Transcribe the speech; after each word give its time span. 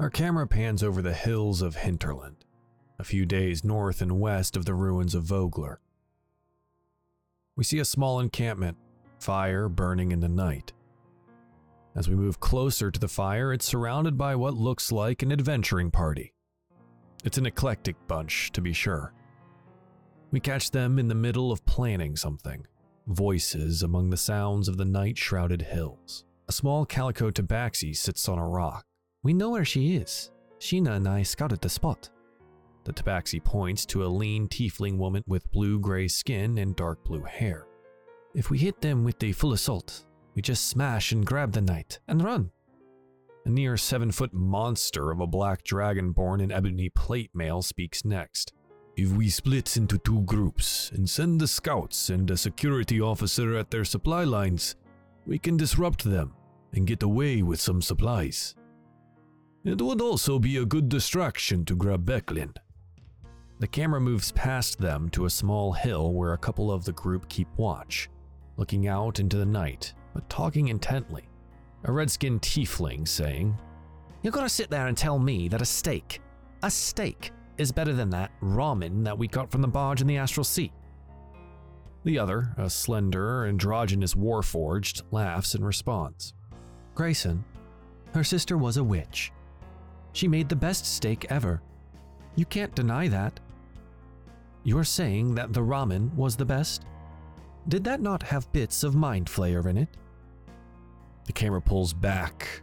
Our 0.00 0.10
camera 0.10 0.48
pans 0.48 0.82
over 0.82 1.00
the 1.00 1.14
hills 1.14 1.62
of 1.62 1.76
Hinterland, 1.76 2.44
a 2.98 3.04
few 3.04 3.24
days 3.24 3.62
north 3.62 4.02
and 4.02 4.18
west 4.18 4.56
of 4.56 4.64
the 4.64 4.74
ruins 4.74 5.14
of 5.14 5.22
Vogler. 5.22 5.78
We 7.54 7.62
see 7.62 7.78
a 7.78 7.84
small 7.84 8.18
encampment, 8.18 8.76
fire 9.20 9.68
burning 9.68 10.10
in 10.10 10.18
the 10.18 10.28
night. 10.28 10.72
As 11.94 12.08
we 12.08 12.16
move 12.16 12.40
closer 12.40 12.90
to 12.90 12.98
the 12.98 13.06
fire, 13.06 13.52
it's 13.52 13.64
surrounded 13.64 14.18
by 14.18 14.34
what 14.34 14.54
looks 14.54 14.90
like 14.90 15.22
an 15.22 15.30
adventuring 15.30 15.92
party. 15.92 16.34
It's 17.24 17.38
an 17.38 17.46
eclectic 17.46 17.94
bunch, 18.08 18.50
to 18.50 18.60
be 18.60 18.72
sure. 18.72 19.14
We 20.32 20.40
catch 20.40 20.72
them 20.72 20.98
in 20.98 21.06
the 21.06 21.14
middle 21.14 21.52
of 21.52 21.64
planning 21.66 22.16
something, 22.16 22.66
voices 23.06 23.84
among 23.84 24.10
the 24.10 24.16
sounds 24.16 24.66
of 24.66 24.76
the 24.76 24.84
night 24.84 25.18
shrouded 25.18 25.62
hills. 25.62 26.24
A 26.48 26.52
small 26.52 26.84
calico 26.84 27.30
tabaxi 27.30 27.94
sits 27.94 28.28
on 28.28 28.40
a 28.40 28.48
rock. 28.48 28.84
We 29.24 29.32
know 29.32 29.48
where 29.48 29.64
she 29.64 29.96
is. 29.96 30.30
Sheena 30.60 30.96
and 30.96 31.08
I 31.08 31.22
scouted 31.22 31.62
the 31.62 31.70
spot. 31.70 32.10
The 32.84 32.92
tabaxi 32.92 33.42
points 33.42 33.86
to 33.86 34.04
a 34.04 34.06
lean 34.06 34.48
tiefling 34.48 34.98
woman 34.98 35.24
with 35.26 35.50
blue 35.50 35.80
gray 35.80 36.08
skin 36.08 36.58
and 36.58 36.76
dark 36.76 37.02
blue 37.04 37.22
hair. 37.22 37.66
If 38.34 38.50
we 38.50 38.58
hit 38.58 38.82
them 38.82 39.02
with 39.02 39.18
the 39.18 39.32
full 39.32 39.54
assault, 39.54 40.04
we 40.34 40.42
just 40.42 40.68
smash 40.68 41.12
and 41.12 41.24
grab 41.24 41.52
the 41.52 41.62
knight 41.62 42.00
and 42.06 42.22
run. 42.22 42.50
A 43.46 43.48
near 43.48 43.78
seven 43.78 44.12
foot 44.12 44.34
monster 44.34 45.10
of 45.10 45.20
a 45.20 45.26
black 45.26 45.64
dragonborn 45.64 46.42
in 46.42 46.52
ebony 46.52 46.90
plate 46.90 47.30
mail 47.34 47.62
speaks 47.62 48.04
next. 48.04 48.52
If 48.94 49.10
we 49.10 49.30
split 49.30 49.78
into 49.78 49.96
two 49.96 50.20
groups 50.22 50.90
and 50.90 51.08
send 51.08 51.40
the 51.40 51.48
scouts 51.48 52.10
and 52.10 52.30
a 52.30 52.36
security 52.36 53.00
officer 53.00 53.56
at 53.56 53.70
their 53.70 53.86
supply 53.86 54.24
lines, 54.24 54.76
we 55.24 55.38
can 55.38 55.56
disrupt 55.56 56.04
them 56.04 56.34
and 56.74 56.86
get 56.86 57.02
away 57.02 57.42
with 57.42 57.60
some 57.60 57.80
supplies. 57.80 58.54
It 59.64 59.80
would 59.80 60.02
also 60.02 60.38
be 60.38 60.58
a 60.58 60.66
good 60.66 60.90
distraction 60.90 61.64
to 61.64 61.74
grab 61.74 62.04
Becklin. 62.04 62.54
The 63.60 63.66
camera 63.66 63.98
moves 63.98 64.30
past 64.32 64.78
them 64.78 65.08
to 65.10 65.24
a 65.24 65.30
small 65.30 65.72
hill 65.72 66.12
where 66.12 66.34
a 66.34 66.38
couple 66.38 66.70
of 66.70 66.84
the 66.84 66.92
group 66.92 67.26
keep 67.30 67.48
watch, 67.56 68.10
looking 68.58 68.88
out 68.88 69.20
into 69.20 69.38
the 69.38 69.46
night, 69.46 69.94
but 70.12 70.28
talking 70.28 70.68
intently. 70.68 71.30
A 71.84 71.92
red-skinned 71.92 72.42
tiefling 72.42 73.08
saying, 73.08 73.56
You're 74.22 74.32
gonna 74.32 74.50
sit 74.50 74.68
there 74.68 74.86
and 74.88 74.96
tell 74.96 75.18
me 75.18 75.48
that 75.48 75.62
a 75.62 75.66
steak, 75.66 76.20
a 76.62 76.70
steak, 76.70 77.32
is 77.56 77.72
better 77.72 77.94
than 77.94 78.10
that 78.10 78.32
ramen 78.42 79.02
that 79.04 79.16
we 79.16 79.28
got 79.28 79.50
from 79.50 79.62
the 79.62 79.68
barge 79.68 80.02
in 80.02 80.06
the 80.06 80.18
Astral 80.18 80.44
Sea. 80.44 80.72
The 82.04 82.18
other, 82.18 82.54
a 82.58 82.68
slender, 82.68 83.46
androgynous 83.46 84.12
warforged, 84.12 85.04
laughs 85.10 85.54
and 85.54 85.64
responds. 85.64 86.34
Grayson, 86.94 87.42
her 88.12 88.24
sister 88.24 88.58
was 88.58 88.76
a 88.76 88.84
witch. 88.84 89.32
She 90.14 90.26
made 90.26 90.48
the 90.48 90.56
best 90.56 90.86
steak 90.86 91.26
ever. 91.28 91.60
You 92.36 92.46
can't 92.46 92.74
deny 92.74 93.08
that. 93.08 93.38
You're 94.62 94.84
saying 94.84 95.34
that 95.34 95.52
the 95.52 95.60
ramen 95.60 96.14
was 96.14 96.36
the 96.36 96.44
best? 96.46 96.86
Did 97.68 97.84
that 97.84 98.00
not 98.00 98.22
have 98.22 98.50
bits 98.52 98.82
of 98.82 98.94
mind 98.94 99.26
flayer 99.26 99.66
in 99.66 99.76
it? 99.76 99.88
The 101.26 101.32
camera 101.32 101.60
pulls 101.60 101.92
back 101.92 102.62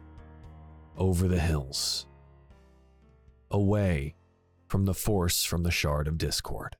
over 0.98 1.28
the 1.28 1.40
hills, 1.40 2.08
away 3.52 4.16
from 4.68 4.86
the 4.86 4.94
force 4.94 5.44
from 5.44 5.64
the 5.64 5.72
shard 5.72 6.08
of 6.08 6.18
discord. 6.18 6.76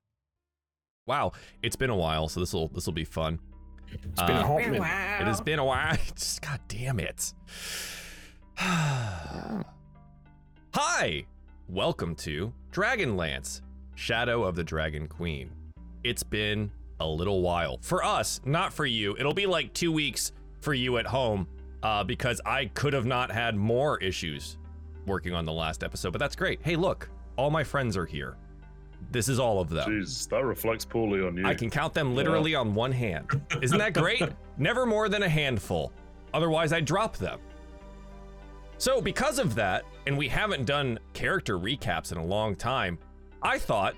Wow, 1.08 1.32
it's 1.64 1.76
been 1.76 1.90
a 1.90 1.96
while, 1.96 2.30
so 2.30 2.40
this 2.40 2.54
will 2.54 2.68
this 2.70 2.86
will 2.86 2.94
be 2.94 3.04
fun. 3.06 3.40
It's 3.92 4.22
been 4.22 4.38
a 4.38 4.40
Uh, 4.42 4.46
hot 4.48 4.58
Been 4.60 4.68
a 4.68 4.72
minute. 4.72 4.80
while. 4.82 5.22
It 5.22 5.28
has 5.28 5.42
been 5.42 5.60
a 5.60 5.66
while. 5.66 5.98
Just, 6.16 6.42
God 6.42 6.60
damn 6.68 7.00
it. 7.00 7.34
Hi, 10.74 11.26
welcome 11.68 12.16
to 12.16 12.54
Dragonlance, 12.72 13.60
Shadow 13.96 14.44
of 14.46 14.56
the 14.56 14.64
Dragon 14.64 15.06
Queen. 15.06 15.52
It's 16.06 16.24
been 16.24 16.72
a 17.02 17.06
little 17.06 17.42
while 17.42 17.78
for 17.82 18.06
us, 18.06 18.40
not 18.46 18.72
for 18.72 18.86
you. 18.86 19.14
It'll 19.20 19.34
be 19.34 19.46
like 19.46 19.74
two 19.74 19.92
weeks 19.92 20.32
for 20.62 20.74
you 20.74 20.98
at 20.98 21.06
home, 21.06 21.46
uh, 21.84 22.06
because 22.06 22.40
I 22.46 22.68
could 22.68 22.94
have 22.94 23.06
not 23.06 23.30
had 23.30 23.58
more 23.58 24.02
issues 24.02 24.58
working 25.06 25.34
on 25.34 25.44
the 25.44 25.52
last 25.52 25.84
episode. 25.84 26.14
But 26.14 26.20
that's 26.20 26.38
great. 26.38 26.62
Hey, 26.64 26.78
look, 26.78 27.10
all 27.36 27.50
my 27.50 27.66
friends 27.66 27.98
are 27.98 28.06
here. 28.06 28.38
This 29.12 29.28
is 29.28 29.40
all 29.40 29.60
of 29.60 29.68
them. 29.68 29.90
Jeez, 29.90 30.30
that 30.30 30.46
reflects 30.46 30.86
poorly 30.86 31.20
on 31.22 31.36
you. 31.36 31.46
I 31.46 31.54
can 31.54 31.70
count 31.70 31.94
them 31.94 32.16
literally 32.16 32.56
on 32.56 32.74
one 32.74 32.94
hand. 32.94 33.28
Isn't 33.62 33.78
that 33.80 33.94
great? 33.94 34.24
Never 34.58 34.86
more 34.86 35.10
than 35.10 35.24
a 35.24 35.30
handful. 35.30 35.92
Otherwise, 36.34 36.72
I'd 36.72 36.86
drop 36.86 37.18
them. 37.18 37.42
So, 38.82 39.00
because 39.00 39.38
of 39.38 39.54
that, 39.54 39.86
and 40.08 40.18
we 40.18 40.28
haven't 40.28 40.66
done 40.66 40.98
character 41.14 41.60
recaps 41.60 42.12
in 42.12 42.18
a 42.18 42.26
long 42.26 42.56
time, 42.56 42.98
I 43.44 43.60
thought 43.60 43.94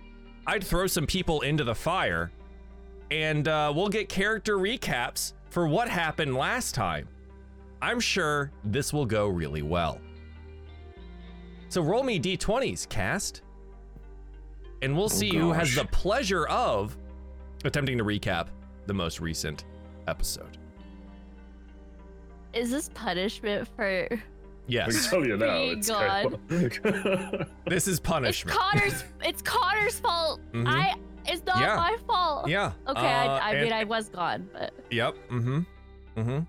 I'd 0.46 0.62
throw 0.62 0.88
some 0.88 1.08
people 1.08 1.40
into 1.40 1.64
the 1.64 1.74
fire 1.74 2.34
and 3.10 3.48
uh, 3.48 3.72
we'll 3.74 3.88
get 3.88 4.10
character 4.10 4.58
recaps 4.58 5.36
for 5.50 5.70
what 5.70 5.88
happened 5.88 6.36
last 6.36 6.76
time. 6.76 7.08
I'm 7.82 8.02
sure 8.02 8.52
this 8.66 8.92
will 8.92 9.06
go 9.06 9.30
really 9.30 9.62
well. 9.62 10.02
So, 11.70 11.82
roll 11.82 12.04
me 12.04 12.20
d20s, 12.20 12.90
cast. 12.90 13.42
And 14.82 14.98
we'll 14.98 15.08
see 15.08 15.34
who 15.34 15.54
has 15.54 15.74
the 15.74 15.86
pleasure 15.86 16.46
of 16.48 16.98
attempting 17.64 17.98
to 18.00 18.04
recap 18.04 18.48
the 18.86 18.94
most 18.94 19.22
recent 19.22 19.64
episode. 20.10 20.58
Is 22.52 22.70
this 22.70 22.90
punishment 22.94 23.66
for? 23.78 24.10
I 24.64 24.86
can 24.86 24.94
Yes, 24.94 25.10
tell 25.10 25.26
you 25.26 25.38
now. 25.38 25.56
It's 25.58 25.90
God. 25.90 26.40
this 27.68 27.88
is 27.88 28.00
punishment. 28.00 28.56
It's 28.56 28.58
punishment. 28.58 28.58
Connor's. 28.58 29.04
it's 29.24 29.42
Connor's 29.42 30.00
fault. 30.00 30.40
Mhm. 30.54 30.68
I. 30.68 30.96
It's 31.26 31.46
not 31.46 31.60
Yeah. 31.60 31.76
my 31.76 31.96
fault. 32.08 32.48
Yeah. 32.50 32.74
Okay. 32.88 33.00
uh, 33.00 33.04
I, 33.04 33.38
I 33.38 33.52
and- 33.52 33.64
mean, 33.64 33.74
I 33.74 33.84
was 33.86 34.10
gone, 34.10 34.50
but 34.54 34.74
Yep. 34.92 35.16
Mm-hmm. 35.30 35.60
Mm-hmm. 36.18 36.40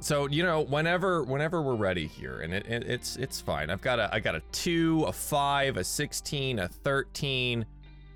So 0.00 0.26
you 0.28 0.42
know, 0.42 0.60
whenever 0.62 1.22
whenever 1.22 1.62
we're 1.62 1.74
ready 1.76 2.06
here, 2.06 2.40
and 2.40 2.52
it, 2.52 2.66
it, 2.66 2.84
it's 2.88 3.16
it's 3.16 3.40
fine. 3.40 3.70
I've 3.70 3.80
got 3.80 3.98
a 3.98 4.12
I 4.14 4.20
got 4.20 4.34
a 4.34 4.42
two, 4.52 5.04
a 5.06 5.12
five, 5.12 5.76
a 5.76 5.84
sixteen, 5.84 6.58
a 6.58 6.68
thirteen. 6.68 7.64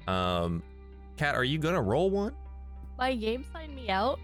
Um, 0.07 0.63
Kat, 1.17 1.35
are 1.35 1.45
you 1.45 1.59
gonna 1.59 1.81
roll 1.83 2.11
one? 2.11 2.35
My 2.99 3.15
game 3.15 3.45
signed 3.53 3.75
me 3.75 3.89
out. 3.89 4.19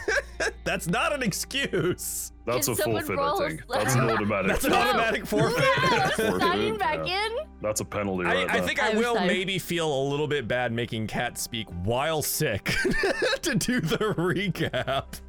That's 0.64 0.88
not 0.88 1.12
an 1.12 1.22
excuse. 1.22 2.32
That's 2.46 2.66
Can 2.66 2.74
a 2.74 2.76
someone 2.76 3.04
forfeit, 3.04 3.18
roll 3.18 3.42
I 3.42 3.44
a 3.44 3.48
think. 3.48 3.62
slap? 3.66 3.82
That's 3.82 3.94
an 3.94 4.10
automatic. 4.10 4.46
That's 4.50 4.64
an 4.64 4.70
No. 4.72 4.76
automatic 4.78 5.26
forfeit. 5.26 5.64
Yeah, 5.92 6.08
Forfeit, 6.08 6.40
signing 6.40 6.76
back 6.76 7.06
yeah. 7.06 7.26
in. 7.26 7.32
That's 7.62 7.80
a 7.80 7.84
penalty 7.84 8.24
I, 8.26 8.34
right 8.34 8.50
I 8.50 8.58
there. 8.58 8.66
think 8.66 8.82
I 8.82 8.90
I'm 8.90 8.96
will 8.96 9.14
sorry. 9.14 9.26
maybe 9.26 9.58
feel 9.58 9.92
a 9.92 10.02
little 10.08 10.28
bit 10.28 10.46
bad 10.48 10.72
making 10.72 11.06
Cat 11.06 11.38
speak 11.38 11.66
while 11.84 12.22
sick 12.22 12.64
to 13.42 13.54
do 13.54 13.80
the 13.80 13.96
recap. 14.16 15.20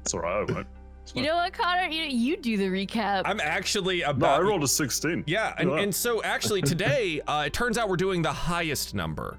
It's 0.00 0.14
alright, 0.14 0.48
I 0.48 0.52
won't. 0.52 0.66
You 1.14 1.22
know 1.24 1.34
what, 1.36 1.52
Connor? 1.52 1.88
You 1.88 2.02
you 2.04 2.36
do 2.36 2.56
the 2.56 2.66
recap. 2.68 3.22
I'm 3.24 3.40
actually 3.40 4.04
No, 4.16 4.26
I 4.26 4.40
rolled 4.40 4.62
a 4.62 4.68
16. 4.68 5.24
yeah, 5.26 5.54
and, 5.58 5.70
Look 5.70 5.78
at 5.78 5.84
and 5.84 5.94
so 5.94 6.22
actually 6.22 6.62
today, 6.62 7.20
uh, 7.26 7.44
it 7.46 7.52
turns 7.52 7.78
out 7.78 7.88
we're 7.88 7.96
doing 7.96 8.22
the 8.22 8.32
highest 8.32 8.94
number. 8.94 9.36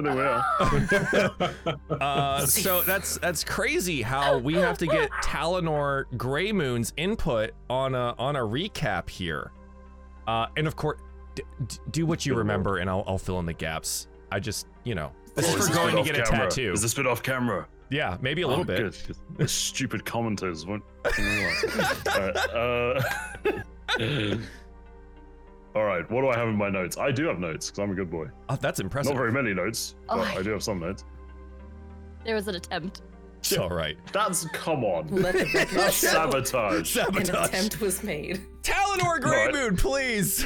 Don't 0.00 0.88
think 0.88 1.12
we 1.12 1.18
are. 1.18 1.60
Uh, 2.02 2.46
so 2.46 2.82
that's 2.82 3.18
that's 3.18 3.44
crazy 3.44 4.02
how 4.02 4.38
we 4.38 4.54
have 4.54 4.78
to 4.78 4.86
get 4.86 5.10
Talinor 5.22 6.04
Greymoon's 6.16 6.92
input 6.96 7.50
on 7.70 7.94
a 7.94 8.14
on 8.18 8.36
a 8.36 8.40
recap 8.40 9.08
here. 9.08 9.52
Uh, 10.26 10.46
and 10.56 10.66
of 10.66 10.74
course, 10.76 10.98
d- 11.34 11.42
d- 11.68 11.76
do 11.90 12.06
what 12.06 12.24
you 12.26 12.34
remember, 12.34 12.78
and 12.78 12.88
I'll 12.90 13.04
I'll 13.06 13.18
fill 13.18 13.38
in 13.40 13.46
the 13.46 13.52
gaps. 13.52 14.08
I 14.30 14.40
just 14.40 14.66
you 14.84 14.94
know 14.94 15.12
this 15.34 15.46
Oh, 15.46 15.48
is 15.50 15.54
for 15.54 15.58
this 15.60 15.68
going 15.76 15.94
to 15.94 16.00
off 16.00 16.06
get 16.06 16.18
a 16.18 16.22
camera? 16.22 16.48
tattoo. 16.48 16.72
Is 16.72 16.82
this 16.82 16.94
bit 16.94 17.06
off 17.06 17.22
camera? 17.22 17.66
Yeah, 17.90 18.16
maybe 18.22 18.42
a 18.42 18.48
little 18.48 18.62
Oh, 18.62 18.64
bit. 18.64 18.78
Good. 18.78 18.96
'cause 19.06 19.20
The 19.36 19.46
stupid 19.48 20.04
commenters 20.04 20.66
won't. 20.66 20.82
Alright, 22.08 22.36
uh, 22.54 24.38
All 25.74 25.84
right, 25.84 26.08
what 26.10 26.20
do 26.20 26.28
I 26.28 26.36
have 26.36 26.48
in 26.48 26.56
my 26.56 26.68
notes? 26.68 26.98
I 26.98 27.10
do 27.10 27.26
have 27.26 27.38
notes 27.38 27.70
because 27.70 27.78
I'm 27.82 27.90
a 27.90 27.94
good 27.94 28.10
boy. 28.10 28.26
Oh, 28.50 28.56
that's 28.56 28.78
impressive. 28.80 29.14
Not 29.14 29.18
very 29.18 29.32
many 29.32 29.54
notes, 29.54 29.94
Oh, 30.08 30.18
but 30.18 30.28
I- 30.28 30.40
I 30.40 30.42
do 30.42 30.50
have 30.50 30.62
some 30.62 30.80
notes. 30.80 31.04
there 32.24 32.34
was 32.34 32.46
an 32.48 32.56
attempt. 32.56 33.02
All 33.58 33.70
right. 33.70 33.96
That's 34.12 34.46
come 34.50 34.84
on. 34.84 35.08
Let 35.08 35.32
the 35.34 35.44
record 35.52 35.68
That's 35.76 35.96
show 35.98 36.08
sabotage. 36.08 36.74
an 36.78 36.84
Sabotage. 37.04 37.48
attempt 37.48 37.80
was 37.80 38.04
made. 38.04 38.40
Talinor 38.62 39.20
Right. 39.20 39.50
Greymoon, 39.52 39.76
please 39.76 40.44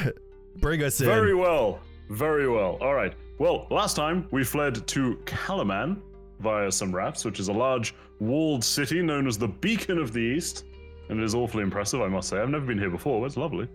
bring 0.60 0.82
us 0.82 0.98
in. 1.00 1.06
Very 1.06 1.34
well. 1.34 1.80
Very 2.08 2.48
well. 2.48 2.78
All 2.80 2.94
right. 2.94 3.14
Well, 3.38 3.66
last 3.70 3.96
time 3.96 4.26
we 4.30 4.44
fled 4.44 4.86
to 4.86 5.16
Kalaman 5.26 6.00
via 6.40 6.72
some 6.72 6.94
rafts, 6.94 7.24
which 7.26 7.38
is 7.38 7.48
a 7.48 7.52
large 7.52 7.94
walled 8.18 8.64
city 8.64 9.02
known 9.02 9.26
as 9.26 9.36
the 9.36 9.48
Beacon 9.48 9.98
of 9.98 10.14
the 10.14 10.20
East. 10.20 10.64
And 11.10 11.20
it 11.20 11.24
is 11.24 11.34
awfully 11.34 11.62
impressive, 11.64 12.00
I 12.00 12.08
must 12.08 12.30
say. 12.30 12.38
I've 12.38 12.48
never 12.48 12.64
been 12.64 12.78
here 12.78 12.90
before, 12.90 13.20
but 13.20 13.26
it's 13.26 13.36
lovely. 13.36 13.68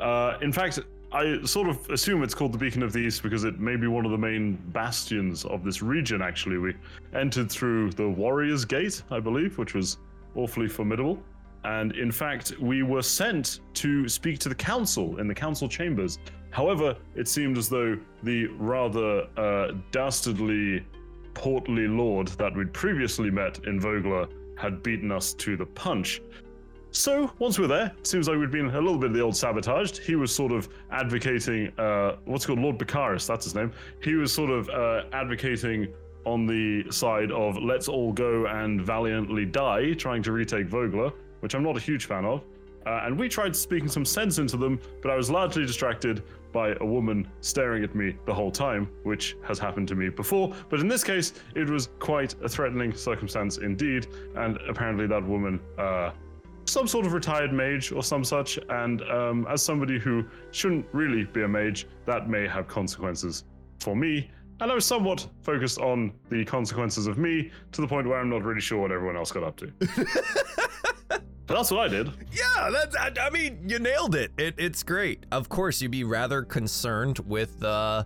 Uh, 0.00 0.38
in 0.40 0.52
fact, 0.52 0.80
I 1.10 1.42
sort 1.44 1.68
of 1.68 1.88
assume 1.88 2.22
it's 2.22 2.34
called 2.34 2.52
the 2.52 2.58
Beacon 2.58 2.82
of 2.82 2.92
the 2.92 2.98
East 2.98 3.22
because 3.22 3.44
it 3.44 3.58
may 3.58 3.76
be 3.76 3.86
one 3.86 4.04
of 4.04 4.10
the 4.10 4.18
main 4.18 4.56
bastions 4.72 5.44
of 5.46 5.64
this 5.64 5.80
region, 5.82 6.20
actually. 6.20 6.58
We 6.58 6.74
entered 7.14 7.50
through 7.50 7.92
the 7.92 8.08
Warrior's 8.08 8.64
Gate, 8.64 9.02
I 9.10 9.18
believe, 9.18 9.56
which 9.56 9.74
was 9.74 9.96
awfully 10.34 10.68
formidable. 10.68 11.22
and 11.64 11.92
in 11.96 12.12
fact, 12.12 12.52
we 12.60 12.82
were 12.82 13.02
sent 13.02 13.60
to 13.74 14.08
speak 14.08 14.38
to 14.40 14.48
the 14.48 14.54
council 14.54 15.18
in 15.18 15.26
the 15.26 15.34
council 15.34 15.68
chambers. 15.68 16.18
However, 16.50 16.96
it 17.14 17.26
seemed 17.28 17.58
as 17.58 17.68
though 17.68 17.98
the 18.22 18.46
rather 18.58 19.26
uh, 19.36 19.72
dastardly, 19.90 20.84
portly 21.34 21.88
lord 21.88 22.28
that 22.28 22.54
we'd 22.56 22.72
previously 22.72 23.30
met 23.30 23.58
in 23.66 23.80
Vogler 23.80 24.28
had 24.56 24.82
beaten 24.82 25.10
us 25.12 25.34
to 25.34 25.56
the 25.56 25.66
punch. 25.66 26.20
So 26.90 27.30
once 27.38 27.58
we're 27.58 27.66
there, 27.66 27.92
seems 28.02 28.28
like 28.28 28.38
we'd 28.38 28.50
been 28.50 28.66
a 28.66 28.80
little 28.80 28.98
bit 28.98 29.10
of 29.10 29.16
the 29.16 29.20
old 29.20 29.36
sabotaged. 29.36 29.98
He 29.98 30.16
was 30.16 30.34
sort 30.34 30.52
of 30.52 30.68
advocating, 30.90 31.68
uh, 31.78 32.16
what's 32.24 32.46
called 32.46 32.60
Lord 32.60 32.78
Bakaris, 32.78 33.26
that's 33.26 33.44
his 33.44 33.54
name. 33.54 33.72
He 34.02 34.14
was 34.14 34.32
sort 34.32 34.50
of 34.50 34.68
uh, 34.70 35.04
advocating 35.12 35.92
on 36.24 36.46
the 36.46 36.90
side 36.90 37.30
of 37.30 37.56
let's 37.58 37.88
all 37.88 38.12
go 38.12 38.46
and 38.46 38.80
valiantly 38.80 39.44
die, 39.44 39.92
trying 39.94 40.22
to 40.22 40.32
retake 40.32 40.66
Vogler, 40.66 41.12
which 41.40 41.54
I'm 41.54 41.62
not 41.62 41.76
a 41.76 41.80
huge 41.80 42.06
fan 42.06 42.24
of. 42.24 42.42
Uh, 42.86 43.02
and 43.04 43.18
we 43.18 43.28
tried 43.28 43.54
speaking 43.54 43.88
some 43.88 44.04
sense 44.04 44.38
into 44.38 44.56
them, 44.56 44.80
but 45.02 45.10
I 45.10 45.16
was 45.16 45.30
largely 45.30 45.66
distracted 45.66 46.22
by 46.52 46.74
a 46.80 46.86
woman 46.86 47.28
staring 47.42 47.84
at 47.84 47.94
me 47.94 48.16
the 48.24 48.32
whole 48.32 48.50
time, 48.50 48.90
which 49.02 49.36
has 49.44 49.58
happened 49.58 49.88
to 49.88 49.94
me 49.94 50.08
before. 50.08 50.54
But 50.70 50.80
in 50.80 50.88
this 50.88 51.04
case, 51.04 51.34
it 51.54 51.68
was 51.68 51.90
quite 51.98 52.34
a 52.42 52.48
threatening 52.48 52.94
circumstance 52.94 53.58
indeed, 53.58 54.06
and 54.36 54.56
apparently 54.68 55.06
that 55.06 55.22
woman, 55.22 55.60
uh, 55.76 56.12
some 56.68 56.86
sort 56.86 57.06
of 57.06 57.12
retired 57.12 57.52
mage 57.52 57.92
or 57.92 58.02
some 58.02 58.24
such, 58.24 58.58
and 58.68 59.02
um, 59.02 59.46
as 59.48 59.62
somebody 59.62 59.98
who 59.98 60.24
shouldn't 60.50 60.86
really 60.92 61.24
be 61.24 61.42
a 61.42 61.48
mage, 61.48 61.86
that 62.06 62.28
may 62.28 62.46
have 62.46 62.68
consequences 62.68 63.44
for 63.80 63.96
me. 63.96 64.30
And 64.60 64.70
I 64.72 64.74
was 64.74 64.84
somewhat 64.84 65.26
focused 65.42 65.78
on 65.78 66.12
the 66.30 66.44
consequences 66.44 67.06
of 67.06 67.16
me 67.16 67.50
to 67.72 67.80
the 67.80 67.86
point 67.86 68.08
where 68.08 68.18
I'm 68.18 68.28
not 68.28 68.42
really 68.42 68.60
sure 68.60 68.78
what 68.80 68.90
everyone 68.90 69.16
else 69.16 69.30
got 69.30 69.44
up 69.44 69.56
to. 69.58 69.72
but 71.08 71.22
that's 71.46 71.70
what 71.70 71.80
I 71.80 71.88
did. 71.88 72.10
Yeah, 72.32 72.70
that's. 72.70 72.96
I, 72.96 73.12
I 73.20 73.30
mean, 73.30 73.62
you 73.68 73.78
nailed 73.78 74.16
it. 74.16 74.32
it. 74.36 74.54
It's 74.58 74.82
great. 74.82 75.26
Of 75.30 75.48
course, 75.48 75.80
you'd 75.80 75.92
be 75.92 76.04
rather 76.04 76.42
concerned 76.42 77.20
with, 77.20 77.62
uh, 77.62 78.04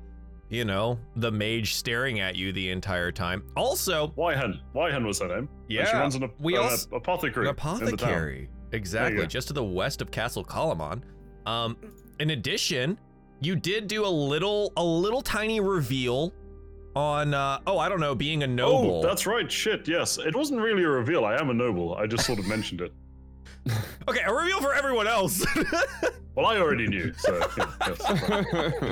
you 0.53 0.67
know, 0.67 0.99
the 1.17 1.33
mage 1.33 1.75
staring 1.75 2.21
at 2.21 2.37
you 2.37 2.53
the 2.53 2.69
entire 2.71 3.11
time. 3.11 3.43
Also, 3.57 4.13
Wyhen. 4.17 4.61
Wyhen 4.75 5.07
was 5.07 5.19
her 5.21 5.29
name. 5.29 5.49
And 5.71 5.89
she 5.89 5.97
runs 5.97 6.15
an, 6.15 6.25
ap- 6.25 6.35
we 6.39 6.57
an 6.57 6.65
also- 6.65 6.89
ap- 6.89 6.93
apothecary. 6.93 7.49
an 7.49 7.51
in 7.51 7.55
the 7.57 7.61
town. 7.63 7.81
apothecary. 7.95 8.49
Exactly, 8.73 9.27
just 9.27 9.49
to 9.49 9.55
the 9.55 9.65
west 9.65 10.03
of 10.03 10.11
Castle 10.11 10.45
Kalaman. 10.45 11.03
Um, 11.47 11.77
in 12.21 12.31
addition, 12.31 12.99
you 13.41 13.57
did 13.57 13.89
do 13.89 14.05
a 14.05 14.09
little, 14.09 14.73
a 14.77 14.85
little 14.85 15.23
tiny 15.23 15.61
reveal 15.61 16.33
on. 16.95 17.33
Uh, 17.35 17.59
oh, 17.67 17.79
I 17.79 17.89
don't 17.89 18.01
know, 18.01 18.15
being 18.15 18.43
a 18.43 18.47
noble. 18.47 18.97
Oh, 18.97 19.03
that's 19.03 19.27
right. 19.27 19.51
Shit, 19.51 19.89
yes. 19.89 20.19
It 20.19 20.37
wasn't 20.37 20.61
really 20.61 20.85
a 20.85 20.89
reveal. 20.89 21.25
I 21.25 21.37
am 21.37 21.49
a 21.49 21.55
noble. 21.55 21.95
I 21.95 22.07
just 22.07 22.27
sort 22.27 22.39
of 22.39 22.47
mentioned 22.47 22.83
it. 22.83 22.93
okay. 24.09 24.21
A 24.27 24.33
reveal 24.33 24.61
for 24.61 24.75
everyone 24.75 25.07
else. 25.07 25.45
Well, 26.35 26.47
I 26.47 26.57
already 26.57 26.87
knew. 26.87 27.13
So, 27.19 27.47
yeah, 27.59 28.85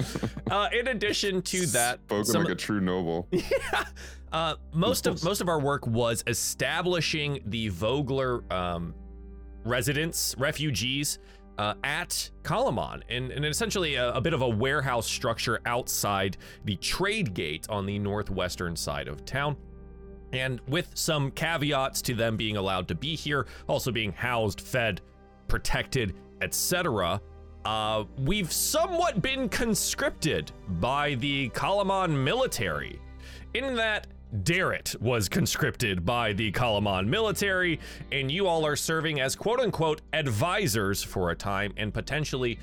uh, 0.50 0.68
in 0.78 0.88
addition 0.88 1.40
to 1.40 1.64
that, 1.68 1.98
Spoken 2.04 2.24
some- 2.26 2.42
like 2.44 2.52
a 2.52 2.54
true 2.54 2.82
noble. 2.82 3.28
yeah. 3.30 3.84
Uh, 4.30 4.56
most 4.74 5.06
of 5.06 5.24
most 5.24 5.40
of 5.40 5.48
our 5.48 5.58
work 5.58 5.86
was 5.86 6.22
establishing 6.26 7.40
the 7.46 7.68
Vogler 7.68 8.44
um, 8.52 8.94
residents, 9.64 10.34
refugees 10.36 11.18
uh, 11.56 11.72
at 11.82 12.30
Kalaman, 12.42 13.00
and, 13.08 13.32
and 13.32 13.44
essentially 13.46 13.94
a, 13.94 14.12
a 14.12 14.20
bit 14.20 14.34
of 14.34 14.42
a 14.42 14.48
warehouse 14.48 15.06
structure 15.06 15.60
outside 15.64 16.36
the 16.66 16.76
trade 16.76 17.32
gate 17.32 17.66
on 17.70 17.86
the 17.86 17.98
northwestern 17.98 18.76
side 18.76 19.08
of 19.08 19.24
town. 19.24 19.56
And 20.32 20.60
with 20.68 20.90
some 20.94 21.30
caveats 21.32 22.02
to 22.02 22.14
them 22.14 22.36
being 22.36 22.56
allowed 22.56 22.88
to 22.88 22.94
be 22.94 23.16
here, 23.16 23.46
also 23.68 23.90
being 23.90 24.12
housed, 24.12 24.60
fed, 24.60 25.00
protected, 25.48 26.14
etc. 26.40 27.20
Uh, 27.64 28.04
we've 28.18 28.52
somewhat 28.52 29.20
been 29.20 29.48
conscripted 29.48 30.52
by 30.80 31.14
the 31.16 31.50
Kalaman 31.50 32.10
military, 32.24 33.00
in 33.54 33.74
that 33.74 34.06
Darrett 34.42 34.98
was 35.00 35.28
conscripted 35.28 36.04
by 36.04 36.32
the 36.32 36.52
Kalaman 36.52 37.06
military, 37.06 37.80
and 38.12 38.30
you 38.30 38.46
all 38.46 38.64
are 38.64 38.76
serving 38.76 39.20
as 39.20 39.34
quote 39.34 39.60
unquote 39.60 40.02
advisors 40.12 41.02
for 41.02 41.30
a 41.30 41.36
time 41.36 41.72
and 41.76 41.92
potentially 41.92 42.58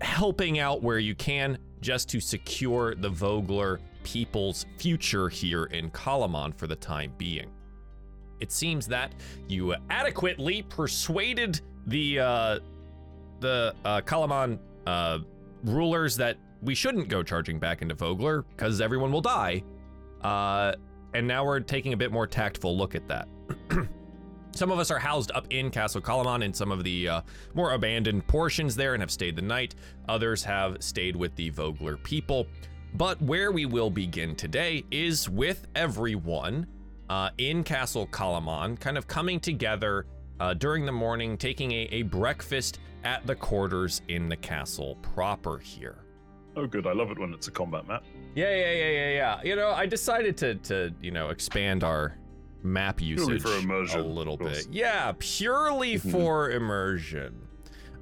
helping 0.00 0.58
out 0.58 0.82
where 0.82 0.98
you 0.98 1.14
can 1.14 1.58
just 1.80 2.08
to 2.08 2.20
secure 2.20 2.94
the 2.94 3.08
Vogler 3.10 3.80
people's 4.02 4.66
future 4.78 5.28
here 5.28 5.64
in 5.64 5.90
Kalaman 5.90 6.54
for 6.54 6.66
the 6.66 6.76
time 6.76 7.12
being. 7.18 7.50
It 8.40 8.52
seems 8.52 8.86
that 8.88 9.12
you 9.48 9.74
adequately 9.90 10.62
persuaded 10.62 11.60
the 11.86 12.18
uh, 12.18 12.58
the 13.40 13.74
uh, 13.84 14.00
Kalaman 14.02 14.58
uh, 14.86 15.18
rulers 15.64 16.16
that 16.16 16.36
we 16.62 16.74
shouldn't 16.74 17.08
go 17.08 17.22
charging 17.22 17.58
back 17.58 17.82
into 17.82 17.94
Vogler 17.94 18.42
because 18.42 18.80
everyone 18.80 19.12
will 19.12 19.20
die. 19.20 19.62
Uh, 20.22 20.72
and 21.14 21.26
now 21.26 21.44
we're 21.44 21.60
taking 21.60 21.92
a 21.92 21.96
bit 21.96 22.12
more 22.12 22.26
tactful 22.26 22.76
look 22.76 22.94
at 22.94 23.06
that. 23.08 23.28
some 24.52 24.70
of 24.70 24.78
us 24.78 24.90
are 24.90 24.98
housed 24.98 25.32
up 25.34 25.46
in 25.50 25.70
Castle 25.70 26.00
Kalaman 26.00 26.44
in 26.44 26.52
some 26.52 26.70
of 26.70 26.84
the 26.84 27.08
uh, 27.08 27.20
more 27.54 27.72
abandoned 27.72 28.26
portions 28.26 28.76
there 28.76 28.94
and 28.94 29.02
have 29.02 29.10
stayed 29.10 29.36
the 29.36 29.42
night. 29.42 29.74
Others 30.08 30.44
have 30.44 30.76
stayed 30.80 31.16
with 31.16 31.34
the 31.36 31.50
Vogler 31.50 31.96
people. 31.96 32.46
But 32.94 33.20
where 33.22 33.52
we 33.52 33.66
will 33.66 33.90
begin 33.90 34.34
today 34.34 34.84
is 34.90 35.28
with 35.28 35.66
everyone 35.74 36.66
uh, 37.08 37.30
in 37.38 37.62
Castle 37.64 38.06
Kalaman, 38.08 38.78
kind 38.78 38.98
of 38.98 39.06
coming 39.06 39.40
together 39.40 40.06
uh, 40.38 40.54
during 40.54 40.84
the 40.86 40.92
morning, 40.92 41.36
taking 41.36 41.72
a, 41.72 41.88
a 41.90 42.02
breakfast 42.02 42.78
at 43.04 43.26
the 43.26 43.34
quarters 43.34 44.02
in 44.08 44.28
the 44.28 44.36
castle 44.36 44.96
proper 45.02 45.58
here. 45.58 45.98
oh, 46.56 46.66
good. 46.66 46.86
I 46.86 46.92
love 46.92 47.10
it 47.10 47.18
when 47.18 47.32
it's 47.32 47.48
a 47.48 47.50
combat 47.50 47.86
map. 47.86 48.04
Yeah, 48.34 48.54
yeah, 48.54 48.72
yeah, 48.72 48.88
yeah, 48.88 49.10
yeah. 49.10 49.42
You 49.42 49.56
know, 49.56 49.70
I 49.70 49.86
decided 49.86 50.36
to 50.38 50.54
to 50.56 50.92
you 51.00 51.10
know 51.10 51.30
expand 51.30 51.84
our 51.84 52.16
map 52.62 53.00
usage 53.00 53.42
for 53.42 53.56
immersion, 53.56 54.00
a 54.00 54.04
little 54.04 54.36
bit. 54.36 54.66
Yeah, 54.70 55.12
purely 55.18 55.96
for 55.96 56.50
immersion. 56.50 57.34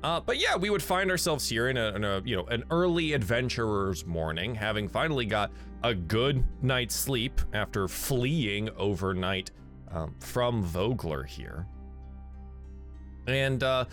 Uh, 0.02 0.20
but 0.20 0.38
yeah, 0.38 0.56
we 0.56 0.70
would 0.70 0.82
find 0.82 1.10
ourselves 1.10 1.48
here 1.48 1.68
in 1.68 1.76
a, 1.76 1.94
in 1.94 2.04
a 2.04 2.22
you 2.24 2.36
know 2.36 2.44
an 2.46 2.62
early 2.70 3.14
adventurer's 3.14 4.06
morning, 4.06 4.54
having 4.54 4.88
finally 4.88 5.26
got 5.26 5.50
a 5.82 5.94
good 5.94 6.44
night's 6.62 6.94
sleep 6.94 7.40
after 7.52 7.88
fleeing 7.88 8.70
overnight 8.76 9.50
um, 9.90 10.14
from 10.20 10.62
Vogler 10.62 11.24
here, 11.24 11.66
and 13.26 13.62
uh, 13.64 13.84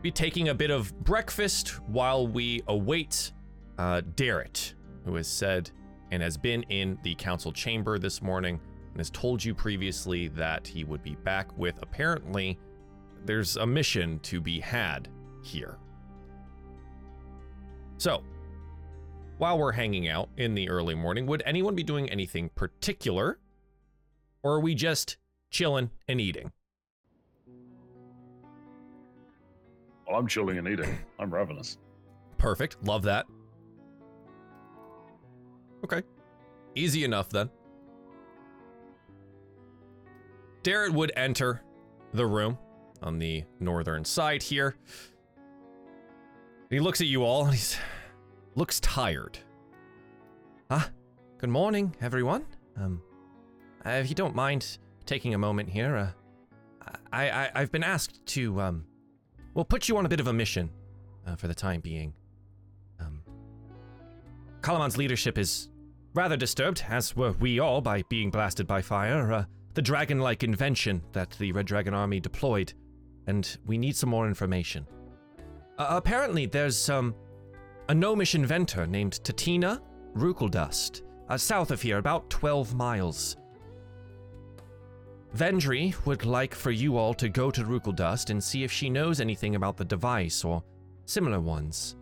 be 0.00 0.10
taking 0.10 0.48
a 0.48 0.54
bit 0.54 0.70
of 0.70 0.98
breakfast 1.04 1.80
while 1.88 2.26
we 2.26 2.62
await 2.68 3.32
uh, 3.78 4.00
Darrett, 4.16 4.74
who 5.04 5.14
has 5.16 5.28
said 5.28 5.70
and 6.10 6.22
has 6.22 6.36
been 6.36 6.62
in 6.64 6.98
the 7.02 7.14
council 7.16 7.52
chamber 7.52 7.98
this 7.98 8.22
morning 8.22 8.60
and 8.90 8.98
has 8.98 9.10
told 9.10 9.44
you 9.44 9.54
previously 9.54 10.28
that 10.28 10.66
he 10.66 10.84
would 10.84 11.02
be 11.02 11.16
back 11.16 11.48
with 11.58 11.82
apparently 11.82 12.58
there's 13.24 13.56
a 13.56 13.66
mission 13.66 14.20
to 14.20 14.40
be 14.40 14.60
had 14.60 15.08
here. 15.44 15.78
So, 17.98 18.22
while 19.38 19.58
we're 19.58 19.72
hanging 19.72 20.08
out 20.08 20.28
in 20.36 20.54
the 20.54 20.68
early 20.68 20.94
morning, 20.94 21.26
would 21.26 21.42
anyone 21.46 21.74
be 21.74 21.82
doing 21.82 22.08
anything 22.10 22.50
particular? 22.54 23.38
Or 24.42 24.54
are 24.54 24.60
we 24.60 24.74
just 24.74 25.16
chilling 25.50 25.90
and 26.08 26.20
eating? 26.20 26.52
Well, 30.06 30.18
I'm 30.18 30.26
chilling 30.26 30.58
and 30.58 30.68
eating. 30.68 30.98
I'm 31.18 31.32
ravenous. 31.32 31.78
Perfect. 32.36 32.76
Love 32.84 33.02
that. 33.04 33.26
Okay. 35.82 36.02
Easy 36.74 37.04
enough 37.04 37.30
then. 37.30 37.48
Darrett 40.62 40.92
would 40.92 41.12
enter 41.16 41.62
the 42.12 42.26
room 42.26 42.58
on 43.02 43.18
the 43.18 43.44
northern 43.60 44.04
side 44.04 44.42
here. 44.42 44.76
He 46.70 46.80
looks 46.80 47.00
at 47.00 47.06
you 47.06 47.24
all 47.24 47.44
and 47.44 47.52
he's 47.52 47.76
looks 48.54 48.80
tired. 48.80 49.38
Ah, 50.70 50.90
good 51.38 51.50
morning, 51.50 51.94
everyone. 52.00 52.46
Um, 52.76 53.02
uh, 53.84 53.90
if 53.90 54.08
you 54.08 54.14
don't 54.14 54.34
mind 54.34 54.78
taking 55.06 55.34
a 55.34 55.38
moment 55.38 55.68
here, 55.68 55.96
uh, 55.96 56.90
I, 57.12 57.30
I 57.30 57.50
I've 57.54 57.70
been 57.72 57.84
asked 57.84 58.24
to 58.26 58.60
um, 58.60 58.86
we'll 59.54 59.64
put 59.64 59.88
you 59.88 59.96
on 59.96 60.06
a 60.06 60.08
bit 60.08 60.20
of 60.20 60.26
a 60.26 60.32
mission 60.32 60.70
uh, 61.26 61.36
for 61.36 61.48
the 61.48 61.54
time 61.54 61.80
being. 61.80 62.14
Um, 62.98 63.22
Kalaman's 64.62 64.96
leadership 64.96 65.36
is 65.36 65.68
rather 66.14 66.36
disturbed, 66.36 66.84
as 66.88 67.14
were 67.14 67.32
we 67.32 67.58
all, 67.58 67.80
by 67.80 68.02
being 68.08 68.30
blasted 68.30 68.66
by 68.66 68.80
fire. 68.80 69.32
Uh, 69.32 69.44
the 69.74 69.82
dragon 69.82 70.20
like 70.20 70.42
invention 70.42 71.02
that 71.12 71.30
the 71.32 71.52
Red 71.52 71.66
Dragon 71.66 71.92
army 71.92 72.20
deployed, 72.20 72.72
and 73.26 73.58
we 73.66 73.76
need 73.76 73.96
some 73.96 74.08
more 74.10 74.26
information. 74.26 74.86
Uh, 75.78 75.86
apparently, 75.90 76.46
there's 76.46 76.88
um, 76.88 77.14
a 77.88 77.94
gnomish 77.94 78.34
inventor 78.34 78.86
named 78.86 79.20
Tatina 79.24 79.80
Rookledust, 80.14 81.02
uh, 81.28 81.36
south 81.36 81.70
of 81.70 81.82
here, 81.82 81.98
about 81.98 82.30
12 82.30 82.74
miles. 82.74 83.36
Vendry 85.36 85.94
would 86.06 86.24
like 86.24 86.54
for 86.54 86.70
you 86.70 86.96
all 86.96 87.12
to 87.14 87.28
go 87.28 87.50
to 87.50 87.64
Rookledust 87.64 88.30
and 88.30 88.42
see 88.42 88.62
if 88.62 88.70
she 88.70 88.88
knows 88.88 89.20
anything 89.20 89.56
about 89.56 89.76
the 89.76 89.84
device 89.84 90.44
or 90.44 90.62
similar 91.06 91.40
ones. 91.40 91.96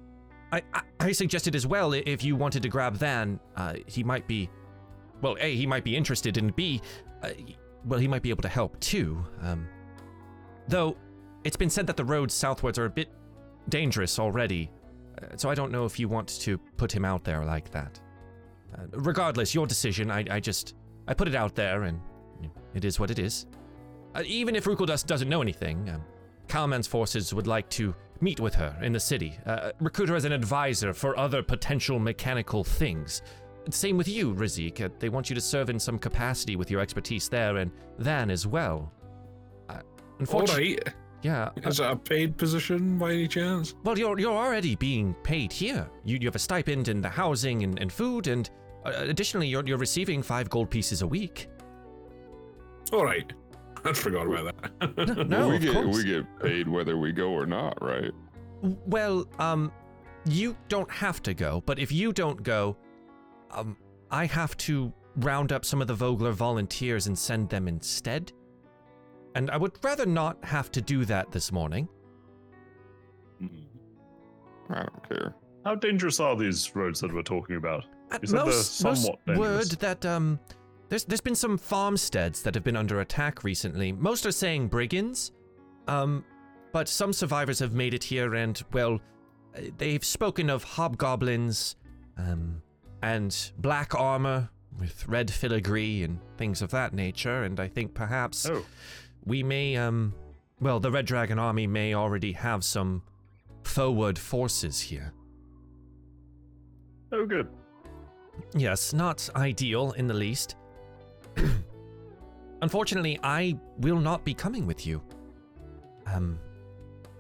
I, 0.53 0.61
I, 0.75 0.83
I 1.01 1.13
suggested 1.13 1.57
as 1.57 1.67
well 1.67 1.95
if 1.95 2.23
you 2.23 2.37
wanted 2.37 2.63
to 2.63 2.69
grab 2.69 2.95
Van, 2.95 3.41
uh, 3.57 3.77
he 3.87 4.05
might 4.05 4.27
be, 4.29 4.51
well, 5.23 5.37
A, 5.41 5.57
he 5.57 5.67
might 5.67 5.83
be 5.83 5.97
interested, 5.97 6.37
and 6.37 6.55
B, 6.55 6.83
uh, 7.23 7.31
well, 7.87 7.99
he 7.99 8.07
might 8.07 8.23
be 8.23 8.29
able 8.29 8.43
to 8.43 8.49
help 8.49 8.79
too. 8.81 9.25
Um, 9.41 9.67
though, 10.69 10.99
it's 11.43 11.57
been 11.57 11.71
said 11.71 11.87
that 11.87 11.97
the 11.97 12.05
roads 12.05 12.35
southwards 12.35 12.79
are 12.79 12.85
a 12.85 12.91
bit 12.91 13.09
dangerous 13.69 14.19
already, 14.19 14.71
uh, 15.23 15.37
so 15.37 15.51
I 15.51 15.55
don't 15.55 15.73
know 15.73 15.85
if 15.85 15.99
you 15.99 16.09
want 16.09 16.29
to 16.41 16.59
put 16.77 16.93
him 16.93 17.05
out 17.05 17.25
there 17.25 17.45
like 17.45 17.71
that. 17.71 18.01
Uh, 18.75 18.83
regardless, 18.93 19.55
your 19.55 19.67
decision. 19.67 20.11
I, 20.11 20.25
I 20.31 20.41
just, 20.41 20.75
I 21.07 21.15
put 21.15 21.29
it 21.29 21.35
out 21.35 21.55
there, 21.55 21.83
and 21.85 22.01
it 22.75 22.85
is 22.85 22.99
what 22.99 23.11
it 23.11 23.19
is. 23.19 23.47
Uh, 24.15 24.23
even 24.27 24.57
if 24.57 24.65
Rookledust 24.65 25.07
doesn't 25.07 25.29
know 25.29 25.43
anything, 25.43 25.89
um, 25.91 26.03
Kalaman's 26.49 26.87
forces 26.87 27.33
would 27.33 27.47
like 27.47 27.69
to 27.71 27.95
meet 28.21 28.41
with 28.41 28.55
her 28.55 28.77
in 28.83 28.93
the 28.93 29.01
city, 29.01 29.39
uh, 29.47 29.73
recruit 29.81 30.09
her 30.09 30.15
as 30.15 30.25
an 30.25 30.33
advisor 30.33 30.93
for 30.93 31.19
other 31.19 31.43
potential 31.43 31.99
mechanical 31.99 32.63
things. 32.63 33.23
Same 33.71 33.97
with 33.97 34.09
you, 34.09 34.35
Rizik. 34.35 34.81
Uh, 34.81 34.89
they 34.99 35.09
want 35.09 35.29
you 35.31 35.35
to 35.35 35.41
serve 35.41 35.71
in 35.71 35.79
some 35.79 35.99
capacity 35.99 36.57
with 36.57 36.71
your 36.71 36.81
expertise 36.81 37.29
there, 37.29 37.59
and 37.59 37.71
then 37.99 38.31
as 38.31 38.47
well. 38.47 38.93
Uh, 39.69 39.81
unfortunately. 40.19 40.79
Yeah. 41.23 41.51
uh, 41.65 41.69
Is 41.69 41.79
that 41.79 41.91
a 41.93 41.97
paid 41.97 42.37
position 42.37 42.99
by 42.99 43.13
any 43.13 43.29
chance? 43.29 43.75
well, 43.85 43.99
you're 43.99 44.19
you're 44.19 44.37
already 44.37 44.75
being 44.77 45.15
paid 45.23 45.53
here. 45.53 45.89
You, 46.05 46.19
you 46.21 46.27
have 46.27 46.37
a 46.37 46.39
stipend 46.41 46.89
and 46.89 47.03
the 47.03 47.09
housing 47.09 47.63
and, 47.63 47.79
and 47.79 47.93
food, 47.93 48.27
and 48.27 48.51
uh, 48.85 48.93
additionally, 48.97 49.49
you're 49.49 49.65
you're 49.67 49.79
receiving 49.79 50.23
five 50.23 50.51
gold 50.51 50.71
pieces 50.71 51.03
a 51.03 51.07
week. 51.07 51.49
All 52.93 53.05
right. 53.05 53.33
I 53.85 53.93
forgot 53.93 54.27
about 54.27 54.55
that. 54.81 55.29
No, 55.29 55.49
we 55.51 55.57
of 55.57 55.63
get 55.63 55.73
course. 55.75 55.97
we 55.97 56.05
get 56.05 56.25
paid 56.41 56.69
whether 56.69 56.97
we 56.99 57.11
go 57.13 57.31
or 57.33 57.47
not, 57.47 57.81
right? 57.83 58.13
Well, 58.63 59.27
um, 59.41 59.73
you 60.25 60.57
don't 60.69 60.91
have 60.91 61.21
to 61.25 61.35
go, 61.35 61.63
but 61.67 61.79
if 61.81 61.91
you 61.91 62.13
don't 62.13 62.41
go, 62.45 62.77
um, 63.51 63.77
I 64.11 64.27
have 64.27 64.57
to 64.59 64.93
round 65.17 65.51
up 65.53 65.65
some 65.65 65.81
of 65.81 65.89
the 65.89 65.95
Vogler 65.95 66.31
volunteers 66.31 67.09
and 67.09 67.19
send 67.19 67.49
them 67.49 67.67
instead. 67.67 68.33
And 69.35 69.51
I 69.51 69.57
would 69.57 69.73
rather 69.83 70.07
not 70.07 70.45
have 70.45 70.71
to 70.73 70.81
do 70.81 71.05
that 71.07 71.31
this 71.33 71.51
morning. 71.53 71.89
I 74.71 74.75
don't 74.81 75.09
care. 75.09 75.35
How 75.65 75.75
dangerous 75.75 76.21
are 76.21 76.37
these 76.37 76.75
roads 76.75 77.01
that 77.01 77.13
we're 77.13 77.23
talking 77.23 77.57
about? 77.57 77.85
At 78.11 78.23
You 78.23 78.29
said 78.29 78.39
they're 78.39 78.45
most, 78.47 78.85
most 78.85 79.03
somewhat 79.03 79.19
word 79.27 79.37
dangerous. 79.37 79.69
that 79.77 80.07
um, 80.07 80.41
there's 80.89 81.05
there's 81.05 81.21
been 81.21 81.35
some 81.35 81.57
farmsteads 81.57 82.43
that 82.43 82.55
have 82.55 82.65
been 82.65 82.77
under 82.77 83.01
attack 83.01 83.45
recently. 83.45 83.93
Most 83.93 84.27
are 84.27 84.33
saying 84.33 84.69
brigands, 84.69 85.33
um, 85.89 86.25
but 86.73 86.89
some 86.89 87.13
survivors 87.13 87.59
have 87.61 87.73
made 87.75 87.95
it 87.95 88.05
here, 88.05 88.35
and 88.35 88.61
well, 88.73 89.01
uh, 89.57 89.61
they've 89.79 90.05
spoken 90.05 90.51
of 90.51 90.65
hobgoblins, 90.65 91.77
um, 92.19 92.61
and 93.03 93.53
black 93.59 93.95
armor 93.95 94.49
with 94.79 95.07
red 95.07 95.31
filigree 95.31 96.03
and 96.03 96.19
things 96.39 96.63
of 96.63 96.71
that 96.71 96.95
nature. 96.95 97.45
And 97.45 97.61
I 97.61 97.69
think 97.69 97.93
perhaps 97.95 98.49
Oh, 98.49 98.65
we 99.25 99.43
may 99.43 99.77
um, 99.77 100.15
well, 100.63 100.79
the 100.79 100.93
Red 100.93 101.07
Dragon 101.07 101.41
army 101.41 101.67
may 101.67 101.93
already 101.95 102.31
have 102.33 102.63
some 102.63 103.03
forward 103.65 104.17
forces 104.17 104.81
here. 104.81 105.13
oh, 107.11 107.27
good. 107.27 107.49
Yes, 108.55 108.93
not 108.93 109.29
ideal 109.35 109.91
in 109.93 110.07
the 110.07 110.15
least. 110.15 110.55
Unfortunately, 112.63 113.19
I 113.25 113.59
will 113.79 113.99
not 113.99 114.25
be 114.25 114.35
coming 114.35 114.65
with 114.65 114.87
you. 114.87 115.03
Um, 116.07 116.39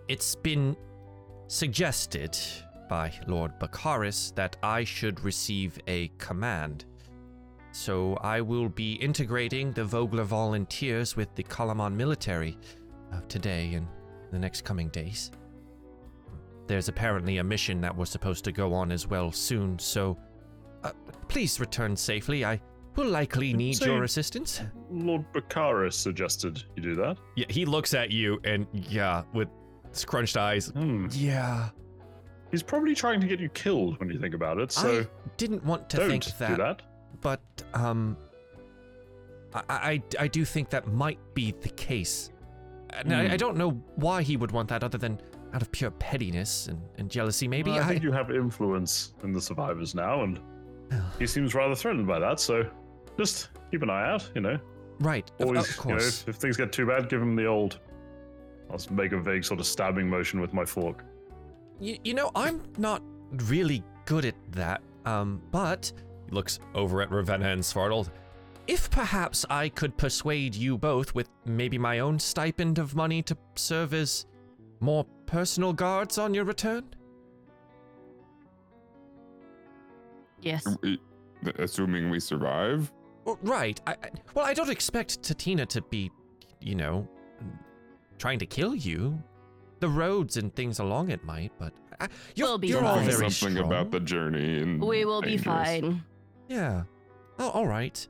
it's 0.06 0.37
been 0.37 0.76
suggested 1.49 2.38
by 2.88 3.12
Lord 3.26 3.59
Bakaris 3.59 4.32
that 4.37 4.56
I 4.62 4.85
should 4.85 5.18
receive 5.25 5.80
a 5.88 6.12
command. 6.18 6.85
So 7.73 8.17
I 8.21 8.41
will 8.41 8.69
be 8.69 8.95
integrating 8.95 9.73
the 9.73 9.85
Vogler 9.85 10.25
volunteers 10.25 11.17
with 11.17 11.35
the 11.35 11.43
Kalaman 11.43 11.95
military 11.95 12.59
of 13.12 13.26
today 13.29 13.75
and 13.75 13.87
the 14.31 14.38
next 14.38 14.62
coming 14.64 14.88
days. 14.88 15.31
There's 16.67 16.88
apparently 16.88 17.38
a 17.38 17.45
mission 17.45 17.81
that 17.81 17.97
we're 17.97 18.05
supposed 18.05 18.45
to 18.45 18.52
go 18.52 18.73
on 18.75 18.93
as 18.93 19.07
well 19.07 19.33
soon, 19.33 19.79
so 19.79 20.17
uh, 20.85 20.93
please 21.29 21.59
return 21.61 21.97
safely. 21.97 22.45
I 22.45 22.61
will 22.95 23.09
likely 23.09 23.52
need 23.55 23.76
Say- 23.76 23.87
your 23.87 24.05
assistance. 24.05 24.61
Lord 24.91 25.25
Bakaris 25.33 25.95
suggested 25.95 26.62
you 26.76 26.83
do 26.83 26.95
that. 26.97 27.17
Yeah, 27.37 27.47
he 27.49 27.64
looks 27.64 27.95
at 27.95 28.11
you 28.11 28.38
and 28.45 28.67
yeah, 28.73 29.23
with 29.33 29.49
scrunched 29.93 30.37
eyes. 30.37 30.69
Hmm. 30.69 31.09
Yeah, 31.11 31.71
He's 32.52 32.62
probably 32.62 32.95
trying 32.95 33.19
to 33.23 33.26
get 33.26 33.41
you 33.41 33.49
killed 33.49 33.99
when 33.99 34.11
you 34.11 34.19
think 34.19 34.35
about 34.35 34.59
it. 34.59 34.71
So 34.71 35.00
I 35.00 35.07
didn't 35.38 35.64
want 35.64 35.88
to 35.88 35.97
don't 35.97 36.11
think 36.11 36.25
do 36.26 36.31
that, 36.38 36.59
that. 36.59 36.83
But 37.23 37.41
um, 37.75 38.17
I, 39.55 39.62
I 39.71 40.02
I 40.21 40.29
do 40.29 40.45
think 40.45 40.69
that 40.71 40.87
might 40.88 41.19
be 41.35 41.52
the 41.61 41.69
case. 41.71 42.31
And 42.91 43.12
I, 43.14 43.26
Hmm. 43.26 43.33
I 43.33 43.37
don't 43.38 43.57
know 43.57 43.71
why 43.97 44.23
he 44.23 44.37
would 44.37 44.50
want 44.52 44.69
that, 44.69 44.85
other 44.85 44.99
than 44.99 45.19
out 45.55 45.62
of 45.62 45.73
pure 45.73 45.91
pettiness 45.93 46.67
and, 46.67 46.81
and 46.99 47.11
jealousy. 47.11 47.49
Maybe 47.49 47.71
Well, 47.71 47.81
I 47.81 47.85
I. 47.85 47.88
think 47.88 48.02
you 48.02 48.12
have 48.12 48.31
influence 48.31 49.14
in 49.23 49.33
the 49.33 49.41
survivors 49.41 49.95
now, 49.95 50.23
and 50.25 50.38
he 51.19 51.26
seems 51.26 51.55
rather 51.55 51.75
threatened 51.75 52.07
by 52.07 52.19
that. 52.19 52.38
So 52.41 52.69
just 53.19 53.49
keep 53.71 53.83
an 53.83 53.88
eye 53.91 54.11
out. 54.11 54.31
You 54.35 54.43
know, 54.43 54.59
right, 55.00 55.31
of, 55.41 55.47
always. 55.47 55.71
of 55.71 55.85
you 55.85 55.91
know, 55.93 55.97
course. 55.99 56.23
if, 56.23 56.29
if 56.29 56.37
things 56.37 56.57
get 56.59 56.71
too 56.73 56.87
bad, 56.87 57.09
give 57.09 57.23
him 57.23 57.35
the 57.37 57.47
old. 57.47 57.79
I'll 58.71 58.81
make 58.95 59.12
a 59.12 59.21
vague 59.21 59.45
sort 59.45 59.61
of 59.61 59.67
stabbing 59.67 60.09
motion 60.09 60.41
with 60.41 60.55
my 60.55 60.64
fork. 60.64 61.05
You, 61.81 61.99
you 62.05 62.14
know, 62.14 62.31
I'm 62.35 62.62
not 62.79 63.02
really 63.49 63.83
good 64.07 64.25
at 64.25 64.35
that. 64.52 64.81
Um, 65.05 65.43
but 65.50 65.93
looks 66.33 66.59
over 66.75 67.03
at 67.03 67.11
Ravenna 67.11 67.49
and 67.49 67.62
Svartaled. 67.62 68.11
If 68.67 68.91
perhaps 68.91 69.45
I 69.51 69.69
could 69.71 69.97
persuade 69.97 70.55
you 70.55 70.79
both 70.79 71.15
with 71.15 71.29
maybe 71.45 71.79
my 71.79 71.99
own 71.99 72.19
stipend 72.19 72.79
of 72.79 72.95
money 72.95 73.23
to 73.23 73.37
serve 73.57 73.93
as 73.93 74.27
more 74.81 75.05
personal 75.27 75.73
guards 75.73 76.17
on 76.19 76.33
your 76.35 76.45
return? 76.45 76.85
Yes. 80.41 80.67
Assuming 81.59 82.11
we 82.11 82.21
survive. 82.21 82.93
Oh, 83.27 83.39
right. 83.43 83.81
I, 83.87 83.93
I, 83.93 83.97
well, 84.35 84.45
I 84.45 84.55
don't 84.55 84.71
expect 84.71 85.23
Tatina 85.23 85.67
to 85.69 85.81
be, 85.83 86.11
you 86.61 86.75
know, 86.75 87.09
trying 88.19 88.39
to 88.41 88.47
kill 88.47 88.75
you. 88.75 89.23
The 89.81 89.89
roads 89.89 90.37
and 90.37 90.55
things 90.55 90.79
along 90.79 91.11
it 91.11 91.25
might, 91.25 91.51
but 91.59 91.73
I, 92.01 92.07
you're, 92.37 92.47
We'll 92.47 92.59
be 92.59 92.69
you're 92.69 92.85
all 92.85 92.97
fine. 92.97 93.05
very 93.07 93.31
something 93.31 93.57
strong. 93.57 93.67
about 93.67 93.91
the 93.91 93.99
journey 93.99 94.59
and 94.62 94.81
We 94.81 95.05
will 95.05 95.23
be 95.23 95.37
fine. 95.37 96.05
Yeah. 96.49 96.83
Oh, 97.39 97.51
all 97.51 97.67
right. 97.67 98.07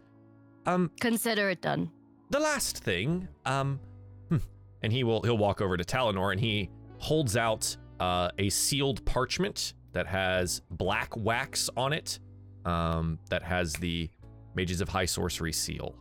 Um, 0.67 0.91
Consider 1.01 1.51
it 1.51 1.61
done. 1.61 1.91
the 2.31 2.39
last 2.41 2.79
thing, 2.79 3.29
um, 3.47 3.81
hmm, 4.29 4.39
and 4.83 4.93
he 4.93 5.05
will 5.05 5.23
he'll 5.23 5.39
walk 5.39 5.61
over 5.61 5.77
to 5.77 5.85
Talinor 5.85 6.33
and 6.33 6.41
he 6.41 6.71
holds 6.99 7.37
out 7.37 7.77
uh, 8.01 8.31
a 8.39 8.49
sealed 8.49 9.05
parchment 9.05 9.75
that 9.93 10.07
has 10.07 10.63
black 10.71 11.17
wax 11.17 11.69
on 11.77 11.93
it, 11.93 12.19
um, 12.65 13.19
that 13.29 13.43
has 13.43 13.73
the 13.75 14.09
Mages 14.55 14.81
of 14.81 14.89
High 14.89 15.05
Sorcery 15.05 15.53
seal. 15.53 15.95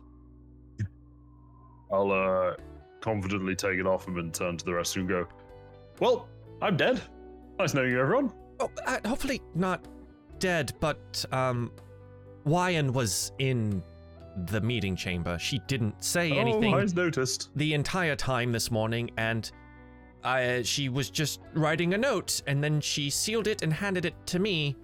I'll 1.92 2.10
uh, 2.10 2.54
confidently 3.00 3.54
take 3.54 3.78
it 3.78 3.86
off 3.86 4.06
him 4.06 4.16
and 4.18 4.32
turn 4.32 4.56
to 4.56 4.64
the 4.64 4.72
rest 4.74 4.96
and 4.96 5.08
go, 5.08 5.26
Well, 6.00 6.28
I'm 6.62 6.76
dead. 6.76 7.00
Nice 7.58 7.74
knowing 7.74 7.90
you, 7.90 8.00
everyone. 8.00 8.32
Oh, 8.60 8.70
uh, 8.86 8.98
hopefully 9.06 9.42
not 9.54 9.84
dead, 10.38 10.72
but 10.80 11.24
um, 11.32 11.70
Wyan 12.46 12.90
was 12.92 13.32
in 13.38 13.82
the 14.46 14.60
meeting 14.60 14.96
chamber. 14.96 15.38
She 15.38 15.58
didn't 15.66 16.02
say 16.02 16.32
anything 16.32 16.74
Oh, 16.74 16.78
I 16.78 16.84
noticed. 16.94 17.50
the 17.56 17.74
entire 17.74 18.16
time 18.16 18.50
this 18.52 18.70
morning, 18.70 19.10
and 19.18 19.50
I, 20.24 20.62
she 20.62 20.88
was 20.88 21.10
just 21.10 21.40
writing 21.54 21.94
a 21.94 21.98
note, 21.98 22.42
and 22.46 22.62
then 22.62 22.80
she 22.80 23.10
sealed 23.10 23.46
it 23.46 23.62
and 23.62 23.72
handed 23.72 24.04
it 24.04 24.14
to 24.28 24.38
me 24.38 24.76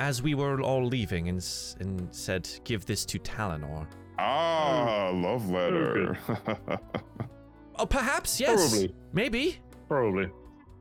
as 0.00 0.22
we 0.22 0.34
were 0.34 0.60
all 0.62 0.84
leaving, 0.86 1.28
and 1.28 1.38
s- 1.38 1.76
and 1.80 2.08
said, 2.14 2.48
"Give 2.64 2.84
this 2.86 3.04
to 3.06 3.18
Talinor." 3.18 3.86
Ah, 4.18 5.10
love 5.14 5.48
letter. 5.50 6.16
Oh, 7.76 7.86
perhaps 7.86 8.38
yes, 8.38 8.70
Probably. 8.70 8.94
maybe. 9.12 9.58
Probably. 9.88 10.30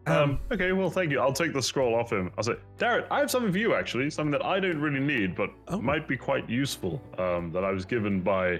Um, 0.05 0.13
Um, 0.31 0.39
okay, 0.51 0.71
well, 0.73 0.89
thank 0.89 1.11
you. 1.11 1.19
I'll 1.19 1.31
take 1.33 1.53
the 1.53 1.61
scroll 1.61 1.95
off 1.95 2.11
him. 2.11 2.31
I'll 2.37 2.43
say, 2.43 2.55
Darrett, 2.77 3.07
I 3.09 3.19
have 3.19 3.31
something 3.31 3.51
for 3.51 3.57
you, 3.57 3.73
actually. 3.73 4.09
Something 4.09 4.31
that 4.31 4.43
I 4.45 4.59
don't 4.59 4.79
really 4.81 4.99
need, 4.99 5.35
but 5.35 5.49
Oh. 5.69 5.79
might 5.81 6.07
be 6.07 6.17
quite 6.17 6.49
useful. 6.49 7.01
Um, 7.17 7.51
that 7.51 7.63
I 7.63 7.71
was 7.71 7.85
given 7.85 8.21
by 8.21 8.59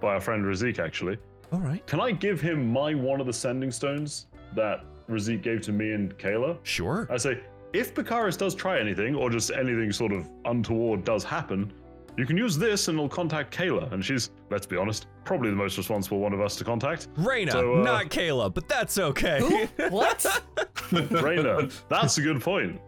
by 0.00 0.14
our 0.14 0.20
friend 0.20 0.44
Razik, 0.44 0.78
actually. 0.78 1.16
all 1.52 1.60
right, 1.60 1.84
Can 1.86 2.00
I 2.00 2.10
give 2.10 2.40
him 2.40 2.70
my 2.72 2.94
one 2.94 3.20
of 3.20 3.26
the 3.26 3.32
sending 3.32 3.70
stones 3.70 4.26
that 4.54 4.84
Razik 5.08 5.40
gave 5.42 5.62
to 5.62 5.72
me 5.72 5.92
and 5.92 6.16
Kayla? 6.18 6.58
sure. 6.62 7.06
I 7.10 7.16
say, 7.16 7.40
if 7.72 7.94
Bakaris 7.94 8.36
does 8.36 8.54
try 8.54 8.78
anything, 8.78 9.14
or 9.14 9.30
just 9.30 9.50
anything 9.50 9.90
sort 9.92 10.12
of 10.12 10.28
untoward 10.44 11.04
does 11.04 11.24
happen, 11.24 11.72
you 12.16 12.26
can 12.26 12.36
use 12.36 12.56
this 12.56 12.88
and 12.88 12.96
it'll 12.96 13.08
contact 13.08 13.56
Kayla. 13.56 13.92
And 13.92 14.04
she's, 14.04 14.30
let's 14.50 14.66
be 14.66 14.76
honest, 14.76 15.06
probably 15.24 15.50
the 15.50 15.56
most 15.56 15.76
responsible 15.76 16.20
one 16.20 16.32
of 16.32 16.40
us 16.40 16.56
to 16.56 16.64
contact. 16.64 17.12
Raina, 17.16 17.52
So, 17.52 17.80
uh, 17.80 17.82
not 17.82 18.06
Kayla, 18.06 18.52
but 18.52 18.68
that's 18.68 18.98
okay. 18.98 19.40
Who? 19.40 19.84
What? 19.88 20.18
Raina, 20.90 21.72
that's 21.88 22.18
a 22.18 22.22
good 22.22 22.40
point. 22.40 22.80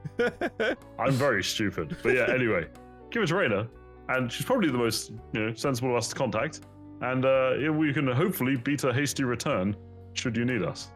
I'm 0.98 1.12
very 1.12 1.42
stupid. 1.42 1.96
But 2.02 2.14
yeah, 2.14 2.32
anyway, 2.32 2.66
give 3.10 3.22
it 3.22 3.26
to 3.26 3.34
Raina. 3.34 3.68
And 4.08 4.30
she's 4.30 4.46
probably 4.46 4.70
the 4.70 4.78
most 4.78 5.10
you 5.32 5.40
know, 5.46 5.54
sensible 5.54 5.90
of 5.90 5.96
us 5.96 6.08
to 6.08 6.14
contact. 6.14 6.60
And 7.02 7.24
uh, 7.24 7.54
we 7.72 7.92
can 7.92 8.06
hopefully 8.06 8.56
beat 8.56 8.84
a 8.84 8.92
hasty 8.92 9.24
return 9.24 9.76
should 10.14 10.36
you 10.36 10.44
need 10.44 10.62
us. 10.62 10.90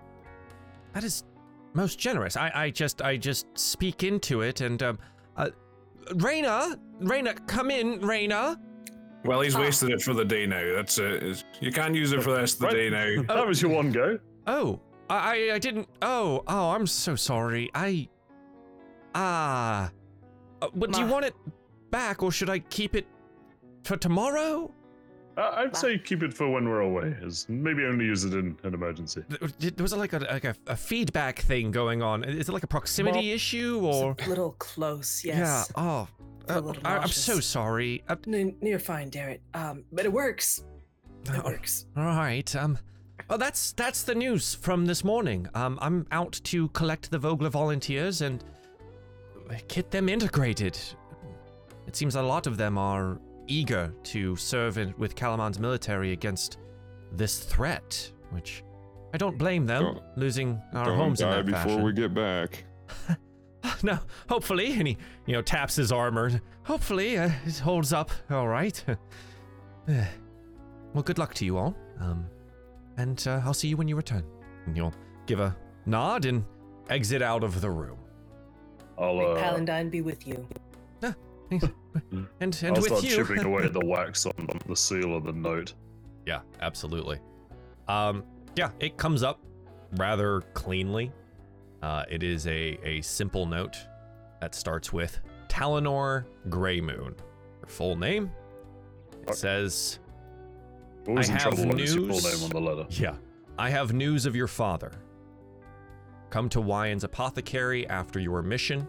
That 0.92 1.04
is 1.04 1.24
most 1.74 1.98
generous. 1.98 2.36
I, 2.36 2.50
I 2.54 2.70
just 2.70 3.02
I 3.02 3.16
just 3.16 3.46
speak 3.54 4.02
into 4.02 4.40
it 4.40 4.60
and 4.60 4.82
um 4.82 4.98
uh 4.98 5.19
Raina, 6.14 6.76
Raina, 7.02 7.46
come 7.46 7.70
in, 7.70 8.00
Raina. 8.00 8.56
Well, 9.24 9.40
he's 9.42 9.54
Ah. 9.54 9.60
wasted 9.60 9.90
it 9.90 10.02
for 10.02 10.14
the 10.14 10.24
day 10.24 10.46
now. 10.46 10.74
That's 10.74 10.98
it. 10.98 11.44
You 11.60 11.70
can't 11.72 11.94
use 11.94 12.12
it 12.12 12.22
for 12.22 12.30
the 12.30 12.38
rest 12.38 12.54
of 12.62 12.70
the 12.70 12.76
day 12.76 12.88
Right. 12.88 13.26
now. 13.26 13.34
that 13.34 13.46
was 13.46 13.60
your 13.60 13.70
one 13.70 13.92
go. 13.92 14.18
Oh, 14.46 14.80
I 15.10 15.16
I- 15.50 15.54
I 15.54 15.58
didn't. 15.58 15.88
Oh, 16.02 16.42
oh, 16.46 16.70
I'm 16.70 16.86
so 16.86 17.14
sorry. 17.16 17.70
I 17.74 18.08
ah. 19.14 19.90
Uh, 20.62 20.68
but 20.74 20.92
do 20.92 21.00
you 21.00 21.06
Ma. 21.06 21.12
want 21.12 21.24
it 21.26 21.34
back 21.90 22.22
or 22.22 22.30
should 22.30 22.50
I 22.50 22.58
keep 22.60 22.94
it 22.94 23.06
for 23.84 23.96
tomorrow? 23.96 24.72
I'd 25.40 25.76
say 25.76 25.98
keep 25.98 26.22
it 26.22 26.34
for 26.34 26.48
when 26.50 26.68
we're 26.68 26.80
away, 26.80 27.16
as 27.24 27.46
maybe 27.48 27.84
only 27.84 28.04
use 28.04 28.24
it 28.24 28.34
in 28.34 28.56
an 28.62 28.74
emergency. 28.74 29.22
There 29.28 29.72
Was 29.82 29.94
like 29.94 30.12
a 30.12 30.18
like 30.18 30.44
a, 30.44 30.54
a 30.66 30.76
feedback 30.76 31.38
thing 31.40 31.70
going 31.70 32.02
on? 32.02 32.24
Is 32.24 32.48
it 32.48 32.52
like 32.52 32.62
a 32.64 32.66
proximity 32.68 33.28
Well, 33.28 33.34
issue 33.34 33.88
It's 33.88 33.96
or? 33.96 34.16
a 34.24 34.28
little 34.28 34.52
close, 34.58 35.24
Yes. 35.24 35.36
Yeah. 35.36 35.44
yes. 35.44 35.72
Oh, 35.76 36.08
A 36.48 36.58
uh, 36.58 36.72
I, 36.84 36.96
I'm 36.98 37.08
so 37.08 37.40
sorry. 37.40 38.02
Uh, 38.08 38.16
No, 38.26 38.52
you're 38.62 38.78
fine, 38.78 39.10
Darrett. 39.10 39.40
Um, 39.54 39.84
but 39.92 40.04
it 40.04 40.12
works. 40.12 40.64
It 41.26 41.30
uh, 41.38 41.42
works. 41.44 41.86
All 41.96 42.04
right. 42.04 42.54
Um. 42.56 42.78
Oh, 43.28 43.36
that's 43.36 43.72
that's 43.72 44.02
the 44.02 44.14
news 44.14 44.54
from 44.56 44.86
this 44.86 45.04
morning. 45.04 45.46
Um, 45.54 45.78
I'm 45.80 46.06
out 46.10 46.40
to 46.44 46.68
collect 46.68 47.10
the 47.10 47.18
Vogler 47.18 47.50
volunteers 47.50 48.22
and 48.22 48.42
get 49.68 49.90
them 49.90 50.08
integrated. 50.08 50.78
It 51.86 51.96
seems 51.96 52.14
a 52.16 52.22
lot 52.22 52.46
of 52.46 52.56
them 52.56 52.78
are 52.78 53.18
eager 53.50 53.92
to 54.04 54.36
serve 54.36 54.78
in, 54.78 54.94
with 54.98 55.14
Kalaman's 55.14 55.58
military 55.58 56.12
against 56.12 56.58
this 57.12 57.40
threat, 57.40 58.10
which 58.30 58.62
I 59.12 59.18
don't 59.18 59.36
blame 59.36 59.66
them 59.66 59.82
Don't- 59.82 60.02
losing 60.16 60.60
our 60.72 60.86
Don't 60.86 60.96
homes 60.96 61.18
die 61.18 61.30
in 61.30 61.36
that 61.36 61.46
before 61.46 61.62
fashion. 61.62 61.82
we 61.82 61.92
get 61.92 62.14
back. 62.14 62.64
no, 63.82 63.98
hopefully, 64.28 64.72
and 64.78 64.86
he, 64.88 64.96
you 65.26 65.32
know, 65.34 65.42
taps 65.42 65.76
his 65.76 65.90
armor. 65.92 66.40
Hopefully, 66.64 67.18
uh, 67.18 67.30
it 67.46 67.58
holds 67.58 67.92
up 67.92 68.10
all 68.30 68.48
right. 68.48 68.82
Well, 70.92 71.02
good 71.02 71.18
luck 71.18 71.34
to 71.34 71.44
you 71.44 71.56
all. 71.56 71.76
Um, 72.00 72.26
and 72.96 73.22
uh, 73.26 73.40
I'll 73.44 73.54
see 73.54 73.68
you 73.68 73.76
when 73.76 73.88
you 73.88 73.96
return. 73.96 74.24
And 74.66 74.76
you'll 74.76 74.94
give 75.26 75.40
a 75.40 75.56
nod 75.86 76.24
and 76.24 76.44
exit 76.88 77.22
out 77.22 77.44
of 77.44 77.60
the 77.60 77.70
room. 77.70 77.98
I'll, 78.98 79.14
May 79.16 79.24
uh, 79.32 79.34
Paladine 79.36 79.88
be 79.90 80.00
with 80.00 80.26
you. 80.26 80.46
And 81.50 82.28
and 82.40 82.64
I'll 82.64 82.74
with 82.74 82.86
start 82.86 83.02
you. 83.02 83.10
chipping 83.16 83.44
away 83.44 83.64
at 83.64 83.72
the 83.72 83.80
wax 83.84 84.26
on 84.26 84.32
the 84.66 84.76
seal 84.76 85.16
of 85.16 85.24
the 85.24 85.32
note. 85.32 85.74
Yeah, 86.26 86.40
absolutely. 86.60 87.18
Um, 87.88 88.24
yeah, 88.56 88.70
it 88.78 88.96
comes 88.96 89.22
up 89.22 89.40
rather 89.96 90.42
cleanly. 90.54 91.12
Uh, 91.82 92.04
it 92.10 92.22
is 92.22 92.46
a, 92.46 92.78
a 92.84 93.00
simple 93.00 93.46
note 93.46 93.76
that 94.40 94.54
starts 94.54 94.92
with 94.92 95.18
Talinor 95.48 96.24
Greymoon. 96.48 97.14
Her 97.62 97.66
full 97.66 97.96
name. 97.96 98.30
It 99.22 99.28
Okay. 99.30 99.32
says, 99.34 99.98
Always 101.08 101.28
I 101.28 101.32
in 101.32 101.38
have 101.38 101.42
trouble 101.54 101.68
when 101.68 101.78
your 101.78 101.86
full 101.88 102.06
news. 102.06 102.24
name 102.40 102.44
on 102.44 102.50
the 102.50 102.60
letter. 102.60 102.86
Yeah, 102.90 103.16
I 103.58 103.70
have 103.70 103.92
news 103.92 104.24
of 104.26 104.36
your 104.36 104.46
father. 104.46 104.92
Come 106.30 106.48
to 106.50 106.60
Wyon's 106.60 107.02
apothecary 107.04 107.88
after 107.88 108.20
your 108.20 108.40
mission 108.42 108.86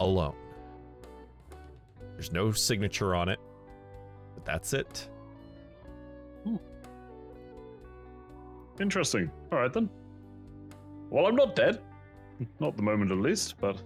alone. 0.00 0.34
There's 2.20 2.32
no 2.32 2.52
signature 2.52 3.14
on 3.14 3.30
it, 3.30 3.38
but 4.34 4.44
that's 4.44 4.74
it. 4.74 5.08
Interesting. 8.78 9.30
All 9.50 9.58
right 9.58 9.72
then. 9.72 9.88
Well, 11.08 11.24
I'm 11.24 11.34
not 11.34 11.56
dead. 11.56 11.80
Not 12.60 12.76
the 12.76 12.82
moment, 12.82 13.10
at 13.10 13.16
least. 13.16 13.54
But 13.58 13.82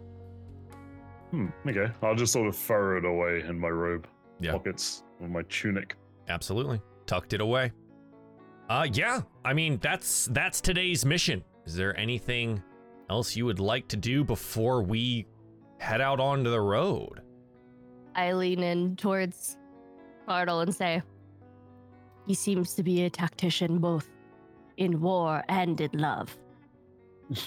hmm. 1.31 1.47
Okay. 1.68 1.87
I'll 2.03 2.16
just 2.16 2.33
sort 2.33 2.49
of 2.49 2.57
furrow 2.57 2.99
it 2.99 3.05
away 3.05 3.49
in 3.49 3.57
my 3.57 3.68
robe 3.68 4.09
Yeah. 4.40 4.51
pockets 4.51 5.05
of 5.23 5.31
my 5.31 5.42
tunic. 5.49 5.94
Absolutely. 6.29 6.81
Tucked 7.07 7.35
it 7.35 7.40
away. 7.40 7.70
Uh 8.68 8.88
yeah, 8.92 9.20
I 9.44 9.53
mean 9.53 9.79
that's 9.81 10.27
that's 10.33 10.61
today's 10.61 11.05
mission. 11.05 11.44
Is 11.66 11.77
there 11.77 11.97
anything 11.97 12.61
else 13.11 13.37
you 13.37 13.47
would 13.47 13.61
like 13.61 13.87
to 13.88 13.97
do 13.97 14.25
before 14.25 14.83
we 14.83 15.27
head 15.79 16.01
out 16.01 16.18
onto 16.18 16.51
the 16.51 16.61
road? 16.61 17.20
I 18.14 18.33
lean 18.33 18.62
in 18.62 18.96
towards 18.96 19.57
Bartle 20.27 20.61
and 20.61 20.74
say, 20.74 21.03
He 22.27 22.35
seems 22.35 22.74
to 22.74 22.83
be 22.83 23.05
a 23.05 23.11
tactician 23.11 23.79
both 23.79 24.09
in 24.77 25.00
war 25.00 25.42
and 25.48 25.81
in 25.81 25.90
love. 25.92 26.37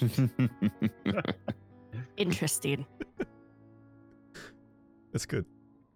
Interesting. 2.16 2.86
That's 5.12 5.26
good. 5.26 5.44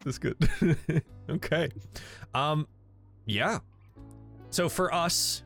That's 0.05 0.19
good. 0.19 0.37
okay. 1.31 1.69
Um 2.35 2.67
yeah. 3.27 3.59
So 4.51 4.69
for 4.69 4.93
us, 4.93 5.43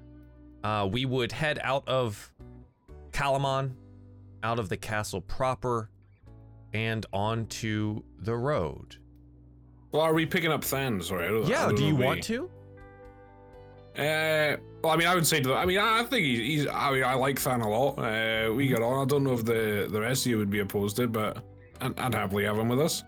uh 0.64 0.88
we 0.90 1.04
would 1.04 1.32
head 1.32 1.58
out 1.62 1.86
of 1.88 2.32
Kalaman, 3.10 3.72
out 4.42 4.58
of 4.58 4.68
the 4.68 4.76
castle 4.76 5.20
proper, 5.20 5.90
and 6.72 7.06
onto 7.12 8.02
the 8.18 8.36
road. 8.36 8.96
Well, 9.92 10.02
are 10.02 10.14
we 10.14 10.26
picking 10.26 10.50
up 10.52 10.62
Than? 10.64 11.00
Sorry. 11.02 11.26
I 11.26 11.28
don't, 11.28 11.44
I 11.44 11.48
Yeah, 11.48 11.66
don't 11.66 11.76
do 11.76 11.82
know 11.82 11.88
you 11.88 11.96
me. 11.96 12.04
want 12.04 12.22
to? 12.24 12.50
Uh, 13.96 14.56
well, 14.82 14.92
I 14.92 14.96
mean, 14.96 15.06
I 15.06 15.14
would 15.14 15.26
say 15.26 15.40
to 15.40 15.48
the, 15.48 15.54
I 15.54 15.64
mean, 15.64 15.78
I 15.78 16.02
think 16.04 16.24
he's, 16.26 16.38
he's 16.38 16.66
I 16.66 16.90
mean, 16.92 17.02
I 17.04 17.14
like 17.14 17.40
Than 17.40 17.62
a 17.62 17.68
lot. 17.68 17.98
Uh, 17.98 18.52
we 18.52 18.66
get 18.66 18.82
on. 18.82 19.02
I 19.02 19.04
don't 19.08 19.24
know 19.24 19.32
if 19.32 19.44
the 19.44 19.88
the 19.90 20.00
rest 20.00 20.26
of 20.26 20.30
you 20.30 20.38
would 20.38 20.50
be 20.50 20.58
opposed 20.58 20.96
to 20.96 21.04
it, 21.04 21.12
but 21.12 21.42
I'd, 21.80 21.98
I'd 21.98 22.14
happily 22.14 22.44
have 22.44 22.58
him 22.58 22.68
with 22.68 22.80
us. 22.80 23.04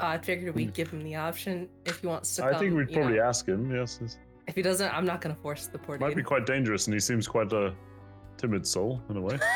I 0.00 0.18
figured 0.18 0.54
we'd 0.54 0.74
give 0.74 0.90
him 0.90 1.02
the 1.04 1.14
option 1.14 1.68
if 1.86 2.00
he 2.00 2.06
wants 2.08 2.34
to 2.36 2.44
I 2.44 2.50
come. 2.50 2.60
think 2.60 2.74
we'd 2.76 2.90
you 2.90 2.96
probably 2.96 3.16
know. 3.16 3.22
ask 3.24 3.46
him. 3.48 3.74
Yes, 3.74 4.00
it 4.02 4.16
If 4.46 4.56
he 4.56 4.60
doesn't, 4.62 4.92
I'm 4.94 5.06
not 5.06 5.22
gonna 5.22 5.36
force 5.36 5.68
the 5.68 5.78
poor 5.78 5.98
might 5.98 6.16
be 6.16 6.22
quite 6.22 6.44
dangerous, 6.44 6.86
and 6.86 6.92
he 6.94 7.00
seems 7.00 7.26
quite 7.26 7.50
a 7.52 7.72
timid 8.36 8.66
soul 8.66 9.00
in 9.08 9.16
a 9.16 9.20
way. 9.20 9.38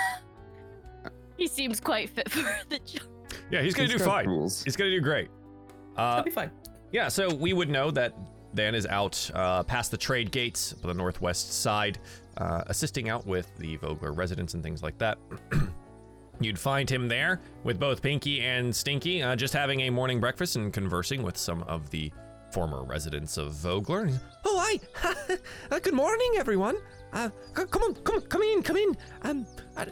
He 1.37 1.47
seems 1.47 1.79
quite 1.79 2.11
fit 2.11 2.29
for 2.29 2.43
the 2.69 2.81
job. 2.81 3.07
Yeah, 3.49 3.63
he's 3.63 3.73
gonna 3.73 3.87
do 3.89 3.99
fine. 4.01 4.27
rules. 4.27 4.65
He's 4.65 4.75
gonna 4.75 4.91
do 4.91 5.01
great. 5.01 5.29
Uh, 5.99 6.15
He'll 6.17 6.25
be 6.25 6.31
fine. 6.31 6.51
yeah, 6.93 7.09
so 7.09 7.33
we 7.35 7.53
would 7.53 7.69
know 7.69 7.91
that 7.91 8.15
Dan 8.55 8.75
is 8.75 8.87
out 8.87 9.31
uh, 9.35 9.63
past 9.65 9.91
the 9.91 9.97
trade 9.99 10.31
gates 10.31 10.75
on 10.83 10.89
the 10.89 10.95
northwest 10.95 11.53
side, 11.53 11.99
uh, 12.39 12.63
assisting 12.69 13.09
out 13.09 13.27
with 13.27 13.55
the 13.59 13.77
Vogler 13.77 14.13
residents 14.13 14.55
and 14.55 14.63
things 14.63 14.83
like 14.83 14.97
that. 14.99 15.19
You'd 16.41 16.59
find 16.59 16.89
him 16.89 17.09
there 17.09 17.41
with 17.65 17.81
both 17.81 18.01
Pinky 18.01 18.41
and 18.43 18.75
Stinky, 18.75 19.23
uh, 19.23 19.35
just 19.35 19.53
having 19.53 19.81
a 19.83 19.91
morning 19.91 20.21
breakfast 20.21 20.55
and 20.57 20.73
conversing 20.73 21.23
with 21.23 21.37
some 21.37 21.65
of 21.65 21.91
the 21.91 22.13
former 22.53 22.85
residents 22.85 23.37
of 23.37 23.53
Vogler. 23.55 24.09
Oh, 24.45 24.79
hi! 25.03 25.35
uh, 25.71 25.79
good 25.81 25.95
morning, 25.95 26.35
everyone. 26.37 26.77
Uh, 27.13 27.31
c- 27.57 27.65
come 27.71 27.83
on, 27.83 27.95
come 27.97 28.17
on, 28.17 28.21
come 28.23 28.43
in, 28.43 28.63
come 28.63 28.77
in. 28.77 28.97
Um, 29.23 29.47
I, 29.77 29.83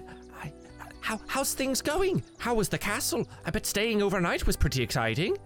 I, 0.40 0.52
how 1.00 1.20
how's 1.26 1.52
things 1.54 1.82
going? 1.82 2.22
How 2.38 2.54
was 2.54 2.68
the 2.68 2.78
castle? 2.78 3.26
I 3.44 3.50
bet 3.50 3.66
staying 3.66 4.00
overnight 4.00 4.46
was 4.46 4.56
pretty 4.56 4.82
exciting. 4.82 5.36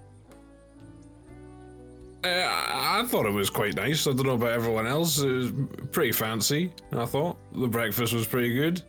Uh, 2.24 2.28
I 2.28 3.00
I 3.00 3.06
thought 3.06 3.24
it 3.26 3.32
was 3.32 3.48
quite 3.50 3.76
nice. 3.76 4.06
I 4.06 4.12
don't 4.12 4.26
know 4.26 4.34
about 4.34 4.50
everyone 4.52 4.86
else. 4.86 5.18
It 5.20 5.30
was 5.30 5.52
pretty 5.90 6.12
fancy. 6.12 6.72
I 6.92 7.06
thought 7.06 7.38
the 7.52 7.66
breakfast 7.68 8.12
was 8.12 8.26
pretty 8.26 8.52
good. 8.52 8.82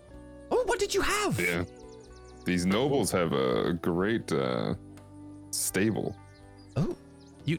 Oh, 0.51 0.63
what 0.65 0.79
did 0.79 0.93
you 0.93 1.01
have? 1.01 1.39
Yeah. 1.39 1.63
These 2.43 2.65
nobles 2.65 3.09
have 3.11 3.31
a 3.31 3.73
great 3.81 4.31
uh, 4.33 4.73
stable. 5.51 6.15
Oh, 6.75 6.95
you 7.45 7.57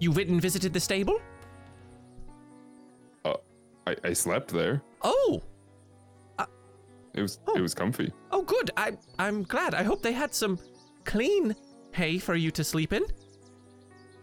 you 0.00 0.12
went 0.12 0.28
and 0.28 0.42
visited 0.42 0.72
the 0.74 0.80
stable? 0.80 1.20
Uh, 3.24 3.34
I, 3.86 3.96
I 4.04 4.12
slept 4.12 4.50
there. 4.52 4.82
Oh, 5.02 5.42
It 7.14 7.22
was 7.22 7.38
Oh. 7.46 7.54
it 7.56 7.60
was 7.60 7.74
comfy. 7.74 8.12
oh, 8.30 8.42
good. 8.42 8.70
I 8.76 8.92
I'm 9.18 9.42
glad. 9.44 9.74
I 9.74 9.82
hope 9.84 10.02
they 10.02 10.12
had 10.12 10.34
some 10.34 10.58
clean 11.04 11.54
hay 11.92 12.18
for 12.18 12.34
you 12.34 12.50
to 12.50 12.64
sleep 12.64 12.92
in. 12.92 13.04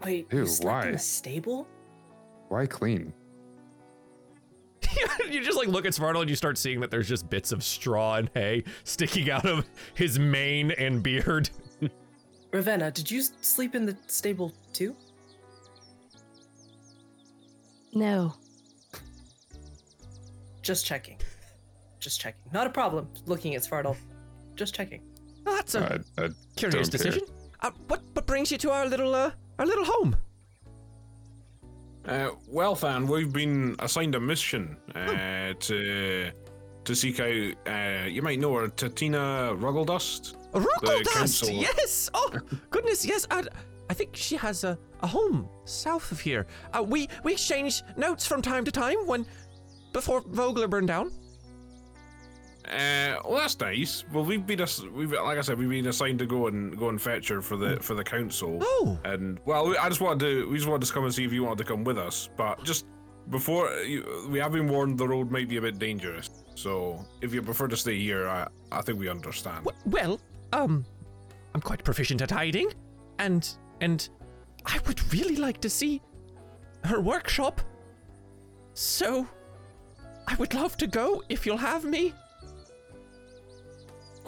Wait, 0.04 0.26
Ew, 0.32 0.40
you 0.40 0.46
slept 0.46 0.86
in 0.86 0.90
why? 0.92 0.96
a 0.96 0.98
stable? 0.98 1.68
Why 2.48 2.66
clean? 2.66 3.12
you 5.30 5.42
just 5.42 5.56
like 5.56 5.68
look 5.68 5.86
at 5.86 5.92
Svartle 5.92 6.20
and 6.20 6.30
you 6.30 6.36
start 6.36 6.58
seeing 6.58 6.80
that 6.80 6.90
there's 6.90 7.08
just 7.08 7.28
bits 7.30 7.52
of 7.52 7.62
straw 7.62 8.16
and 8.16 8.30
hay 8.34 8.64
sticking 8.84 9.30
out 9.30 9.46
of 9.46 9.66
his 9.94 10.18
mane 10.18 10.72
and 10.72 11.02
beard. 11.02 11.50
Ravenna, 12.52 12.90
did 12.90 13.10
you 13.10 13.22
sleep 13.40 13.74
in 13.74 13.86
the 13.86 13.96
stable 14.06 14.52
too? 14.72 14.96
No. 17.92 18.34
Just 20.62 20.86
checking. 20.86 21.18
Just 21.98 22.20
checking. 22.20 22.42
Not 22.52 22.66
a 22.66 22.70
problem. 22.70 23.08
Looking 23.26 23.54
at 23.54 23.62
Svartle. 23.62 23.96
Just 24.56 24.74
checking. 24.74 25.02
Oh, 25.46 25.54
that's 25.54 25.74
a 25.74 26.02
I, 26.18 26.24
I 26.24 26.28
curious 26.56 26.88
decision. 26.88 27.22
Uh, 27.60 27.70
what 27.88 28.02
what 28.12 28.26
brings 28.26 28.50
you 28.50 28.58
to 28.58 28.70
our 28.70 28.86
little 28.86 29.14
uh, 29.14 29.30
our 29.60 29.66
little 29.66 29.84
home? 29.84 30.16
Uh, 32.06 32.30
well, 32.48 32.74
Fan, 32.74 33.06
we've 33.06 33.32
been 33.32 33.76
assigned 33.78 34.14
a 34.14 34.20
mission 34.20 34.76
uh, 34.94 35.52
to 35.60 36.30
to 36.82 36.94
seek 36.94 37.20
out. 37.20 37.54
Uh, 37.66 38.06
you 38.06 38.22
might 38.22 38.40
know 38.40 38.54
her, 38.54 38.68
Tatina 38.68 39.54
Rookledust. 39.60 40.36
Rookledust! 40.54 41.52
Yes! 41.52 42.10
Oh, 42.14 42.32
goodness, 42.70 43.04
yes. 43.04 43.26
I, 43.30 43.44
I 43.90 43.94
think 43.94 44.16
she 44.16 44.36
has 44.36 44.64
a, 44.64 44.78
a 45.02 45.06
home 45.06 45.46
south 45.66 46.10
of 46.10 46.18
here. 46.18 46.46
Uh, 46.72 46.82
we 46.82 47.06
we 47.22 47.32
exchange 47.32 47.82
notes 47.98 48.26
from 48.26 48.40
time 48.40 48.64
to 48.64 48.72
time 48.72 49.06
when 49.06 49.26
before 49.92 50.22
Vogler 50.22 50.68
burned 50.68 50.88
down. 50.88 51.12
Uh, 52.70 53.18
well, 53.24 53.38
that's 53.38 53.58
nice. 53.58 54.04
Well, 54.12 54.24
we've 54.24 54.46
been 54.46 54.60
ass- 54.60 54.82
we've 54.94 55.10
like 55.12 55.38
I 55.38 55.40
said, 55.40 55.58
we've 55.58 55.68
been 55.68 55.86
assigned 55.88 56.18
to 56.20 56.26
go 56.26 56.46
and 56.46 56.76
go 56.78 56.88
and 56.88 57.02
fetch 57.02 57.28
her 57.28 57.42
for 57.42 57.56
the 57.56 57.78
for 57.80 57.94
the 57.94 58.04
council. 58.04 58.58
Oh, 58.60 58.98
And 59.04 59.40
well, 59.44 59.68
we- 59.68 59.76
I 59.76 59.88
just 59.88 60.00
wanted 60.00 60.20
to 60.20 60.48
we 60.48 60.56
just 60.56 60.68
wanted 60.68 60.86
to 60.86 60.92
come 60.92 61.04
and 61.04 61.12
see 61.12 61.24
if 61.24 61.32
you 61.32 61.42
wanted 61.42 61.58
to 61.58 61.64
come 61.64 61.82
with 61.84 61.98
us, 61.98 62.28
but 62.36 62.62
just 62.62 62.86
before 63.30 63.70
you, 63.82 64.26
we 64.30 64.38
have 64.38 64.52
been 64.52 64.68
warned 64.68 64.98
the 64.98 65.06
road 65.08 65.30
might 65.30 65.48
be 65.48 65.56
a 65.56 65.60
bit 65.60 65.78
dangerous. 65.78 66.30
So 66.54 67.04
if 67.22 67.34
you 67.34 67.42
prefer 67.42 67.66
to 67.68 67.76
stay 67.76 67.98
here, 67.98 68.28
I 68.28 68.46
I 68.70 68.82
think 68.82 68.98
we 69.00 69.08
understand. 69.08 69.66
well, 69.86 70.20
um, 70.52 70.84
I'm 71.54 71.60
quite 71.60 71.82
proficient 71.84 72.22
at 72.22 72.30
hiding, 72.30 72.72
and 73.18 73.48
and 73.80 74.08
I 74.64 74.78
would 74.86 75.12
really 75.12 75.36
like 75.36 75.60
to 75.62 75.70
see 75.70 76.00
her 76.84 77.00
workshop. 77.00 77.60
So, 78.74 79.26
I 80.28 80.34
would 80.36 80.54
love 80.54 80.76
to 80.76 80.86
go 80.86 81.22
if 81.28 81.44
you'll 81.46 81.56
have 81.56 81.84
me. 81.84 82.14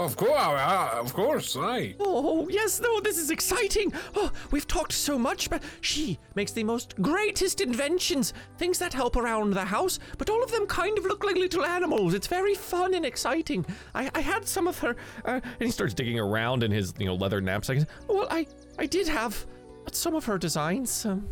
Of 0.02 0.16
course, 0.16 0.32
uh, 0.36 0.90
of 0.94 1.14
course, 1.14 1.56
aye. 1.56 1.94
Oh, 2.00 2.48
yes, 2.48 2.80
no, 2.80 3.00
this 3.00 3.18
is 3.18 3.30
exciting. 3.30 3.92
Oh, 4.16 4.32
we've 4.50 4.66
talked 4.66 4.92
so 4.92 5.16
much, 5.16 5.48
but 5.48 5.62
she 5.80 6.18
makes 6.34 6.50
the 6.50 6.64
most 6.64 7.00
greatest 7.00 7.60
inventions, 7.60 8.34
things 8.58 8.78
that 8.80 8.92
help 8.92 9.14
around 9.14 9.54
the 9.54 9.64
house, 9.64 10.00
but 10.18 10.28
all 10.28 10.42
of 10.42 10.50
them 10.50 10.66
kind 10.66 10.98
of 10.98 11.04
look 11.04 11.22
like 11.22 11.36
little 11.36 11.64
animals. 11.64 12.14
It's 12.14 12.26
very 12.26 12.54
fun 12.54 12.94
and 12.94 13.06
exciting. 13.06 13.64
I, 13.94 14.10
I 14.12 14.20
had 14.20 14.46
some 14.46 14.66
of 14.66 14.76
her, 14.80 14.96
uh, 15.24 15.40
and 15.44 15.60
he 15.60 15.70
starts 15.70 15.94
digging 15.94 16.18
around 16.18 16.64
in 16.64 16.72
his, 16.72 16.92
you 16.98 17.06
know, 17.06 17.14
leather 17.14 17.40
knapsack. 17.40 17.78
Well, 18.08 18.26
I, 18.28 18.46
I 18.78 18.86
did 18.86 19.06
have 19.06 19.46
some 19.92 20.16
of 20.16 20.24
her 20.24 20.36
designs 20.36 21.06
um, 21.06 21.28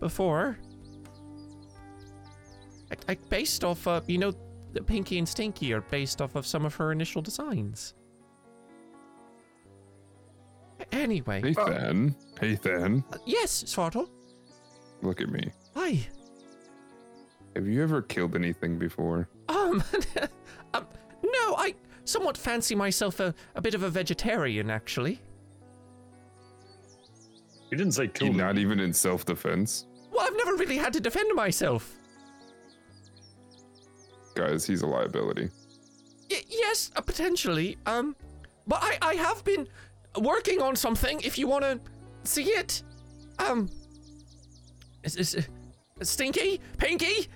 before. 0.00 0.58
I, 2.90 3.12
I 3.12 3.14
based 3.28 3.64
off, 3.64 3.86
uh, 3.86 4.00
you 4.06 4.16
know, 4.16 4.32
the 4.72 4.82
Pinky 4.82 5.18
and 5.18 5.28
Stinky 5.28 5.74
are 5.74 5.82
based 5.82 6.22
off 6.22 6.34
of 6.36 6.46
some 6.46 6.64
of 6.64 6.74
her 6.76 6.90
initial 6.90 7.20
designs. 7.20 7.94
Anyway, 10.92 11.40
Hey, 11.42 11.52
Than. 11.52 12.14
Hey, 12.40 12.54
Than. 12.56 13.04
uh, 13.12 13.18
yes, 13.26 13.64
Svartle. 13.64 14.08
Look 15.02 15.20
at 15.20 15.28
me. 15.28 15.50
Hi. 15.74 16.06
Have 17.56 17.66
you 17.68 17.82
ever 17.82 18.02
killed 18.02 18.34
anything 18.34 18.78
before? 18.78 19.28
Um, 19.48 19.82
um, 20.74 20.86
no, 21.22 21.54
I 21.56 21.74
somewhat 22.04 22.36
fancy 22.36 22.74
myself 22.74 23.20
a, 23.20 23.34
a 23.54 23.60
bit 23.60 23.74
of 23.74 23.82
a 23.82 23.90
vegetarian, 23.90 24.70
actually. 24.70 25.20
He 27.70 27.76
didn't 27.76 27.92
say 27.92 28.04
You 28.04 28.08
kill 28.10 28.32
not 28.32 28.58
even 28.58 28.78
in 28.80 28.92
self-defense, 28.92 29.86
Well, 30.12 30.20
I've 30.26 30.36
never 30.36 30.56
really 30.56 30.76
had 30.76 30.92
to 30.94 31.00
defend 31.00 31.34
myself. 31.34 31.98
guys. 34.34 34.66
He's 34.66 34.82
a 34.82 34.86
liability. 34.86 35.48
Y- 36.30 36.42
yes, 36.48 36.90
uh, 36.96 37.00
potentially. 37.00 37.78
Um, 37.86 38.16
but 38.66 38.80
I, 38.82 38.98
I 39.02 39.14
have 39.14 39.44
been 39.44 39.68
working 40.20 40.60
on 40.62 40.76
something. 40.76 41.20
If 41.22 41.38
you 41.38 41.46
want 41.46 41.64
to 41.64 41.80
see 42.24 42.44
it, 42.44 42.82
um, 43.38 43.68
is, 45.02 45.16
is, 45.16 45.36
uh, 45.36 46.04
Stinky, 46.04 46.60
Pinky, 46.78 47.28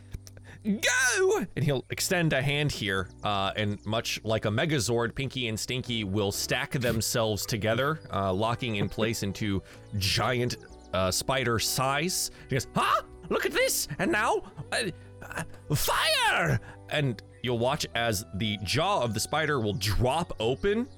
go! 0.65 1.47
And 1.57 1.65
he'll 1.65 1.85
extend 1.91 2.33
a 2.33 2.43
hand 2.43 2.73
here, 2.73 3.09
uh, 3.25 3.53
and 3.57 3.85
much 3.87 4.21
like 4.25 4.45
a 4.45 4.49
Megazord, 4.49 5.15
Pinky 5.15 5.49
and 5.49 5.59
Stinky 5.59 6.05
will 6.05 6.33
stack 6.33 6.73
themselves 6.73 7.47
together, 7.47 8.01
uh, 8.13 8.33
locking 8.33 8.77
in 8.77 8.89
place 8.89 9.23
into 9.23 9.63
giant 9.97 10.57
uh, 10.93 11.11
spider 11.11 11.59
size. 11.59 12.31
He 12.49 12.57
goes, 12.57 12.67
huh? 12.75 13.03
Look 13.29 13.45
at 13.45 13.53
this! 13.53 13.89
And 13.99 14.11
now, 14.11 14.43
uh, 14.73 15.43
fire! 15.75 16.59
And 16.89 17.23
you'll 17.43 17.59
watch 17.59 17.87
as 17.95 18.25
the 18.37 18.59
jaw 18.65 19.03
of 19.03 19.15
the 19.15 19.21
spider 19.21 19.61
will 19.61 19.75
drop 19.75 20.35
open, 20.41 20.89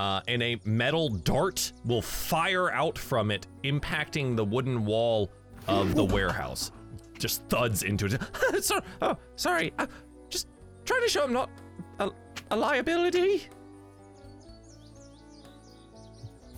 uh, 0.00 0.22
and 0.28 0.42
a 0.42 0.56
metal 0.64 1.10
dart 1.10 1.72
will 1.84 2.00
fire 2.00 2.70
out 2.72 2.96
from 2.96 3.30
it, 3.30 3.46
impacting 3.64 4.34
the 4.34 4.44
wooden 4.44 4.86
wall 4.86 5.30
of 5.68 5.94
the 5.94 6.02
warehouse. 6.04 6.72
Just 7.18 7.42
thuds 7.50 7.82
into 7.82 8.06
it. 8.06 8.64
so, 8.64 8.80
oh, 9.02 9.16
sorry. 9.36 9.74
Uh, 9.78 9.86
just 10.30 10.48
trying 10.86 11.02
to 11.02 11.08
show 11.08 11.22
I'm 11.24 11.34
not 11.34 11.50
a, 11.98 12.10
a 12.50 12.56
liability. 12.56 13.42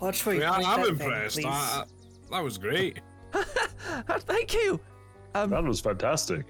Watch 0.00 0.24
where 0.24 0.34
you 0.36 0.40
Yeah, 0.42 0.54
point 0.54 0.68
I'm 0.68 0.80
that 0.80 0.86
thing, 0.98 1.06
impressed. 1.06 1.36
please. 1.36 1.46
I- 1.46 1.50
I- 1.50 1.84
that 2.30 2.44
was 2.44 2.58
great. 2.58 3.00
Uh, 4.08 4.18
thank 4.20 4.54
you. 4.54 4.80
That 5.34 5.64
was 5.64 5.80
fantastic. 5.80 6.46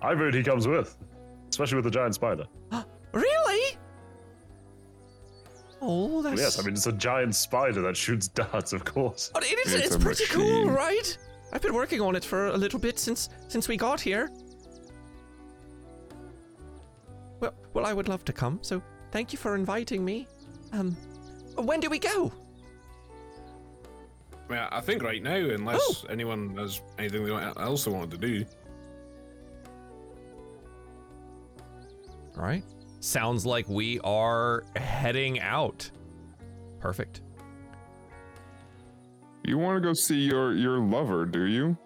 I 0.00 0.14
vote 0.14 0.32
he 0.32 0.42
comes 0.42 0.66
with, 0.66 0.96
especially 1.50 1.76
with 1.76 1.84
the 1.84 1.90
giant 1.90 2.14
spider. 2.14 2.46
Really? 3.12 3.76
Oh, 5.82 6.22
that's. 6.22 6.40
Yes, 6.40 6.58
I 6.58 6.62
mean 6.62 6.74
it's 6.74 6.86
a 6.86 6.92
giant 6.92 7.34
spider 7.34 7.82
that 7.82 7.96
shoots 7.96 8.28
darts, 8.42 8.72
of 8.72 8.84
course. 8.84 9.30
But 9.34 9.44
it 9.44 9.58
is. 9.66 9.74
It's 9.74 9.86
It's, 9.86 9.94
a 9.96 9.98
pretty 9.98 10.24
cool, 10.26 10.70
right? 10.70 11.16
I've 11.52 11.62
been 11.62 11.74
working 11.74 12.00
on 12.00 12.16
it 12.16 12.24
for 12.24 12.48
a 12.48 12.56
little 12.56 12.78
bit 12.78 12.98
since 12.98 13.28
since 13.48 13.68
we 13.68 13.76
got 13.76 14.00
here. 14.00 14.30
Well, 17.40 17.54
well, 17.74 17.84
I 17.86 17.92
would 17.92 18.08
love 18.08 18.24
to 18.24 18.32
come. 18.32 18.58
So 18.62 18.82
thank 19.12 19.32
you 19.32 19.38
for 19.38 19.54
inviting 19.54 20.04
me. 20.04 20.26
Um, 20.72 20.96
when 21.56 21.80
do 21.80 21.88
we 21.90 21.98
go? 21.98 22.32
I, 24.48 24.52
mean, 24.52 24.58
I 24.70 24.80
think 24.80 25.02
right 25.02 25.22
now, 25.22 25.34
unless 25.36 25.80
Oh. 26.04 26.06
anyone 26.08 26.56
has 26.56 26.80
anything 26.98 27.24
they 27.24 27.30
want, 27.32 27.58
else 27.60 27.84
they 27.84 27.90
wanted 27.90 28.12
to 28.12 28.18
do. 28.18 28.44
All 32.36 32.42
right. 32.44 32.64
Sounds 33.06 33.46
like 33.46 33.68
we 33.68 34.00
are 34.00 34.64
heading 34.74 35.38
out. 35.38 35.88
Perfect. 36.80 37.20
You 39.44 39.58
want 39.58 39.80
to 39.80 39.80
go 39.80 39.94
see 39.94 40.18
your 40.18 40.54
your 40.56 40.80
lover, 40.80 41.24
do 41.24 41.44
you? 41.44 41.78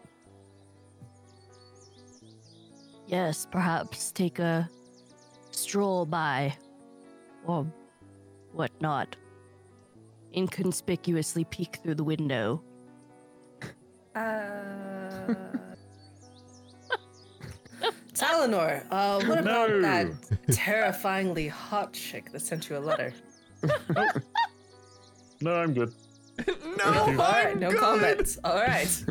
Yes, 3.07 3.47
perhaps 3.51 4.13
take 4.13 4.39
a 4.39 4.67
stroll 5.51 6.07
by 6.07 6.57
or 7.45 7.71
whatnot. 8.53 9.15
Inconspicuously 10.35 11.45
peek 11.45 11.81
through 11.83 11.97
the 11.97 12.05
window. 12.05 12.63
Uh... 14.17 15.35
Talinor, 18.21 18.85
uh, 18.91 19.25
what 19.25 19.39
about 19.39 19.71
No. 19.71 19.81
that 19.81 20.09
terrifyingly 20.53 21.49
hot 21.49 21.93
chick 21.95 22.31
that 22.33 22.41
sent 22.41 22.69
you 22.69 22.77
a 22.77 22.79
letter? 22.79 23.15
No, 25.41 25.55
I'm 25.57 25.73
good. 25.73 25.95
no, 26.47 26.85
All 26.85 27.09
I'm 27.09 27.17
right, 27.19 27.59
no 27.59 27.71
good. 27.71 27.81
comments. 27.81 28.39
All 28.45 28.57
right. 28.57 29.05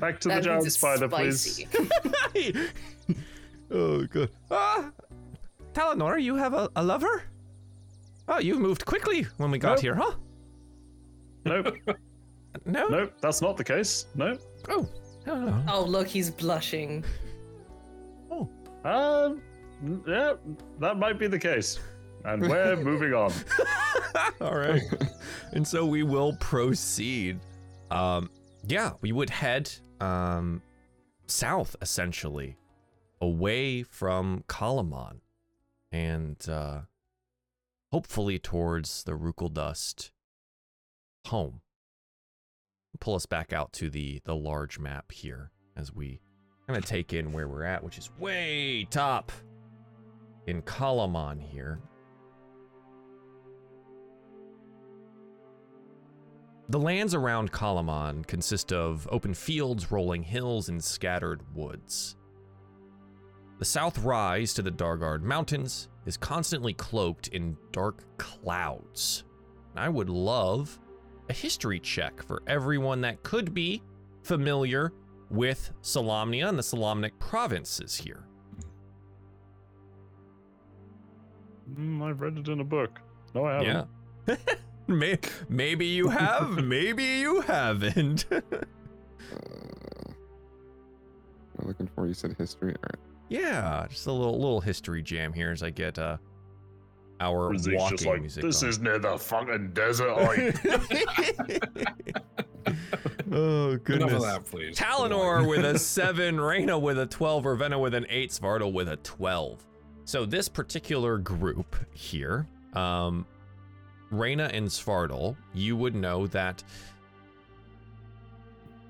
Back 0.00 0.20
to 0.20 0.28
the 0.28 0.28
That 0.28 0.34
means 0.34 0.44
giant 0.46 0.66
it's 0.66 0.74
spider, 0.76 1.08
please. 1.08 1.40
spicy. 1.40 2.68
oh, 3.70 4.04
good. 4.06 4.30
Ah, 4.50 4.90
Talinor, 5.74 6.20
you 6.20 6.34
have 6.36 6.54
a, 6.54 6.68
a 6.76 6.82
lover? 6.82 7.22
Oh, 8.28 8.38
you've 8.40 8.60
moved 8.60 8.84
quickly 8.84 9.26
when 9.36 9.50
we 9.50 9.58
got 9.58 9.74
Nope. 9.74 9.80
here, 9.80 9.94
huh? 9.94 10.12
Nope, 11.44 11.74
No. 12.66 12.88
nope, 12.88 13.12
that's 13.20 13.40
not 13.42 13.56
the 13.56 13.64
case. 13.64 14.06
No. 14.14 14.36
Oh, 14.68 14.88
no, 15.26 15.34
no. 15.34 15.64
Oh, 15.68 15.84
look, 15.84 16.08
he's 16.08 16.30
blushing. 16.30 17.04
Oh. 18.34 18.48
Um, 18.84 19.42
yeah, 20.08 20.32
that 20.80 20.96
might 20.96 21.18
be 21.18 21.26
the 21.26 21.38
case. 21.38 21.78
And 22.24 22.40
we're 22.48 22.76
moving 22.82 23.12
on. 23.12 23.30
All 24.40 24.56
right. 24.56 24.80
and 25.52 25.68
so 25.68 25.84
we 25.84 26.02
will 26.02 26.34
proceed. 26.40 27.40
Um, 27.90 28.30
yeah, 28.66 28.92
we 29.02 29.12
would 29.12 29.28
head 29.28 29.70
um, 30.00 30.62
south 31.26 31.76
essentially, 31.82 32.56
away 33.20 33.82
from 33.82 34.44
Kalaman, 34.48 35.20
and 35.92 36.38
uh, 36.48 36.80
hopefully 37.92 38.38
towards 38.38 39.04
the 39.04 39.12
Rookledust 39.12 40.10
home. 41.26 41.60
Pull 43.00 43.14
us 43.14 43.26
back 43.26 43.52
out 43.52 43.72
to 43.74 43.90
the 43.90 44.20
the 44.24 44.34
large 44.36 44.78
map 44.78 45.10
here 45.10 45.50
as 45.76 45.92
we 45.92 46.20
kind 46.66 46.76
gonna 46.76 46.80
take 46.82 47.12
in 47.12 47.32
where 47.32 47.48
we're 47.48 47.64
at, 47.64 47.82
which 47.82 47.98
is 47.98 48.10
way 48.18 48.86
top 48.90 49.32
in 50.46 50.62
Kalaman 50.62 51.40
here. 51.40 51.80
The 56.68 56.78
lands 56.78 57.14
around 57.14 57.52
Kalaman 57.52 58.26
consist 58.26 58.72
of 58.72 59.06
open 59.10 59.34
fields, 59.34 59.90
rolling 59.90 60.22
hills, 60.22 60.68
and 60.68 60.82
scattered 60.82 61.42
woods. 61.54 62.16
The 63.58 63.64
south 63.64 63.98
rise 63.98 64.54
to 64.54 64.62
the 64.62 64.70
Dargaard 64.70 65.22
Mountains 65.22 65.88
is 66.06 66.16
constantly 66.16 66.72
cloaked 66.72 67.28
in 67.28 67.56
dark 67.72 68.04
clouds. 68.16 69.24
I 69.76 69.88
would 69.88 70.08
love 70.08 70.78
a 71.28 71.32
history 71.32 71.80
check 71.80 72.22
for 72.22 72.42
everyone 72.46 73.00
that 73.02 73.22
could 73.22 73.54
be 73.54 73.82
familiar 74.22 74.92
with 75.30 75.72
Solamnia 75.82 76.48
and 76.48 76.58
the 76.58 76.62
Solamnic 76.62 77.12
provinces 77.18 77.96
here. 77.96 78.26
Mm, 81.74 82.02
I've 82.02 82.20
read 82.20 82.36
it 82.38 82.48
in 82.48 82.60
a 82.60 82.64
book. 82.64 83.00
No, 83.34 83.44
I 83.46 83.62
haven't. 83.62 83.88
Yeah. 84.28 84.36
Maybe 85.48 85.86
you 85.86 86.08
have, 86.08 86.50
maybe 86.64 87.04
you 87.04 87.40
haven't. 87.42 88.26
Uh, 88.30 88.40
I'm 91.58 91.68
looking 91.68 91.88
for. 91.94 92.06
You 92.06 92.14
said 92.14 92.34
history. 92.36 92.74
All 92.74 92.82
right. 92.82 92.98
yeah, 93.28 93.86
just 93.88 94.06
a 94.06 94.12
little 94.12 94.34
little 94.38 94.60
history 94.60 95.00
jam 95.02 95.32
here 95.32 95.50
as 95.50 95.62
I 95.62 95.70
get 95.70 95.98
uh 95.98 96.16
our 97.22 97.48
Rizik's 97.50 97.76
walking 97.80 97.96
just 97.96 98.06
like, 98.06 98.20
music. 98.20 98.42
this 98.42 98.62
on. 98.62 98.68
is 98.68 98.78
near 98.80 98.98
the 98.98 99.16
fucking 99.18 99.72
desert. 99.72 100.10
I 100.18 100.52
oh 103.32 103.70
Enough 103.70 103.84
goodness. 103.84 104.12
of 104.12 104.22
that, 104.22 104.44
please. 104.44 104.76
Talinor 104.76 105.46
with 105.48 105.64
a 105.64 105.78
7, 105.78 106.40
Reyna 106.40 106.78
with 106.78 106.98
a 106.98 107.06
12, 107.06 107.44
Ravenna 107.46 107.78
with 107.78 107.94
an 107.94 108.06
8, 108.08 108.30
Svartal 108.30 108.72
with 108.72 108.88
a 108.88 108.96
12. 108.96 109.64
So 110.04 110.24
this 110.26 110.48
particular 110.48 111.18
group 111.18 111.76
here, 111.92 112.46
um, 112.74 113.24
Reyna 114.10 114.50
and 114.52 114.68
Svartal, 114.68 115.36
you 115.54 115.76
would 115.76 115.94
know 115.94 116.26
that 116.28 116.62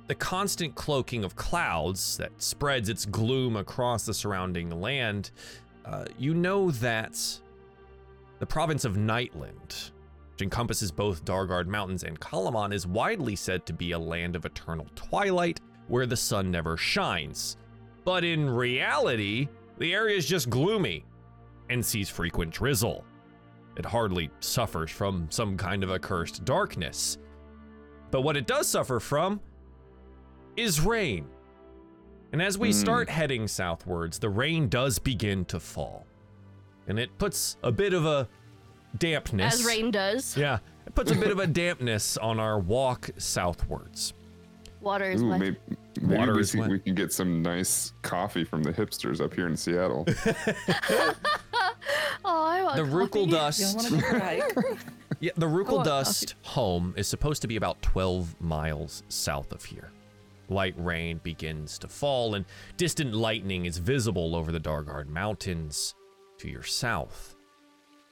the 0.09 0.15
constant 0.15 0.75
cloaking 0.75 1.23
of 1.25 1.37
clouds 1.37 2.17
that 2.17 2.33
spreads 2.43 2.89
its 2.89 3.05
gloom 3.05 3.57
across 3.57 4.05
the 4.05 4.13
surrounding 4.15 4.81
land, 4.81 5.31
uh, 5.85 6.05
you 6.19 6.35
know 6.35 6.71
that 6.73 7.19
the 8.43 8.47
province 8.47 8.85
of 8.85 8.97
Nightlund, 8.97 9.93
which 10.33 10.43
encompasses 10.43 10.91
both 10.91 11.25
Dargaard 11.25 11.69
Mountains 11.69 12.03
and 12.03 12.19
Kalaman, 12.19 12.75
is 12.75 12.89
widely 12.89 13.37
said 13.37 13.65
to 13.67 13.73
be 13.73 13.93
a 13.93 13.99
land 14.01 14.35
of 14.35 14.45
eternal 14.45 14.89
twilight 14.97 15.61
where 15.87 16.07
the 16.07 16.17
sun 16.17 16.51
never 16.51 16.77
shines. 16.77 17.57
But 18.05 18.25
in 18.25 18.51
reality, 18.51 19.47
the 19.79 19.95
area 19.95 20.17
is 20.17 20.27
just 20.27 20.51
gloomy 20.51 21.05
and 21.71 21.87
sees 21.87 22.09
frequent 22.09 22.51
drizzle. 22.53 23.05
It 23.77 23.87
hardly 23.87 24.29
suffers 24.41 24.91
from 24.91 25.29
some 25.31 25.57
kind 25.57 25.85
of 25.85 25.93
accursed 25.93 26.45
darkness. 26.45 27.19
But 28.11 28.23
what 28.23 28.37
it 28.37 28.49
does 28.49 28.67
suffer 28.67 28.99
from 28.99 29.41
is 30.57 30.81
rain. 30.81 31.29
And 32.33 32.43
as 32.43 32.59
we 32.59 32.71
Hmm. 32.71 32.81
start 32.81 33.09
heading 33.09 33.47
southwards, 33.47 34.19
the 34.19 34.31
rain 34.31 34.69
does 34.69 34.99
begin 34.99 35.45
to 35.45 35.61
fall. 35.61 36.09
And 36.93 36.99
it 36.99 37.17
puts 37.17 37.57
a 37.63 37.73
bit 37.73 37.95
of 37.95 38.05
a 38.05 38.29
dampness. 38.99 39.55
As 39.55 39.65
rain 39.65 39.91
does. 39.91 40.37
Yeah, 40.37 40.59
it 40.87 40.95
puts 40.95 41.11
a 41.11 41.15
bit 41.15 41.31
of 41.31 41.39
a 41.39 41.47
dampness 41.47 42.19
on 42.19 42.39
our 42.39 42.59
walk 42.59 43.09
southwards. 43.17 44.13
Water 44.83 45.11
is 45.11 45.23
Ooh, 45.23 45.29
wet. 45.31 45.41
maybe, 45.41 45.57
maybe 46.03 46.19
Water 46.19 46.35
we, 46.35 46.41
is 46.43 46.51
see, 46.51 46.59
wet. 46.61 46.69
we 46.69 46.79
can 46.81 46.95
get 46.95 47.11
some 47.11 47.41
nice 47.41 47.95
coffee 48.03 48.45
from 48.45 48.63
the 48.63 48.75
hipsters 48.75 49.23
up 49.25 49.33
here 49.33 49.47
in 49.47 49.57
Seattle. 49.57 50.07
Oh, 52.25 52.45
I 52.45 52.63
want 52.63 52.77
The 52.77 52.83
coffee. 52.83 52.95
Rookledust. 52.95 53.75
want 53.75 53.87
to 53.89 53.95
go 53.95 54.01
for 54.01 54.17
a 54.17 54.21
hike? 54.21 54.79
Yeah, 55.21 55.33
the 55.37 55.47
Rukel 55.47 55.73
want 55.77 55.85
Dust 55.87 56.35
home 56.43 56.93
is 56.97 57.09
supposed 57.09 57.41
to 57.43 57.49
be 57.49 57.57
about 57.57 57.81
12 57.83 58.39
miles 58.41 59.03
south 59.09 59.51
of 59.53 59.65
here. 59.65 59.91
Light 60.49 60.75
rain 60.77 61.21
begins 61.25 61.79
to 61.79 61.89
fall, 61.89 62.35
and 62.35 62.45
distant 62.77 63.15
lightning 63.15 63.65
is 63.65 63.79
visible 63.79 64.37
over 64.37 64.53
the 64.53 64.61
Dargaard 64.61 65.09
Mountains 65.09 65.95
to 66.43 66.51
your 66.51 66.63
south. 66.65 67.37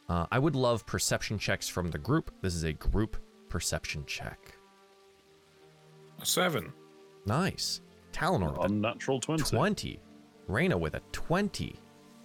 Uh, 0.09 0.27
I 0.31 0.39
would 0.39 0.57
love 0.57 0.87
perception 0.87 1.39
checks 1.39 1.69
from 1.69 1.91
the 1.91 1.99
group. 1.99 2.31
This 2.43 2.55
is 2.55 2.63
a 2.65 2.73
group 2.73 3.17
perception 3.49 4.05
check. 4.07 4.55
A 6.21 6.27
seven. 6.27 6.73
Nice. 7.27 7.81
Talinor 8.13 8.53
with 8.53 8.59
a 8.59 8.65
Unnatural 8.65 9.21
20. 9.21 9.43
20. 9.45 10.01
Reyna 10.49 10.79
with 10.79 10.95
a 10.95 11.01
20. 11.13 11.75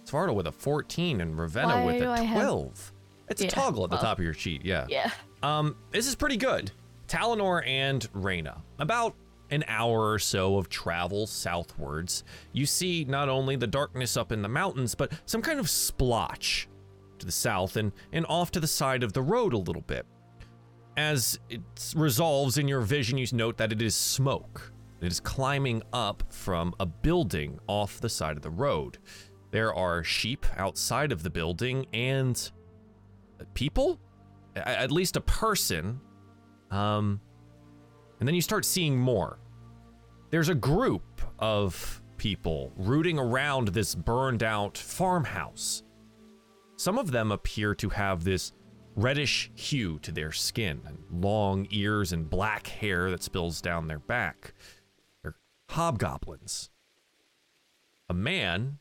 Svartal 0.04 0.34
with 0.34 0.46
a 0.46 0.52
14 0.52 1.20
and 1.20 1.38
Ravenna 1.38 1.68
Why 1.68 1.84
with 1.84 1.98
do 1.98 2.04
a 2.08 2.12
I 2.12 2.20
have- 2.22 2.42
12. 2.42 2.92
It's 3.28 3.40
a 3.40 3.44
Yeah, 3.44 3.50
toggle 3.50 3.84
at 3.84 3.90
the 3.90 3.96
well. 3.96 4.02
top 4.04 4.18
of 4.18 4.24
your 4.24 4.34
sheet, 4.34 4.64
yeah. 4.64 4.86
Yeah. 4.88 5.10
Um, 5.42 5.76
this 5.90 6.06
is 6.06 6.14
pretty 6.14 6.36
good. 6.36 6.70
Talinor 7.08 7.66
and 7.66 8.08
Reyna. 8.12 8.62
About 8.78 9.14
an 9.50 9.64
hour 9.68 10.10
or 10.10 10.18
so 10.18 10.56
of 10.58 10.68
travel 10.68 11.26
southwards, 11.26 12.24
you 12.52 12.66
see 12.66 13.04
not 13.04 13.28
only 13.28 13.56
the 13.56 13.66
darkness 13.66 14.16
up 14.16 14.32
in 14.32 14.42
the 14.42 14.48
mountains, 14.48 14.94
but 14.94 15.12
some 15.26 15.42
kind 15.42 15.60
of 15.60 15.70
splotch 15.70 16.68
to 17.18 17.26
the 17.26 17.32
south 17.32 17.76
and, 17.76 17.92
and 18.12 18.26
off 18.28 18.50
to 18.52 18.60
the 18.60 18.66
side 18.66 19.02
of 19.02 19.12
the 19.12 19.22
road 19.22 19.52
a 19.52 19.58
little 19.58 19.82
bit. 19.82 20.06
As 20.96 21.38
it 21.50 21.60
resolves 21.94 22.58
in 22.58 22.68
your 22.68 22.80
vision, 22.80 23.18
you 23.18 23.26
note 23.32 23.58
that 23.58 23.72
it 23.72 23.82
is 23.82 23.94
smoke. 23.94 24.72
It 25.00 25.12
is 25.12 25.20
climbing 25.20 25.82
up 25.92 26.22
from 26.30 26.74
a 26.80 26.86
building 26.86 27.58
off 27.66 28.00
the 28.00 28.08
side 28.08 28.36
of 28.36 28.42
the 28.42 28.50
road. 28.50 28.98
There 29.50 29.74
are 29.74 30.02
sheep 30.02 30.46
outside 30.56 31.12
of 31.12 31.22
the 31.22 31.30
building 31.30 31.86
and 31.92 32.50
people 33.54 34.00
at 34.56 34.90
least 34.90 35.16
a 35.16 35.20
person. 35.20 36.00
Um, 36.70 37.20
and 38.18 38.26
then 38.26 38.34
you 38.34 38.42
start 38.42 38.64
seeing 38.64 38.98
more. 38.98 39.38
There's 40.30 40.48
a 40.48 40.54
group 40.54 41.22
of 41.38 42.02
people 42.16 42.72
rooting 42.76 43.18
around 43.18 43.68
this 43.68 43.94
burned 43.94 44.42
out 44.42 44.76
farmhouse. 44.76 45.82
Some 46.76 46.98
of 46.98 47.10
them 47.10 47.32
appear 47.32 47.74
to 47.76 47.88
have 47.90 48.24
this 48.24 48.52
reddish 48.96 49.50
hue 49.54 49.98
to 50.00 50.10
their 50.10 50.32
skin, 50.32 50.80
and 50.86 50.98
long 51.10 51.66
ears 51.70 52.12
and 52.12 52.28
black 52.28 52.66
hair 52.66 53.10
that 53.10 53.22
spills 53.22 53.60
down 53.60 53.86
their 53.86 53.98
back. 53.98 54.54
They're 55.22 55.36
hobgoblins. 55.70 56.70
A 58.08 58.14
man 58.14 58.78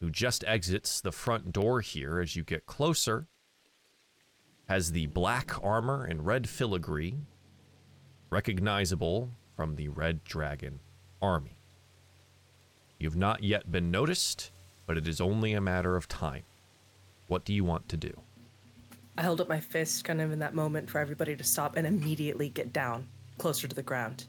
who 0.00 0.10
just 0.10 0.44
exits 0.44 1.00
the 1.00 1.12
front 1.12 1.52
door 1.52 1.80
here 1.80 2.20
as 2.20 2.34
you 2.34 2.42
get 2.42 2.66
closer 2.66 3.28
has 4.68 4.92
the 4.92 5.06
black 5.06 5.62
armor 5.62 6.04
and 6.04 6.26
red 6.26 6.48
filigree, 6.48 7.18
recognizable 8.30 9.30
from 9.56 9.76
the 9.76 9.88
Red 9.88 10.24
Dragon 10.24 10.80
army. 11.22 11.56
You've 12.98 13.16
not 13.16 13.42
yet 13.42 13.70
been 13.70 13.90
noticed, 13.90 14.50
but 14.86 14.96
it 14.96 15.06
is 15.08 15.20
only 15.20 15.52
a 15.52 15.60
matter 15.60 15.96
of 15.96 16.08
time. 16.08 16.42
What 17.26 17.44
do 17.44 17.52
you 17.52 17.64
want 17.64 17.88
to 17.90 17.96
do? 17.96 18.12
I 19.16 19.22
held 19.22 19.40
up 19.40 19.48
my 19.48 19.60
fist 19.60 20.04
kind 20.04 20.20
of 20.20 20.32
in 20.32 20.40
that 20.40 20.54
moment 20.54 20.90
for 20.90 20.98
everybody 21.00 21.36
to 21.36 21.44
stop 21.44 21.76
and 21.76 21.86
immediately 21.86 22.48
get 22.48 22.72
down 22.72 23.06
closer 23.38 23.68
to 23.68 23.74
the 23.74 23.82
ground. 23.82 24.26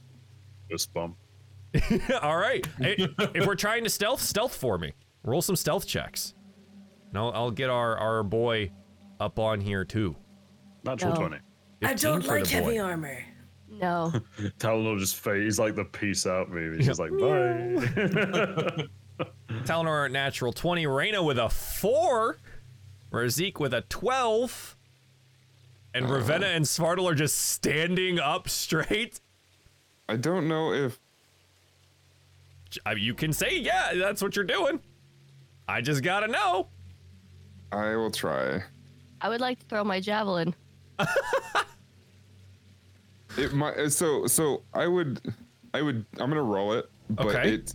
Fist 0.70 0.94
bump. 0.94 1.16
All 2.22 2.38
right. 2.38 2.66
Hey, 2.78 2.96
if 3.34 3.46
we're 3.46 3.56
trying 3.56 3.84
to 3.84 3.90
stealth, 3.90 4.22
stealth 4.22 4.56
for 4.56 4.78
me. 4.78 4.94
Roll 5.24 5.42
some 5.42 5.56
stealth 5.56 5.86
checks. 5.88 6.34
And 7.10 7.18
I'll, 7.18 7.32
I'll 7.34 7.52
get 7.52 7.70
our, 7.70 7.98
our 7.98 8.24
boy 8.24 8.72
up 9.20 9.40
on 9.40 9.60
here 9.60 9.84
too. 9.84 10.16
Natural 10.84 11.14
No. 11.14 11.20
20. 11.28 11.38
I 11.84 11.94
don't 11.96 12.26
like 12.26 12.48
heavy 12.48 12.78
boy. 12.78 12.80
armor. 12.80 13.24
No. 13.70 14.14
Talinor 14.60 15.00
just 15.00 15.16
fade. 15.18 15.44
He's 15.44 15.60
like 15.60 15.76
the 15.76 15.86
peace 15.86 16.26
out 16.26 16.50
movie. 16.50 16.78
He's 16.78 16.86
just 16.86 17.00
like, 17.00 17.12
bye. 17.12 18.88
Talinor 19.64 20.12
natural 20.12 20.54
20, 20.54 20.88
Reyna 20.88 21.24
with 21.24 21.38
a 21.40 21.50
4, 21.50 22.38
Razik 23.12 23.60
with 23.60 23.74
a 23.74 23.82
12, 23.82 24.76
and 25.94 26.06
uh-huh. 26.06 26.14
Ravenna 26.14 26.48
and 26.48 26.66
Svartal 26.66 27.10
are 27.10 27.16
just 27.16 27.40
standing 27.40 28.20
up 28.20 28.50
straight. 28.50 29.20
I 30.08 30.18
don't 30.18 30.48
know 30.48 30.74
if 30.74 31.00
I 32.86 32.96
mean, 32.96 33.04
you 33.04 33.14
can 33.14 33.32
say, 33.32 33.58
yeah, 33.58 33.94
that's 33.94 34.22
what 34.22 34.36
you're 34.36 34.46
doing. 34.46 34.80
I 35.68 35.82
just 35.82 36.04
gotta 36.04 36.28
know. 36.28 36.68
I 37.72 37.96
will 37.96 38.12
try. 38.12 38.64
I 39.22 39.30
would 39.30 39.42
like 39.42 39.60
to 39.60 39.66
throw 39.66 39.84
my 39.84 40.00
javelin. 40.00 40.54
It 43.38 43.54
might. 43.54 43.90
So 43.92 44.28
so 44.28 44.64
I 44.74 44.88
would, 44.88 45.20
I 45.74 45.82
would. 45.82 46.06
I'm 46.20 46.30
gonna 46.30 46.42
roll 46.44 46.74
it, 46.74 46.90
but 47.10 47.28
Okay. 47.28 47.54
it, 47.56 47.74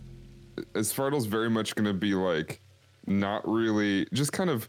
as 0.75 0.91
Fartle's 0.91 1.25
very 1.25 1.49
much 1.49 1.75
gonna 1.75 1.93
be 1.93 2.13
like, 2.13 2.61
not 3.07 3.47
really, 3.47 4.07
just 4.13 4.31
kind 4.33 4.49
of 4.49 4.67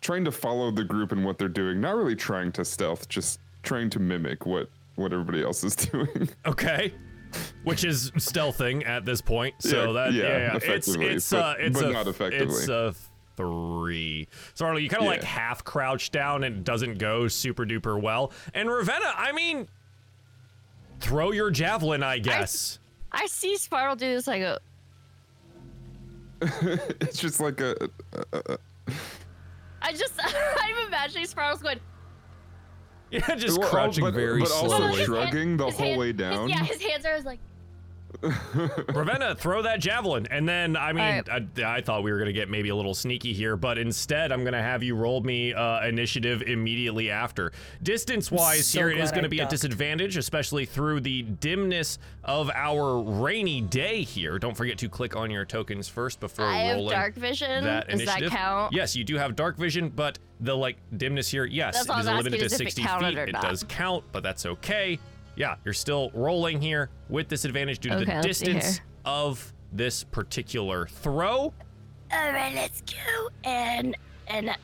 trying 0.00 0.24
to 0.24 0.32
follow 0.32 0.70
the 0.70 0.84
group 0.84 1.12
and 1.12 1.24
what 1.24 1.38
they're 1.38 1.48
doing. 1.48 1.80
Not 1.80 1.96
really 1.96 2.16
trying 2.16 2.52
to 2.52 2.64
stealth, 2.64 3.08
just 3.08 3.40
trying 3.62 3.90
to 3.90 3.98
mimic 3.98 4.46
what 4.46 4.70
what 4.96 5.12
everybody 5.12 5.42
else 5.42 5.62
is 5.64 5.74
doing. 5.76 6.28
Okay. 6.46 6.94
which 7.62 7.84
is 7.84 8.10
stealthing 8.12 8.86
at 8.86 9.04
this 9.04 9.20
point. 9.20 9.54
So 9.58 9.88
Yeah, 9.88 9.92
that 9.92 10.12
yeah, 10.14 10.22
yeah, 10.22 10.38
yeah. 10.38 10.56
it's 10.56 10.88
it's 10.88 11.30
but- 11.30 11.38
uh 11.38 11.54
it's 11.58 11.78
but 11.80 11.90
a, 11.90 11.92
not 11.92 12.06
effectively. 12.06 12.46
It's 12.56 12.68
a 12.68 12.94
three. 13.38 14.26
So 14.54 14.66
Arlo, 14.66 14.78
you 14.78 14.88
kind 14.88 15.02
of 15.02 15.08
like 15.08 15.22
half 15.22 15.62
crouch 15.64 16.10
down 16.10 16.42
and 16.44 16.56
it 16.56 16.64
doesn't 16.64 16.98
go 16.98 17.28
super 17.28 17.64
duper 17.64 18.00
well. 18.00 18.32
And 18.52 18.68
Ravenna, 18.68 19.12
I 19.16 19.32
mean, 19.32 19.68
throw 21.00 21.30
your 21.30 21.50
javelin, 21.50 22.02
I 22.02 22.18
guess. 22.18 22.78
I 23.12 23.26
see 23.26 23.56
Spiral 23.56 23.96
do 23.96 24.06
this. 24.14 24.26
I 24.28 24.38
go, 24.40 24.58
it's 27.00 27.18
just 27.18 27.40
like 27.40 27.60
a, 27.60 27.74
uh, 27.84 27.88
uh, 28.32 28.40
uh. 28.50 28.56
I 29.80 29.92
just, 29.92 30.14
I'm 30.22 30.86
imagining 30.86 31.26
Sparrow's 31.26 31.62
going. 31.62 31.78
yeah, 33.10 33.34
just 33.36 33.58
Well, 33.58 33.68
crouching 33.70 34.04
but- 34.04 34.14
very 34.14 34.40
but 34.40 34.50
also 34.50 34.66
slowly. 34.76 34.88
his 34.88 34.96
hand- 34.98 35.06
shrugging 35.06 35.56
the 35.56 35.70
whole 35.70 35.86
hand- 35.86 35.98
way 36.00 36.08
his- 36.08 36.16
down. 36.16 36.48
yeah, 36.48 36.64
his 36.64 36.82
hands 36.82 37.06
are 37.06 37.20
like. 37.22 37.38
Ravenna, 38.22 39.34
throw 39.34 39.62
that 39.62 39.80
javelin. 39.80 40.26
And 40.30 40.48
then, 40.48 40.76
I 40.76 40.92
mean, 40.92 41.04
Alright. 41.04 41.28
I, 41.60 41.76
I 41.76 41.80
thought 41.80 42.02
we 42.02 42.10
were 42.10 42.18
going 42.18 42.26
to 42.26 42.32
get 42.32 42.48
maybe 42.48 42.68
a 42.68 42.76
little 42.76 42.94
sneaky 42.94 43.32
here, 43.32 43.56
but 43.56 43.78
instead, 43.78 44.32
I'm 44.32 44.42
going 44.42 44.54
to 44.54 44.62
have 44.62 44.82
you 44.82 44.94
roll 44.94 45.20
me 45.20 45.52
uh, 45.54 45.86
initiative 45.86 46.42
immediately 46.42 47.10
after. 47.10 47.52
Distance 47.82 48.30
wise, 48.30 48.66
So 48.66 48.80
here 48.80 48.90
it 48.90 48.98
is 48.98 49.10
going 49.10 49.22
to 49.24 49.28
be 49.28 49.40
a 49.40 49.48
disadvantage, 49.48 50.16
especially 50.16 50.64
through 50.64 51.00
the 51.00 51.22
dimness 51.22 51.98
of 52.24 52.50
our 52.54 53.00
rainy 53.00 53.60
day 53.60 54.02
here. 54.02 54.38
Don't 54.38 54.56
forget 54.56 54.78
to 54.78 54.88
click 54.88 55.16
on 55.16 55.30
your 55.30 55.44
tokens 55.44 55.88
first 55.88 56.20
before 56.20 56.46
I 56.46 56.58
have 56.58 56.76
rolling. 56.76 56.90
dark 56.92 57.14
vision. 57.14 57.64
that 57.64 57.88
Does 57.88 58.00
initiative. 58.00 58.30
that 58.30 58.36
count? 58.38 58.72
Yes, 58.72 58.96
you 58.96 59.04
do 59.04 59.16
have 59.16 59.36
dark 59.36 59.56
vision, 59.56 59.90
but 59.90 60.18
the 60.40 60.56
like 60.56 60.76
dimness 60.96 61.28
here, 61.28 61.44
yes, 61.44 61.74
That's 61.74 61.88
it 61.88 62.00
is 62.00 62.06
limited 62.06 62.38
to 62.38 62.44
asking 62.44 62.46
is 62.46 62.52
if 62.52 62.60
it 62.60 62.64
60 62.74 62.82
feet. 62.82 63.18
or 63.18 63.24
It 63.24 63.32
does 63.32 63.64
count, 63.68 64.04
but 64.12 64.22
that's 64.22 64.46
okay. 64.46 64.98
Yeah, 65.38 65.54
you're 65.64 65.72
still 65.72 66.10
rolling 66.14 66.60
here 66.60 66.90
with 67.08 67.28
disadvantage 67.28 67.78
due 67.78 67.90
to 67.90 67.96
Okay, 67.98 68.16
the 68.16 68.22
distance 68.22 68.80
of 69.04 69.52
this 69.72 70.02
particular 70.02 70.86
throw. 70.86 71.52
All 72.12 72.32
right, 72.32 72.54
let's 72.54 72.82
go. 72.82 73.28
And 73.44 73.96
and 74.26 74.56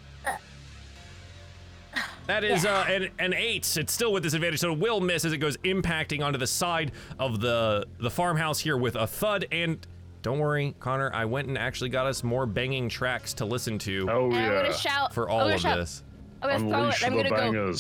That 2.27 2.43
is 2.43 2.65
uh, 2.65 2.87
an, 2.89 3.11
an 3.19 3.35
eight. 3.35 3.77
It's 3.77 3.93
still 3.93 4.13
with 4.13 4.23
disadvantage, 4.25 4.59
so 4.59 4.73
it 4.73 4.79
will 4.79 5.01
miss 5.01 5.25
as 5.25 5.33
it 5.33 5.39
goes 5.39 5.57
impacting 5.59 6.25
onto 6.25 6.39
the 6.39 6.47
side 6.47 6.93
of 7.19 7.41
the 7.41 7.87
the 7.99 8.11
farmhouse 8.11 8.59
here 8.59 8.77
with 8.77 8.97
a 8.97 9.07
thud. 9.07 9.47
And 9.53 9.87
don't 10.23 10.39
worry, 10.39 10.75
Connagh, 10.81 11.13
I 11.13 11.25
went 11.27 11.49
and 11.49 11.57
actually 11.59 11.91
got 11.91 12.07
us 12.07 12.25
more 12.25 12.47
banging 12.47 12.89
tracks 12.89 13.33
to 13.35 13.45
listen 13.45 13.79
to 13.81 14.09
Oh 14.11 14.25
and 14.27 14.35
I'm 14.37 14.43
yeah. 14.43 14.63
gonna 14.63 14.75
shout 14.75 15.15
for 15.15 15.29
I'm 15.29 15.35
all 15.35 15.41
gonna 15.43 15.55
of 15.55 15.61
shout, 15.61 15.79
this. 15.79 16.03
I'm 16.43 16.49
gonna 16.51 16.59
throw 16.71 16.81
Unleash 16.81 17.03
it. 17.03 17.07
I'm 17.07 17.17
the 17.17 17.23
gonna 17.25 17.53
go. 17.53 17.75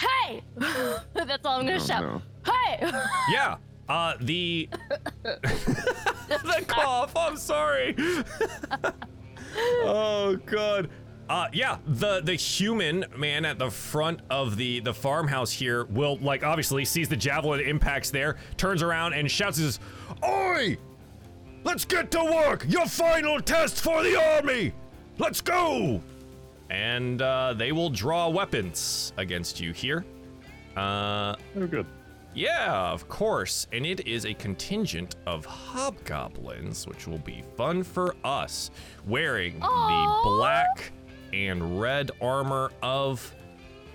Hey! 0.00 0.42
That's 1.14 1.44
all 1.46 1.58
I'm 1.58 1.66
gonna 1.66 1.76
Oh, 1.76 1.78
shout. 1.78 2.02
no. 2.02 2.22
Hey! 2.50 2.90
Yeah. 3.32 3.56
Uh, 3.88 4.14
the 4.20 4.68
the 5.22 6.64
cough. 6.66 7.16
I'm 7.16 7.36
sorry. 7.36 7.96
oh 9.56 10.36
god. 10.44 10.90
Uh, 11.28 11.46
yeah, 11.52 11.78
the 11.86 12.20
the 12.20 12.34
human 12.34 13.04
man 13.16 13.44
at 13.44 13.58
the 13.58 13.70
front 13.70 14.20
of 14.30 14.56
the 14.56 14.80
the 14.80 14.92
farmhouse 14.92 15.50
here 15.52 15.84
will 15.86 16.16
like 16.18 16.42
obviously 16.42 16.84
sees 16.84 17.08
the 17.08 17.16
javelin 17.16 17.60
impacts 17.60 18.10
there, 18.10 18.36
turns 18.56 18.82
around 18.82 19.12
and 19.14 19.30
shouts, 19.30 19.58
"Says, 19.58 19.80
Oi! 20.24 20.76
Let's 21.64 21.84
get 21.84 22.10
to 22.12 22.24
work. 22.24 22.64
Your 22.68 22.86
final 22.86 23.40
test 23.40 23.80
for 23.82 24.02
the 24.02 24.16
army. 24.16 24.72
Let's 25.18 25.40
go!" 25.40 26.02
And 26.70 27.20
uh, 27.22 27.54
they 27.54 27.72
will 27.72 27.90
draw 27.90 28.28
weapons 28.28 29.12
against 29.16 29.60
you 29.60 29.72
here. 29.72 30.04
Uh, 30.76 31.34
Oh 31.56 31.66
good. 31.66 31.86
Yeah, 32.34 32.90
of 32.92 33.08
course. 33.08 33.66
And 33.72 33.84
it 33.86 34.06
is 34.06 34.24
a 34.26 34.34
contingent 34.34 35.16
of 35.26 35.44
hobgoblins, 35.44 36.86
which 36.86 37.06
will 37.06 37.18
be 37.18 37.42
fun 37.56 37.82
for 37.82 38.14
us, 38.24 38.70
wearing 39.06 39.58
the 39.60 40.20
black 40.24 40.92
and 41.32 41.80
red 41.80 42.10
armor 42.20 42.70
of 42.82 43.34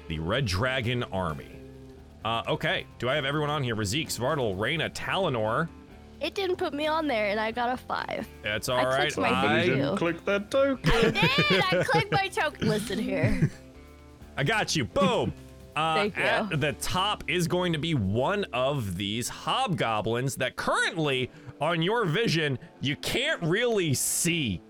the 0.07 0.19
Red 0.19 0.45
Dragon 0.45 1.03
Army. 1.03 1.49
Uh, 2.25 2.43
okay, 2.47 2.85
do 2.99 3.09
I 3.09 3.15
have 3.15 3.25
everyone 3.25 3.49
on 3.49 3.63
here? 3.63 3.75
Razik, 3.75 4.07
Svartal, 4.07 4.57
Reyna, 4.59 4.89
Talinor. 4.89 5.67
It 6.21 6.35
didn't 6.35 6.55
put 6.55 6.73
me 6.73 6.87
on 6.87 7.05
there, 7.07 7.27
and 7.29 7.39
I 7.39 7.51
got 7.51 7.69
a 7.73 7.75
five. 7.77 8.25
That's 8.43 8.69
all 8.69 8.77
I 8.79 8.83
right. 8.85 9.17
my 9.17 9.27
I- 9.29 9.63
you 9.63 9.71
you. 9.71 9.75
didn't 9.77 9.97
click 9.97 10.23
that 10.25 10.49
token. 10.49 10.89
I 10.91 11.01
did. 11.11 11.63
I 11.71 11.83
clicked 11.83 12.11
my 12.13 12.27
token. 12.29 12.69
Listen 12.69 12.97
here. 12.99 13.49
I 14.37 14.43
got 14.45 14.73
you. 14.75 14.85
Boom. 14.85 15.33
Uh. 15.75 16.09
At 16.51 16.61
the 16.61 16.73
top 16.73 17.23
is 17.27 17.47
going 17.47 17.73
to 17.73 17.79
be 17.79 17.95
one 17.95 18.45
of 18.53 18.95
these 18.95 19.29
hobgoblins 19.29 20.35
that 20.37 20.55
currently, 20.55 21.31
on 21.59 21.81
your 21.81 22.05
vision, 22.05 22.59
you 22.81 22.95
can't 22.97 23.41
really 23.41 23.93
see. 23.93 24.61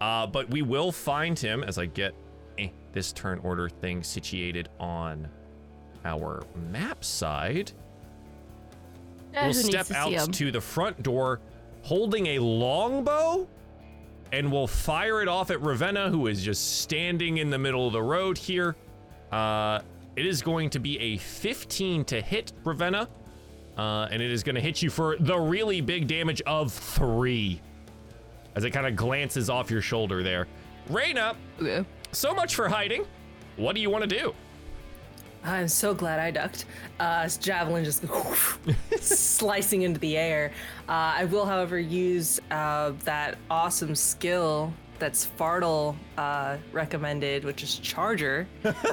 Uh, 0.00 0.26
but 0.26 0.50
we 0.50 0.62
will 0.62 0.92
find 0.92 1.38
him 1.38 1.62
as 1.62 1.78
I 1.78 1.86
get 1.86 2.14
eh, 2.58 2.68
this 2.92 3.12
turn 3.12 3.38
order 3.44 3.68
thing 3.68 4.02
situated 4.02 4.68
on 4.80 5.28
our 6.04 6.42
map 6.70 7.04
side. 7.04 7.72
Uh, 9.36 9.42
We'll 9.44 9.54
step 9.54 9.86
to 9.86 9.96
out 9.96 10.32
to 10.32 10.50
the 10.50 10.60
front 10.60 11.02
door 11.02 11.40
holding 11.82 12.26
a 12.28 12.38
longbow 12.38 13.48
and 14.32 14.50
we'll 14.50 14.66
fire 14.66 15.20
it 15.20 15.28
off 15.28 15.50
at 15.50 15.60
Ravenna, 15.60 16.08
who 16.10 16.26
is 16.26 16.42
just 16.42 16.80
standing 16.80 17.38
in 17.38 17.50
the 17.50 17.58
middle 17.58 17.86
of 17.86 17.92
the 17.92 18.02
road 18.02 18.38
here. 18.38 18.74
Uh, 19.30 19.80
it 20.16 20.26
is 20.26 20.42
going 20.42 20.70
to 20.70 20.78
be 20.78 20.98
a 20.98 21.16
15 21.16 22.04
to 22.06 22.20
hit 22.20 22.52
Ravenna, 22.64 23.08
uh, 23.78 24.08
and 24.10 24.20
it 24.22 24.30
is 24.30 24.42
going 24.42 24.54
to 24.56 24.60
hit 24.60 24.82
you 24.82 24.90
for 24.90 25.16
the 25.18 25.38
really 25.38 25.80
big 25.80 26.06
damage 26.06 26.42
of 26.42 26.72
three 26.72 27.60
as 28.54 28.64
it 28.64 28.70
kind 28.70 28.86
of 28.86 28.96
glances 28.96 29.48
off 29.48 29.70
your 29.70 29.80
shoulder 29.80 30.22
there. 30.22 30.46
Reyna, 30.90 31.34
Okay. 31.60 31.84
so 32.12 32.34
much 32.34 32.54
for 32.54 32.68
hiding. 32.68 33.06
What 33.56 33.74
do 33.74 33.80
you 33.80 33.88
want 33.90 34.02
to 34.02 34.18
do? 34.18 34.34
I'm 35.44 35.66
so 35.68 35.92
glad 35.94 36.20
I 36.20 36.30
ducked. 36.30 36.66
Uh, 37.00 37.28
javelin 37.28 37.84
just 37.84 38.04
slicing 39.00 39.82
into 39.82 39.98
the 39.98 40.16
air. 40.16 40.52
Uh, 40.88 41.14
I 41.16 41.24
will, 41.24 41.46
however, 41.46 41.78
use 41.80 42.40
uh, 42.50 42.92
that 43.04 43.38
awesome 43.50 43.94
skill 43.94 44.72
that 45.02 45.14
Svartal 45.14 45.96
uh, 46.16 46.56
recommended, 46.70 47.44
which 47.44 47.64
is 47.64 47.78
Charger. 47.80 48.46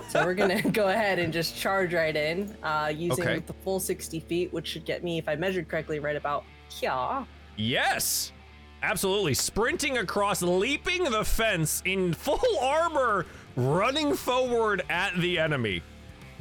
so 0.10 0.26
we're 0.26 0.34
gonna 0.34 0.60
go 0.72 0.88
ahead 0.88 1.20
and 1.20 1.32
just 1.32 1.56
charge 1.56 1.94
right 1.94 2.16
in, 2.16 2.56
uh, 2.64 2.92
using 2.94 3.24
Okay. 3.28 3.40
the 3.46 3.54
full 3.54 3.80
60 3.80 4.20
feet, 4.22 4.52
which 4.52 4.66
should 4.68 4.86
get 4.86 5.04
me, 5.04 5.20
if 5.20 5.30
I 5.30 5.36
measured 5.36 5.70
correctly, 5.70 6.00
right 6.00 6.16
about 6.16 6.46
here. 6.68 7.28
Yes, 7.58 8.32
absolutely. 8.82 9.36
Sprinting 9.36 10.00
across, 10.00 10.42
leaping 10.42 11.04
the 11.04 11.24
fence 11.24 11.84
in 11.86 12.16
full 12.16 12.40
armor, 12.60 13.28
running 13.56 14.16
forward 14.16 14.82
at 14.90 15.16
the 15.22 15.38
enemy. 15.38 15.84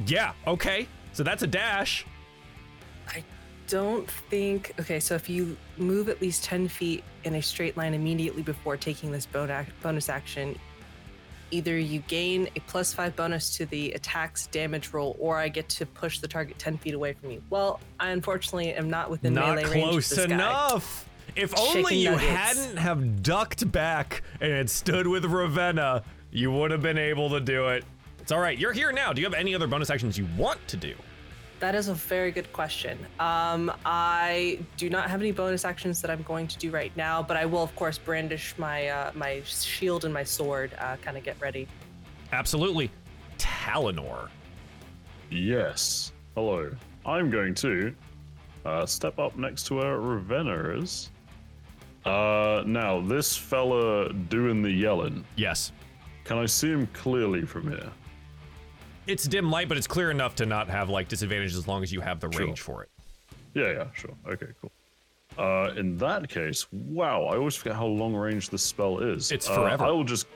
Yeah, 0.07 0.33
okay. 0.47 0.87
So 1.13 1.21
that's 1.21 1.43
a 1.43 1.47
dash. 1.47 2.07
I 3.69 3.71
don't 3.71 4.09
think. 4.09 4.73
Okay, 4.79 4.99
so 4.99 5.13
if 5.13 5.29
you 5.29 5.55
move 5.77 6.09
at 6.09 6.21
least 6.21 6.43
10 6.43 6.67
feet 6.67 7.03
in 7.23 7.35
a 7.35 7.41
straight 7.41 7.77
line 7.77 7.93
immediately 7.93 8.41
before 8.41 8.77
taking 8.77 9.11
this 9.11 9.27
bonus 9.27 10.09
action, 10.09 10.57
either 11.51 11.77
you 11.77 11.99
gain 12.07 12.49
a 12.55 12.59
plus 12.61 12.93
five 12.93 13.15
bonus 13.15 13.55
to 13.57 13.67
the 13.67 13.91
attack's 13.91 14.47
damage 14.47 14.91
roll, 14.91 15.15
or 15.19 15.37
I 15.37 15.49
get 15.49 15.69
to 15.69 15.85
push 15.85 16.17
the 16.17 16.27
target 16.27 16.57
10 16.57 16.79
feet 16.79 16.95
away 16.95 17.13
from 17.13 17.29
you. 17.29 17.43
Well, 17.51 17.79
I 17.99 18.09
unfortunately 18.09 18.73
am 18.73 18.89
not 18.89 19.11
within 19.11 19.35
Not 19.35 19.49
melee 19.55 19.63
range. 19.69 19.75
of 19.85 19.89
close 19.91 20.17
guy. 20.17 20.23
enough. 20.33 21.07
If 21.35 21.53
only 21.59 21.95
you 21.97 22.11
nuggets. 22.11 22.27
hadn't 22.27 22.77
have 22.77 23.21
ducked 23.21 23.71
back 23.71 24.23
and 24.41 24.51
had 24.51 24.69
stood 24.71 25.05
with 25.05 25.25
Ravenna, 25.25 26.03
you 26.31 26.51
would 26.51 26.71
have 26.71 26.81
been 26.81 26.97
able 26.97 27.29
to 27.29 27.39
do 27.39 27.67
it. 27.67 27.85
It's 28.19 28.31
all 28.31 28.39
right. 28.39 28.57
You're 28.57 28.73
here 28.73 28.91
now. 28.91 29.13
Do 29.13 29.21
you 29.21 29.27
have 29.27 29.35
any 29.35 29.53
other 29.53 29.67
bonus 29.67 29.91
actions 29.91 30.17
you 30.17 30.27
want 30.37 30.59
to 30.69 30.75
do? 30.77 30.95
That 31.59 31.75
is 31.75 31.89
a 31.89 31.93
very 31.93 32.31
good 32.31 32.51
question. 32.53 32.97
Um, 33.19 33.69
I 33.85 34.59
do 34.77 34.89
not 34.89 35.09
have 35.09 35.19
any 35.19 35.33
bonus 35.33 35.65
actions 35.65 36.01
that 36.01 36.09
I'm 36.09 36.21
going 36.23 36.47
to 36.47 36.57
do 36.57 36.71
right 36.71 36.95
now, 36.95 37.21
but 37.21 37.35
I 37.35 37.45
will, 37.45 37.61
of 37.63 37.75
course, 37.75 37.97
brandish 37.97 38.55
my 38.57 38.87
uh, 38.87 39.11
my 39.13 39.41
shield 39.43 40.05
and 40.05 40.13
my 40.13 40.23
sword, 40.23 40.71
uh, 40.79 40.95
kind 41.01 41.17
of 41.17 41.23
get 41.23 41.39
ready. 41.41 41.67
Absolutely. 42.31 42.89
Talinor. 43.37 44.29
Yes. 45.29 46.13
Hello. 46.35 46.71
I'm 47.05 47.29
going 47.29 47.53
to 47.55 47.93
uh, 48.65 48.85
step 48.85 49.19
up 49.19 49.37
next 49.37 49.63
to 49.67 49.75
where 49.75 49.99
Ravenna 49.99 50.77
is. 50.77 51.11
Uh, 52.05 52.63
now, 52.65 53.01
this 53.01 53.35
fella 53.35 54.13
doing 54.13 54.61
the 54.61 54.71
yelling, 54.71 55.25
Yes. 55.35 55.73
can 56.23 56.37
I 56.37 56.45
see 56.45 56.69
him 56.69 56.87
clearly 56.93 57.41
from 57.45 57.69
here? 57.69 57.89
It's 59.09 59.27
dim 59.27 59.49
light, 59.49 59.67
but 59.67 59.77
it's 59.77 59.87
clear 59.87 60.11
enough 60.11 60.35
to 60.35 60.45
not 60.45 60.69
have 60.69 60.89
like 60.89 61.07
disadvantage 61.07 61.55
as 61.55 61.67
long 61.67 61.83
as 61.83 61.91
you 61.91 62.01
have 62.01 62.19
the 62.19 62.31
Sure. 62.31 62.45
range 62.45 62.61
for 62.61 62.83
it. 62.83 62.89
Yeah, 63.53 63.71
yeah, 63.71 63.87
sure. 63.93 64.11
Okay, 64.27 64.47
cool. 64.61 64.71
Uh, 65.37 65.71
in 65.75 65.97
that 65.97 66.29
case, 66.29 66.67
wow, 66.71 67.23
I 67.25 67.37
always 67.37 67.55
forget 67.55 67.75
how 67.75 67.85
long 67.85 68.13
range 68.15 68.49
this 68.49 68.61
spell 68.61 68.99
is. 68.99 69.31
It's 69.31 69.49
Uh, 69.49 69.55
forever. 69.55 69.83
I 69.85 69.89
will 69.91 70.03
just. 70.03 70.27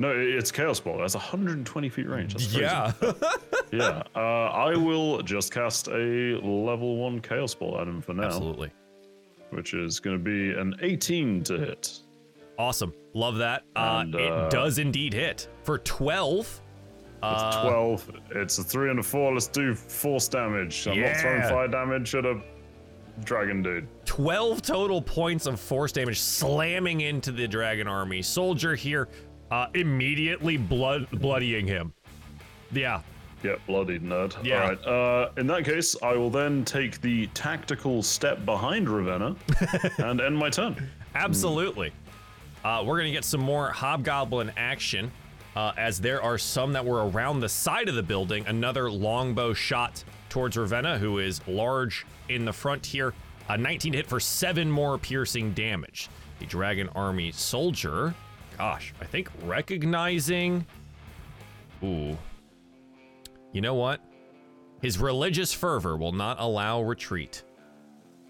No, 0.00 0.10
it's 0.16 0.52
Chaos 0.52 0.78
Bolt. 0.78 0.98
That's 1.00 1.14
120 1.14 1.88
feet 1.88 2.08
range. 2.08 2.32
That's 2.32 2.46
crazy. 2.46 2.60
Yeah. 2.62 2.92
yeah. 3.72 4.02
Uh, 4.14 4.18
I 4.50 4.76
will 4.76 5.22
just 5.22 5.52
cast 5.52 5.88
a 5.88 6.38
level 6.40 6.96
one 6.98 7.20
Chaos 7.20 7.52
Bolt 7.54 7.80
at 7.80 7.88
him 7.88 8.00
for 8.00 8.14
now. 8.14 8.24
Absolutely. 8.24 8.70
which 9.50 9.72
is 9.74 9.98
going 9.98 10.16
to 10.16 10.22
be 10.22 10.52
an 10.58 10.76
18 10.82 11.42
to 11.44 11.58
hit. 11.58 12.00
Awesome. 12.58 12.92
Love 13.14 13.38
that. 13.38 13.62
Uh, 13.74 14.02
And, 14.04 14.14
uh, 14.14 14.18
it 14.18 14.50
does 14.50 14.78
indeed 14.78 15.14
hit 15.14 15.48
for 15.62 15.78
12. 15.78 16.60
It's 17.22 17.42
Uh, 17.56 17.62
12. 17.68 18.10
It's 18.30 18.58
a 18.58 18.62
3 18.62 18.90
and 18.90 18.98
a 18.98 19.02
4. 19.02 19.32
Let's 19.34 19.48
do 19.48 19.74
force 19.74 20.28
damage. 20.28 20.86
I'm 20.86 21.00
not 21.00 21.16
throwing 21.16 21.42
fire 21.42 21.68
damage 21.68 22.14
at 22.14 22.24
a 22.24 22.40
dragon 23.24 23.62
dude. 23.62 23.88
12 24.06 24.62
total 24.62 25.02
points 25.02 25.46
of 25.46 25.58
force 25.58 25.90
damage 25.92 26.20
slamming 26.20 27.00
into 27.00 27.32
the 27.32 27.48
dragon 27.48 27.88
army. 27.88 28.22
Soldier 28.22 28.74
here 28.76 29.08
uh, 29.50 29.66
immediately 29.74 30.56
blood 30.56 31.08
bloodying 31.12 31.66
him. 31.66 31.92
Yeah. 32.72 33.00
Get 33.42 33.64
bloodied, 33.66 34.02
nerd. 34.02 34.36
Yeah. 34.44 34.62
All 34.62 34.68
right. 34.68 34.86
Uh, 34.86 35.30
in 35.36 35.46
that 35.48 35.64
case, 35.64 35.96
I 36.02 36.14
will 36.14 36.30
then 36.30 36.64
take 36.64 37.00
the 37.00 37.26
tactical 37.28 38.02
step 38.02 38.44
behind 38.44 38.88
Ravenna 38.88 39.36
and 39.98 40.20
end 40.20 40.36
my 40.36 40.50
turn. 40.50 40.88
Absolutely. 41.14 41.92
Uh, 42.64 42.82
we're 42.84 42.96
going 42.98 43.06
to 43.06 43.12
get 43.12 43.24
some 43.24 43.40
more 43.40 43.70
hobgoblin 43.70 44.52
action 44.56 45.10
uh, 45.58 45.72
as 45.76 46.00
there 46.00 46.22
are 46.22 46.38
some 46.38 46.72
that 46.72 46.86
were 46.86 47.08
around 47.08 47.40
the 47.40 47.48
side 47.48 47.88
of 47.88 47.96
the 47.96 48.02
building. 48.02 48.46
Another 48.46 48.88
longbow 48.88 49.52
shot 49.52 50.04
towards 50.28 50.56
Ravenna, 50.56 50.98
who 50.98 51.18
is 51.18 51.40
large 51.48 52.06
in 52.28 52.44
the 52.44 52.52
front 52.52 52.86
here. 52.86 53.12
A 53.48 53.58
19 53.58 53.92
hit 53.92 54.06
for 54.06 54.20
seven 54.20 54.70
more 54.70 54.98
piercing 54.98 55.54
damage. 55.54 56.10
The 56.38 56.46
dragon 56.46 56.88
army 56.94 57.32
soldier, 57.32 58.14
gosh, 58.56 58.94
I 59.00 59.04
think 59.04 59.30
recognizing. 59.42 60.64
Ooh. 61.82 62.16
You 63.52 63.60
know 63.60 63.74
what? 63.74 64.00
His 64.80 64.96
religious 64.96 65.52
fervor 65.52 65.96
will 65.96 66.12
not 66.12 66.36
allow 66.38 66.82
retreat 66.82 67.42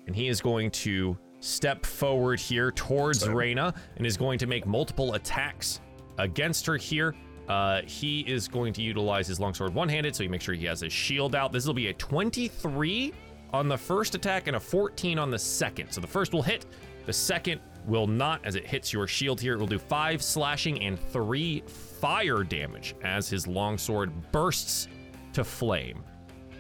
and 0.07 0.17
he 0.17 0.29
is 0.29 0.41
going 0.41 0.71
to 0.71 1.19
step 1.41 1.85
forward 1.85 2.41
here 2.41 2.73
towards 2.73 3.29
Reyna 3.29 3.75
and 3.99 4.07
is 4.07 4.17
going 4.17 4.39
to 4.39 4.47
make 4.47 4.67
multiple 4.67 5.13
attacks 5.13 5.83
against 6.19 6.67
her 6.67 6.77
here. 6.77 7.15
Uh, 7.49 7.81
he 7.87 8.21
is 8.21 8.47
going 8.47 8.73
to 8.75 8.83
utilize 8.83 9.27
his 9.27 9.41
longsword 9.41 9.75
one-handed, 9.75 10.15
so 10.15 10.23
he 10.23 10.29
makes 10.29 10.45
sure 10.45 10.55
he 10.55 10.67
has 10.67 10.81
his 10.81 10.93
shield 10.93 11.35
out. 11.35 11.51
This 11.51 11.67
will 11.67 11.75
be 11.75 11.89
a 11.89 11.95
23 11.95 13.15
on 13.55 13.69
the 13.69 13.79
first 13.79 14.15
attack 14.15 14.47
and 14.47 14.57
a 14.57 14.61
14 14.61 15.19
on 15.19 15.31
the 15.31 15.39
second. 15.39 15.91
So 15.91 16.01
the 16.01 16.07
first 16.07 16.35
will 16.35 16.43
hit, 16.43 16.67
the 17.07 17.13
second 17.13 17.63
will 17.87 18.07
not, 18.07 18.45
as 18.45 18.55
it 18.55 18.67
hits 18.67 18.93
your 18.93 19.07
shield 19.07 19.41
here. 19.41 19.55
It 19.55 19.59
will 19.59 19.67
do 19.67 19.79
five 19.79 20.23
slashing 20.23 20.83
and 20.83 21.01
three 21.01 21.63
fire 21.67 22.43
damage 22.43 22.95
as 23.03 23.31
his 23.31 23.47
longsword 23.47 24.13
bursts 24.31 24.89
to 25.33 25.43
flame. 25.43 26.05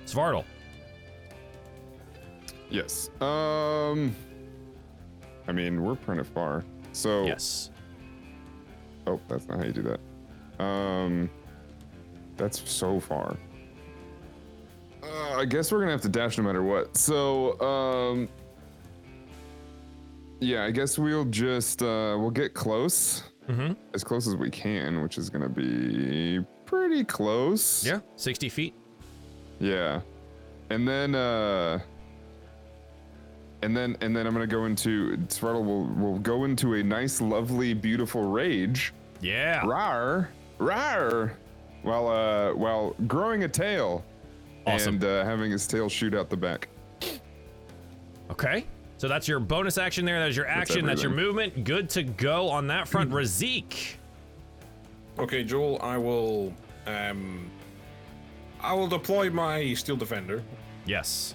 Svartal. 0.06 0.44
Yes. 2.70 3.10
Um. 3.20 4.14
I 5.46 5.52
mean, 5.52 5.82
we're 5.82 5.94
pretty 5.96 6.24
far. 6.24 6.64
So. 6.92 7.24
Yes. 7.24 7.70
Oh, 9.08 9.20
that's 9.28 9.48
not 9.48 9.58
how 9.58 9.64
you 9.64 9.72
do 9.72 9.82
that. 9.82 10.64
Um. 10.64 11.30
That's 12.36 12.70
so 12.70 13.00
far. 13.00 13.36
Uh, 15.02 15.36
I 15.38 15.44
guess 15.44 15.72
we're 15.72 15.80
gonna 15.80 15.92
have 15.92 16.02
to 16.02 16.08
dash 16.08 16.38
no 16.38 16.44
matter 16.44 16.62
what. 16.62 16.96
So, 16.96 17.58
um. 17.60 18.28
Yeah, 20.40 20.64
I 20.64 20.70
guess 20.70 20.98
we'll 20.98 21.24
just 21.24 21.82
uh 21.82 22.16
we'll 22.18 22.30
get 22.30 22.54
close. 22.54 23.24
Mm-hmm. 23.48 23.72
As 23.94 24.04
close 24.04 24.28
as 24.28 24.36
we 24.36 24.50
can, 24.50 25.02
which 25.02 25.18
is 25.18 25.30
gonna 25.30 25.48
be 25.48 26.44
pretty 26.64 27.02
close. 27.02 27.84
Yeah, 27.84 28.00
60 28.16 28.48
feet. 28.48 28.74
Yeah. 29.58 30.00
And 30.70 30.86
then 30.86 31.14
uh 31.14 31.80
and 33.62 33.76
then 33.76 33.96
and 34.00 34.14
then 34.14 34.26
I'm 34.26 34.32
gonna 34.32 34.46
go 34.46 34.66
into 34.66 35.16
Svartal 35.28 35.64
will 35.64 35.86
will 35.86 36.18
go 36.20 36.44
into 36.44 36.74
a 36.74 36.82
nice, 36.82 37.20
lovely, 37.20 37.74
beautiful 37.74 38.30
rage. 38.30 38.92
Yeah. 39.20 39.66
Rar, 39.66 40.30
rar, 40.58 41.36
while 41.82 42.08
uh 42.08 42.54
while 42.54 42.94
growing 43.06 43.44
a 43.44 43.48
tail 43.48 44.04
Awesome. 44.66 44.94
and 44.96 45.04
uh, 45.04 45.24
having 45.24 45.50
his 45.50 45.66
tail 45.66 45.88
shoot 45.88 46.14
out 46.14 46.28
the 46.30 46.36
back. 46.36 46.68
Okay. 48.30 48.66
So 48.98 49.06
that's 49.08 49.26
your 49.28 49.38
bonus 49.40 49.78
action 49.78 50.04
there. 50.04 50.18
That 50.18 50.28
is 50.28 50.36
your 50.36 50.46
action. 50.46 50.84
That's 50.84 51.02
your 51.02 51.12
movement. 51.12 51.64
Good 51.64 51.88
to 51.90 52.02
go 52.02 52.48
on 52.50 52.66
that 52.66 52.86
front. 52.88 53.10
Razik. 53.12 53.94
Okay, 55.18 55.42
Joel, 55.44 55.78
I 55.82 55.96
will 55.96 56.52
um 56.86 57.50
I 58.60 58.72
will 58.74 58.88
deploy 58.88 59.30
my 59.30 59.72
steel 59.74 59.96
defender 59.96 60.42
Yes. 60.86 61.34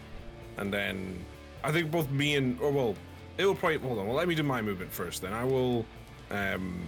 and 0.57 0.73
then 0.73 1.23
I 1.63 1.71
think 1.71 1.89
both 1.91 2.09
me 2.11 2.35
and 2.35 2.59
or 2.59 2.71
well 2.71 2.95
it'll 3.37 3.55
probably 3.55 3.77
hold 3.79 3.97
on, 3.99 4.07
well 4.07 4.15
let 4.15 4.27
me 4.27 4.35
do 4.35 4.43
my 4.43 4.61
movement 4.61 4.91
first 4.91 5.21
then. 5.21 5.33
I 5.33 5.43
will 5.43 5.85
um 6.31 6.81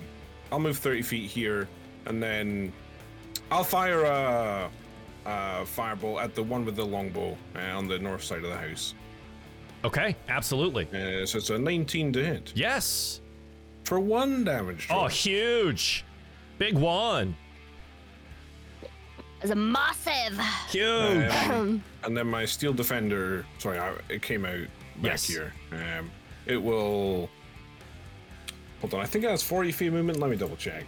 I'll 0.52 0.60
move 0.60 0.78
30 0.78 1.02
feet 1.02 1.30
here 1.30 1.68
and 2.06 2.22
then 2.22 2.72
I'll 3.52 3.64
fire 3.64 4.04
a, 4.04 4.70
a 5.26 5.30
firebolt 5.66 6.22
at 6.24 6.36
the 6.36 6.44
one 6.44 6.66
with 6.66 6.76
the 6.76 6.86
longbow 6.86 7.38
uh, 7.56 7.60
on 7.78 7.88
the 7.88 7.98
north 8.00 8.24
side 8.24 8.44
of 8.44 8.50
the 8.50 8.58
house. 8.58 8.94
Okay. 9.84 10.16
Absolutely. 10.30 10.86
Uh, 10.88 11.26
so 11.26 11.38
it's 11.38 11.50
a 11.50 11.58
19 11.60 12.14
to 12.14 12.24
hit 12.26 12.52
Yes. 12.56 13.22
for 13.84 14.00
one 14.00 14.44
damage. 14.44 14.88
Oh, 14.90 15.08
huge. 15.08 16.04
Big 16.58 16.76
one. 16.76 17.36
It's 19.42 19.52
a 19.52 19.56
massive. 19.56 20.40
Huge. 20.70 21.32
Um, 21.52 21.84
and 22.04 22.18
then 22.18 22.28
my 22.28 22.46
steel 22.46 22.74
defender, 22.74 23.46
sorry, 23.60 23.78
I, 23.78 23.94
it 24.10 24.22
came 24.24 24.44
out 24.46 24.62
back 24.98 25.04
Yes. 25.12 25.28
here. 25.28 25.54
Um, 25.72 26.10
it 26.48 26.58
will. 26.58 27.30
Hold 28.86 28.94
on, 28.94 29.00
I 29.02 29.08
think 29.08 29.26
it 29.26 29.32
has 29.32 29.42
40 29.42 29.72
feet 29.72 29.92
movement. 29.92 30.20
Let 30.20 30.30
me 30.30 30.36
double 30.38 30.56
check. 30.56 30.84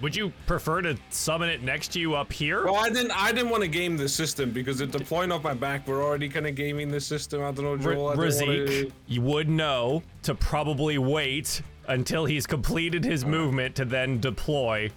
Would 0.00 0.14
you 0.14 0.32
prefer 0.46 0.80
to 0.82 0.96
summon 1.10 1.48
it 1.48 1.60
next 1.60 1.88
to 1.94 1.98
you 1.98 2.14
up 2.14 2.32
here? 2.32 2.66
Well, 2.66 2.76
I 2.76 2.88
didn't. 2.88 3.10
I 3.10 3.32
didn't 3.32 3.50
want 3.50 3.64
to 3.64 3.68
game 3.68 3.96
the 3.96 4.08
system 4.08 4.52
because 4.52 4.80
it 4.80 4.92
deploying 4.92 5.32
off 5.32 5.42
my 5.42 5.54
back. 5.54 5.88
We're 5.88 6.04
already 6.04 6.28
kind 6.28 6.46
of 6.46 6.54
gaming 6.54 6.88
the 6.92 7.00
system. 7.00 7.42
I 7.42 7.50
don't 7.50 7.64
know, 7.64 7.76
Joel. 7.76 8.08
I 8.10 8.14
don't 8.14 8.24
Razik, 8.24 8.80
wanna- 8.82 8.92
you 9.08 9.22
would 9.22 9.48
know 9.48 10.04
to 10.22 10.36
probably 10.36 10.98
wait 10.98 11.62
until 11.88 12.26
he's 12.26 12.46
completed 12.46 13.04
his 13.04 13.24
movement 13.24 13.74
to 13.74 13.84
then 13.84 14.20
deploy 14.20 14.88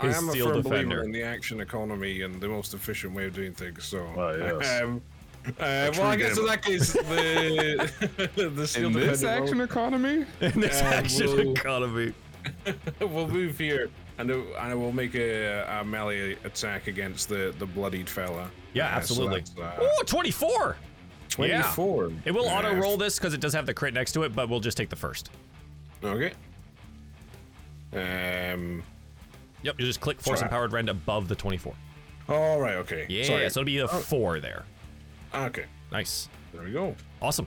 I 0.00 0.06
his 0.08 0.16
am 0.16 0.28
a 0.28 0.32
steel 0.32 0.46
firm 0.46 0.62
defender. 0.62 0.86
believer 0.86 1.04
in 1.04 1.12
the 1.12 1.22
action 1.22 1.60
economy 1.60 2.22
and 2.22 2.40
the 2.40 2.48
most 2.48 2.74
efficient 2.74 3.14
way 3.14 3.26
of 3.26 3.34
doing 3.34 3.52
things. 3.54 3.84
So, 3.84 4.04
Ah, 4.18 4.32
yes. 4.32 4.82
um, 4.82 5.00
uh, 5.60 5.90
well, 5.94 6.02
I 6.02 6.16
guess 6.16 6.38
in 6.38 6.46
that 6.46 6.62
case, 6.62 6.92
the 6.92 7.90
the 8.54 8.66
steel 8.66 8.86
In 8.86 8.92
this 8.92 9.20
defender 9.20 9.40
will- 9.40 9.44
action 9.44 9.60
economy, 9.60 10.24
in 10.40 10.60
this 10.60 10.80
Uh, 10.80 10.84
action 10.84 11.26
we'll- 11.26 11.52
economy. 11.52 12.12
we'll 13.00 13.28
move 13.28 13.58
here 13.58 13.90
and, 14.18 14.30
and 14.30 14.54
I 14.58 14.74
will 14.74 14.92
make 14.92 15.14
a, 15.14 15.62
a 15.80 15.84
melee 15.84 16.32
attack 16.44 16.86
against 16.86 17.28
the, 17.28 17.54
the 17.58 17.66
bloodied 17.66 18.08
fella. 18.08 18.50
Yeah, 18.74 18.86
Uh, 18.86 18.90
so 18.90 18.96
absolutely. 18.96 19.40
that's, 19.40 19.58
uh, 19.58 19.76
Oh, 19.80 20.02
24. 20.06 20.76
24. 21.28 22.12
It 22.24 22.32
will 22.32 22.48
Uh, 22.48 22.52
auto 22.52 22.74
roll 22.74 22.96
this 22.96 23.16
because 23.18 23.34
it 23.34 23.40
does 23.40 23.52
have 23.52 23.66
the 23.66 23.74
crit 23.74 23.94
next 23.94 24.12
to 24.12 24.22
it, 24.24 24.34
but 24.34 24.48
we'll 24.48 24.60
just 24.60 24.76
take 24.76 24.88
the 24.88 24.96
first. 24.96 25.30
Okay. 26.02 26.32
Um. 27.92 28.82
Yep, 29.62 29.80
you 29.80 29.86
just 29.86 30.00
click 30.00 30.20
Force 30.20 30.38
Sure. 30.40 30.46
Empowered 30.46 30.72
Rend 30.72 30.88
above 30.88 31.28
the 31.28 31.34
24. 31.34 31.74
All 32.28 32.60
right. 32.60 32.74
Okay. 32.76 33.06
Yeah, 33.08 33.24
Sorry. 33.24 33.50
so 33.50 33.60
it'll 33.60 33.66
be 33.66 33.78
a 33.78 33.88
four 33.88 34.40
there. 34.40 34.64
Okay. 35.34 35.66
Nice. 35.92 36.28
There 36.52 36.62
we 36.62 36.72
go. 36.72 36.94
Awesome. 37.20 37.46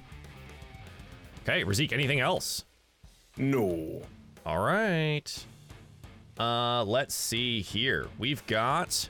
Okay, 1.44 1.64
Razik, 1.64 1.92
anything 1.92 2.20
else? 2.20 2.66
No. 3.38 4.02
All 4.46 4.60
right. 4.60 5.46
Uh, 6.40 6.84
let's 6.84 7.16
see 7.16 7.62
here. 7.62 8.08
We've 8.20 8.46
got 8.48 9.10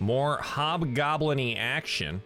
more 0.00 0.38
hobgoblin 0.38 1.56
action. 1.56 2.22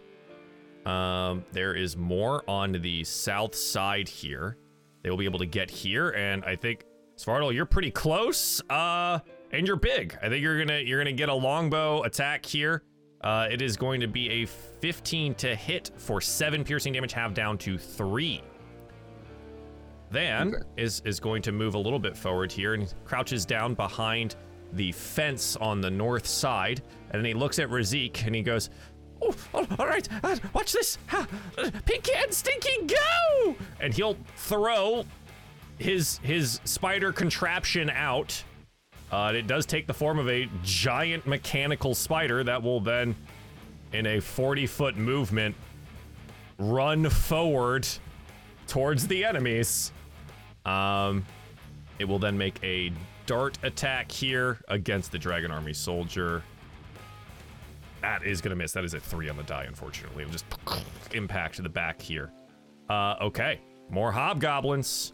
Um, 0.85 1.45
there 1.51 1.73
is 1.75 1.95
more 1.95 2.43
on 2.47 2.73
the 2.73 3.03
south 3.03 3.55
side 3.55 4.07
here. 4.07 4.57
They 5.01 5.09
will 5.09 5.17
be 5.17 5.25
able 5.25 5.39
to 5.39 5.45
get 5.45 5.69
here, 5.69 6.09
and 6.11 6.43
I 6.45 6.55
think 6.55 6.85
Svartal, 7.17 7.53
you're 7.53 7.65
pretty 7.65 7.91
close. 7.91 8.61
Uh, 8.69 9.19
and 9.51 9.67
you're 9.67 9.77
big. 9.77 10.17
I 10.21 10.29
think 10.29 10.41
you're 10.41 10.57
gonna 10.57 10.79
you're 10.79 10.99
gonna 10.99 11.13
get 11.13 11.29
a 11.29 11.33
longbow 11.33 12.03
attack 12.03 12.45
here. 12.45 12.83
Uh, 13.23 13.47
it 13.49 13.61
is 13.61 13.77
going 13.77 14.01
to 14.01 14.07
be 14.07 14.29
a 14.29 14.45
15 14.45 15.35
to 15.35 15.55
hit 15.55 15.91
for 15.97 16.19
seven 16.19 16.63
piercing 16.63 16.93
damage, 16.93 17.13
half 17.13 17.33
down 17.33 17.57
to 17.59 17.77
three. 17.77 18.41
Then 20.11 20.53
is 20.77 21.01
is 21.05 21.19
going 21.19 21.41
to 21.43 21.51
move 21.51 21.73
a 21.73 21.79
little 21.79 21.97
bit 21.97 22.15
forward 22.15 22.51
here 22.51 22.75
and 22.75 22.93
crouches 23.03 23.45
down 23.45 23.73
behind 23.73 24.35
the 24.73 24.91
fence 24.91 25.55
on 25.55 25.81
the 25.81 25.89
north 25.89 26.27
side, 26.27 26.83
and 27.09 27.19
then 27.19 27.25
he 27.25 27.33
looks 27.33 27.57
at 27.57 27.69
Razik 27.69 28.25
and 28.25 28.35
he 28.35 28.43
goes, 28.43 28.69
"Oh, 29.21 29.33
all 29.55 29.65
all 29.79 29.87
right, 29.87 30.07
uh, 30.23 30.35
watch 30.53 30.71
this, 30.73 30.99
Ha, 31.07 31.27
uh, 31.57 31.71
Pinky 31.85 32.11
and 32.15 32.31
Stinky, 32.31 32.85
go!" 32.85 33.55
And 33.79 33.91
he'll 33.91 34.17
throw 34.35 35.03
his 35.79 36.19
his 36.19 36.59
spider 36.63 37.11
contraption 37.11 37.89
out. 37.89 38.43
Uh, 39.13 39.31
it 39.31 39.45
does 39.45 39.67
take 39.67 39.85
the 39.85 39.93
form 39.93 40.17
of 40.17 40.27
a 40.27 40.49
giant 40.63 41.27
mechanical 41.27 41.93
spider 41.93 42.43
that 42.43 42.63
will 42.63 42.79
then, 42.79 43.15
in 43.91 44.07
a 44.07 44.19
40 44.19 44.65
foot 44.65 44.97
movement, 44.97 45.55
run 46.57 47.07
forward 47.07 47.87
towards 48.67 49.07
the 49.07 49.23
enemies. 49.23 49.91
Um, 50.65 51.23
it 51.99 52.05
will 52.05 52.17
then 52.17 52.35
make 52.35 52.57
a 52.63 52.91
dart 53.27 53.59
attack 53.61 54.11
here 54.11 54.57
against 54.67 55.11
the 55.11 55.19
Dragon 55.19 55.51
Army 55.51 55.73
soldier. 55.73 56.41
That 58.01 58.25
is 58.25 58.41
gonna 58.41 58.55
miss. 58.55 58.71
That 58.71 58.83
is 58.83 58.95
a 58.95 58.99
three 58.99 59.29
on 59.29 59.37
the 59.37 59.43
die, 59.43 59.65
unfortunately. 59.65 60.23
It'll 60.23 60.33
just 60.33 60.45
impact 61.13 61.61
the 61.61 61.69
back 61.69 62.01
here. 62.01 62.31
Uh, 62.89 63.17
okay, 63.21 63.61
more 63.91 64.11
hobgoblins. 64.11 65.13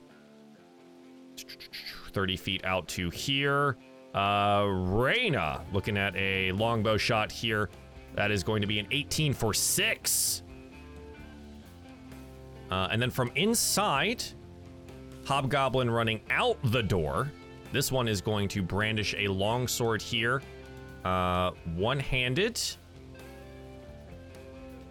30 2.14 2.38
feet 2.38 2.64
out 2.64 2.88
to 2.88 3.10
here. 3.10 3.76
Uh, 4.14 4.66
Reyna 4.68 5.64
looking 5.72 5.98
at 5.98 6.16
a 6.16 6.52
longbow 6.54 6.98
shot 6.98 7.32
here. 7.32 7.70
That 8.16 8.32
is 8.32 8.44
going 8.44 8.62
to 8.62 8.68
be 8.68 8.80
an 8.80 8.88
18 8.92 9.34
for 9.34 9.54
six. 9.54 10.44
Uh, 12.72 12.88
and 12.92 13.02
then 13.02 13.10
from 13.10 13.32
inside, 13.36 14.24
Hobgoblin 15.26 15.90
running 15.90 16.22
out 16.30 16.58
the 16.66 16.82
door. 16.82 17.32
This 17.72 17.92
one 17.92 18.08
is 18.08 18.20
going 18.22 18.48
to 18.50 18.64
brandish 18.64 19.14
a 19.18 19.28
longsword 19.28 20.02
here, 20.02 20.42
uh, 21.06 21.52
one 21.76 22.00
handed. 22.00 22.60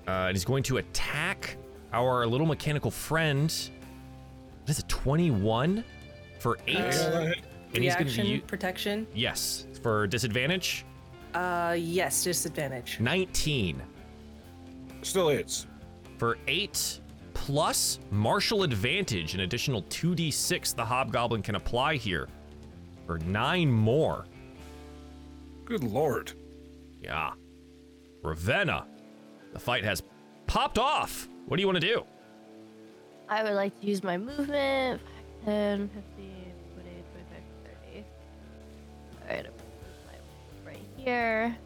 Uh, 0.07 0.31
he's 0.31 0.45
going 0.45 0.63
to 0.65 0.79
attack 0.79 1.57
our 1.93 2.27
little 2.27 2.47
mechanical 2.47 2.91
friend. 2.91 3.51
That 4.65 4.71
is 4.71 4.79
a 4.79 4.85
21 4.85 5.85
for 6.39 6.59
eight. 6.67 6.95
And 7.75 7.85
he's 7.85 7.95
going 7.95 8.09
to 8.09 8.23
use. 8.27 8.43
protection. 8.47 9.07
Yes, 9.15 9.67
for 9.83 10.07
disadvantage, 10.07 10.85
Uh, 11.35 11.77
yes, 11.79 12.25
disadvantage. 12.25 12.99
19 13.01 13.83
Still 15.03 15.29
hits. 15.29 15.67
for 16.17 16.39
8 16.49 17.01
plus 17.35 18.01
martial 18.11 18.63
advantage, 18.63 19.35
an 19.35 19.41
additional 19.41 19.83
2d6 19.85 20.75
the 20.75 20.85
hobgoblin 20.85 21.43
can 21.43 21.55
apply 21.55 21.97
here 21.97 22.29
for 23.07 23.19
9 23.19 23.71
more. 23.71 24.25
Good 25.65 25.85
lord. 25.85 26.33
Yeah. 27.03 27.33
Ravenna, 28.23 28.87
the 29.53 29.59
fight 29.59 29.85
has 29.85 30.03
popped 30.47 30.79
off. 30.79 31.29
What 31.47 31.57
do 31.59 31.61
you 31.61 31.67
want 31.69 31.81
to 31.81 31.87
do? 31.87 32.05
I 33.29 33.43
would 33.45 33.53
like 33.53 33.79
to 33.81 33.87
use 33.87 34.03
my 34.03 34.17
movement 34.17 35.01
10, 35.45 35.89
15, 36.17 36.38
here. 41.09 41.57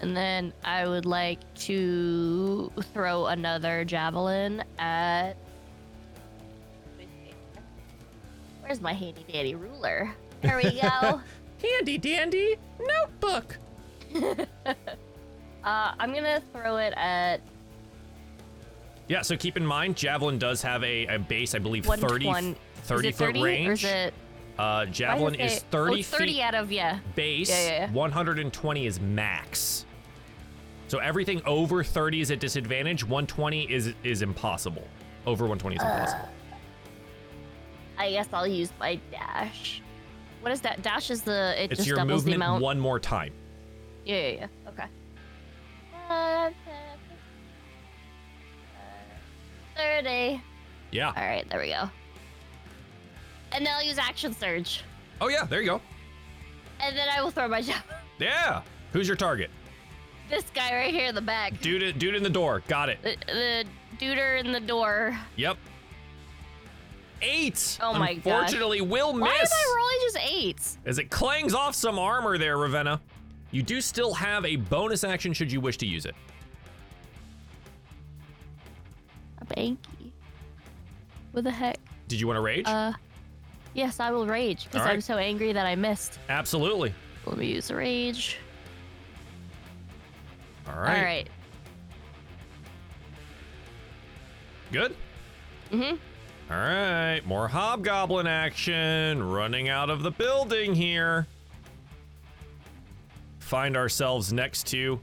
And 0.00 0.16
then 0.16 0.52
I 0.64 0.88
would 0.88 1.06
like 1.06 1.38
to 1.66 2.72
throw 2.92 3.26
another 3.26 3.84
javelin 3.84 4.64
at. 4.78 5.34
Where's 8.60 8.80
my 8.80 8.92
handy 8.92 9.24
dandy 9.30 9.54
ruler? 9.54 10.12
There 10.40 10.56
we 10.56 10.80
go. 10.80 11.20
Handy 11.62 11.96
dandy 11.96 12.56
notebook. 12.80 13.56
uh, 14.16 14.34
I'm 15.64 16.12
gonna 16.12 16.42
throw 16.52 16.78
it 16.78 16.92
at 16.96 17.40
Yeah, 19.06 19.22
so 19.22 19.36
keep 19.36 19.56
in 19.56 19.64
mind, 19.64 19.96
Javelin 19.96 20.38
does 20.40 20.60
have 20.62 20.82
a, 20.82 21.06
a 21.06 21.18
base, 21.20 21.54
I 21.54 21.60
believe, 21.60 21.84
30, 21.84 22.02
120. 22.26 22.56
30 22.82 23.08
is 23.08 23.14
it 23.14 23.16
foot 23.16 23.26
30 23.26 23.42
range. 23.42 23.68
Or 23.68 23.72
is 23.72 23.84
it 23.84 24.14
uh, 24.58 24.86
Javelin 24.86 25.34
is 25.34 25.60
30 25.70 26.00
oh, 26.00 26.02
30 26.02 26.32
feet 26.32 26.40
out 26.42 26.54
of 26.54 26.70
yeah. 26.70 26.98
base, 27.14 27.50
Yeah, 27.50 27.62
yeah, 27.62 27.70
yeah. 27.86 27.90
120 27.92 28.86
is 28.86 29.00
max. 29.00 29.86
So 30.88 30.98
everything 30.98 31.40
over 31.46 31.82
30 31.82 32.20
is 32.20 32.30
at 32.30 32.38
disadvantage, 32.38 33.02
120 33.02 33.70
is 33.72 33.94
is 34.04 34.22
impossible. 34.22 34.86
Over 35.26 35.44
120 35.44 35.76
is 35.76 35.82
impossible. 35.82 36.28
I 37.96 38.10
guess 38.10 38.28
I'll 38.32 38.46
use 38.46 38.70
my 38.78 38.98
dash. 39.10 39.80
What 40.40 40.52
is 40.52 40.60
that? 40.62 40.82
Dash 40.82 41.10
is 41.10 41.22
the 41.22 41.54
it 41.56 41.70
it's 41.70 41.78
just 41.78 41.88
your 41.88 41.96
doubles 41.96 42.24
the 42.24 42.30
movement 42.32 42.48
amount. 42.48 42.62
one 42.62 42.80
more 42.80 42.98
time. 42.98 43.32
Yeah, 44.04 44.16
yeah, 44.16 44.48
yeah. 44.64 44.68
Okay. 44.68 44.84
Uh, 46.10 46.50
Thirty. 49.76 50.42
Yeah. 50.90 51.08
All 51.08 51.14
right, 51.14 51.48
there 51.48 51.60
we 51.60 51.68
go. 51.68 51.88
And 53.54 53.64
then 53.66 53.72
I'll 53.74 53.82
use 53.84 53.98
action 53.98 54.34
surge, 54.34 54.82
Oh 55.20 55.28
yeah, 55.28 55.44
there 55.44 55.60
you 55.60 55.66
go. 55.68 55.80
and 56.80 56.96
then 56.96 57.08
I 57.08 57.22
will 57.22 57.30
throw 57.30 57.48
my 57.48 57.60
javelin. 57.62 57.96
Yeah. 58.18 58.62
Who's 58.92 59.06
your 59.08 59.16
target? 59.16 59.50
This 60.30 60.44
guy 60.54 60.74
right 60.74 60.92
here 60.94 61.06
in 61.08 61.14
the 61.14 61.20
back. 61.20 61.60
Dude, 61.60 61.98
dude 61.98 62.14
in 62.14 62.22
the 62.22 62.30
door. 62.30 62.62
Got 62.68 62.88
it. 62.88 62.98
The, 63.02 63.16
the 63.26 63.64
duder 63.98 64.38
in 64.40 64.52
the 64.52 64.60
door. 64.60 65.16
Yep. 65.36 65.56
Eight. 67.20 67.78
Oh 67.82 67.92
my 67.98 68.14
gosh. 68.14 68.24
Unfortunately, 68.32 68.80
will 68.80 69.12
Why 69.12 69.28
am 69.28 69.40
miss 69.40 69.52
I 69.52 69.74
rolling 69.76 69.96
just 70.02 70.18
eights? 70.34 70.78
as 70.86 70.98
it 70.98 71.10
clangs 71.10 71.54
off 71.54 71.74
some 71.74 71.98
armor 71.98 72.38
there, 72.38 72.56
Ravenna. 72.58 73.00
You 73.50 73.62
do 73.62 73.80
still 73.80 74.14
have 74.14 74.44
a 74.46 74.56
bonus 74.56 75.04
action 75.04 75.32
should 75.32 75.52
you 75.52 75.60
wish 75.60 75.76
to 75.78 75.86
use 75.86 76.06
it. 76.06 76.14
A 79.40 79.44
banky. 79.44 80.10
What 81.32 81.44
the 81.44 81.50
heck? 81.50 81.78
Did 82.08 82.18
you 82.20 82.26
want 82.26 82.38
to 82.38 82.40
rage? 82.40 82.66
Uh, 82.66 82.92
yes, 83.74 84.00
I 84.00 84.10
will 84.10 84.26
rage 84.26 84.64
because 84.64 84.82
All 84.86 84.92
I'm 84.92 85.00
so 85.00 85.16
angry 85.16 85.52
that 85.52 85.66
I 85.66 85.74
missed. 85.76 86.18
Absolutely. 86.28 86.94
Let 87.26 87.38
me 87.38 87.46
use 87.46 87.70
rage. 87.70 88.36
All 90.68 90.78
right. 90.80 90.96
All 90.98 91.04
right. 91.04 91.28
Good. 94.70 94.96
Mhm. 95.70 95.98
All 96.50 96.56
right. 96.56 97.20
More 97.24 97.48
hobgoblin 97.48 98.26
action. 98.26 99.22
Running 99.22 99.68
out 99.68 99.90
of 99.90 100.02
the 100.02 100.10
building 100.10 100.74
here. 100.74 101.26
Find 103.38 103.76
ourselves 103.76 104.32
next 104.32 104.66
to 104.68 104.98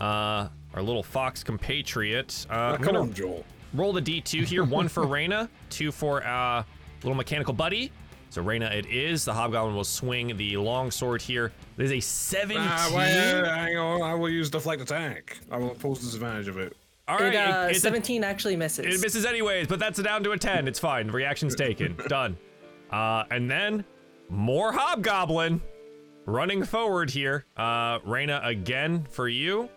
uh, 0.00 0.48
our 0.74 0.82
little 0.82 1.02
fox 1.02 1.42
compatriot. 1.42 2.46
Uh, 2.48 2.54
Now, 2.54 2.76
come 2.76 2.96
on, 2.96 3.12
Joel. 3.12 3.44
roll 3.74 3.92
the 3.92 4.00
d2 4.02 4.44
here. 4.44 4.62
One 4.64 4.86
for 4.88 5.04
Reyna, 5.04 5.48
two 5.68 5.90
for 5.90 6.24
uh, 6.24 6.62
little 7.02 7.16
mechanical 7.16 7.52
buddy. 7.54 7.90
So 8.30 8.42
Reyna, 8.42 8.66
it 8.66 8.86
is. 8.86 9.24
The 9.24 9.32
hobgoblin 9.32 9.74
will 9.74 9.84
swing 9.84 10.36
the 10.36 10.56
long 10.58 10.90
sword 10.90 11.22
here. 11.22 11.50
It 11.78 11.84
is 11.84 11.92
a 11.92 12.00
17. 12.00 12.62
Ah, 12.62 12.92
wait, 12.94 13.10
hang 13.10 13.76
on. 13.78 14.02
I 14.02 14.14
will 14.14 14.28
use 14.28 14.50
deflect 14.50 14.82
attack. 14.82 15.38
I 15.50 15.56
will 15.56 15.70
impose 15.70 16.00
disadvantage 16.00 16.48
of 16.48 16.58
it. 16.58 16.76
All 17.08 17.16
right. 17.18 17.32
it, 17.32 17.36
uh, 17.36 17.62
it- 17.66 17.70
it's 17.70 17.78
a- 17.78 17.82
17 17.82 18.22
actually 18.22 18.54
misses. 18.56 18.84
It 18.96 19.00
misses 19.00 19.24
anyways, 19.24 19.66
but 19.66 19.78
that's 19.78 20.00
down 20.02 20.22
to 20.24 20.32
a 20.32 20.38
10. 20.38 20.68
It's 20.68 20.78
fine. 20.78 21.08
Reaction's 21.08 21.54
taken. 21.54 21.96
Done. 22.08 22.36
Uh, 22.90 23.24
and 23.30 23.50
then 23.50 23.82
more 24.28 24.72
Hobgoblin 24.72 25.62
running 26.26 26.64
forward 26.64 27.08
here. 27.08 27.46
Uh, 27.56 27.98
Reyna 28.04 28.42
again 28.44 29.06
for 29.10 29.26
you. 29.28 29.70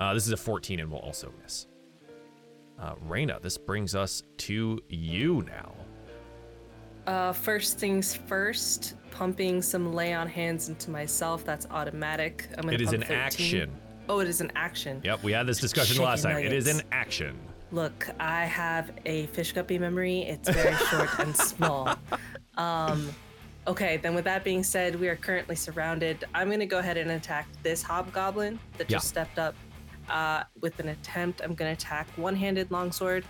Uh, 0.00 0.14
this 0.14 0.26
is 0.26 0.32
a 0.32 0.36
14 0.36 0.78
and 0.78 0.90
will 0.92 0.98
also 1.00 1.32
miss. 1.42 1.66
Uh, 2.80 2.94
Reyna, 3.02 3.38
this 3.40 3.58
brings 3.58 3.94
us 3.96 4.22
to 4.38 4.80
you 4.88 5.44
now. 5.48 5.72
Uh, 7.06 7.32
first 7.32 7.78
things 7.78 8.14
first, 8.14 8.94
pumping 9.10 9.60
some 9.60 9.92
lay 9.92 10.14
on 10.14 10.26
hands 10.28 10.68
into 10.68 10.90
myself. 10.90 11.44
That's 11.44 11.66
automatic. 11.70 12.48
I'm 12.56 12.62
gonna 12.62 12.72
It 12.74 12.80
is 12.80 12.88
pump 12.90 13.02
an 13.02 13.08
13. 13.08 13.18
action. 13.20 13.70
Oh, 14.08 14.20
it 14.20 14.28
is 14.28 14.40
an 14.40 14.50
action. 14.56 15.00
Yep, 15.04 15.22
we 15.22 15.32
had 15.32 15.46
this 15.46 15.58
discussion 15.58 15.94
Chicken 15.94 16.04
last 16.08 16.22
time. 16.22 16.38
It 16.38 16.52
is 16.52 16.66
an 16.66 16.76
nuggets. 16.76 16.88
action. 16.92 17.38
Look, 17.72 18.08
I 18.20 18.44
have 18.44 18.90
a 19.04 19.26
fish 19.28 19.52
guppy 19.52 19.78
memory. 19.78 20.20
It's 20.22 20.48
very 20.48 20.74
short 20.76 21.10
and 21.18 21.36
small. 21.36 21.94
Um, 22.56 23.10
okay, 23.66 23.96
then 23.96 24.14
with 24.14 24.22
that 24.26 24.44
being 24.44 24.62
said, 24.62 24.94
we 25.00 25.08
are 25.08 25.16
currently 25.16 25.56
surrounded. 25.56 26.24
I'm 26.36 26.48
gonna 26.48 26.66
go 26.66 26.78
ahead 26.78 26.96
and 26.96 27.10
attack 27.10 27.48
this 27.64 27.82
hobgoblin 27.82 28.60
that 28.78 28.88
Yeah. 28.88 28.98
just 28.98 29.08
stepped 29.08 29.40
up. 29.40 29.56
Uh, 30.08 30.44
with 30.60 30.78
an 30.78 30.90
attempt, 30.90 31.40
I'm 31.42 31.54
gonna 31.54 31.72
attack 31.72 32.06
one-handed 32.14 32.70
longsword. 32.70 33.24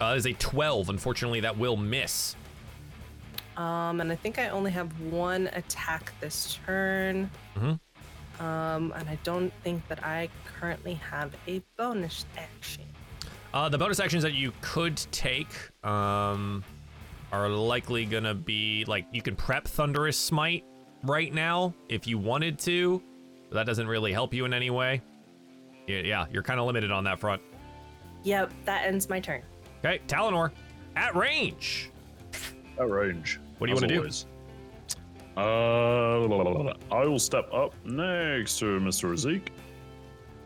Uh, 0.00 0.14
is 0.16 0.26
a 0.26 0.32
12. 0.32 0.88
Unfortunately, 0.88 1.40
that 1.40 1.58
will 1.58 1.76
miss. 1.76 2.34
Um, 3.56 4.00
and 4.00 4.10
I 4.10 4.16
think 4.16 4.38
I 4.38 4.48
only 4.48 4.70
have 4.70 4.88
one 5.00 5.48
attack 5.52 6.12
this 6.20 6.58
turn. 6.64 7.30
Mhm. 7.56 7.78
Um, 8.40 8.92
and 8.96 9.08
I 9.08 9.18
don't 9.22 9.52
think 9.62 9.86
that 9.88 10.02
I 10.02 10.30
currently 10.46 10.94
have 10.94 11.34
a 11.46 11.60
bonus 11.76 12.24
action. 12.38 12.84
Uh, 13.52 13.68
the 13.68 13.76
bonus 13.76 14.00
actions 14.00 14.22
that 14.22 14.32
you 14.32 14.52
could 14.62 14.96
take 14.96 15.52
um, 15.84 16.64
are 17.32 17.48
likely 17.50 18.06
gonna 18.06 18.34
be 18.34 18.84
like 18.86 19.06
you 19.12 19.20
can 19.20 19.36
prep 19.36 19.66
Thunderous 19.68 20.18
Smite 20.18 20.64
right 21.02 21.34
now 21.34 21.74
if 21.90 22.06
you 22.06 22.16
wanted 22.16 22.58
to. 22.60 23.02
But 23.50 23.56
that 23.56 23.66
doesn't 23.66 23.88
really 23.88 24.12
help 24.12 24.32
you 24.32 24.46
in 24.46 24.54
any 24.54 24.70
way. 24.70 25.02
Yeah, 25.86 26.00
yeah 26.00 26.26
you're 26.32 26.42
kind 26.42 26.60
of 26.60 26.66
limited 26.66 26.90
on 26.90 27.04
that 27.04 27.18
front. 27.18 27.42
Yep, 28.22 28.52
that 28.64 28.86
ends 28.86 29.08
my 29.08 29.20
turn. 29.20 29.42
Okay, 29.84 30.00
Talinor, 30.06 30.50
at 30.96 31.14
range. 31.16 31.90
At 32.78 32.88
range. 32.88 33.40
What 33.58 33.66
do 33.66 33.72
you 33.72 33.76
wanna 33.76 33.88
do? 33.88 33.98
always. 33.98 34.26
Uh, 35.36 36.94
I 36.94 37.04
will 37.04 37.18
step 37.18 37.52
up 37.52 37.74
next 37.84 38.58
to 38.58 38.78
Mr. 38.80 39.16
Zeke. 39.16 39.52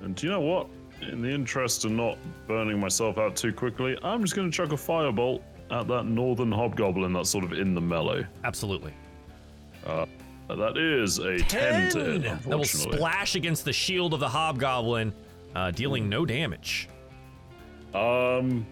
And 0.03 0.15
do 0.15 0.27
you 0.27 0.33
know 0.33 0.41
what? 0.41 0.69
in 1.03 1.23
the 1.23 1.31
interest 1.31 1.85
of 1.85 1.91
not 1.91 2.19
burning 2.47 2.79
myself 2.79 3.19
out 3.19 3.37
too 3.37 3.53
quickly, 3.53 3.97
I'm 4.03 4.23
just 4.23 4.35
going 4.35 4.51
to 4.51 4.57
chuck 4.57 4.73
a 4.73 4.77
firebolt 4.77 5.43
at 5.71 5.89
that 5.89 6.05
northern 6.05 6.53
hobgoblin 6.53 7.13
that's 7.13 7.31
sort 7.31 7.45
of 7.45 7.53
in 7.53 7.75
the 7.75 7.81
melee. 7.81 8.27
Absolutely. 8.45 8.93
Uh, 9.87 10.07
that 10.49 10.77
is 10.77 11.19
a 11.19 11.39
10, 11.39 11.91
to 11.93 12.19
That 12.19 12.47
will 12.59 12.65
splash 12.65 13.35
against 13.35 13.65
the 13.65 13.73
shield 13.73 14.15
of 14.15 14.21
the 14.21 14.29
hobgoblin, 14.29 15.13
uh, 15.55 15.71
dealing 15.71 16.09
no 16.09 16.27
damage. 16.27 16.89
Um, 17.95 18.67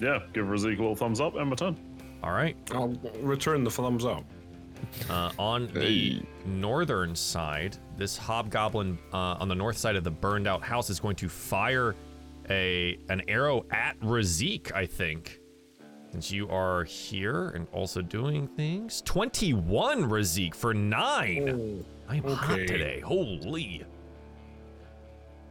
yeah, 0.00 0.20
give 0.32 0.46
Razik 0.46 0.78
a 0.78 0.80
little 0.80 0.96
thumbs 0.96 1.20
up, 1.20 1.34
and 1.36 1.48
my 1.48 1.56
turn. 1.56 1.76
All 2.22 2.32
right. 2.32 2.56
I'll 2.72 2.88
return 3.20 3.64
the 3.64 3.70
thumbs 3.70 4.04
up. 4.04 4.24
Uh, 5.08 5.30
on 5.38 5.68
the 5.68 6.22
northern 6.44 7.14
side, 7.14 7.76
this 7.96 8.16
hobgoblin 8.16 8.98
uh, 9.12 9.36
on 9.40 9.48
the 9.48 9.54
north 9.54 9.76
side 9.76 9.96
of 9.96 10.04
the 10.04 10.10
burned 10.10 10.46
out 10.46 10.62
house 10.62 10.90
is 10.90 11.00
going 11.00 11.16
to 11.16 11.28
fire 11.28 11.94
a 12.50 12.98
an 13.08 13.22
arrow 13.28 13.64
at 13.70 13.98
Razik, 14.00 14.72
I 14.72 14.86
think. 14.86 15.40
Since 16.12 16.30
you 16.30 16.48
are 16.48 16.84
here 16.84 17.48
and 17.50 17.66
also 17.72 18.00
doing 18.00 18.46
things. 18.48 19.02
21 19.02 20.04
Razik 20.04 20.54
for 20.54 20.72
9. 20.72 21.84
I 22.08 22.16
am 22.16 22.22
hot 22.22 22.56
today. 22.56 23.00
Holy. 23.00 23.84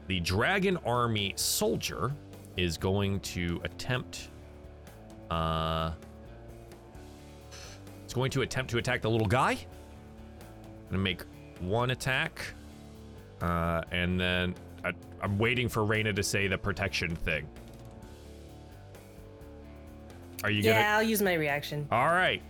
The 0.08 0.20
dragon 0.22 0.78
army 0.86 1.34
soldier 1.36 2.14
is 2.58 2.78
going 2.78 3.20
to 3.22 3.60
attempt 3.64 4.30
uh 5.32 5.92
it's 8.04 8.14
going 8.14 8.32
to 8.32 8.42
attempt 8.42 8.72
to 8.72 8.78
attack 8.78 9.02
the 9.02 9.10
little 9.10 9.28
guy. 9.28 9.58
Gonna 10.90 11.02
make 11.02 11.24
one 11.60 11.92
attack. 11.92 12.42
Uh 13.42 13.82
and 13.92 14.20
then 14.20 14.56
I, 14.84 14.92
I'm 15.22 15.38
waiting 15.38 15.68
for 15.68 15.84
Reyna 15.84 16.14
to 16.14 16.24
say 16.24 16.48
the 16.48 16.58
protection 16.58 17.16
thing. 17.16 17.48
Are 20.44 20.50
you 20.52 20.62
gonna 20.62 20.76
Yeah, 20.76 20.98
I'll 20.98 21.04
use 21.04 21.22
my 21.22 21.34
reaction. 21.34 21.88
all 21.92 22.08
right. 22.08 22.42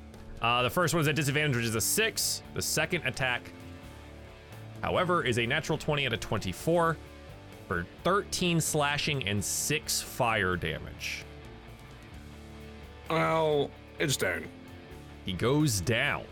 Uh, 0.42 0.62
the 0.62 0.70
first 0.70 0.94
one 0.94 1.02
is 1.02 1.08
at 1.08 1.16
disadvantage, 1.16 1.56
which 1.56 1.66
is 1.66 1.76
a 1.76 1.82
six. 1.82 2.44
The 2.54 2.62
second 2.62 3.04
attack, 3.06 3.50
however, 4.82 5.24
is 5.24 5.40
a 5.40 5.46
natural 5.46 5.78
20 5.78 6.06
out 6.06 6.14
of 6.14 6.20
24 6.20 6.98
for 7.68 7.86
13 8.04 8.60
slashing 8.62 9.28
and 9.28 9.44
six 9.44 10.02
fire 10.02 10.56
damage. 10.58 11.24
Well, 13.10 13.70
it's 14.00 14.18
down. 14.18 14.46
He 15.26 15.34
goes 15.34 15.82
down. 15.82 16.24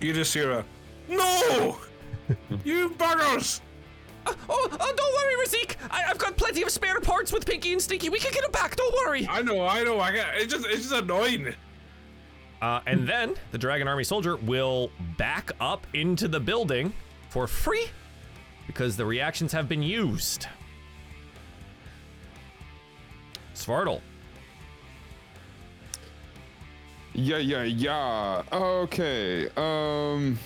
You 0.00 0.12
just 0.12 0.32
hear 0.32 0.50
a 0.50 0.64
no. 1.08 1.78
you 2.64 2.90
buggers! 2.90 3.60
Oh, 4.26 4.36
oh, 4.48 4.68
don't 4.96 5.14
worry, 5.14 5.46
Razik. 5.46 5.76
I, 5.90 6.04
I've 6.08 6.18
got 6.18 6.36
plenty 6.36 6.62
of 6.62 6.70
spare 6.70 7.00
parts 7.00 7.32
with 7.32 7.46
Pinky 7.46 7.72
and 7.72 7.80
Stinky. 7.80 8.08
We 8.10 8.18
can 8.18 8.32
get 8.32 8.44
him 8.44 8.50
back. 8.50 8.76
Don't 8.76 8.94
worry. 9.06 9.26
I 9.28 9.42
know, 9.42 9.66
I 9.66 9.82
know. 9.82 9.98
I 9.98 10.14
got. 10.14 10.26
It's 10.34 10.52
just, 10.52 10.66
it's 10.66 10.88
just 10.88 10.92
annoying. 10.92 11.54
Uh, 12.62 12.80
and 12.86 13.08
then 13.08 13.34
the 13.52 13.58
Dragon 13.58 13.88
Army 13.88 14.04
soldier 14.04 14.36
will 14.36 14.90
back 15.16 15.50
up 15.60 15.86
into 15.94 16.28
the 16.28 16.38
building 16.38 16.92
for 17.30 17.46
free 17.46 17.86
because 18.66 18.96
the 18.96 19.04
reactions 19.04 19.52
have 19.52 19.68
been 19.68 19.82
used. 19.82 20.46
Svartal. 23.54 24.00
Yeah, 27.14 27.38
yeah, 27.38 27.64
yeah. 27.64 28.42
Okay. 28.52 29.48
Um. 29.56 30.38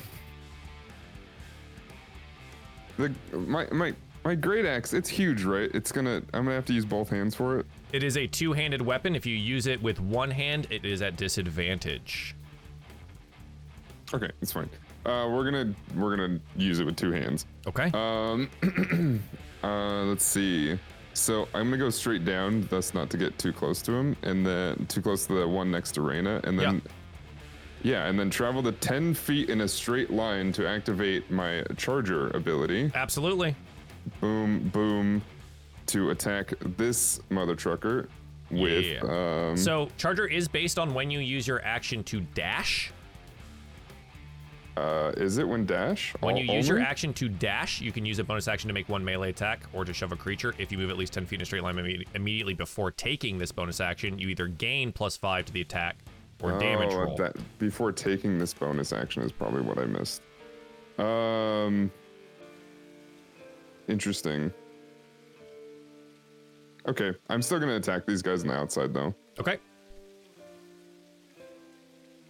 The 2.97 3.13
my 3.33 3.67
my 3.71 3.95
my 4.25 4.35
great 4.35 4.65
axe. 4.65 4.93
It's 4.93 5.09
huge, 5.09 5.45
right? 5.45 5.71
It's 5.75 5.93
gonna. 5.93 6.23
I'm 6.33 6.45
gonna 6.45 6.55
have 6.55 6.65
to 6.67 6.73
use 6.73 6.85
both 6.85 7.11
hands 7.11 7.35
for 7.35 7.59
it. 7.59 7.67
It 7.93 8.03
is 8.03 8.17
a 8.17 8.27
two-handed 8.27 8.83
weapon. 8.83 9.15
If 9.15 9.27
you 9.27 9.37
use 9.37 9.67
it 9.67 9.81
with 9.83 10.01
one 10.01 10.31
hand, 10.31 10.67
it 10.71 10.85
is 10.85 11.03
at 11.03 11.17
disadvantage. 11.17 12.35
Okay, 14.13 14.31
it's 14.41 14.53
fine. 14.53 14.71
Uh, 15.05 15.29
we're 15.31 15.45
gonna 15.45 15.75
we're 15.97 16.17
gonna 16.17 16.41
use 16.57 16.81
it 16.81 16.85
with 16.85 16.97
two 16.97 17.13
hands. 17.13 17.47
Okay. 17.67 17.91
Um. 17.93 18.49
uh, 19.63 20.05
let's 20.05 20.25
see. 20.25 20.79
So 21.15 21.49
I'm 21.55 21.65
gonna 21.67 21.79
go 21.79 21.91
straight 21.91 22.25
down, 22.25 22.67
thus 22.71 22.93
not 22.93 23.09
to 23.11 23.17
get 23.17 23.39
too 23.39 23.53
close 23.53 23.81
to 23.83 23.93
him, 23.93 24.17
and 24.23 24.45
then 24.45 24.87
too 24.87 25.01
close 25.01 25.27
to 25.27 25.35
the 25.35 25.49
one 25.49 25.71
next 25.71 25.93
to 25.93 26.03
Reyna, 26.03 26.41
and 26.45 26.59
then. 26.59 26.83
Yeah, 27.83 28.07
and 28.07 28.19
then 28.19 28.31
travel 28.31 28.63
the 28.63 28.73
10 28.73 29.13
feet 29.13 29.51
in 29.51 29.61
a 29.61 29.69
straight 29.69 30.11
line 30.11 30.53
to 30.53 30.67
activate 30.67 31.31
my 31.31 31.63
charger 31.77 32.29
ability. 32.31 32.91
Absolutely. 32.95 33.55
boom, 34.23 34.71
boom, 34.71 35.21
to 35.87 36.09
attack 36.11 36.55
this 36.79 37.21
mother 37.29 37.55
trucker 37.55 38.09
with. 38.51 38.87
Yeah. 38.87 39.51
Um, 39.51 39.57
So 39.59 39.91
Charger 39.99 40.27
is 40.27 40.49
based 40.49 40.79
on 40.79 40.95
when 40.95 41.11
you 41.11 41.19
use 41.19 41.47
your 41.47 41.63
action 41.63 42.03
to 42.05 42.21
dash. 42.23 42.91
Uh, 44.77 45.13
is 45.17 45.39
it 45.39 45.47
when 45.47 45.65
dash? 45.67 46.15
When 46.21 46.37
you 46.37 46.53
use 46.53 46.67
your 46.69 46.79
only? 46.79 46.89
action 46.89 47.13
to 47.15 47.29
dash, 47.29 47.81
you 47.81 47.93
can 47.93 48.05
use 48.05 48.19
a 48.19 48.25
bonus 48.25 48.49
action 48.49 48.69
to 48.69 48.75
make 48.75 48.89
one 48.89 49.05
melee 49.05 49.31
attack 49.31 49.65
or 49.73 49.85
to 49.85 49.93
shove 49.93 50.11
a 50.13 50.17
creature. 50.17 50.55
If 50.59 50.73
you 50.73 50.79
move 50.79 50.91
at 50.91 50.97
least 50.99 51.13
10 51.13 51.27
feet 51.27 51.37
in 51.37 51.43
a 51.43 51.45
straight 51.45 51.63
line 51.63 51.77
imme- 51.77 52.07
immediately 52.15 52.55
before 52.55 52.91
taking 52.91 53.39
this 53.39 53.53
bonus 53.53 53.81
action, 53.81 54.19
you 54.19 54.29
either 54.29 54.49
gain 54.49 54.91
plus 54.93 55.17
five 55.17 55.45
to 55.47 55.53
the 55.53 55.61
attack 55.61 55.97
or 56.43 56.59
damage 56.59 56.91
Oh, 56.93 56.99
roll. 56.99 57.17
That 57.17 57.37
before 57.59 57.93
taking 57.93 58.39
this 58.39 58.53
bonus 58.53 58.93
action 58.93 59.23
is 59.23 59.31
probably 59.33 59.63
what 59.63 59.79
I 59.79 59.85
missed. 59.87 60.23
Um, 60.99 61.91
interesting. 63.89 64.53
Okay, 66.87 67.13
I'm 67.31 67.41
still 67.41 67.59
gonna 67.59 67.77
attack 67.77 68.05
these 68.07 68.21
guys 68.23 68.43
on 68.43 68.49
the 68.49 68.55
outside 68.55 68.93
though. 68.93 69.15
Okay. 69.41 69.59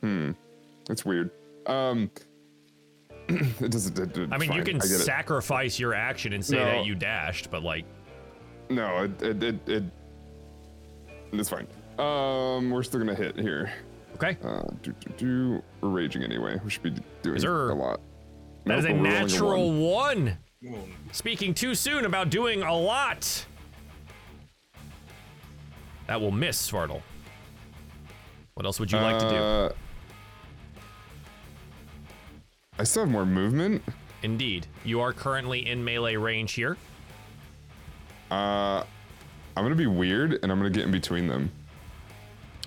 Hmm, 0.01 0.33
it's 0.91 1.05
weird. 1.05 1.31
Um, 1.67 2.11
it 3.29 3.71
doesn't. 3.71 3.99
It, 3.99 4.17
it- 4.17 4.33
I 4.33 4.39
mean, 4.39 4.53
you 4.53 4.63
can 4.63 4.81
sacrifice 4.81 5.79
your 5.79 5.95
action 5.95 6.33
and 6.33 6.45
say 6.45 6.57
No. 6.57 6.65
that 6.67 6.87
you 6.87 6.95
dashed, 6.95 7.51
but 7.51 7.63
like, 7.63 7.85
No, 8.71 9.05
it 9.05 9.23
it, 9.23 9.43
it 9.43 9.69
it 9.69 9.85
it's 11.33 11.49
fine. 11.49 11.67
Um, 11.99 12.71
we're 12.71 12.83
still 12.83 13.01
gonna 13.01 13.15
hit 13.15 13.39
here. 13.39 13.73
okay. 14.15 14.37
Uh, 14.45 14.63
do 14.83 14.93
do 15.01 15.11
do. 15.17 15.63
We're 15.81 15.89
raging 15.91 16.23
anyway. 16.23 16.61
We 16.65 16.71
should 16.71 16.83
be 16.83 16.95
doing 17.23 17.39
Sir. 17.41 17.71
a 17.71 17.75
lot. 17.75 18.01
That 18.67 18.79
is 18.79 18.85
a 18.87 18.93
natural 18.93 19.73
one. 19.73 20.37
one. 20.61 20.95
Speaking 21.13 21.53
too 21.55 21.75
soon 21.75 22.05
about 22.07 22.31
doing 22.31 22.63
a 22.63 22.75
lot. 22.75 23.47
That 26.07 26.21
will 26.21 26.31
miss, 26.31 26.71
Svartal. 26.71 27.01
What 28.55 28.67
else 28.67 28.79
would 28.81 28.93
you 28.93 28.99
like 28.99 29.19
to 29.19 29.29
do? 29.29 29.75
I 32.79 32.85
still 32.85 33.05
have 33.05 33.13
more 33.13 33.27
movement. 33.27 33.83
Indeed. 34.23 34.67
You 34.85 35.01
are 35.01 35.13
currently 35.13 35.67
in 35.69 35.85
melee 35.85 36.17
range 36.17 36.53
here. 36.53 36.77
Uh, 38.31 38.83
I'm 39.57 39.65
gonna 39.65 39.75
be 39.75 39.87
weird, 39.87 40.39
and 40.43 40.51
I'm 40.51 40.59
gonna 40.59 40.71
get 40.71 40.85
in 40.85 40.91
between 40.91 41.27
them. 41.27 41.51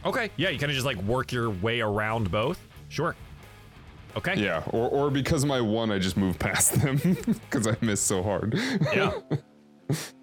Okay. 0.06 0.30
Yeah, 0.38 0.50
you 0.50 0.60
kind 0.60 0.72
of 0.72 0.76
just 0.76 0.86
like 0.86 0.98
work 1.04 1.32
your 1.32 1.50
way 1.50 1.82
around 1.82 2.32
both. 2.32 2.60
Sure. 2.90 3.16
Okay. 4.16 4.36
Yeah, 4.36 4.64
or 4.68 4.88
or 4.90 5.10
because 5.12 5.46
my 5.46 5.60
one, 5.60 5.92
I 5.92 6.00
just 6.00 6.16
move 6.16 6.40
past 6.40 6.74
them 6.82 6.98
because 7.26 7.68
I 7.68 7.76
missed 7.82 8.06
so 8.06 8.24
hard. 8.24 8.58
Yeah. 8.94 9.12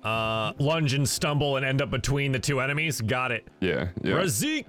uh, 0.09 0.53
lunge 0.59 0.95
and 0.95 1.09
stumble 1.09 1.57
and 1.57 1.67
end 1.67 1.83
up 1.83 1.91
between 1.91 2.33
the 2.33 2.39
two 2.39 2.61
enemies. 2.61 3.01
Got 3.01 3.33
it. 3.33 3.47
yeah, 3.61 3.89
yeah. 4.03 4.15
Razik, 4.15 4.67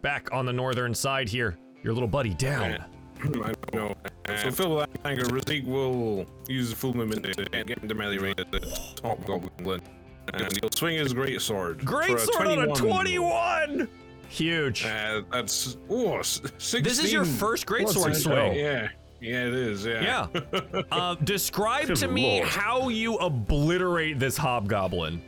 back 0.00 0.28
on 0.32 0.46
the 0.46 0.52
northern 0.52 0.94
side 0.94 1.28
here. 1.28 1.58
Your 1.82 1.92
little 1.92 2.08
buddy 2.08 2.34
down. 2.34 2.82
I 3.44 3.54
know. 3.74 3.94
Uh, 4.28 4.36
so 4.36 4.50
fill 4.50 4.76
with 4.76 4.92
that 4.92 5.08
anger, 5.08 5.24
Razik 5.24 5.64
will 5.66 6.26
use 6.48 6.70
the 6.70 6.76
full 6.76 6.94
movement 6.94 7.24
to 7.24 7.44
get 7.64 7.78
into 7.78 7.94
melee 7.94 8.18
range 8.18 8.40
at 8.40 8.50
the 8.50 8.60
top 8.96 9.24
goblin. 9.24 9.80
And 10.32 10.58
he'll 10.60 10.70
swing 10.70 10.98
his 10.98 11.12
great 11.12 11.40
sword. 11.40 11.84
Great 11.84 12.12
for 12.12 12.18
sword 12.18 12.46
on 12.48 12.70
a 12.70 12.74
21. 12.74 13.04
21. 13.76 13.88
Huge. 14.28 14.84
Uh, 14.84 15.22
that's 15.30 15.76
oh, 15.90 16.22
16. 16.22 16.82
This 16.82 16.98
is 16.98 17.12
your 17.12 17.24
first 17.24 17.66
great 17.66 17.88
sword 17.88 18.16
swing. 18.16 18.54
Yeah, 18.54 18.88
yeah, 19.20 19.46
it 19.46 19.54
is. 19.54 19.84
Yeah. 19.84 20.26
Yeah. 20.34 20.82
Uh, 20.90 21.14
describe 21.16 21.92
to 21.94 22.08
me 22.08 22.38
lord. 22.38 22.48
how 22.48 22.88
you 22.88 23.16
obliterate 23.16 24.18
this 24.18 24.36
hobgoblin. 24.36 25.22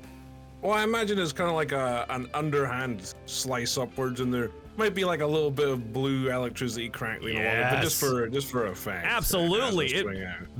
Well, 0.62 0.72
I 0.72 0.82
imagine 0.82 1.18
it's 1.18 1.32
kind 1.32 1.50
of 1.50 1.56
like 1.56 1.72
a 1.72 2.06
an 2.08 2.28
underhand 2.34 3.14
slice 3.26 3.78
upwards, 3.78 4.20
and 4.20 4.32
there 4.32 4.50
might 4.78 4.94
be 4.94 5.04
like 5.04 5.20
a 5.20 5.26
little 5.26 5.50
bit 5.50 5.68
of 5.68 5.92
blue 5.92 6.30
electricity 6.30 6.88
crackling 6.88 7.36
along 7.36 7.46
it, 7.46 7.70
but 7.70 7.82
just 7.82 7.98
for 8.00 8.28
just 8.28 8.50
for 8.50 8.66
effect. 8.66 9.06
Absolutely. 9.06 9.86
It- 9.94 10.06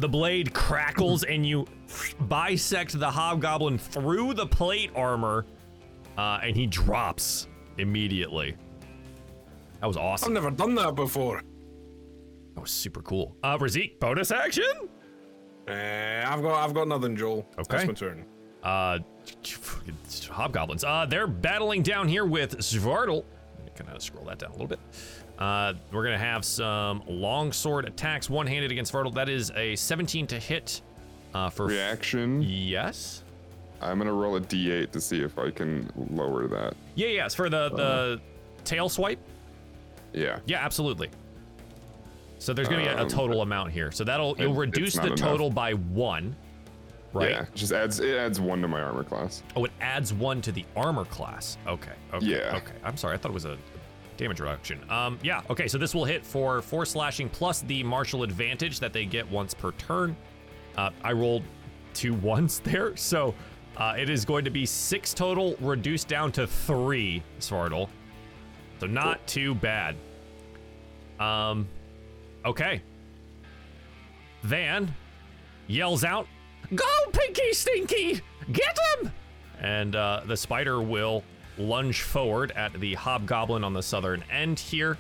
the 0.01 0.09
blade 0.09 0.53
crackles 0.55 1.23
and 1.25 1.47
you 1.47 1.67
bisect 2.29 2.99
the 2.99 3.11
hobgoblin 3.11 3.79
through 3.79 4.35
the 4.35 4.47
plate 4.47 4.91
armor, 4.95 5.47
uh, 6.19 6.41
and 6.43 6.57
he 6.57 6.67
drops 6.67 7.49
immediately. 7.79 8.57
That 9.81 9.87
was 9.87 9.97
awesome. 9.97 10.29
I've 10.29 10.35
never 10.43 10.51
done 10.51 10.75
that 10.77 10.95
before. 10.95 11.43
That 12.55 12.61
was 12.63 12.71
super 12.71 13.03
cool. 13.03 13.37
Uh, 13.43 13.59
Razik, 13.59 13.99
bonus 14.01 14.31
action? 14.31 14.65
Uh, 15.69 15.73
I've 16.27 16.41
got 16.43 16.65
I've 16.65 16.73
got 16.75 16.89
nothing, 16.89 17.17
Joel. 17.17 17.47
Okay. 17.59 17.77
That's 17.77 17.87
my 17.87 17.93
turn. 17.93 18.25
uh, 18.63 18.99
hobgoblins. 20.31 20.85
Uh, 20.85 21.07
they're 21.07 21.27
battling 21.27 21.83
down 21.83 22.09
here 22.09 22.25
with 22.25 22.59
Svartal. 22.59 23.25
Kind 23.77 23.91
of 23.91 24.03
scroll 24.03 24.25
that 24.25 24.39
down 24.39 24.51
a 24.51 24.53
little 24.53 24.67
bit. 24.67 24.79
Uh, 25.39 25.75
we're 25.93 26.05
gonna 26.05 26.17
have 26.19 26.45
some 26.45 27.03
longsword 27.07 27.85
attacks, 27.85 28.31
one-handed 28.31 28.73
against 28.73 28.93
Svartal. 28.93 29.13
That 29.15 29.29
is 29.29 29.51
a 29.55 29.77
17 29.77 30.27
to 30.29 30.39
hit. 30.39 30.81
Uh, 31.35 31.51
for 31.51 31.67
Reaction. 31.67 32.43
yes. 32.43 33.23
I'm 33.83 33.99
gonna 33.99 34.13
roll 34.13 34.37
a 34.37 34.41
d8 34.41 34.91
to 34.93 35.01
see 35.01 35.21
if 35.21 35.39
I 35.39 35.51
can 35.51 35.91
lower 36.11 36.47
that. 36.49 36.75
Yeah, 36.95 37.09
yeah. 37.09 37.27
It's 37.27 37.35
for 37.35 37.51
the 37.51 37.69
the 37.71 38.21
tail 38.65 38.89
swipe. 38.89 39.19
Yeah. 40.15 40.39
Yeah, 40.47 40.65
absolutely. 40.65 41.11
So 42.39 42.55
there's 42.55 42.69
gonna 42.69 42.83
be 42.83 42.89
a, 42.89 42.97
a 42.99 43.03
Um, 43.03 43.09
total 43.09 43.43
amount 43.43 43.73
here. 43.73 43.93
So 43.93 44.03
that'll 44.05 44.35
it- 44.37 44.41
you'll 44.43 44.55
reduce 44.55 44.95
the 44.95 45.09
enough. 45.09 45.19
total 45.19 45.51
by 45.51 45.73
one. 45.75 46.35
Right. 47.17 47.31
Yeah. 47.31 47.47
Just 47.55 47.73
adds 47.73 48.01
it 48.01 48.17
adds 48.17 48.41
one 48.41 48.61
to 48.63 48.69
my 48.69 48.81
armor 48.81 49.05
class. 49.05 49.43
Oh, 49.55 49.65
it 49.65 49.73
adds 49.81 50.13
one 50.13 50.41
to 50.43 50.53
the 50.53 50.65
armor 50.77 51.05
class. 51.05 51.57
Okay. 51.67 51.93
Okay. 52.13 52.27
Yeah. 52.27 52.57
Okay. 52.57 52.75
I'm 52.85 52.97
sorry. 52.97 53.15
I 53.15 53.17
thought 53.17 53.31
it 53.31 53.35
was 53.35 53.45
a 53.45 53.57
damage 54.17 54.41
reduction. 54.41 54.81
Um. 54.91 55.19
Yeah. 55.23 55.43
Okay. 55.51 55.69
So 55.69 55.79
this 55.79 55.95
will 55.95 56.05
hit 56.05 56.25
for 56.25 56.61
four 56.63 56.85
slashing 56.85 57.29
plus 57.29 57.63
the 57.63 57.83
martial 57.83 58.23
advantage 58.23 58.81
that 58.81 58.93
they 58.93 59.05
get 59.05 59.31
once 59.31 59.55
per 59.55 59.73
turn. 59.73 60.17
Uh, 60.77 60.91
I 61.03 61.13
rolled 61.13 61.43
two 61.95 62.15
ones 62.33 62.61
there, 62.61 62.97
so 62.97 63.35
uh, 63.77 63.95
it 63.99 64.11
is 64.11 64.25
going 64.25 64.45
to 64.45 64.51
be 64.51 64.67
six 64.67 65.15
total, 65.15 65.57
reduced 65.61 66.09
down 66.09 66.33
to 66.33 66.47
three, 66.47 67.23
Svartal. 67.41 67.89
So 68.81 68.87
not 68.87 69.27
too 69.27 69.55
bad. 69.55 69.97
Um. 71.19 71.67
Okay. 72.45 72.83
Van 74.43 74.95
yells 75.67 76.05
out, 76.05 76.29
Go, 76.75 76.85
Pinky 77.13 77.53
Stinky! 77.53 78.21
Get 78.53 78.79
him! 79.01 79.13
And 79.61 79.97
uh, 79.97 80.23
the 80.27 80.37
spider 80.37 80.81
will 80.83 81.23
lunge 81.59 82.03
forward 82.03 82.53
at 82.53 82.73
the 82.75 82.95
hobgoblin 82.95 83.65
on 83.65 83.73
the 83.73 83.83
southern 83.83 84.23
end 84.31 84.59
here 84.59 84.99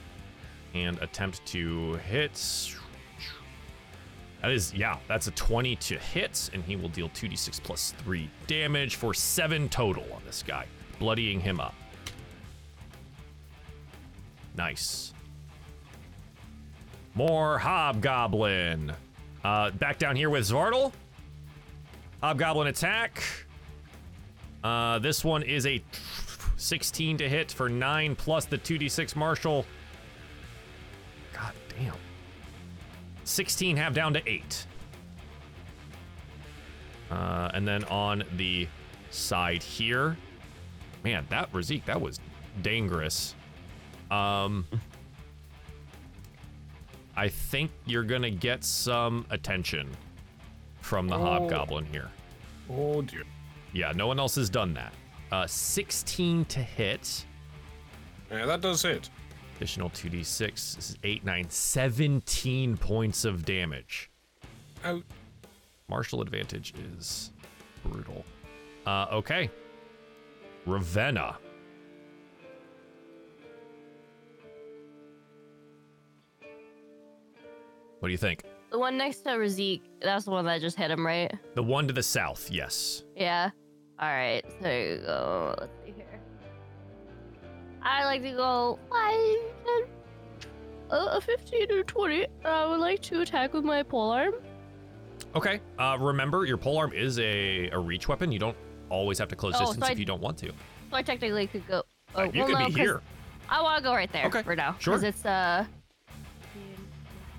and 0.75 0.99
attempt 1.03 1.45
to 1.47 1.95
hit. 1.95 2.73
That 4.43 4.51
is, 4.51 4.73
yeah, 4.75 4.99
that's 5.09 5.27
a 5.27 5.33
20 5.33 5.77
to 5.77 5.99
hit, 5.99 6.51
and 6.53 6.63
he 6.63 6.77
will 6.77 6.89
deal 6.89 7.09
2d6 7.11 7.63
plus 7.63 7.95
3 7.99 8.31
damage 8.47 8.97
for 8.97 9.13
7 9.15 9.69
total 9.69 10.05
on 10.15 10.23
this 10.25 10.43
guy, 10.47 10.67
bloodying 10.99 11.41
him 11.41 11.59
up. 11.59 11.75
Nice. 14.57 15.13
More 17.15 17.59
hobgoblin. 17.59 18.93
Uh, 19.43 19.71
back 19.73 19.99
down 19.99 20.17
here 20.17 20.31
with 20.31 20.49
Svartal. 20.49 20.93
Hobgoblin 22.23 22.69
attack. 22.69 23.23
Uh, 24.65 24.99
this 24.99 25.25
one 25.25 25.43
is 25.43 25.67
a 25.67 25.83
16 26.57 27.19
to 27.19 27.29
hit 27.29 27.53
for 27.53 27.69
9 27.69 28.17
plus 28.17 28.47
the 28.47 28.59
2d6 28.59 29.15
martial. 29.15 29.67
God 31.33 31.53
damn. 31.79 31.95
16 33.25 33.77
half 33.77 33.93
down 33.93 34.15
to 34.15 34.29
8. 34.29 34.67
Uh, 37.11 37.51
and 37.55 37.67
then 37.67 37.85
on 37.85 38.25
the 38.37 38.67
side 39.11 39.63
here. 39.63 40.17
Man, 41.05 41.25
that 41.31 41.53
Razik, 41.53 41.85
that 41.85 42.01
was 42.01 42.19
dangerous. 42.63 43.35
Um, 44.11 44.67
I 47.17 47.29
think 47.29 47.71
you're 47.87 48.03
gonna 48.03 48.31
get 48.31 48.65
some 48.65 49.25
attention 49.31 49.89
from 50.87 51.09
the 51.09 51.19
hobgoblin 51.19 51.85
here. 51.87 52.09
Oh 52.71 53.03
dear. 53.03 53.25
Yeah, 53.73 53.93
no 53.97 54.07
one 54.07 54.21
else 54.21 54.37
has 54.37 54.49
done 54.49 54.73
that. 54.75 54.93
Uh, 55.33 55.45
16 55.45 56.45
to 56.45 56.61
hit. 56.61 57.27
Yeah, 58.31 58.47
that 58.47 58.61
does 58.61 58.83
hit. 58.83 59.11
Additional 59.57 59.91
2d6. 59.91 60.77
This 60.77 60.91
is 60.91 60.99
8, 61.03 61.25
9, 61.25 61.51
17 61.51 62.77
points 62.77 63.25
of 63.25 63.45
damage. 63.45 64.11
Out. 64.85 65.03
Martial 65.89 66.23
advantage 66.23 66.73
is 66.97 67.33
brutal. 67.85 68.25
Uh, 68.87 69.07
okay. 69.11 69.51
Ravenna. 70.67 71.37
What 77.99 78.09
do 78.09 78.13
you 78.13 78.19
think? 78.19 78.45
The 78.77 78.81
one 78.81 78.99
next 78.99 79.21
to 79.21 79.31
Razik, 79.31 79.81
that's 80.03 80.27
the 80.27 80.33
one 80.33 80.45
that 80.45 80.61
just 80.61 80.77
hit 80.77 80.91
him, 80.91 81.07
right? 81.07 81.33
The 81.55 81.63
one 81.63 81.87
to 81.87 81.95
the 81.95 82.03
south, 82.03 82.51
yes. 82.51 83.05
Yeah. 83.17 83.49
All 83.99 84.07
right. 84.11 84.45
So 84.61 84.69
you 84.71 84.99
go. 84.99 85.55
Let's 85.59 85.73
see 85.83 85.93
here. 85.97 86.21
I 87.81 88.05
like 88.05 88.21
to 88.21 88.33
go 88.33 88.79
five, 88.91 89.81
10, 90.91 90.91
uh, 90.91 91.21
15 91.21 91.73
or 91.73 91.85
20. 91.85 92.27
I 92.45 92.67
would 92.67 92.81
like 92.81 93.01
to 93.05 93.23
attack 93.23 93.55
with 93.55 93.65
my 93.65 93.83
polearm. 93.83 94.35
Okay. 95.35 95.59
Uh, 95.79 95.97
remember, 95.99 96.45
your 96.45 96.59
polearm 96.59 96.93
is 96.93 97.19
a, 97.19 97.71
a 97.71 97.79
reach 97.79 98.09
weapon. 98.09 98.31
You 98.31 98.39
don't 98.41 98.57
always 98.91 99.19
have 99.19 99.29
to 99.29 99.37
close 99.37 99.55
Oh, 99.55 99.61
so 99.61 99.65
distance 99.69 99.87
I- 99.87 99.93
if 99.93 99.99
you 99.99 100.05
don't 100.05 100.21
want 100.21 100.37
to. 100.41 100.49
So 100.49 100.53
I 100.93 101.01
technically 101.01 101.47
could 101.47 101.67
go. 101.67 101.83
Oh, 102.15 102.25
you 102.25 102.41
well, 102.41 102.47
could 102.49 102.53
no, 102.53 102.59
be 102.59 102.73
'cause 102.73 102.75
here. 102.75 103.01
I 103.49 103.63
want 103.63 103.79
to 103.79 103.83
go 103.83 103.95
right 103.95 104.13
there 104.13 104.27
Okay, 104.27 104.43
for 104.43 104.55
now. 104.55 104.77
sure. 104.79 104.99
Because 104.99 105.03
it's 105.05 105.25
uh. 105.25 105.65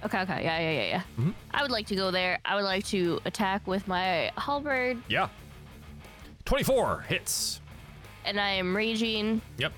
Okay. 0.05 0.19
Okay. 0.21 0.43
Yeah. 0.43 0.59
Yeah. 0.59 0.71
Yeah. 0.71 0.87
Yeah. 0.87 1.01
Mhm. 1.19 1.33
I 1.51 1.61
would 1.61 1.71
like 1.71 1.87
to 1.87 1.95
go 1.95 2.11
there. 2.11 2.39
I 2.45 2.55
would 2.55 2.63
like 2.65 2.85
to 2.87 3.19
attack 3.25 3.65
with 3.67 3.87
my 3.87 4.31
halberd, 4.37 5.01
Yeah. 5.07 5.29
24 6.45 7.01
hits. 7.07 7.61
and 8.25 8.39
I 8.39 8.49
am 8.51 8.75
raging. 8.75 9.41
Yep. 9.57 9.71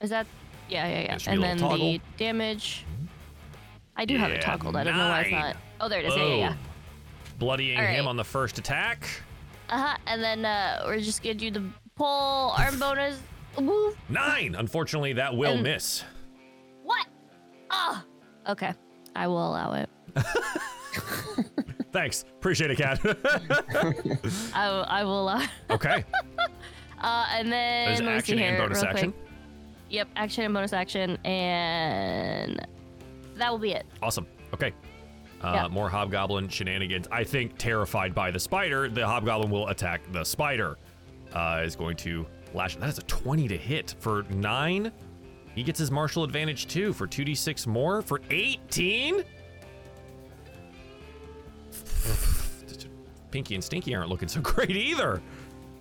Is 0.00 0.10
that? 0.10 0.26
Yeah. 0.68 0.86
Yeah. 0.88 1.00
Yeah. 1.00 1.14
It 1.14 1.20
should 1.20 1.30
be 1.30 1.34
And 1.36 1.44
a 1.44 1.46
then 1.46 1.56
little 1.58 1.76
the 1.78 1.98
toggle. 1.98 2.16
damage. 2.16 2.84
I 3.96 4.04
do 4.06 4.16
have 4.16 4.30
it 4.30 4.36
Yeah, 4.36 4.40
toggled. 4.40 4.76
I 4.76 4.84
don't 4.84 4.96
know 4.96 5.08
why 5.08 5.20
it's 5.22 5.30
nine. 5.30 5.40
not. 5.40 5.56
Oh, 5.80 5.88
there 5.88 6.00
it 6.00 6.06
is. 6.06 6.16
Yeah. 6.16 6.24
Yeah. 6.24 6.34
Yeah. 6.36 6.48
Boom. 6.50 6.58
Bloodying 7.38 7.78
All 7.78 7.84
him 7.84 8.08
on 8.08 8.16
the 8.16 8.24
first 8.24 8.58
attack. 8.58 9.06
Uh 9.68 9.78
huh. 9.78 9.96
And 10.06 10.22
then 10.22 10.44
uh, 10.44 10.82
we're 10.86 11.00
just 11.00 11.22
gonna 11.22 11.34
do 11.34 11.50
the 11.50 11.64
pole 11.96 12.50
arm 12.56 12.78
bonus. 12.80 13.20
Woo. 13.58 13.94
Nine. 14.08 14.54
Unfortunately, 14.54 15.12
that 15.14 15.34
will 15.36 15.52
And- 15.54 15.62
miss. 15.62 16.02
What? 16.82 17.06
Ah. 17.70 18.04
Okay. 18.48 18.72
I 19.16 19.26
will 19.26 19.48
allow 19.50 19.72
it. 19.72 19.88
Thanks. 21.92 22.24
Appreciate 22.36 22.70
it, 22.70 22.76
Cat. 22.76 23.00
I, 24.54 24.68
will- 24.70 24.84
I 24.88 25.04
will 25.04 25.22
allow. 25.22 25.40
It. 25.40 25.50
okay. 25.70 26.04
Uh, 26.98 27.26
and 27.32 27.52
then 27.52 27.88
There's 27.88 28.00
let 28.00 28.06
me 28.06 28.12
see 28.12 28.16
action 28.16 28.38
and 28.38 28.56
here, 28.56 28.64
bonus 28.64 28.78
real 28.82 28.90
action. 28.90 29.12
Quick. 29.12 29.24
Yep, 29.90 30.08
action 30.16 30.44
and 30.44 30.54
bonus 30.54 30.72
action, 30.72 31.18
and 31.26 32.66
that 33.36 33.50
will 33.52 33.58
be 33.58 33.72
it. 33.72 33.84
Awesome. 34.02 34.26
Okay. 34.54 34.72
Uh, 35.42 35.52
Yeah. 35.54 35.68
More 35.68 35.90
hobgoblin 35.90 36.48
shenanigans. 36.48 37.06
I 37.12 37.22
think 37.22 37.58
terrified 37.58 38.14
by 38.14 38.30
the 38.30 38.40
spider, 38.40 38.88
the 38.88 39.06
hobgoblin 39.06 39.50
will 39.50 39.68
attack 39.68 40.10
the 40.10 40.24
spider. 40.24 40.78
Uh, 41.34 41.62
is 41.66 41.76
going 41.76 41.96
to 41.98 42.26
lash. 42.54 42.76
That 42.76 42.88
is 42.88 42.96
a 42.96 43.02
20 43.02 43.46
to 43.48 43.58
hit 43.58 43.94
for 44.00 44.22
nine. 44.30 44.90
He 45.56 45.64
gets 45.64 45.78
his 45.78 45.90
martial 45.90 46.22
advantage 46.22 46.68
too 46.68 46.92
for 46.92 47.08
2d6 47.08 47.66
more 47.66 48.02
for 48.02 48.20
18. 48.30 49.24
Pinky 53.30 53.54
and 53.54 53.64
Stinky 53.64 53.94
aren't 53.94 54.10
looking 54.10 54.28
so 54.28 54.40
great 54.42 54.70
either. 54.70 55.22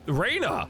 Reyna. 0.08 0.70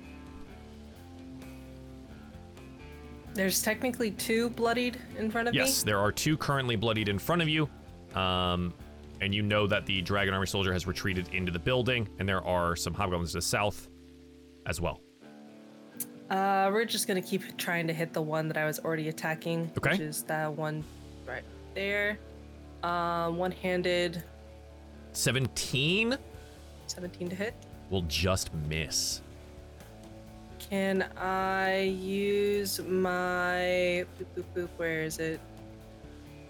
There's 3.36 3.62
technically 3.62 4.10
two 4.12 4.50
bloodied 4.50 4.98
in 5.20 5.30
front 5.30 5.48
of 5.50 5.54
Yes, 5.54 5.66
me. 5.66 5.70
Yes, 5.70 5.84
there 5.84 6.00
are 6.00 6.12
two 6.12 6.36
currently 6.36 6.76
bloodied 6.76 7.08
in 7.08 7.20
front 7.20 7.44
of 7.44 7.48
you. 7.48 7.70
Um, 8.16 8.74
and 9.22 9.36
you 9.36 9.44
know 9.44 9.68
that 9.68 9.86
the 9.86 10.02
Dragon 10.02 10.34
Army 10.34 10.48
soldier 10.48 10.74
has 10.74 10.88
retreated 10.88 11.30
into 11.34 11.52
the 11.52 11.60
building, 11.60 12.08
and 12.18 12.28
there 12.28 12.44
are 12.44 12.76
some 12.76 12.94
hobgoblins 12.94 13.34
to 13.34 13.38
the 13.38 13.42
south 13.44 13.88
as 14.66 14.82
well. 14.82 15.00
Uh, 16.30 16.70
we're 16.74 16.86
just 16.86 17.08
gonna 17.08 17.22
keep 17.22 17.58
trying 17.58 17.88
to 17.88 17.94
hit 17.94 18.14
the 18.14 18.22
one 18.22 18.48
that 18.48 18.58
I 18.58 18.66
was 18.66 18.80
already 18.80 19.10
attacking, 19.10 19.72
Okay. 19.78 19.92
which 19.92 20.00
is 20.00 20.24
that 20.24 20.52
one 20.52 20.84
right 21.28 21.44
there. 21.76 22.18
Um, 22.84 23.38
one-handed, 23.38 24.24
17 25.14 26.18
17 26.88 27.30
to 27.30 27.36
hit. 27.36 27.54
We'll 27.90 28.04
just 28.04 28.54
miss. 28.68 29.22
Can 30.70 31.04
I 31.18 31.82
use 31.82 32.80
my 32.80 34.06
boop, 34.18 34.26
boop, 34.36 34.44
boop, 34.56 34.70
where 34.78 35.02
is 35.04 35.20
it? 35.20 35.40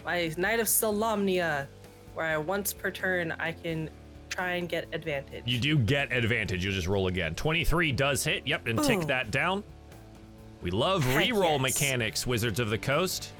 My 0.05 0.34
Knight 0.38 0.59
of 0.59 0.67
Solamnia, 0.67 1.67
where 2.13 2.26
I 2.26 2.38
once 2.38 2.71
per 2.73 2.91
turn 2.91 3.34
I 3.39 3.51
can 3.51 3.89
try 4.36 4.54
and 4.56 4.68
get 4.68 4.88
advantage. 4.94 5.44
You 5.46 5.60
do 5.60 5.78
get 5.78 6.12
advantage. 6.12 6.64
You'll 6.64 6.74
just 6.74 6.88
roll 6.88 7.08
again. 7.08 7.36
23 7.36 7.92
does 7.92 8.24
hit. 8.24 8.46
Yep, 8.46 8.68
and 8.68 8.84
tick 8.84 9.02
that 9.08 9.32
down. 9.32 9.64
We 10.62 10.72
love 10.72 11.04
Heck 11.04 11.26
reroll 11.28 11.54
yes. 11.54 11.62
mechanics, 11.62 12.28
Wizards 12.28 12.60
of 12.60 12.70
the 12.70 12.78
Coast. 12.78 13.32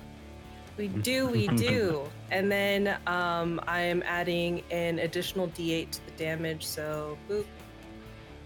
We 0.78 0.88
do, 0.89 1.28
we 1.28 1.48
do. 1.56 2.04
and 2.32 2.52
then 2.52 2.98
um, 3.08 3.60
I 3.68 3.82
am 3.82 4.04
adding 4.06 4.62
an 4.72 5.00
additional 5.00 5.48
d8 5.50 5.89
to 5.91 6.06
the 6.06 6.12
damage. 6.12 6.66
So, 6.66 7.18
boop. 7.30 7.46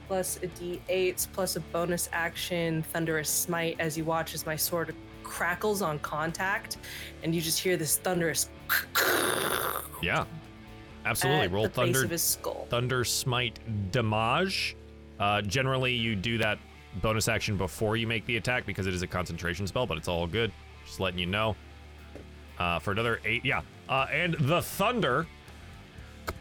plus 0.07 0.37
a 0.37 0.47
d8 0.47 1.27
plus 1.33 1.55
a 1.55 1.59
bonus 1.59 2.07
action 2.13 2.83
thunderous 2.83 3.29
smite 3.29 3.75
as 3.79 3.97
you 3.97 4.03
watch 4.05 4.33
as 4.33 4.45
my 4.45 4.55
sword 4.55 4.95
crackles 5.23 5.81
on 5.81 5.99
contact, 5.99 6.77
and 7.23 7.33
you 7.35 7.41
just 7.41 7.59
hear 7.59 7.77
this 7.77 7.97
thunderous 7.97 8.49
Yeah. 10.01 10.25
Absolutely. 11.05 11.47
Roll 11.47 11.63
the 11.63 11.69
base 11.69 11.75
thunder 11.75 12.03
of 12.03 12.09
his 12.09 12.21
skull. 12.23 12.67
thunder 12.69 13.03
smite 13.03 13.59
damage. 13.91 14.75
Uh, 15.19 15.41
generally, 15.41 15.93
you 15.93 16.15
do 16.15 16.37
that 16.37 16.59
bonus 17.01 17.27
action 17.27 17.57
before 17.57 17.97
you 17.97 18.07
make 18.07 18.25
the 18.25 18.37
attack 18.37 18.65
because 18.65 18.87
it 18.87 18.93
is 18.93 19.01
a 19.01 19.07
concentration 19.07 19.67
spell, 19.67 19.85
but 19.85 19.97
it's 19.97 20.07
all 20.07 20.27
good. 20.27 20.51
Just 20.85 20.99
letting 20.99 21.19
you 21.19 21.25
know. 21.25 21.55
Uh, 22.57 22.79
for 22.79 22.91
another 22.91 23.21
eight, 23.25 23.45
yeah. 23.45 23.61
Uh, 23.87 24.05
and 24.11 24.35
the 24.39 24.61
thunder 24.61 25.25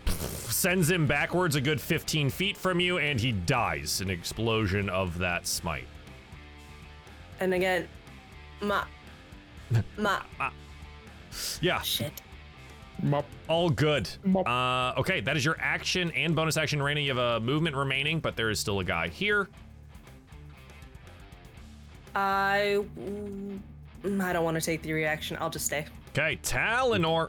sends 0.07 0.91
him 0.91 1.07
backwards 1.07 1.55
a 1.55 1.61
good 1.61 1.81
15 1.81 2.31
feet 2.31 2.57
from 2.57 2.81
you, 2.81 2.99
and 2.99 3.21
he 3.21 3.31
dies. 3.33 4.01
An 4.01 4.11
explosion 4.11 4.89
of 4.89 5.19
that 5.19 5.47
smite. 5.47 5.87
And 7.41 7.55
again, 7.55 7.87
ma, 8.61 8.85
ma, 9.97 10.19
Yeah, 11.61 11.81
shit. 11.83 12.13
Mop. 13.03 13.25
all 13.49 13.71
good. 13.71 14.09
Uh, 14.35 14.93
okay, 14.97 15.21
that 15.21 15.37
is 15.37 15.45
your 15.45 15.57
action 15.61 16.11
and 16.13 16.35
bonus 16.35 16.57
action, 16.57 16.83
Reyna. 16.83 17.01
You 17.01 17.15
have 17.17 17.19
a 17.19 17.41
movement 17.41 17.77
remaining, 17.77 18.21
but 18.21 18.37
there 18.37 18.51
is 18.51 18.59
still 18.59 18.81
a 18.81 18.85
guy 18.85 19.09
here. 19.09 19.49
I, 22.15 22.85
I 24.05 24.33
don't 24.33 24.45
want 24.45 24.57
to 24.57 24.61
take 24.61 24.83
the 24.83 24.93
reaction. 24.93 25.37
I'll 25.41 25.51
just 25.51 25.67
stay. 25.67 25.87
Okay, 26.11 26.39
Talinor. 26.43 27.29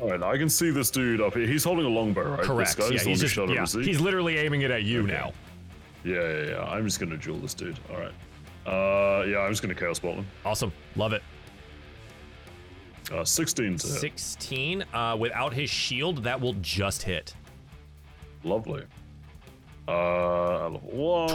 All 0.00 0.10
right, 0.10 0.22
I 0.22 0.38
can 0.38 0.48
see 0.48 0.70
this 0.70 0.90
dude 0.90 1.20
up 1.20 1.34
here. 1.34 1.46
He's 1.46 1.64
holding 1.64 1.84
a 1.84 1.88
longbow, 1.88 2.36
right? 2.36 2.40
Correct. 2.40 2.76
This 2.76 2.88
guy, 2.88 2.94
yeah, 2.94 3.02
the 3.02 3.08
he's 3.08 3.20
just 3.20 3.34
shot 3.34 3.48
yeah, 3.48 3.62
overseas? 3.62 3.86
he's 3.86 4.00
literally 4.00 4.38
aiming 4.38 4.62
it 4.62 4.70
at 4.70 4.84
you 4.84 5.02
now. 5.02 5.32
Yeah, 6.04 6.14
yeah, 6.14 6.50
yeah. 6.50 6.62
I'm 6.62 6.84
just 6.84 7.00
gonna 7.00 7.16
duel 7.16 7.38
this 7.38 7.54
dude. 7.54 7.78
All 7.90 7.98
right. 7.98 8.12
Uh, 8.64 9.24
yeah, 9.24 9.38
I'm 9.38 9.50
just 9.50 9.62
gonna 9.62 9.74
chaos 9.74 9.98
bolt 9.98 10.16
him. 10.16 10.26
Awesome, 10.44 10.72
love 10.94 11.12
it. 11.12 11.22
Uh, 13.12 13.24
16 13.24 13.76
to 13.78 13.86
hit. 13.86 14.00
16 14.00 14.84
uh, 14.92 15.16
without 15.18 15.52
his 15.52 15.70
shield, 15.70 16.22
that 16.24 16.40
will 16.40 16.54
just 16.60 17.02
hit. 17.02 17.34
Lovely. 18.44 18.84
Uh, 19.86 20.68
level 20.68 20.80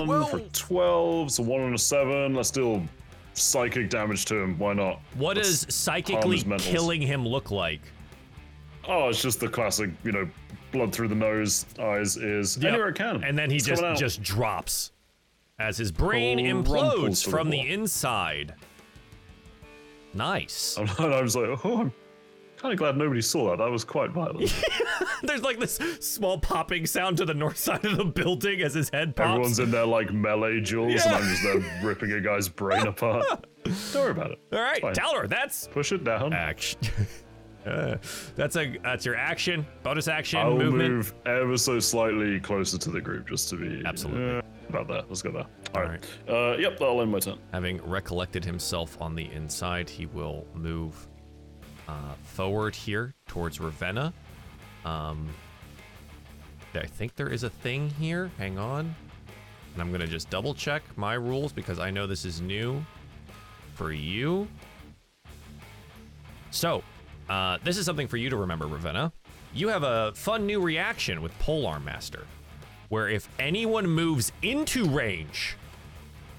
one 0.06 0.26
for 0.30 0.40
12, 0.40 1.32
so 1.32 1.44
one 1.44 1.62
on 1.62 1.74
a 1.74 1.78
seven. 1.78 2.36
Let's 2.36 2.52
deal 2.52 2.84
psychic 3.34 3.90
damage 3.90 4.26
to 4.26 4.36
him. 4.36 4.60
Why 4.60 4.74
not? 4.74 5.00
What 5.16 5.38
Let's 5.38 5.66
does 5.66 5.76
psychically 5.76 6.44
killing 6.60 7.02
him 7.02 7.28
look 7.28 7.50
like? 7.50 7.82
Oh, 8.88 9.10
it's 9.10 9.22
just 9.22 9.40
the 9.40 9.48
classic, 9.48 9.90
you 10.04 10.12
know, 10.12 10.30
blood 10.72 10.94
through 10.94 11.08
the 11.08 11.16
nose, 11.16 11.66
eyes, 11.80 12.18
ears, 12.18 12.58
Yep. 12.58 12.74
anywhere 12.74 12.90
it 12.90 12.96
can. 12.96 13.24
And 13.24 13.36
then 13.38 13.50
he 13.50 13.56
It's 13.58 13.66
just 13.66 13.82
just 14.00 14.22
drops 14.22 14.92
as 15.58 15.78
his 15.78 15.92
brain 15.92 16.38
Crumples 16.40 16.68
implodes 16.70 17.24
to 17.24 17.30
the 17.30 17.32
from 17.38 17.50
the 17.50 17.58
wall. 17.58 17.66
inside. 17.68 18.54
Nice. 20.14 20.78
And 20.78 20.90
I 21.00 21.22
was 21.22 21.36
like, 21.36 21.66
oh, 21.66 21.80
I'm 21.82 21.94
kind 22.58 22.72
of 22.74 22.78
glad 22.80 22.98
nobody 22.98 23.22
saw 23.22 23.50
that. 23.52 23.58
That 23.58 23.70
was 23.72 23.84
quite 23.84 24.12
violent. 24.12 24.54
There's 25.24 25.42
like 25.42 25.60
this 25.60 25.76
small 26.00 26.38
popping 26.38 26.86
sound 26.86 27.18
to 27.18 27.26
the 27.26 27.34
north 27.34 27.58
side 27.58 27.84
of 27.86 27.98
the 27.98 28.06
building 28.06 28.62
as 28.62 28.74
his 28.74 28.90
head 28.90 29.16
pops. 29.16 29.30
Everyone's 29.30 29.60
in 29.60 29.72
there 29.72 29.86
like 29.86 30.12
melee 30.14 30.60
duels, 30.62 31.02
and 31.04 31.12
Yeah. 31.12 31.18
I'm 31.18 31.24
just 31.30 31.44
there 31.44 31.80
ripping 31.84 32.12
a 32.14 32.22
guy's 32.22 32.48
brain 32.50 32.86
apart. 32.88 33.26
Don't 33.64 33.96
worry 33.96 34.12
about 34.12 34.32
it. 34.32 34.40
All 34.52 34.60
right, 34.62 34.82
fine. 34.82 34.94
Talor, 34.94 35.28
that's 35.28 35.68
Push 35.70 35.92
it 35.94 36.04
down. 36.04 36.34
action. 36.34 36.80
Uh, 37.66 37.98
that's 38.36 38.56
a 38.56 38.78
that's 38.84 39.06
your 39.06 39.16
action, 39.16 39.66
bonus 39.84 40.08
action, 40.08 40.40
I'll 40.40 40.58
movement. 40.58 40.94
move 40.94 41.14
ever 41.26 41.58
so 41.58 41.80
slightly 41.80 42.40
closer 42.40 42.78
to 42.78 42.92
the 42.92 43.02
group 43.02 43.28
just 43.28 43.50
to 43.50 43.56
be 43.58 43.84
Absolutely. 43.86 44.38
uh, 44.38 44.42
about 44.70 44.88
there. 44.88 45.04
Let's 45.08 45.22
go 45.22 45.32
there. 45.32 45.46
All 45.76 45.82
All 45.82 45.90
right. 45.90 46.06
Uh, 46.28 46.58
yep, 46.58 46.82
I'll 46.82 47.02
end 47.02 47.12
my 47.12 47.20
turn. 47.20 47.40
Having 47.52 47.82
recollected 47.84 48.44
himself 48.46 49.02
on 49.02 49.16
the 49.16 49.32
inside, 49.32 49.90
he 49.90 50.06
will 50.06 50.46
move 50.54 51.08
uh, 51.88 52.14
forward 52.24 52.76
here 52.76 53.14
towards 53.28 53.60
Ravenna. 53.60 54.14
Um, 54.86 55.30
I 56.76 56.86
think 56.86 57.16
there 57.16 57.30
is 57.30 57.44
a 57.44 57.50
thing 57.50 57.90
here. 57.92 58.32
Hang 58.38 58.58
on. 58.58 58.94
And 59.74 59.82
I'm 59.82 59.90
going 59.90 60.02
to 60.02 60.08
just 60.08 60.30
double 60.30 60.54
check 60.54 60.84
my 60.98 61.14
rules 61.14 61.52
because 61.52 61.80
I 61.80 61.90
know 61.92 62.06
this 62.08 62.26
is 62.26 62.42
new 62.42 62.84
for 63.76 63.92
you. 63.92 64.48
So, 66.52 66.84
uh, 67.34 67.58
this 67.64 67.80
is 67.80 67.86
something 67.88 68.08
for 68.08 68.18
you 68.18 68.30
to 68.30 68.38
remember, 68.38 68.68
Ravenna. 68.68 69.12
You 69.56 69.70
have 69.70 69.82
a 69.82 70.12
fun 70.14 70.46
new 70.46 70.62
reaction 70.62 71.20
with 71.20 71.32
Polearm 71.40 71.84
Master, 71.84 72.28
where 72.90 73.10
if 73.10 73.28
anyone 73.40 73.88
moves 73.88 74.32
into 74.44 74.88
range, 74.88 75.58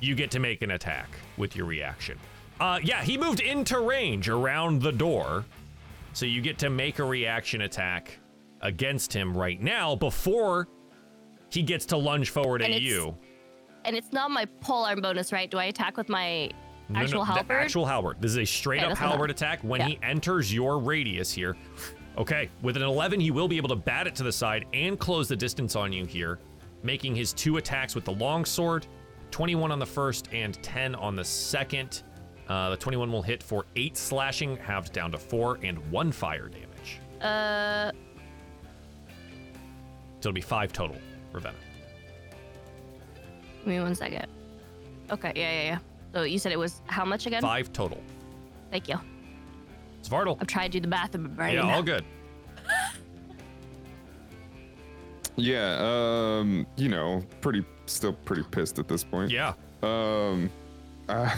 you 0.01 0.15
get 0.15 0.31
to 0.31 0.39
make 0.39 0.63
an 0.63 0.71
attack 0.71 1.09
with 1.37 1.57
your 1.57 1.67
reaction. 1.67 2.17
Uh, 2.61 2.79
yeah, 2.81 3.03
he 3.03 3.19
moved 3.19 3.41
into 3.41 3.81
range 3.81 4.29
around 4.29 4.83
the 4.83 4.93
door, 4.93 5.45
so 6.13 6.27
you 6.27 6.41
get 6.41 6.59
to 6.59 6.71
make 6.71 7.01
a 7.01 7.05
reaction 7.05 7.63
attack 7.63 8.17
against 8.61 9.13
him 9.13 9.37
right 9.37 9.61
now 9.61 9.97
before 9.97 10.69
he 11.51 11.63
gets 11.63 11.87
to 11.87 11.97
lunge 11.97 12.31
forward 12.31 12.63
And 12.63 12.73
at 12.73 12.83
you. 12.83 13.17
And 13.85 13.97
it's 13.97 14.13
not 14.13 14.31
my 14.31 14.45
pole 14.61 14.85
arm 14.85 15.01
bonus, 15.01 15.33
right? 15.33 15.51
Do 15.51 15.59
I 15.59 15.65
attack 15.65 15.97
with 15.97 16.09
my 16.09 16.53
No, 16.89 16.99
no, 16.99 17.05
actual 17.05 17.21
the 17.25 17.33
halberd? 17.33 17.63
actual 17.63 17.87
halberd. 17.87 18.17
This 18.21 18.31
is 18.33 18.39
a 18.39 18.45
straight 18.45 18.83
Okay, 18.83 18.93
up 18.93 18.99
halberd 18.99 19.31
attack. 19.31 19.61
When 19.63 19.81
Yeah. 19.81 19.87
he 19.89 19.99
enters 20.03 20.53
your 20.53 20.79
radius 20.79 21.33
here, 21.33 21.57
okay, 22.19 22.51
with 22.63 22.77
an 22.77 22.83
11, 22.83 23.21
he 23.21 23.31
will 23.31 23.49
be 23.49 23.57
able 23.57 23.71
to 23.71 23.77
bat 23.77 24.07
it 24.07 24.15
to 24.17 24.23
the 24.23 24.33
side 24.33 24.67
and 24.75 24.99
close 24.99 25.29
the 25.29 25.37
distance 25.37 25.77
on 25.77 25.93
you 25.93 26.05
here, 26.05 26.39
making 26.83 27.15
his 27.15 27.33
two 27.33 27.57
attacks 27.57 27.95
with 27.95 28.05
the 28.05 28.13
long 28.13 28.45
sword 28.45 28.87
21 29.31 29.73
on 29.73 29.79
the 29.79 29.87
first 29.87 30.29
and 30.33 30.63
10 30.63 30.95
on 30.95 31.17
the 31.17 31.25
second. 31.25 32.03
Uh, 32.49 32.71
the 32.71 32.77
21 32.77 33.11
will 33.11 33.23
hit 33.23 33.43
for 33.43 33.65
8 33.75 33.97
slashing, 33.97 34.57
halved 34.59 34.93
down 34.93 35.11
to 35.11 35.19
4, 35.19 35.59
and 35.63 35.79
1 35.91 36.13
fire 36.13 36.49
damage. 36.49 37.01
Uh, 37.23 37.91
So 40.21 40.29
it'll 40.31 40.35
be 40.35 40.41
5 40.43 40.73
total, 40.73 40.97
Ravenna. 41.33 41.57
give 43.59 43.67
me 43.67 43.81
one 43.81 43.95
second. 43.95 44.27
Okay, 45.11 45.33
yeah, 45.35 45.51
yeah, 45.51 45.63
yeah. 45.63 45.79
So 46.15 46.23
you 46.23 46.39
said 46.39 46.53
it 46.53 46.59
was 46.59 46.81
how 46.87 47.05
much 47.05 47.27
again? 47.27 47.43
5 47.43 47.73
total. 47.73 48.01
Thank 48.71 48.89
you. 48.89 49.01
Svartal. 50.03 50.37
I'm 50.41 50.47
trying 50.47 50.71
to 50.71 50.79
do 50.79 50.81
the 50.81 50.89
math 50.89 51.15
in 51.15 51.25
my 51.25 51.29
brain. 51.29 51.55
Yeah, 51.57 51.75
all 51.75 51.83
good. 51.83 52.05
Yeah, 55.37 55.79
um, 55.81 56.65
you 56.77 56.89
know, 56.89 57.25
pretty 57.41 57.65
still 57.87 58.13
pretty 58.13 58.45
pissed 58.53 58.79
at 58.79 58.87
this 58.87 59.03
point. 59.03 59.33
Yeah. 59.33 59.55
Um, 59.83 60.49
uh, 61.09 61.35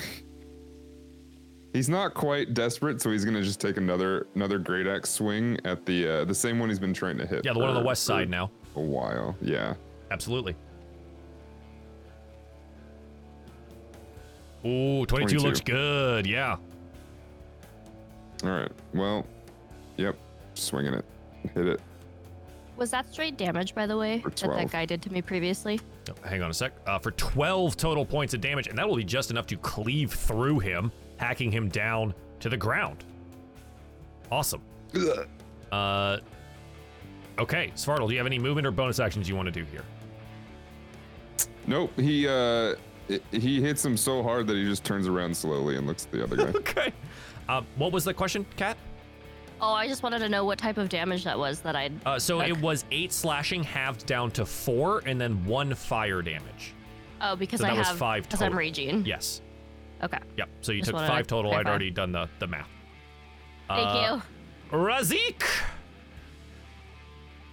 he's 1.72 1.88
not 1.88 2.12
quite 2.12 2.52
desperate, 2.52 3.00
so 3.00 3.10
he's 3.10 3.24
gonna 3.24 3.42
just 3.42 3.58
take 3.58 3.78
another 3.78 4.26
another 4.34 4.58
great 4.58 4.86
axe 4.86 5.08
swing 5.08 5.56
at 5.64 5.86
the 5.86 6.06
uh, 6.06 6.24
the 6.26 6.34
same 6.34 6.58
one 6.58 6.68
he's 6.68 6.78
been 6.78 6.92
trying 6.92 7.16
to 7.16 7.26
hit. 7.26 7.42
Yeah, 7.46 7.54
the 7.54 7.58
one 7.58 7.70
on 7.70 7.74
the 7.74 7.82
west 7.88 8.04
side 8.04 8.28
now. 8.28 8.50
A 8.74 8.80
while, 8.80 9.34
yeah. 9.40 9.72
Absolutely. 10.10 10.54
Ooh, 14.66 15.06
22, 15.06 15.38
22. 15.38 15.38
looks 15.38 15.60
good. 15.60 16.26
Yeah. 16.26 16.56
All 18.42 18.50
right. 18.50 18.70
Well, 18.92 19.26
yep. 19.96 20.16
Swinging 20.54 20.94
it, 20.94 21.04
hit 21.54 21.66
it. 21.66 21.80
Was 22.76 22.90
that 22.90 23.10
straight 23.10 23.38
damage, 23.38 23.74
by 23.74 23.86
the 23.86 23.96
way, 23.96 24.22
that 24.22 24.36
that 24.36 24.70
guy 24.70 24.84
did 24.84 25.00
to 25.02 25.12
me 25.12 25.22
previously? 25.22 25.80
Oh, 26.10 26.28
hang 26.28 26.42
on 26.42 26.50
a 26.50 26.54
sec. 26.54 26.72
Uh, 26.86 26.98
for 26.98 27.10
12 27.12 27.76
total 27.76 28.04
points 28.04 28.34
of 28.34 28.42
damage, 28.42 28.66
and 28.66 28.76
that 28.76 28.86
will 28.86 28.96
be 28.96 29.04
just 29.04 29.30
enough 29.30 29.46
to 29.46 29.56
cleave 29.56 30.12
through 30.12 30.58
him, 30.58 30.92
hacking 31.16 31.50
him 31.50 31.68
down 31.70 32.12
to 32.40 32.50
the 32.50 32.56
ground. 32.56 33.04
Awesome. 34.30 34.60
Uh, 35.72 36.18
okay, 37.38 37.72
Svartal, 37.74 38.08
do 38.08 38.12
you 38.12 38.18
have 38.18 38.26
any 38.26 38.38
movement 38.38 38.66
or 38.66 38.70
bonus 38.70 39.00
actions 39.00 39.26
you 39.28 39.36
want 39.36 39.46
to 39.46 39.52
do 39.52 39.64
here? 39.64 39.84
Nope. 41.66 41.98
He 41.98 42.28
uh, 42.28 42.74
i- 43.11 43.20
he 43.30 43.61
hits 43.61 43.84
him 43.84 43.96
so 43.96 44.22
hard 44.22 44.46
that 44.46 44.57
he 44.57 44.64
just 44.64 44.84
turns 44.84 45.07
around 45.07 45.36
slowly 45.36 45.76
and 45.76 45.86
looks 45.86 46.07
at 46.07 46.12
the 46.12 46.22
other 46.24 46.36
guy. 46.36 46.44
Okay. 46.59 46.92
Uh, 47.48 47.62
what 47.76 47.92
was 47.92 48.04
the 48.04 48.12
question, 48.14 48.44
Kat? 48.57 48.76
Oh, 49.61 49.72
I 49.72 49.86
just 49.88 50.02
wanted 50.02 50.18
to 50.18 50.28
know 50.28 50.44
what 50.44 50.59
type 50.59 50.76
of 50.78 50.88
damage 50.88 51.24
that 51.24 51.38
was 51.38 51.61
that 51.61 51.76
I'd. 51.76 51.92
Uh, 52.04 52.18
so 52.18 52.40
took. 52.40 52.48
it 52.48 52.61
was 52.61 52.84
eight 52.90 53.12
slashing, 53.12 53.62
halved 53.62 54.04
down 54.04 54.30
to 54.32 54.44
four, 54.44 55.02
and 55.07 55.20
then 55.20 55.44
one 55.46 55.74
fire 55.74 56.20
damage. 56.22 56.74
Oh, 57.20 57.36
because 57.36 57.61
so 57.61 57.66
I 57.66 57.70
that 57.70 57.78
was 57.78 57.86
have. 57.88 57.96
five 57.98 58.24
Because 58.24 58.42
I'm 58.42 58.46
total. 58.48 58.59
raging. 58.59 59.07
Yes. 59.07 59.40
Okay. 60.02 60.18
Yep. 60.36 60.48
So 60.61 60.72
you 60.72 60.80
Just 60.80 60.88
took 60.88 60.96
wanted 60.96 61.09
five 61.09 61.26
to 61.26 61.28
total. 61.30 61.50
I'd 61.52 61.54
clarify. 61.54 61.70
already 61.70 61.90
done 61.90 62.12
the 62.12 62.28
the 62.40 62.46
math. 62.48 62.68
Thank 63.68 63.88
Uh, 63.88 64.20
you. 64.72 64.76
Razik. 64.78 65.42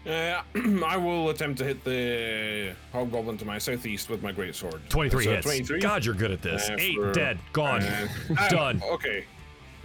Uh, 0.06 0.42
I 0.86 0.98
will 0.98 1.30
attempt 1.30 1.60
to 1.60 1.64
hit 1.64 1.84
the 1.84 2.76
hobgoblin 2.92 3.38
to 3.38 3.46
my 3.46 3.58
southeast 3.58 4.10
with 4.10 4.22
my 4.22 4.32
great 4.34 4.54
sword. 4.56 4.82
23 4.90 5.24
So 5.24 5.32
hits. 5.32 5.46
23. 5.46 5.80
God, 5.80 6.04
you're 6.04 6.14
good 6.16 6.32
at 6.32 6.42
this. 6.42 6.70
Uh, 6.70 6.76
Eight 6.80 6.96
for- 6.98 7.14
dead. 7.14 7.40
Gone. 7.54 7.84
Uh, 7.84 8.08
ah, 8.38 8.48
Done. 8.50 8.82
Okay. 8.84 9.26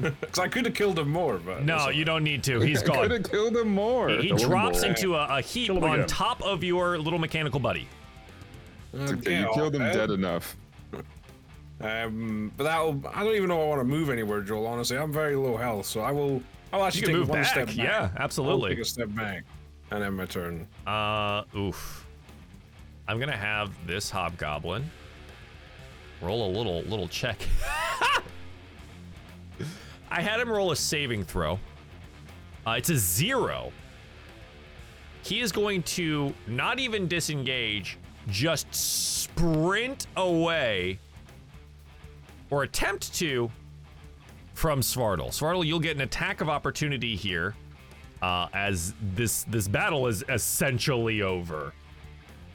Because 0.01 0.39
I 0.39 0.47
could 0.47 0.65
have 0.65 0.75
killed 0.75 0.97
him 0.97 1.11
more, 1.11 1.39
but 1.39 1.65
No, 1.65 1.77
that's 1.87 1.97
you 1.97 2.05
don't 2.05 2.23
need 2.23 2.45
to. 2.45 2.61
He's 2.61 2.83
gone. 2.85 2.99
could 3.03 3.11
have 3.11 3.29
killed 3.33 3.57
him 3.57 3.69
more. 3.71 4.09
He 4.09 4.29
Kill 4.29 4.37
him 4.37 4.49
drops 4.49 4.85
all. 4.85 4.91
into 4.91 5.17
a, 5.17 5.27
a 5.39 5.41
heap 5.41 5.71
on 5.71 5.83
again. 5.83 6.07
top 6.07 6.41
of 6.45 6.63
your 6.63 6.99
little 6.99 7.19
mechanical 7.19 7.59
buddy. 7.59 7.89
Uh, 8.95 8.99
okay, 9.15 9.41
you 9.41 9.51
killed 9.55 9.75
off 9.75 9.81
him 9.81 9.83
it. 9.83 9.93
dead 9.95 10.11
enough. 10.11 10.57
Um, 11.81 12.53
but 12.57 12.63
that'll. 12.63 13.03
I 13.13 13.25
don't 13.25 13.35
even 13.35 13.49
know 13.49 13.59
if 13.61 13.65
I 13.65 13.69
want 13.69 13.81
to 13.81 13.85
move 13.85 14.09
anywhere, 14.11 14.41
Joel. 14.41 14.69
Honestly, 14.69 14.97
I'm 14.97 15.13
very 15.13 15.35
low 15.35 15.57
health, 15.57 15.87
so 15.87 16.01
I 16.01 16.13
will. 16.13 16.43
I'll 16.73 16.85
actually 16.85 17.01
You 17.01 17.07
can 17.07 17.15
take 17.15 17.19
move 17.21 17.29
one 17.31 17.39
back. 17.43 17.51
step 17.51 17.67
back. 17.67 17.77
Yeah, 17.77 18.11
I'll 18.17 18.23
absolutely. 18.23 18.71
take 18.71 18.79
a 18.81 18.85
step 18.85 19.09
back, 19.17 19.43
and 19.91 20.03
then 20.03 20.15
my 20.15 20.27
turn. 20.27 20.67
Uh, 20.87 21.45
oof. 21.57 22.07
I'm 23.07 23.19
gonna 23.19 23.37
have 23.37 23.71
this 23.87 24.11
hobgoblin 24.11 24.91
roll 26.21 26.47
a 26.47 26.51
little 26.51 26.83
little 26.83 27.09
check. 27.09 27.39
I 30.11 30.23
had 30.23 30.41
him 30.41 30.51
roll 30.51 30.73
a 30.73 30.77
saving 30.77 31.25
throw. 31.25 31.59
Uh, 32.67 32.73
it's 32.73 32.91
a 32.91 32.97
zero. 32.97 33.73
He 35.23 35.41
is 35.41 35.53
going 35.53 35.83
to 35.85 36.35
not 36.47 36.79
even 36.79 37.07
disengage, 37.09 37.99
just 38.29 38.75
sprint 38.75 40.07
away, 40.17 40.99
or 42.51 42.63
attempt 42.63 43.15
to, 43.17 43.51
from 44.55 44.81
Svartal. 44.81 45.29
Svartal, 45.29 45.67
you'll 45.67 45.81
get 45.81 45.97
an 45.97 46.03
attack 46.03 46.41
of 46.41 46.49
opportunity 46.49 47.15
here, 47.15 47.55
uh, 48.23 48.49
as 48.53 48.95
this 49.15 49.45
this 49.45 49.69
battle 49.69 50.07
is 50.07 50.25
essentially 50.29 51.23
over. 51.23 51.73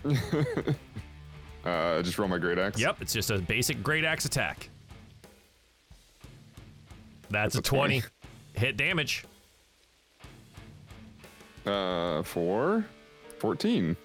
Uh, 1.65 2.01
just 2.01 2.17
roll 2.17 2.27
my 2.27 2.37
great 2.37 2.57
axe. 2.57 2.79
Yep, 2.79 2.97
it's 3.01 3.13
just 3.13 3.31
a 3.31 3.39
basic 3.39 3.81
great 3.81 4.03
axe 4.03 4.25
attack. 4.25 4.69
That's, 7.29 7.55
a 7.55 7.61
20. 7.61 8.03
Hit 8.53 8.77
damage. 8.77 9.23
Uh, 11.65 12.21
four, 12.23 12.85
14. 13.39 13.95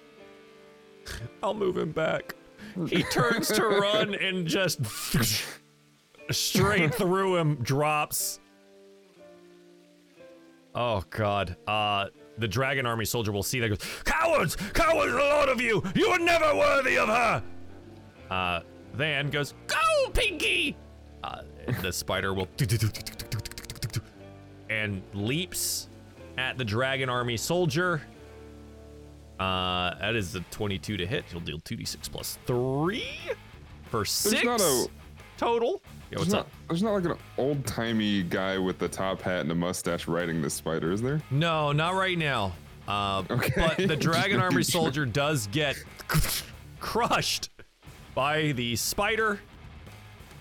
I'll 1.43 1.53
move 1.53 1.77
him 1.77 1.91
back. 1.91 2.33
He 2.87 3.03
turns 3.11 3.49
to 3.49 3.67
run 3.67 4.15
and 4.15 4.47
just 4.47 4.79
straight 6.31 6.95
through 6.95 7.37
him 7.37 7.55
drops. 7.55 8.39
Oh 10.75 11.03
god. 11.09 11.57
Uh 11.67 12.07
the 12.37 12.47
dragon 12.47 12.85
army 12.85 13.03
soldier 13.05 13.31
will 13.31 13.43
see 13.43 13.59
that 13.59 13.69
goes, 13.69 13.79
Cowards! 14.05 14.55
Cowards, 14.55 15.13
a 15.13 15.17
lot 15.17 15.49
of 15.49 15.59
you! 15.59 15.83
You 15.93 16.07
are 16.07 16.19
never 16.19 16.55
worthy 16.55 16.97
of 16.97 17.09
her! 17.09 17.43
Uh 18.29 18.61
Than 18.93 19.29
goes, 19.29 19.53
Go, 19.67 20.09
Pinky! 20.13 20.77
Uh 21.23 21.41
the 21.81 21.91
spider 21.91 22.33
will 22.33 22.47
and 24.69 25.01
leaps 25.13 25.89
at 26.37 26.57
the 26.57 26.63
dragon 26.65 27.09
army 27.09 27.37
soldier. 27.37 28.01
Uh, 29.39 29.97
that 29.99 30.15
is 30.15 30.35
a 30.35 30.41
22 30.51 30.97
to 30.97 31.05
hit. 31.07 31.25
He'll 31.31 31.39
deal 31.39 31.59
2d6 31.59 32.11
plus 32.11 32.37
3 32.45 33.03
for 33.89 34.05
6 34.05 34.43
not 34.43 34.61
Yeah, 36.11 36.17
There's 36.17 36.19
what's 36.19 36.31
not, 36.33 36.39
up? 36.41 36.49
there's 36.67 36.83
not 36.83 36.93
like 36.93 37.05
an 37.05 37.13
old 37.37 37.65
timey 37.65 38.23
guy 38.23 38.57
with 38.57 38.79
the 38.79 38.87
top 38.87 39.21
hat 39.21 39.41
and 39.41 39.51
a 39.51 39.55
mustache 39.55 40.07
riding 40.07 40.41
this 40.41 40.53
spider, 40.53 40.91
is 40.91 41.01
there? 41.01 41.21
No, 41.31 41.71
not 41.71 41.93
right 41.95 42.17
now. 42.17 42.53
Uh, 42.87 43.23
Okay. 43.29 43.53
But 43.55 43.87
the 43.87 43.95
dragon 43.99 44.39
army 44.39 44.63
soldier 44.63 45.05
does 45.05 45.47
get 45.47 45.75
crushed 46.79 47.49
by 48.15 48.51
the 48.53 48.75
spider 48.75 49.39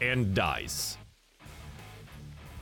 and 0.01 0.35
dies. 0.35 0.98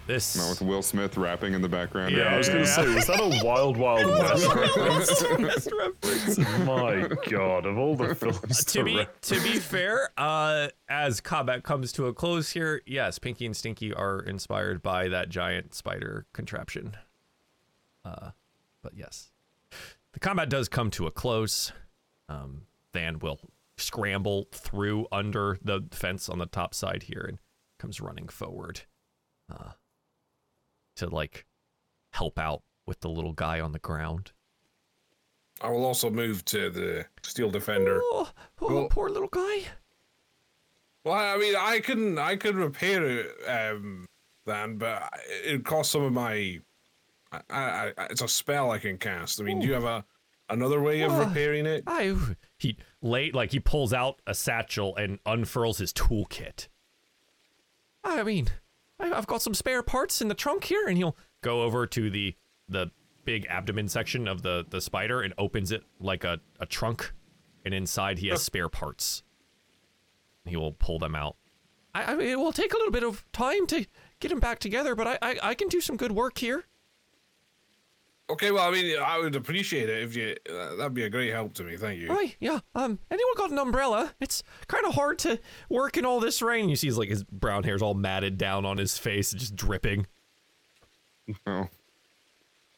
This. 0.06 0.36
Not 0.36 0.50
with 0.50 0.62
Will 0.62 0.82
Smith 0.82 1.16
rapping 1.16 1.54
in 1.54 1.62
the 1.62 1.68
background. 1.68 2.14
Yeah, 2.16 2.34
I 2.34 2.38
was 2.38 2.48
going 2.48 2.60
to 2.60 2.66
say, 2.66 2.94
was 2.94 3.06
that 3.08 3.20
a 3.20 3.44
Wild 3.44 3.76
Wild 3.76 4.06
West 4.06 4.54
reference? 4.54 5.72
reference. 5.72 6.38
My 6.64 7.08
God, 7.28 7.66
of 7.66 7.76
all 7.76 7.96
the 7.96 8.14
films 8.14 8.64
to 8.66 8.78
to 8.78 8.84
be 8.84 8.96
re- 8.98 9.08
to 9.22 9.40
be 9.42 9.58
fair, 9.58 10.10
uh, 10.16 10.68
as 10.88 11.20
combat 11.20 11.64
comes 11.64 11.92
to 11.92 12.06
a 12.06 12.14
close 12.14 12.50
here, 12.50 12.82
yes, 12.86 13.18
Pinky 13.18 13.46
and 13.46 13.56
Stinky 13.56 13.92
are 13.92 14.20
inspired 14.20 14.82
by 14.82 15.08
that 15.08 15.28
giant 15.28 15.74
spider 15.74 16.26
contraption. 16.32 16.96
Uh, 18.04 18.30
but 18.82 18.92
yes, 18.96 19.32
the 20.12 20.20
combat 20.20 20.48
does 20.48 20.68
come 20.68 20.90
to 20.92 21.06
a 21.06 21.10
close. 21.10 21.72
Um, 22.28 22.62
Than 22.92 23.18
will 23.18 23.40
scramble 23.76 24.48
through 24.52 25.06
under 25.12 25.58
the 25.62 25.86
fence 25.90 26.28
on 26.28 26.38
the 26.38 26.46
top 26.46 26.74
side 26.74 27.04
here 27.04 27.24
and 27.28 27.38
comes 27.78 28.00
running 28.00 28.28
forward, 28.28 28.82
uh, 29.52 29.72
to 30.96 31.08
like 31.08 31.46
help 32.10 32.38
out 32.38 32.62
with 32.86 33.00
the 33.00 33.08
little 33.08 33.32
guy 33.32 33.60
on 33.60 33.72
the 33.72 33.78
ground. 33.78 34.32
I 35.60 35.70
will 35.70 35.84
also 35.86 36.10
move 36.10 36.44
to 36.46 36.68
the 36.70 37.06
steel 37.22 37.50
defender. 37.50 38.00
Oh, 38.04 38.30
oh 38.60 38.74
Well- 38.74 38.88
poor 38.88 39.08
little 39.08 39.28
guy. 39.28 39.64
Well, 41.04 41.14
I 41.14 41.36
mean, 41.38 41.54
I 41.56 41.78
can 41.78 42.18
I 42.18 42.34
can 42.34 42.56
repair 42.56 43.06
it, 43.06 43.30
um, 43.48 44.06
then, 44.44 44.76
but 44.76 45.08
it 45.44 45.64
costs 45.64 45.92
some 45.92 46.02
of 46.02 46.12
my. 46.12 46.60
I, 47.30 47.40
I, 47.48 47.92
I, 47.96 48.04
it's 48.10 48.22
a 48.22 48.28
spell 48.28 48.72
I 48.72 48.78
can 48.78 48.98
cast. 48.98 49.40
I 49.40 49.44
mean, 49.44 49.60
do 49.60 49.68
you 49.68 49.72
have 49.74 49.84
a 49.84 50.04
another 50.48 50.80
way 50.82 51.02
of 51.02 51.12
Well, 51.12 51.28
repairing 51.28 51.64
it? 51.64 51.84
I 51.86 52.16
he 52.58 52.76
late 53.02 53.36
like 53.36 53.52
he 53.52 53.60
pulls 53.60 53.92
out 53.92 54.20
a 54.26 54.34
satchel 54.34 54.96
and 54.96 55.20
unfurls 55.24 55.78
his 55.78 55.92
toolkit. 55.92 56.66
I 58.02 58.24
mean, 58.24 58.48
I've 58.98 59.26
got 59.26 59.42
some 59.42 59.54
spare 59.54 59.82
parts 59.82 60.20
in 60.20 60.28
the 60.28 60.34
trunk 60.34 60.64
here, 60.64 60.86
and 60.86 60.96
he'll 60.96 61.16
go 61.42 61.62
over 61.62 61.86
to 61.86 62.10
the 62.10 62.34
the 62.68 62.90
big 63.24 63.46
abdomen 63.48 63.88
section 63.88 64.26
of 64.28 64.42
the 64.42 64.64
the 64.68 64.80
spider 64.80 65.20
and 65.20 65.34
opens 65.38 65.72
it 65.72 65.82
like 66.00 66.24
a 66.24 66.40
a 66.60 66.66
trunk, 66.66 67.12
and 67.64 67.74
inside 67.74 68.18
he 68.18 68.28
has 68.28 68.42
spare 68.42 68.68
parts. 68.68 69.22
He 70.44 70.56
will 70.56 70.72
pull 70.72 70.98
them 70.98 71.14
out. 71.14 71.36
I, 71.94 72.12
I 72.12 72.14
mean, 72.14 72.28
it 72.28 72.38
will 72.38 72.52
take 72.52 72.72
a 72.72 72.76
little 72.76 72.92
bit 72.92 73.02
of 73.04 73.24
time 73.32 73.66
to 73.68 73.86
get 74.20 74.30
him 74.32 74.40
back 74.40 74.58
together, 74.58 74.94
but 74.94 75.06
I 75.06 75.18
I, 75.22 75.38
I 75.42 75.54
can 75.54 75.68
do 75.68 75.80
some 75.80 75.96
good 75.96 76.12
work 76.12 76.38
here. 76.38 76.64
Okay, 78.28 78.50
well, 78.50 78.68
I 78.68 78.72
mean, 78.72 78.96
I 79.00 79.18
would 79.20 79.36
appreciate 79.36 79.88
it 79.88 80.02
if 80.02 80.16
you. 80.16 80.34
Uh, 80.50 80.74
that'd 80.74 80.94
be 80.94 81.04
a 81.04 81.08
great 81.10 81.30
help 81.32 81.54
to 81.54 81.62
me. 81.62 81.76
Thank 81.76 82.00
you. 82.00 82.08
Right, 82.08 82.34
yeah. 82.40 82.58
Um, 82.74 82.98
anyone 83.08 83.34
got 83.36 83.50
an 83.52 83.58
umbrella? 83.58 84.12
It's 84.20 84.42
kind 84.66 84.84
of 84.84 84.94
hard 84.94 85.20
to 85.20 85.38
work 85.70 85.96
in 85.96 86.04
all 86.04 86.18
this 86.18 86.42
rain. 86.42 86.68
You 86.68 86.74
see, 86.74 86.88
he's 86.88 86.98
like 86.98 87.08
his 87.08 87.22
brown 87.22 87.62
hair's 87.62 87.82
all 87.82 87.94
matted 87.94 88.36
down 88.36 88.64
on 88.64 88.78
his 88.78 88.98
face, 88.98 89.30
just 89.30 89.54
dripping. 89.54 90.06
Oh, 91.46 91.68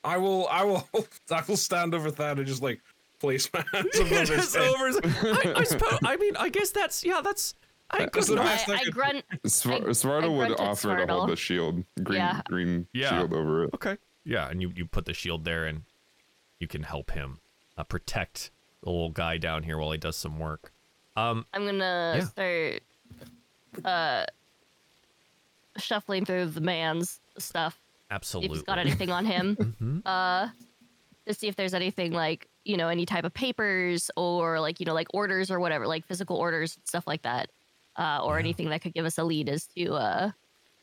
I 0.05 0.19
will. 0.19 0.47
I 0.49 0.65
will. 0.65 0.87
I 1.31 1.43
will 1.49 1.57
stand 1.57 1.95
over 1.95 2.11
that 2.11 2.39
and 2.39 2.47
just 2.47 2.63
like 2.63 2.81
place 3.19 3.49
my 3.53 3.65
hands 3.73 3.99
above 3.99 4.09
his 4.11 4.29
just 4.29 4.55
head. 4.57 4.75
over. 4.75 4.87
his- 4.89 5.01
I, 5.47 5.53
I 5.57 5.63
suppose. 5.65 5.99
I 6.05 6.17
mean, 6.17 6.37
I 6.37 6.51
guess 6.51 6.71
that's 6.71 7.05
yeah. 7.05 7.21
That's. 7.23 7.55
I 7.91 8.01
That's 8.01 8.11
could 8.13 8.25
the 8.27 8.35
not. 8.35 8.45
best 8.45 8.69
I, 8.69 8.75
I 8.75 8.77
I 8.87 8.91
grunt. 8.91 9.25
Svar- 9.47 9.77
I- 9.77 9.91
Svartal 9.93 10.37
would 10.37 10.49
grunted 10.49 10.61
offer 10.61 11.07
to 11.07 11.11
hold 11.11 11.31
the 11.31 11.37
shield, 11.37 11.85
green 12.03 12.19
Yeah. 12.19 12.43
green 12.45 12.87
Yeah. 12.93 13.09
shield 13.11 13.33
over 13.33 13.65
it. 13.65 13.71
Okay. 13.73 13.97
Yeah, 14.25 14.49
and 14.49 14.61
you 14.61 14.73
you 14.75 14.87
put 14.87 15.05
the 15.07 15.15
shield 15.15 15.45
there, 15.45 15.65
and 15.67 15.83
you 16.61 16.67
can 16.69 16.83
help 16.83 17.11
him 17.13 17.39
uh, 17.77 17.85
protect 17.85 18.51
the 18.83 18.91
little 18.91 19.11
guy 19.11 19.39
down 19.39 19.63
here 19.63 19.79
while 19.79 19.91
he 19.93 19.99
does 19.99 20.17
some 20.17 20.39
work. 20.39 20.73
Um, 21.17 21.47
I'm 21.55 21.65
gonna 21.65 22.15
Yeah. 22.19 22.25
start 22.25 22.83
uh 23.85 24.27
shuffling 25.77 26.25
through 26.25 26.47
the 26.47 26.61
man's 26.61 27.21
stuff. 27.39 27.79
Absolutely. 28.11 28.51
if 28.51 28.57
he's 28.57 28.63
got 28.65 28.79
anything 28.79 29.11
on 29.11 29.25
him. 29.27 29.57
Mhm. 29.81 30.03
uh 30.07 30.49
to 31.27 31.35
see 31.35 31.47
if 31.47 31.57
there's 31.57 31.75
anything 31.75 32.13
like, 32.13 32.49
you 32.65 32.77
know, 32.79 32.89
any 32.89 33.05
type 33.05 33.25
of 33.25 33.35
papers 33.35 34.11
or 34.17 34.61
like, 34.61 34.81
you 34.81 34.87
know, 34.87 34.95
like 34.95 35.09
orders 35.13 35.51
or 35.51 35.61
whatever, 35.61 35.87
like 35.87 36.07
physical 36.07 36.37
orders, 36.37 36.79
stuff 36.85 37.07
like 37.07 37.23
that. 37.23 37.51
Uh 37.97 38.21
or 38.25 38.37
Yeah. 38.37 38.41
anything 38.45 38.71
that 38.71 38.81
could 38.81 38.95
give 38.95 39.05
us 39.05 39.19
a 39.19 39.25
lead 39.25 39.49
as 39.49 39.67
to 39.77 39.93
uh 39.95 40.31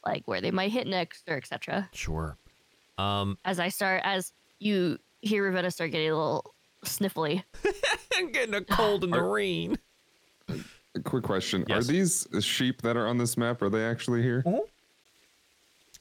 like 0.06 0.28
where 0.28 0.40
they 0.42 0.52
might 0.52 0.72
hit 0.72 0.86
next 0.88 1.24
or 1.28 1.36
etc. 1.36 1.90
Sure. 1.94 2.38
Um, 2.98 3.38
As 3.46 3.60
I 3.60 3.70
start 3.70 4.02
as 4.04 4.32
you 4.60 4.98
hear 5.22 5.43
Ravenna 5.43 5.72
start 5.72 5.91
getting 5.91 6.12
a 6.12 6.16
little 6.16 6.54
sniffly. 6.86 7.43
and 8.18 8.32
getting 8.34 8.54
a 8.56 8.62
cold 8.70 9.04
in 9.04 9.10
the 9.12 9.22
rain. 9.22 9.78
A 10.50 11.00
quick 11.04 11.24
question: 11.24 11.66
Yes. 11.68 11.84
Are 11.84 11.91
these 11.91 12.28
sheep 12.41 12.82
that 12.84 12.96
are 12.96 13.08
on 13.08 13.18
this 13.18 13.36
map? 13.38 13.62
Are 13.62 13.70
they 13.70 13.84
actually 13.86 14.22
here? 14.22 14.43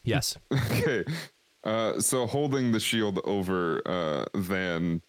Yes. 0.05 0.37
Okay. 0.53 1.05
Uh, 1.65 1.99
so 1.99 2.27
holding 2.27 2.73
the 2.73 2.79
shield 2.81 3.21
over 3.25 3.81
uh, 3.89 4.27
Van, 4.35 5.01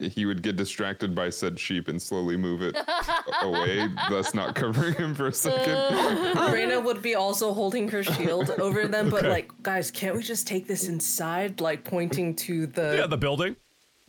he 0.00 0.24
would 0.26 0.42
get 0.42 0.56
distracted 0.56 1.14
by 1.14 1.28
said 1.30 1.58
sheep 1.60 1.88
and 1.88 2.00
slowly 2.00 2.36
move 2.36 2.62
it 2.62 2.76
away, 3.42 3.86
thus 4.08 4.34
not 4.34 4.54
covering 4.54 4.94
him 4.94 5.14
for 5.14 5.26
a 5.28 5.32
second. 5.32 6.36
Reyna 6.52 6.80
would 6.80 7.02
be 7.02 7.14
also 7.14 7.52
holding 7.52 7.88
her 7.88 8.02
shield 8.02 8.50
over 8.58 8.86
them, 8.88 9.10
but 9.10 9.24
like, 9.24 9.50
guys, 9.62 9.90
can't 9.90 10.16
we 10.16 10.22
just 10.22 10.46
take 10.46 10.66
this 10.66 10.88
inside? 10.88 11.60
Like 11.60 11.84
pointing 11.84 12.34
to 12.36 12.66
the 12.66 12.96
Yeah, 12.98 13.06
the 13.06 13.18
building. 13.18 13.56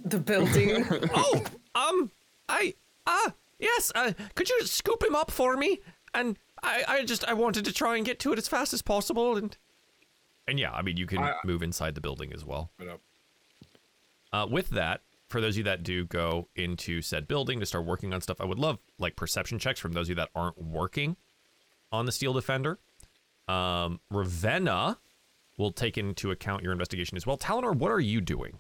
the 0.03 0.19
building. 0.19 0.85
oh, 1.13 1.43
um, 1.75 2.09
I, 2.47 2.73
ah, 3.05 3.33
yes, 3.59 3.91
uh, 3.93 4.13
could 4.35 4.49
you 4.49 4.65
scoop 4.65 5.03
him 5.03 5.15
up 5.15 5.29
for 5.29 5.57
me? 5.57 5.79
And 6.13 6.37
I, 6.63 6.83
I 6.87 7.05
just, 7.05 7.25
I 7.27 7.33
wanted 7.33 7.65
to 7.65 7.73
try 7.73 7.97
and 7.97 8.05
get 8.05 8.19
to 8.21 8.31
it 8.33 8.37
as 8.37 8.47
fast 8.47 8.73
as 8.73 8.81
possible, 8.81 9.35
and, 9.37 9.57
and 10.47 10.59
yeah, 10.59 10.71
I 10.71 10.81
mean, 10.81 10.95
you 10.97 11.05
can 11.05 11.19
I- 11.19 11.35
move 11.43 11.61
inside 11.63 11.95
the 11.95 12.01
building 12.01 12.31
as 12.33 12.45
well. 12.45 12.71
But, 12.77 12.87
uh, 12.87 12.97
Uh, 14.33 14.47
with 14.47 14.69
that, 14.69 15.01
for 15.31 15.41
those 15.41 15.55
of 15.55 15.59
you 15.59 15.63
that 15.63 15.83
do 15.83 16.05
go 16.05 16.47
into 16.55 17.01
said 17.01 17.27
building 17.27 17.59
to 17.59 17.65
start 17.65 17.85
working 17.85 18.13
on 18.13 18.21
stuff, 18.21 18.39
I 18.39 18.45
would 18.45 18.59
love 18.59 18.77
like 18.99 19.15
perception 19.15 19.57
checks 19.59 19.79
from 19.79 19.93
those 19.93 20.05
of 20.05 20.09
you 20.09 20.15
that 20.15 20.29
aren't 20.35 20.61
working 20.61 21.15
on 21.91 22.05
the 22.05 22.11
Steel 22.11 22.33
Defender. 22.33 22.77
Um, 23.47 23.99
Ravenna 24.09 24.97
will 25.57 25.71
take 25.71 25.97
into 25.97 26.31
account 26.31 26.63
your 26.63 26.71
investigation 26.71 27.17
as 27.17 27.25
well. 27.25 27.37
Talinor, 27.37 27.75
what 27.75 27.91
are 27.91 27.99
you 27.99 28.21
doing? 28.21 28.59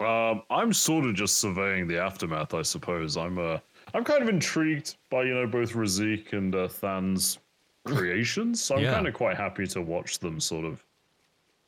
Um, 0.00 0.42
I'm 0.50 0.72
sort 0.72 1.04
of 1.06 1.14
just 1.14 1.38
surveying 1.38 1.86
the 1.86 1.98
aftermath, 2.02 2.52
I 2.52 2.62
suppose. 2.62 3.16
I'm 3.16 3.38
uh, 3.38 3.58
I'm 3.94 4.04
kind 4.04 4.22
of 4.22 4.28
intrigued 4.28 4.96
by 5.10 5.22
you 5.22 5.34
know 5.34 5.46
both 5.46 5.72
Razik 5.72 6.32
and 6.32 6.54
uh, 6.54 6.68
Than's 6.68 7.38
creations, 7.86 8.62
so 8.62 8.76
I'm 8.76 8.82
Yeah. 8.82 8.92
kind 8.92 9.06
of 9.06 9.14
quite 9.14 9.36
happy 9.36 9.66
to 9.68 9.80
watch 9.82 10.18
them 10.18 10.40
sort 10.40 10.64
of 10.64 10.83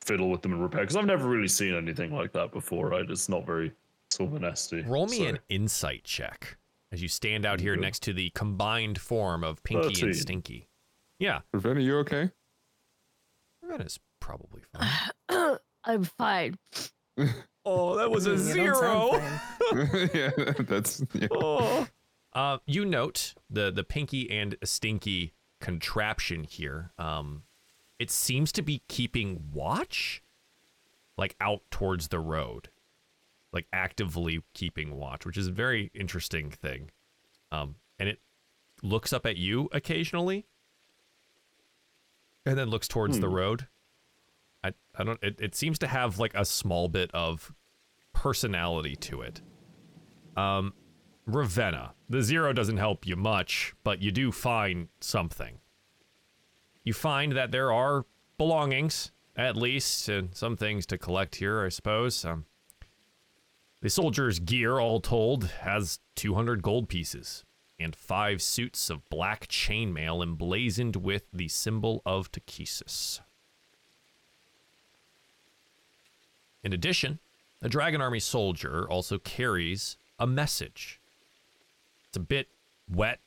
fiddle 0.07 0.29
with 0.29 0.41
them 0.41 0.53
and 0.53 0.61
repair 0.63 0.81
because 0.81 0.95
I've 0.95 1.05
never 1.05 1.27
really 1.27 1.47
seen 1.47 1.75
anything 1.75 2.11
like 2.13 2.31
that 2.33 2.51
before. 2.51 2.89
Right? 2.89 3.09
It's 3.09 3.29
not 3.29 3.45
very 3.45 3.71
Silvanesti. 4.11 4.87
Roll 4.87 5.07
me 5.07 5.17
so- 5.17 5.25
an 5.27 5.39
insight 5.49 6.03
check 6.03 6.57
as 6.91 7.01
you 7.01 7.07
stand 7.09 7.45
out 7.45 7.59
here 7.59 7.73
Okay. 7.73 7.81
next 7.81 8.01
to 8.03 8.13
the 8.13 8.29
combined 8.31 8.99
form 8.99 9.43
of 9.43 9.61
Pinky 9.63 9.89
13. 9.89 10.05
and 10.05 10.15
Stinky. 10.17 10.69
Yeah, 11.19 11.41
Ravenna, 11.53 11.81
you 11.81 11.97
okay? 11.99 12.31
Ravenna's 13.61 13.99
probably 14.19 14.61
fine. 14.73 15.57
I'm 15.83 16.03
fine. 16.03 16.57
Oh, 17.69 17.97
that 17.97 18.09
was 18.09 18.25
a 18.27 18.35
You 18.57 18.67
don't 18.67 18.75
sound 18.77 19.21
fine. 19.91 20.09
yeah, 20.13 20.29
that's 20.59 21.03
yeah. 21.13 21.27
oh. 21.31 21.85
Uh, 22.31 22.59
you 22.65 22.85
note 22.85 23.33
the 23.49 23.71
the 23.71 23.83
pinky 23.83 24.29
and 24.31 24.55
stinky 24.63 25.33
contraption 25.59 26.45
here. 26.45 26.93
Um, 26.97 27.43
it 27.99 28.11
seems 28.11 28.51
to 28.53 28.61
be 28.61 28.81
keeping 28.87 29.43
watch, 29.53 30.21
like 31.17 31.35
out 31.41 31.61
towards 31.71 32.09
the 32.09 32.19
road, 32.19 32.69
like 33.51 33.67
actively 33.73 34.41
keeping 34.53 34.95
watch, 34.95 35.25
which 35.25 35.37
is 35.37 35.47
a 35.47 35.51
very 35.51 35.91
interesting 35.93 36.51
thing. 36.51 36.91
Um, 37.51 37.75
and 37.97 38.07
it 38.09 38.19
looks 38.83 39.13
up 39.13 39.25
at 39.25 39.37
you 39.37 39.69
occasionally, 39.71 40.45
and 42.45 42.57
then 42.57 42.69
looks 42.69 42.87
towards 42.87 43.19
the 43.19 43.29
road. 43.29 43.67
I 44.63 44.73
I 44.95 45.03
don't. 45.03 45.21
It, 45.23 45.39
it 45.39 45.55
seems 45.55 45.79
to 45.79 45.87
have 45.87 46.19
like 46.19 46.33
a 46.35 46.45
small 46.45 46.87
bit 46.87 47.09
of 47.13 47.53
personality 48.13 48.95
to 48.95 49.21
it. 49.21 49.41
Um, 50.35 50.73
Ravenna. 51.25 51.93
The 52.09 52.21
zero 52.21 52.53
doesn't 52.53 52.77
help 52.77 53.05
you 53.05 53.15
much, 53.15 53.73
but 53.83 54.01
you 54.01 54.11
do 54.11 54.31
find 54.31 54.87
something. 55.01 55.59
You 56.87 56.93
find 56.93 57.33
that 57.33 57.51
there 57.51 57.73
are 57.73 58.05
belongings, 58.37 59.11
at 59.35 59.57
least, 59.57 60.07
and 60.07 60.33
some 60.33 60.55
things 60.55 60.85
to 60.85 60.97
collect 60.97 61.35
here, 61.35 61.65
I 61.65 61.67
suppose. 61.67 62.23
Um, 62.23 62.45
the 63.81 63.89
soldier's 63.89 64.39
gear, 64.39 64.79
all 64.79 65.01
told, 65.01 65.49
has 65.63 65.99
200 66.15 66.61
gold 66.61 66.87
pieces 66.87 67.43
and 67.77 67.93
five 67.93 68.41
suits 68.41 68.89
of 68.89 69.09
black 69.09 69.49
chainmail 69.49 70.23
emblazoned 70.23 70.95
with 70.95 71.25
the 71.33 71.49
symbol 71.49 72.01
of 72.05 72.31
Takhisis. 72.31 73.19
In 76.63 76.71
addition, 76.71 77.19
the 77.59 77.67
Dragon 77.67 77.99
Army 77.99 78.21
soldier 78.21 78.89
also 78.89 79.17
carries 79.17 79.97
a 80.17 80.25
message. 80.25 81.01
It's 82.07 82.15
a 82.15 82.21
bit 82.21 82.47
wet, 82.89 83.19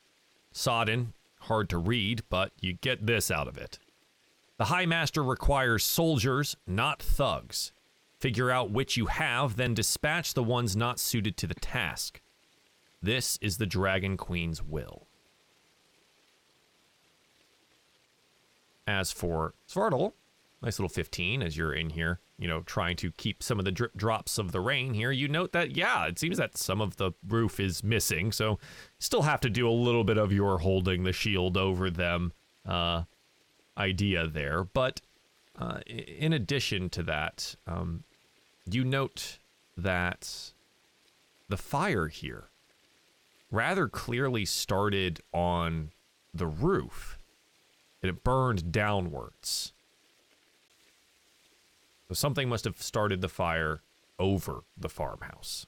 sodden, 0.51 1.13
hard 1.41 1.69
to 1.69 1.77
read, 1.77 2.23
but 2.29 2.51
you 2.59 2.73
get 2.73 3.05
this 3.05 3.31
out 3.31 3.47
of 3.47 3.57
it. 3.57 3.79
The 4.57 4.65
High 4.65 4.85
Master 4.85 5.23
requires 5.23 5.83
soldiers, 5.83 6.55
not 6.67 7.01
thugs. 7.01 7.71
Figure 8.19 8.51
out 8.51 8.69
which 8.69 8.95
you 8.95 9.07
have, 9.07 9.55
then 9.55 9.73
dispatch 9.73 10.35
the 10.35 10.43
ones 10.43 10.75
not 10.75 10.99
suited 10.99 11.37
to 11.37 11.47
the 11.47 11.55
task. 11.55 12.21
This 13.01 13.39
is 13.41 13.57
the 13.57 13.65
Dragon 13.65 14.17
Queen's 14.17 14.61
will. 14.61 15.07
As 18.85 19.11
for 19.11 19.55
Svartal, 19.67 20.13
nice 20.61 20.77
little 20.77 20.89
15 20.89 21.41
as 21.41 21.57
you're 21.57 21.73
in 21.73 21.89
here, 21.89 22.19
you 22.37 22.47
know, 22.47 22.61
trying 22.61 22.95
to 22.97 23.11
keep 23.13 23.41
some 23.41 23.57
of 23.57 23.65
the 23.65 23.71
drip 23.71 23.95
drops 23.95 24.37
of 24.37 24.51
the 24.51 24.59
rain 24.59 24.93
here. 24.93 25.11
You 25.11 25.27
note 25.27 25.53
that, 25.53 25.75
yeah, 25.75 26.05
it 26.05 26.19
seems 26.19 26.37
that 26.37 26.57
some 26.57 26.81
of 26.81 26.97
the 26.97 27.11
roof 27.27 27.59
is 27.59 27.83
missing, 27.83 28.31
so 28.31 28.59
still 28.99 29.23
have 29.23 29.41
to 29.41 29.49
do 29.49 29.67
a 29.67 29.71
little 29.71 30.03
bit 30.03 30.17
of 30.17 30.31
your 30.31 30.59
holding 30.59 31.03
the 31.03 31.13
shield 31.13 31.57
over 31.57 31.89
them 31.89 32.31
uh, 32.65 33.03
idea 33.77 34.27
there. 34.27 34.63
But 34.63 35.01
uh, 35.57 35.79
in 35.87 36.33
addition 36.33 36.89
to 36.91 37.03
that, 37.03 37.55
um, 37.65 38.03
you 38.65 38.83
note 38.83 39.39
that 39.75 40.51
the 41.49 41.57
fire 41.57 42.07
here 42.07 42.49
rather 43.51 43.87
clearly 43.87 44.45
started 44.45 45.21
on 45.33 45.91
the 46.33 46.47
roof 46.47 47.19
and 48.01 48.09
it 48.09 48.23
burned 48.23 48.71
downwards. 48.71 49.73
So 52.11 52.15
something 52.15 52.49
must 52.49 52.65
have 52.65 52.81
started 52.81 53.21
the 53.21 53.29
fire 53.29 53.81
over 54.19 54.65
the 54.77 54.89
farmhouse. 54.89 55.65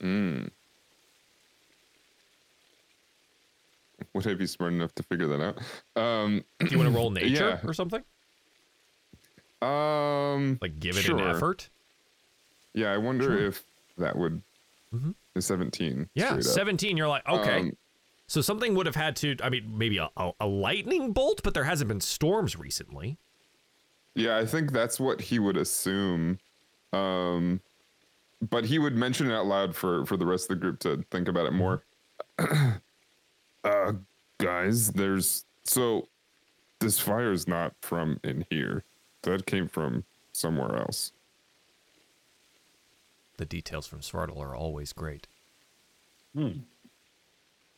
Would 0.00 0.50
I 4.26 4.32
be 4.34 4.46
smart 4.46 4.72
enough 4.72 4.94
to 4.94 5.02
figure 5.02 5.26
that 5.28 5.42
out? 5.42 5.58
Um, 6.02 6.44
Do 6.60 6.68
you 6.70 6.78
want 6.78 6.88
to 6.90 6.96
roll 6.96 7.10
nature 7.10 7.60
Yeah. 7.62 7.68
or 7.68 7.74
something? 7.74 8.02
um, 9.60 10.58
Like 10.62 10.80
give 10.80 10.96
it 10.96 11.02
Sure. 11.02 11.18
an 11.18 11.36
effort? 11.36 11.68
yeah, 12.74 12.90
I 12.92 12.96
wonder 12.96 13.36
if 13.46 13.62
that 13.98 14.16
would. 14.16 14.40
Mhm. 14.94 15.14
Is 15.34 15.44
17. 15.46 16.08
Yeah, 16.14 16.40
17. 16.40 16.96
You're 16.96 17.08
like, 17.08 17.26
okay. 17.28 17.60
Um, 17.60 17.76
so 18.28 18.40
something 18.40 18.74
would 18.74 18.86
have 18.86 18.96
had 18.96 19.14
to, 19.16 19.36
I 19.42 19.50
mean, 19.50 19.76
maybe 19.76 19.98
a, 19.98 20.08
a, 20.16 20.32
a 20.40 20.46
lightning 20.46 21.12
bolt, 21.12 21.42
but 21.44 21.52
there 21.52 21.64
hasn't 21.64 21.88
been 21.88 22.00
storms 22.00 22.56
recently. 22.56 23.18
Yeah, 24.14 24.36
I 24.36 24.44
think 24.46 24.72
that's 24.72 25.00
what 25.00 25.20
he 25.20 25.38
would 25.38 25.56
assume. 25.56 26.38
Um, 26.92 27.60
but 28.50 28.64
he 28.64 28.78
would 28.78 28.94
mention 28.94 29.30
it 29.30 29.34
out 29.34 29.46
loud 29.46 29.74
for 29.74 30.04
for 30.04 30.16
the 30.16 30.26
rest 30.26 30.50
of 30.50 30.56
the 30.56 30.60
group 30.60 30.80
to 30.80 31.04
think 31.10 31.28
about 31.28 31.46
it 31.46 31.52
more. 31.52 31.82
uh, 33.64 33.92
guys, 34.38 34.88
there's 34.92 35.44
so 35.64 36.08
this 36.80 36.98
fire 36.98 37.32
is 37.32 37.46
not 37.48 37.74
from 37.80 38.20
in 38.24 38.44
here. 38.50 38.84
That 39.22 39.46
came 39.46 39.68
from 39.68 40.04
somewhere 40.32 40.76
else. 40.76 41.12
The 43.36 43.44
details 43.46 43.86
from 43.86 44.00
Svartal 44.00 44.38
are 44.38 44.54
always 44.54 44.92
great. 44.92 45.26
Hmm. 46.34 46.50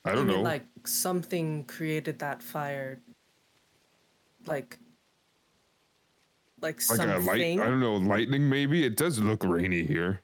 I 0.04 0.10
don't 0.12 0.20
You 0.20 0.24
mean, 0.24 0.36
know. 0.36 0.42
Like 0.42 0.66
something 0.84 1.64
created 1.64 2.18
that 2.18 2.42
fire. 2.42 3.00
Like. 4.46 4.78
Like 6.64 6.80
like 6.90 7.08
a 7.08 7.18
light. 7.18 7.60
I 7.60 7.64
don't 7.64 7.78
know, 7.80 7.94
lightning 7.96 8.48
maybe. 8.48 8.84
It 8.84 8.96
does 8.96 9.18
look 9.18 9.44
rainy 9.44 9.84
here. 9.84 10.22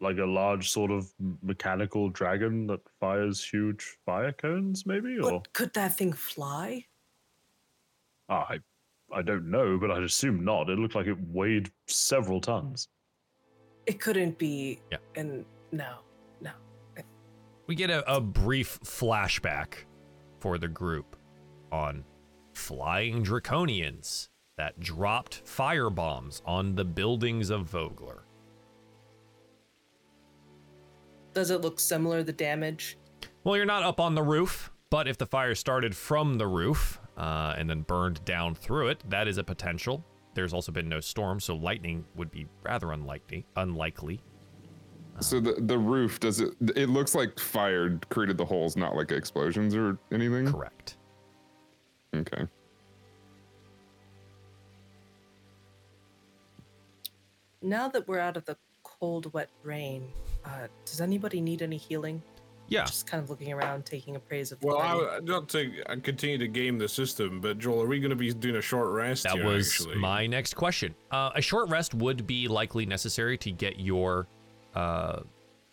like 0.00 0.18
a 0.18 0.24
large 0.24 0.68
sort 0.70 0.90
of 0.90 1.10
mechanical 1.42 2.08
dragon 2.10 2.66
that 2.66 2.80
fires 2.98 3.42
huge 3.44 3.96
fire 4.04 4.32
cones, 4.32 4.84
maybe? 4.84 5.18
Or 5.18 5.30
But 5.30 5.52
could 5.52 5.72
that 5.74 5.96
thing 5.96 6.12
fly? 6.12 6.86
Ah, 8.28 8.46
I, 8.48 8.58
I 9.12 9.22
don't 9.22 9.50
know, 9.50 9.78
but 9.78 9.90
I'd 9.90 10.02
assume 10.02 10.44
not. 10.44 10.70
It 10.70 10.78
looked 10.78 10.94
like 10.94 11.06
it 11.06 11.18
weighed 11.28 11.70
several 11.86 12.40
tons. 12.40 12.88
It 13.86 14.00
couldn't 14.00 14.38
be. 14.38 14.80
Yeah. 14.90 14.98
And 15.16 15.44
no, 15.70 15.98
no. 16.40 16.52
We 17.68 17.74
get 17.76 17.90
a, 17.90 18.02
a 18.12 18.20
brief 18.20 18.80
flashback 18.84 19.84
for 20.40 20.58
the 20.58 20.68
group 20.68 21.14
on 21.70 22.04
flying 22.54 23.22
draconians 23.22 24.29
that 24.60 24.78
dropped 24.78 25.36
fire 25.46 25.88
bombs 25.88 26.42
on 26.44 26.74
the 26.74 26.84
buildings 26.84 27.48
of 27.48 27.64
Vogler. 27.64 28.24
Does 31.32 31.50
it 31.50 31.62
look 31.62 31.80
similar? 31.80 32.22
The 32.22 32.34
damage. 32.34 32.98
Well, 33.42 33.56
you're 33.56 33.64
not 33.64 33.84
up 33.84 34.00
on 34.00 34.14
the 34.14 34.22
roof, 34.22 34.70
but 34.90 35.08
if 35.08 35.16
the 35.16 35.24
fire 35.24 35.54
started 35.54 35.96
from 35.96 36.36
the 36.36 36.46
roof 36.46 37.00
uh, 37.16 37.54
and 37.56 37.70
then 37.70 37.80
burned 37.80 38.22
down 38.26 38.54
through 38.54 38.88
it, 38.88 39.02
that 39.08 39.26
is 39.28 39.38
a 39.38 39.44
potential. 39.44 40.04
There's 40.34 40.52
also 40.52 40.72
been 40.72 40.90
no 40.90 41.00
storm, 41.00 41.40
so 41.40 41.56
lightning 41.56 42.04
would 42.14 42.30
be 42.30 42.46
rather 42.62 42.92
unlikely. 42.92 43.46
Unlikely. 43.56 44.20
So 45.20 45.40
the 45.40 45.54
the 45.58 45.78
roof 45.78 46.20
does 46.20 46.40
it? 46.40 46.52
It 46.76 46.90
looks 46.90 47.14
like 47.14 47.38
fire 47.38 47.98
created 48.10 48.36
the 48.36 48.44
holes, 48.44 48.76
not 48.76 48.94
like 48.94 49.10
explosions 49.10 49.74
or 49.74 49.96
anything. 50.12 50.52
Correct. 50.52 50.98
Okay. 52.14 52.46
Now 57.62 57.88
that 57.88 58.08
we're 58.08 58.18
out 58.18 58.36
of 58.36 58.44
the 58.44 58.56
cold, 58.82 59.32
wet 59.32 59.50
rain, 59.62 60.08
uh, 60.44 60.68
does 60.84 61.00
anybody 61.00 61.40
need 61.40 61.62
any 61.62 61.76
healing? 61.76 62.22
Yeah. 62.68 62.84
Just 62.84 63.06
kind 63.06 63.22
of 63.22 63.28
looking 63.28 63.52
around, 63.52 63.84
taking 63.84 64.14
appraise 64.14 64.52
of 64.52 64.60
the 64.60 64.68
Well, 64.68 64.78
party. 64.78 65.06
I, 65.16 65.18
not 65.20 65.48
to 65.50 65.82
uh, 65.88 65.96
continue 66.02 66.38
to 66.38 66.46
game 66.46 66.78
the 66.78 66.88
system, 66.88 67.40
but 67.40 67.58
Joel, 67.58 67.82
are 67.82 67.86
we 67.86 67.98
going 67.98 68.10
to 68.10 68.16
be 68.16 68.32
doing 68.32 68.56
a 68.56 68.62
short 68.62 68.90
rest? 68.90 69.24
That 69.24 69.34
here, 69.34 69.44
was 69.44 69.68
actually? 69.72 69.96
my 69.96 70.26
next 70.26 70.54
question. 70.54 70.94
Uh, 71.10 71.30
a 71.34 71.42
short 71.42 71.68
rest 71.68 71.94
would 71.94 72.26
be 72.26 72.46
likely 72.46 72.86
necessary 72.86 73.36
to 73.38 73.50
get 73.50 73.80
your 73.80 74.28
uh, 74.76 75.20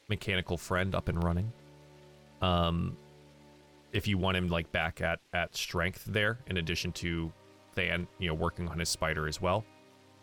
mechanical 0.10 0.58
friend 0.58 0.96
up 0.96 1.08
and 1.08 1.24
running. 1.24 1.52
Um, 2.42 2.98
if 3.92 4.08
you 4.08 4.18
want 4.18 4.36
him 4.36 4.48
like 4.48 4.72
back 4.72 5.00
at 5.02 5.20
at 5.34 5.56
strength 5.56 6.06
there, 6.06 6.40
in 6.48 6.58
addition 6.58 6.92
to 6.94 7.32
Than, 7.76 8.08
you 8.18 8.28
know, 8.28 8.34
working 8.34 8.68
on 8.70 8.80
his 8.80 8.90
spider 8.90 9.28
as 9.28 9.40
well. 9.40 9.64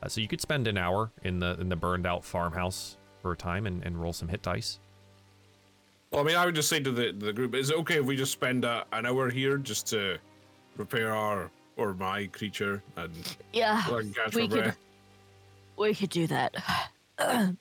Uh, 0.05 0.09
so 0.09 0.20
you 0.20 0.28
could 0.28 0.40
spend 0.40 0.68
an 0.68 0.76
hour 0.76 1.10
in 1.22 1.39
the 1.39 1.59
in 1.59 1.68
the 1.70 1.76
burned 1.76 2.06
out 2.06 2.24
farmhouse 2.24 2.98
for 3.22 3.32
a 3.32 3.36
time 3.36 3.66
and, 3.66 3.82
and 3.85 4.01
roll 4.01 4.12
some 4.12 4.28
hit 4.28 4.43
dice. 4.43 4.78
Well, 6.10 6.20
I 6.22 6.24
mean, 6.24 6.36
I 6.36 6.44
would 6.44 6.55
just 6.55 6.68
say 6.68 6.81
to 6.81 6.90
the 6.90 7.12
the 7.12 7.32
group, 7.32 7.55
is 7.55 7.70
it 7.70 7.76
okay 7.78 7.98
if 7.98 8.05
we 8.05 8.16
just 8.16 8.32
spend 8.32 8.64
uh, 8.64 8.85
an 8.93 9.06
hour 9.06 9.31
here 9.31 9.56
just 9.56 9.86
to 9.89 10.18
prepare 10.76 11.14
our 11.14 11.51
or 11.76 11.94
my 11.94 12.26
creature 12.26 12.82
and 12.97 13.10
Yeah, 13.52 13.82
so 13.85 13.98
can 14.01 14.12
catch 14.12 14.35
we 14.35 14.43
my 14.43 14.48
could, 14.48 14.62
breath? 14.64 14.78
we 15.76 15.94
could 15.94 16.10
do 16.10 16.26
that. 16.26 16.55
All 17.18 17.56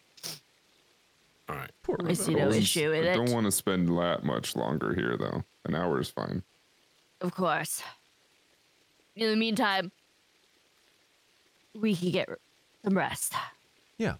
right. 1.50 1.72
I 2.06 2.14
see 2.14 2.36
no 2.36 2.50
I 2.50 2.56
issue 2.56 2.90
with 2.90 3.06
don't 3.14 3.32
want 3.32 3.46
to 3.46 3.52
spend 3.52 3.88
that 3.98 4.24
much 4.24 4.56
longer 4.56 4.94
here, 4.94 5.18
though. 5.18 5.44
An 5.66 5.76
hour 5.76 6.00
is 6.00 6.10
fine. 6.10 6.44
Of 7.22 7.34
course. 7.36 7.84
In 9.16 9.30
the 9.30 9.36
meantime, 9.36 9.92
we 11.74 11.96
could 11.96 12.14
get 12.14 12.30
some 12.84 12.98
rest. 12.98 13.34
Yeah. 13.98 14.16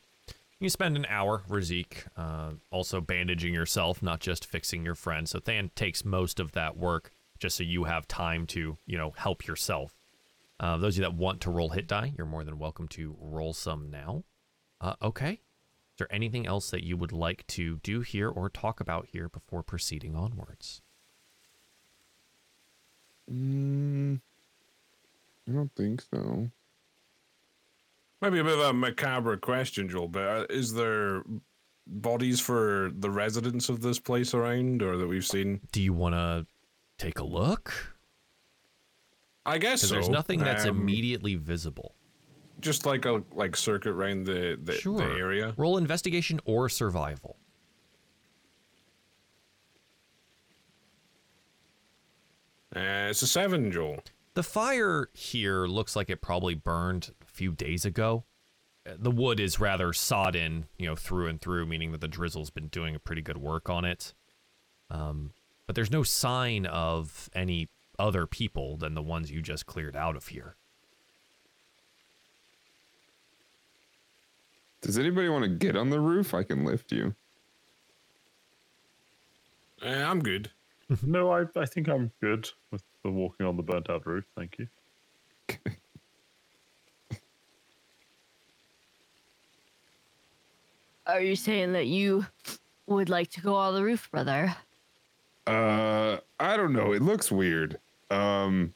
You 0.60 0.70
spend 0.70 0.96
an 0.96 1.06
hour, 1.10 1.44
Razik, 1.50 2.08
uh, 2.16 2.52
also 2.72 3.02
bandaging 3.02 3.54
yourself, 3.54 4.02
not 4.02 4.22
just 4.22 4.46
fixing 4.46 4.86
your 4.86 4.96
friend. 4.96 5.28
So 5.28 5.40
Than 5.40 5.72
takes 5.76 6.06
most 6.06 6.40
of 6.40 6.54
that 6.54 6.78
work 6.78 7.12
just 7.40 7.58
so 7.58 7.64
you 7.64 7.84
have 7.84 8.08
time 8.08 8.48
to, 8.48 8.78
you 8.86 8.98
know, 8.98 9.12
help 9.18 9.46
yourself. 9.46 9.94
Uh, 10.60 10.78
those 10.78 10.94
of 10.94 10.98
you 11.00 11.02
that 11.04 11.16
want 11.16 11.42
to 11.42 11.52
roll 11.52 11.70
hit 11.70 11.88
die, 11.88 12.14
you're 12.18 12.26
more 12.26 12.46
than 12.46 12.58
welcome 12.58 12.88
to 12.90 13.18
roll 13.20 13.52
some 13.52 13.90
now. 13.90 14.24
Uh, 14.80 14.96
okay. 15.02 15.34
Is 15.34 15.98
there 15.98 16.14
anything 16.14 16.48
else 16.48 16.72
that 16.72 16.84
you 16.84 16.96
would 16.96 17.12
like 17.12 17.46
to 17.48 17.78
do 17.84 18.00
here 18.00 18.30
or 18.30 18.50
talk 18.50 18.80
about 18.80 19.08
here 19.12 19.28
before 19.28 19.62
proceeding 19.62 20.16
onwards? 20.16 20.82
Mm, 23.32 24.22
I 25.48 25.52
don't 25.52 25.76
think 25.76 26.02
so. 26.02 26.50
Maybe 28.24 28.40
a 28.40 28.44
bit 28.46 28.54
of 28.58 28.60
a 28.62 28.72
macabre 28.74 29.36
question, 29.36 29.90
Joel, 29.90 30.08
but 30.08 30.22
uh, 30.24 30.46
is 30.50 30.74
there 30.74 31.24
bodies 31.86 32.40
for 32.40 32.90
the 32.98 33.10
residents 33.12 33.68
of 33.68 33.82
this 33.82 34.00
place 34.00 34.34
around 34.34 34.82
or 34.82 34.96
that 34.96 35.06
we've 35.08 35.26
seen? 35.26 35.60
Do 35.74 35.82
you 35.82 35.92
want 35.92 36.16
to 36.16 36.46
take 36.98 37.20
a 37.20 37.26
look? 37.26 37.98
I 39.46 39.58
guess 39.58 39.82
so. 39.82 39.88
there's 39.94 40.08
nothing 40.08 40.40
that's 40.40 40.64
Um, 40.66 40.80
immediately 40.80 41.36
visible. 41.36 41.96
Just 42.62 42.86
like 42.86 43.04
a 43.04 43.24
like 43.34 43.58
circuit 43.58 43.90
around 43.92 44.24
the 44.26 44.58
the, 44.64 44.72
Sure. 44.76 45.00
the 45.00 45.04
area. 45.20 45.54
Roll 45.58 45.78
investigation 45.78 46.40
or 46.46 46.70
survival. 46.70 47.36
Uh, 52.74 53.08
it's 53.10 53.22
a 53.22 53.28
seven, 53.28 53.70
Joel. 53.70 54.00
The 54.34 54.44
fire 54.44 55.10
here 55.14 55.66
looks 55.68 55.96
like 55.96 56.10
it 56.10 56.22
probably 56.22 56.56
burned 56.56 57.12
few 57.34 57.52
days 57.52 57.86
ago. 57.86 58.24
The 58.86 59.12
wood 59.12 59.40
is 59.40 59.60
rather 59.60 59.94
sodden, 59.94 60.66
you 60.78 60.88
know, 60.88 60.96
through 60.96 61.28
and 61.28 61.40
through, 61.40 61.66
meaning 61.66 61.92
that 61.94 62.02
the 62.02 62.08
drizzle's 62.08 62.50
been 62.50 62.68
doing 62.68 62.96
a 62.96 63.00
pretty 63.00 63.22
good 63.22 63.38
work 63.38 63.70
on 63.70 63.86
it. 63.86 64.14
Um, 64.92 65.32
but 65.66 65.76
there's 65.76 65.92
no 65.92 66.04
sign 66.04 66.66
of 66.66 67.30
any 67.34 67.70
other 67.98 68.26
people 68.26 68.76
than 68.76 68.94
the 68.94 69.02
ones 69.02 69.32
you 69.32 69.42
just 69.42 69.66
cleared 69.66 69.96
out 69.96 70.16
of 70.16 70.28
here. 70.28 70.56
Does 74.82 74.98
anybody 74.98 75.30
want 75.30 75.44
to 75.44 75.50
get 75.50 75.78
on 75.78 75.90
the 75.90 76.02
roof? 76.02 76.34
I 76.34 76.44
can 76.44 76.66
lift 76.66 76.92
you. 76.92 77.16
Uh, 79.84 79.88
I'm 79.88 80.22
good. 80.22 80.52
No, 81.02 81.32
I, 81.32 81.46
I 81.56 81.66
think 81.66 81.88
I'm 81.88 82.12
good 82.22 82.50
with 82.70 82.84
the 83.04 83.10
walking 83.10 83.48
on 83.48 83.58
the 83.58 83.64
burnt 83.64 83.90
out 83.90 84.06
roof. 84.06 84.26
Thank 84.36 84.60
you. 84.60 84.68
Are 91.06 91.22
you 91.22 91.36
saying 91.36 91.74
that 91.74 91.88
you 91.88 92.26
would 92.88 93.10
like 93.10 93.30
to 93.32 93.42
go 93.42 93.56
on 93.56 93.74
the 93.74 93.84
roof, 93.84 94.10
brother? 94.12 94.56
Uh, 95.46 96.18
I 96.40 96.56
don't 96.56 96.74
know. 96.74 96.94
It 96.94 97.02
looks 97.02 97.32
weird. 97.32 97.80
Um, 98.10 98.74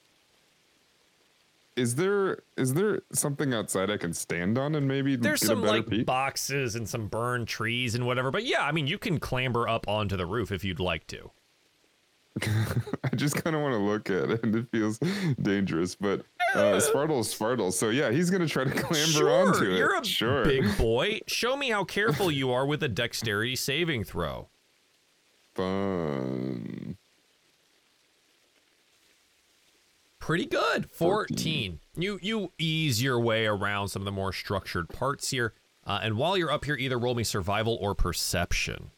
is 1.78 1.95
there 1.95 2.40
is 2.58 2.74
there 2.74 3.02
something 3.14 3.54
outside 3.54 3.90
I 3.91 3.98
can 3.98 4.12
stand 4.12 4.58
on 4.58 4.76
and 4.76 4.88
maybe 4.88 5.16
There's 5.16 5.40
get 5.41 5.48
some 5.48 5.60
a 5.60 5.62
better 5.62 5.78
like 5.78 5.88
peek? 5.90 6.06
boxes 6.06 6.76
and 6.76 6.90
some 6.90 7.08
burned 7.08 7.48
trees 7.48 7.95
and 7.95 8.06
whatever, 8.06 8.32
but 8.32 8.44
yeah, 8.44 8.64
I 8.64 8.72
mean, 8.72 8.88
you 8.88 8.98
can 8.98 9.20
clamber 9.20 9.68
up 9.68 9.88
onto 9.88 10.18
the 10.18 10.26
roof 10.26 10.52
if 10.52 10.64
you'd 10.66 10.80
like 10.80 11.06
to. 11.08 11.32
I 13.03 13.15
just 13.15 13.35
kind 13.35 13.55
of 13.55 13.61
want 13.61 13.73
to 13.73 13.80
look 13.80 14.09
at 14.09 14.31
it, 14.31 14.43
and 14.43 14.55
it 14.55 14.68
feels 14.72 14.99
dangerous. 15.41 15.95
But 15.95 16.22
uh, 16.53 16.80
Svartal's 16.80 17.34
Svartal, 17.34 17.72
so 17.72 17.89
yeah, 17.89 18.11
he's 18.11 18.30
gonna 18.30 18.47
try 18.47 18.64
to 18.64 18.72
clamber 18.72 18.95
sure, 18.95 19.30
onto 19.30 19.72
it. 19.72 19.77
you're 19.77 19.99
a 19.99 20.03
sure. 20.05 20.43
big 20.43 20.77
boy. 20.77 21.19
Show 21.27 21.55
me 21.57 21.69
how 21.69 21.84
careful 21.84 22.31
you 22.31 22.51
are 22.51 22.65
with 22.65 22.84
a 22.84 22.89
dexterity 22.89 23.55
saving 23.55 24.03
throw. 24.03 24.47
Fun. 25.53 26.97
Pretty 30.19 30.45
good. 30.45 30.91
14. 30.91 31.80
You 31.95 32.19
you 32.22 32.51
ease 32.57 33.01
your 33.01 33.19
way 33.19 33.45
around 33.45 33.88
some 33.88 34.01
of 34.01 34.05
the 34.05 34.11
more 34.11 34.34
structured 34.34 34.89
parts 34.89 35.30
here. 35.30 35.53
Uh, 35.85 35.99
and 36.03 36.18
while 36.18 36.38
you're 36.38 36.51
up 36.51 36.65
here, 36.65 36.76
either 36.76 36.99
roll 36.99 37.15
me 37.15 37.23
survival 37.23 37.77
or 37.80 37.95
perception. 37.95 38.91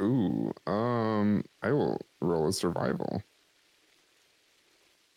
Ooh, 0.00 0.52
um, 0.66 1.44
I 1.62 1.72
will 1.72 2.00
roll 2.20 2.48
a 2.48 2.52
survival. 2.52 3.22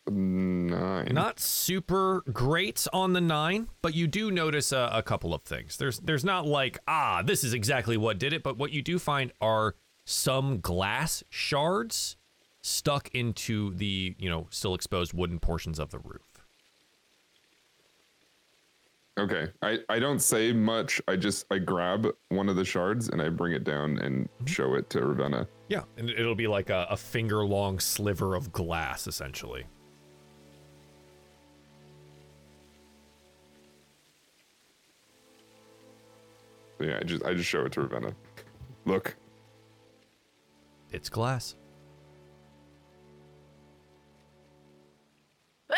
Nine. 0.08 1.08
Not 1.12 1.40
super 1.40 2.24
great 2.32 2.86
on 2.94 3.14
the 3.14 3.22
nine, 3.22 3.70
but 3.82 3.96
you 3.96 4.06
do 4.06 4.30
notice 4.30 4.72
a, 4.72 4.90
a 4.94 5.02
couple 5.02 5.34
of 5.34 5.42
things. 5.42 5.78
There's 5.78 6.00
there's 6.00 6.24
not 6.24 6.46
like 6.46 6.78
ah 6.88 7.24
this 7.26 7.44
is 7.44 7.54
exactly 7.54 7.98
what 7.98 8.20
did 8.20 8.32
it, 8.32 8.44
but 8.44 8.56
what 8.58 8.72
you 8.72 8.84
do 8.84 9.00
find 9.00 9.32
are 9.42 9.76
some 10.06 10.60
glass 10.60 11.24
shards 11.30 12.18
stuck 12.62 13.10
into 13.16 13.74
the 13.74 14.16
you 14.20 14.30
know 14.30 14.46
still 14.52 14.76
exposed 14.76 15.14
wooden 15.14 15.40
portions 15.40 15.80
of 15.80 15.90
the 15.90 16.00
roof. 16.00 16.25
Okay, 19.18 19.48
I 19.62 19.80
I 19.88 20.00
don't 20.00 20.20
say 20.20 20.52
much. 20.52 21.02
I 21.08 21.16
just 21.16 21.46
I 21.50 21.58
grab 21.58 22.08
one 22.30 22.50
of 22.50 22.58
the 22.58 22.66
shards 22.66 23.08
and 23.10 23.22
I 23.22 23.30
bring 23.30 23.54
it 23.54 23.64
down 23.64 23.98
and 24.00 24.26
Mm-hmm. 24.26 24.46
show 24.48 24.74
it 24.76 24.90
to 24.90 25.06
Ravenna. 25.06 25.48
Yeah, 25.70 25.84
and 25.98 26.10
it'll 26.10 26.36
be 26.36 26.48
like 26.48 26.70
a, 26.70 26.86
a 26.90 26.98
finger 26.98 27.46
long 27.46 27.80
sliver 27.80 28.36
of 28.36 28.52
glass 28.52 29.08
essentially. 29.08 29.66
Yeah, 36.80 36.98
I 37.00 37.04
just 37.04 37.24
I 37.24 37.34
just 37.34 37.48
show 37.50 37.66
it 37.66 37.72
to 37.74 37.82
Ravenna. 37.82 38.14
Look, 38.86 39.16
It's 40.92 41.10
glass. 41.10 41.56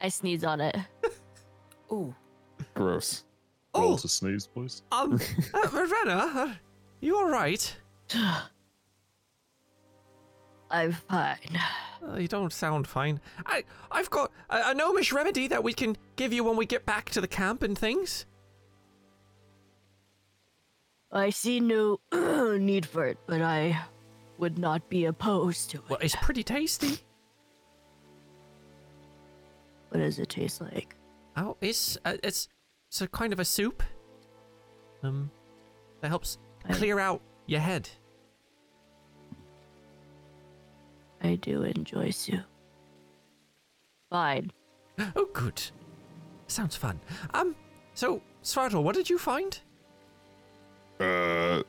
I 0.00 0.08
sneeze 0.08 0.44
on 0.44 0.60
it. 0.60 0.76
Ooh. 1.92 2.14
gross. 2.74 3.24
Roll 3.74 3.96
to 3.98 4.08
sneeze, 4.08 4.46
boys. 4.46 4.82
Um, 4.90 5.20
uh, 5.54 5.68
Ravenna, 5.72 6.60
you 7.00 7.16
all 7.16 7.28
right? 7.28 7.76
I'm 10.70 10.92
fine. 10.92 11.58
Uh, 12.06 12.16
you 12.16 12.28
don't 12.28 12.52
sound 12.52 12.86
fine. 12.86 13.20
I, 13.46 13.64
I've 13.90 14.10
got 14.10 14.30
a, 14.48 14.70
a 14.70 14.74
gnomish 14.74 15.12
remedy 15.12 15.48
that 15.48 15.64
we 15.64 15.72
can 15.72 15.96
give 16.16 16.32
you 16.32 16.44
when 16.44 16.56
we 16.56 16.64
get 16.66 16.86
back 16.86 17.10
to 17.10 17.20
the 17.20 17.28
camp 17.28 17.62
and 17.62 17.76
things. 17.76 18.26
I 21.12 21.30
see 21.30 21.58
no 21.60 22.00
need 22.58 22.86
for 22.86 23.04
it, 23.06 23.18
but 23.26 23.42
I 23.42 23.80
would 24.38 24.58
not 24.58 24.88
be 24.88 25.06
opposed 25.06 25.70
to 25.70 25.78
it. 25.78 25.84
Well, 25.88 25.98
it's 26.00 26.16
pretty 26.16 26.44
tasty. 26.44 26.98
What 29.88 29.98
does 29.98 30.20
it 30.20 30.28
taste 30.28 30.60
like? 30.60 30.94
Oh, 31.36 31.56
it's 31.60 31.96
uh, 32.04 32.16
it's 32.22 32.48
it's 32.88 33.00
a 33.00 33.08
kind 33.08 33.32
of 33.32 33.40
a 33.40 33.44
soup. 33.44 33.82
Um, 35.02 35.30
that 36.00 36.08
helps 36.08 36.38
I- 36.68 36.72
clear 36.74 36.98
out 36.98 37.20
your 37.46 37.60
head. 37.60 37.88
I 41.22 41.34
do 41.36 41.62
enjoy 41.64 42.10
soup. 42.10 42.40
Fine. 44.10 44.50
Oh, 45.16 45.28
good. 45.32 45.62
Sounds 46.46 46.76
fun. 46.76 47.00
Um, 47.34 47.54
so 47.94 48.20
Svartal, 48.42 48.82
what 48.82 48.94
did 48.94 49.08
you 49.08 49.18
find? 49.18 49.58
Uh, 50.98 51.62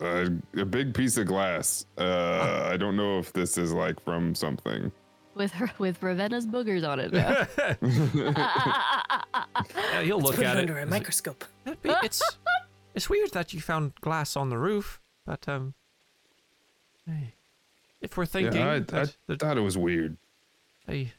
Uh, 0.00 0.30
a 0.56 0.64
big 0.64 0.94
piece 0.94 1.16
of 1.16 1.26
glass. 1.26 1.84
Uh, 1.98 2.68
I 2.72 2.76
don't 2.76 2.96
know 2.96 3.18
if 3.18 3.32
this 3.32 3.58
is 3.58 3.72
like 3.72 3.98
from 4.04 4.32
something. 4.32 4.92
With 5.38 5.52
her, 5.52 5.70
with 5.78 6.02
Ravenna's 6.02 6.46
boogers 6.46 6.86
on 6.86 6.98
it. 7.00 7.12
Now. 7.12 7.46
Yeah, 9.92 10.02
he'll 10.02 10.20
look 10.20 10.36
Put 10.36 10.44
at 10.44 10.56
it 10.56 10.58
it. 10.58 10.62
under 10.62 10.78
a 10.78 10.86
microscope. 10.86 11.44
That'd 11.64 11.80
be- 11.82 11.90
It's 12.02 12.22
it's 12.94 13.08
weird 13.10 13.30
that 13.32 13.52
you 13.52 13.60
found 13.60 13.94
glass 14.00 14.36
on 14.36 14.50
the 14.50 14.58
roof, 14.58 15.00
but 15.24 15.48
um, 15.48 15.74
hey, 17.06 17.34
if 18.00 18.16
we're 18.16 18.26
thinking, 18.26 18.60
yeah, 18.60 18.68
I, 18.70 18.74
I 18.76 18.78
that, 18.80 19.16
that 19.26 19.40
thought 19.40 19.56
it 19.58 19.62
was 19.62 19.76
weird. 19.78 20.16
I 20.88 21.12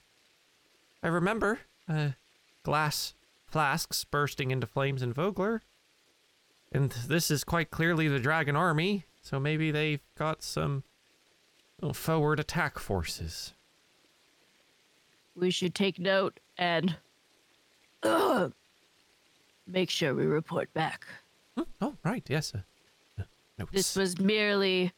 I 1.03 1.07
remember 1.07 1.59
uh, 1.87 2.09
glass 2.63 3.13
flasks 3.47 4.03
bursting 4.05 4.51
into 4.51 4.67
flames 4.67 5.01
in 5.01 5.13
Vogler, 5.13 5.61
and 6.71 6.91
this 6.91 7.29
is 7.31 7.43
quite 7.43 7.71
clearly 7.71 8.07
the 8.07 8.19
Dragon 8.19 8.55
Army. 8.55 9.05
So 9.21 9.39
maybe 9.39 9.71
they've 9.71 10.01
got 10.17 10.43
some 10.43 10.83
forward 11.93 12.39
attack 12.39 12.79
forces. 12.79 13.53
We 15.35 15.51
should 15.51 15.73
take 15.75 15.99
note 15.99 16.39
and 16.57 16.95
make 19.67 19.89
sure 19.89 20.13
we 20.13 20.25
report 20.25 20.73
back. 20.73 21.05
Hmm, 21.55 21.63
Oh, 21.81 21.95
right, 22.03 22.23
yes. 22.29 22.53
Uh, 22.53 22.59
uh, 23.19 23.23
notes. 23.57 23.71
This 23.71 23.95
was 23.95 24.19
merely 24.19 24.91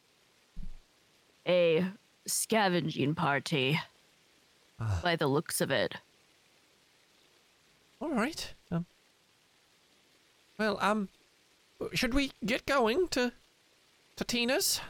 a 1.46 1.84
scavenging 2.26 3.14
party 3.14 3.80
by 5.02 5.16
the 5.16 5.26
looks 5.26 5.60
of 5.60 5.70
it. 5.70 5.94
All 8.00 8.10
right. 8.10 8.52
Um. 8.70 8.86
Well, 10.58 10.76
um, 10.80 11.08
should 11.94 12.14
we 12.14 12.32
get 12.44 12.66
going 12.66 13.08
to 13.08 13.32
to 14.16 14.24
Tina's? 14.24 14.80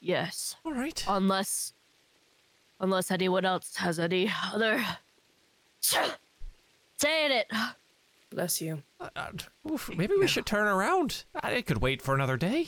Yes. 0.00 0.56
All 0.64 0.72
right. 0.72 1.04
Unless 1.08 1.72
unless 2.80 3.10
anyone 3.10 3.44
else 3.44 3.76
has 3.76 3.98
any 3.98 4.30
other 4.52 4.84
saying 5.80 6.10
it. 7.32 7.46
Bless 8.30 8.60
you. 8.60 8.82
Uh, 9.00 9.08
uh, 9.16 9.30
oof, 9.70 9.88
maybe 9.96 10.14
we 10.18 10.26
should 10.26 10.44
turn 10.46 10.66
around. 10.66 11.24
Uh, 11.34 11.48
It 11.48 11.66
could 11.66 11.78
wait 11.80 12.02
for 12.02 12.14
another 12.14 12.36
day. 12.36 12.66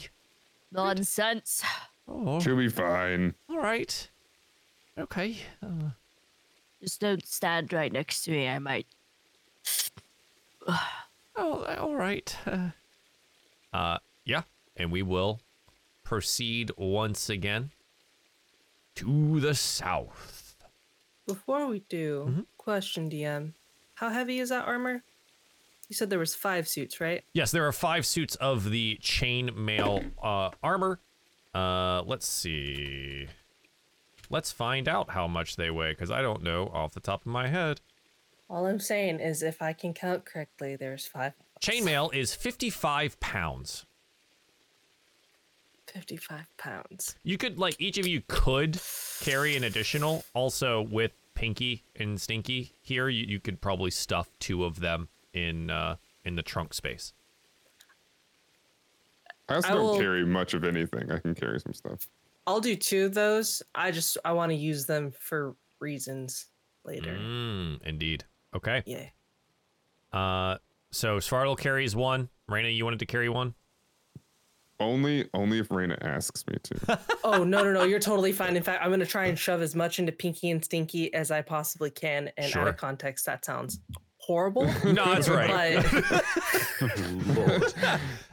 Nonsense. 0.72 1.62
Oh, 2.08 2.40
She'll 2.40 2.56
be 2.56 2.68
fine. 2.68 3.34
all 3.48 3.58
right. 3.58 4.08
Okay. 4.98 5.36
Uh, 5.62 5.90
Just 6.82 7.00
don't 7.00 7.26
stand 7.26 7.72
right 7.72 7.92
next 7.92 8.24
to 8.24 8.30
me. 8.30 8.48
I 8.48 8.58
might 8.58 8.86
oh, 11.36 11.64
all 11.78 11.94
right. 11.94 12.36
Uh, 12.46 12.70
uh, 13.72 13.98
yeah, 14.24 14.42
and 14.76 14.90
we 14.90 15.02
will 15.02 15.40
proceed 16.04 16.70
once 16.76 17.28
again 17.30 17.70
to 19.00 19.40
the 19.40 19.54
south. 19.54 20.56
Before 21.26 21.66
we 21.66 21.80
do, 21.88 22.26
Mm-hmm. 22.28 22.40
question 22.58 23.10
DM. 23.10 23.52
How 23.94 24.08
heavy 24.10 24.38
is 24.40 24.48
that 24.48 24.66
armor? 24.66 25.02
You 25.88 25.94
said 25.96 26.08
there 26.10 26.18
was 26.18 26.34
five 26.34 26.68
suits, 26.68 27.00
right? 27.00 27.24
Yes, 27.32 27.50
there 27.50 27.66
are 27.66 27.72
five 27.72 28.06
suits 28.06 28.36
of 28.36 28.70
the 28.70 28.98
chainmail 29.02 30.10
uh, 30.22 30.50
armor. 30.62 31.00
Uh, 31.54 32.02
let's 32.02 32.26
see. 32.28 33.26
Let's 34.30 34.52
find 34.52 34.88
out 34.88 35.10
how 35.10 35.26
much 35.26 35.56
they 35.56 35.70
weigh, 35.70 35.90
because 35.92 36.10
I 36.10 36.22
don't 36.22 36.42
know 36.44 36.68
off 36.72 36.92
the 36.94 37.00
top 37.00 37.22
of 37.22 37.26
my 37.26 37.48
head. 37.48 37.80
All 38.48 38.66
I'm 38.66 38.78
saying 38.80 39.18
is 39.20 39.42
if 39.42 39.60
I 39.60 39.72
can 39.72 39.92
count 39.92 40.24
correctly, 40.24 40.76
there's 40.76 41.06
five. 41.06 41.32
Chainmail 41.60 42.14
is 42.14 42.34
55 42.34 43.18
pounds. 43.20 43.84
55 45.90 46.46
pounds. 46.56 47.16
You 47.22 47.36
could, 47.38 47.58
like, 47.58 47.76
each 47.78 47.98
of 47.98 48.06
you 48.06 48.22
could 48.28 48.80
carry 49.20 49.56
an 49.56 49.64
additional. 49.64 50.24
Also, 50.34 50.82
with 50.82 51.12
Pinky 51.34 51.82
and 51.96 52.20
Stinky 52.20 52.72
here, 52.80 53.08
you, 53.08 53.24
you 53.26 53.40
could 53.40 53.60
probably 53.60 53.90
stuff 53.90 54.28
two 54.38 54.64
of 54.64 54.80
them 54.80 55.08
in 55.32 55.70
uh, 55.70 55.96
in 56.24 56.36
the 56.36 56.42
trunk 56.42 56.74
space. 56.74 57.12
I 59.48 59.54
also 59.56 59.68
I 59.68 59.74
don't 59.74 59.82
will- 59.82 59.98
carry 59.98 60.24
much 60.24 60.54
of 60.54 60.64
anything. 60.64 61.10
I 61.10 61.18
can 61.18 61.34
carry 61.34 61.58
some 61.60 61.72
stuff. 61.74 62.06
I'll 62.46 62.60
do 62.60 62.74
two 62.76 63.06
of 63.06 63.14
those. 63.14 63.62
I 63.74 63.90
just 63.90 64.16
I 64.24 64.32
want 64.32 64.50
to 64.50 64.56
use 64.56 64.86
them 64.86 65.12
for 65.18 65.54
reasons 65.78 66.46
later. 66.84 67.12
Mm, 67.12 67.82
indeed. 67.84 68.24
Okay. 68.54 68.82
Yeah. 68.86 69.06
Uh, 70.12 70.58
so 70.90 71.18
Svartal 71.18 71.56
carries 71.58 71.94
one. 71.94 72.28
Reyna, 72.48 72.68
you 72.68 72.84
wanted 72.84 72.98
to 73.00 73.06
carry 73.06 73.28
one? 73.28 73.54
Only, 74.80 75.28
only 75.34 75.58
if 75.58 75.70
Reyna 75.70 75.98
asks 76.00 76.44
me 76.46 76.56
to. 76.64 76.98
Oh 77.24 77.44
no 77.44 77.62
no 77.62 77.72
no! 77.72 77.84
You're 77.84 78.00
totally 78.00 78.32
fine. 78.32 78.56
In 78.56 78.62
fact, 78.62 78.82
I'm 78.82 78.90
gonna 78.90 79.04
try 79.06 79.26
and 79.26 79.38
shove 79.38 79.60
as 79.62 79.76
much 79.76 79.98
into 79.98 80.10
Pinky 80.10 80.50
and 80.50 80.64
Stinky 80.64 81.12
as 81.14 81.30
I 81.30 81.42
possibly 81.42 81.90
can. 81.90 82.30
And 82.38 82.46
out 82.46 82.50
Sure. 82.52 82.68
of 82.68 82.76
context, 82.78 83.26
that 83.26 83.44
sounds 83.44 83.78
horrible. 84.16 84.64
No, 84.84 85.04
that's 85.14 85.28
right. 85.28 85.84
But 86.80 87.74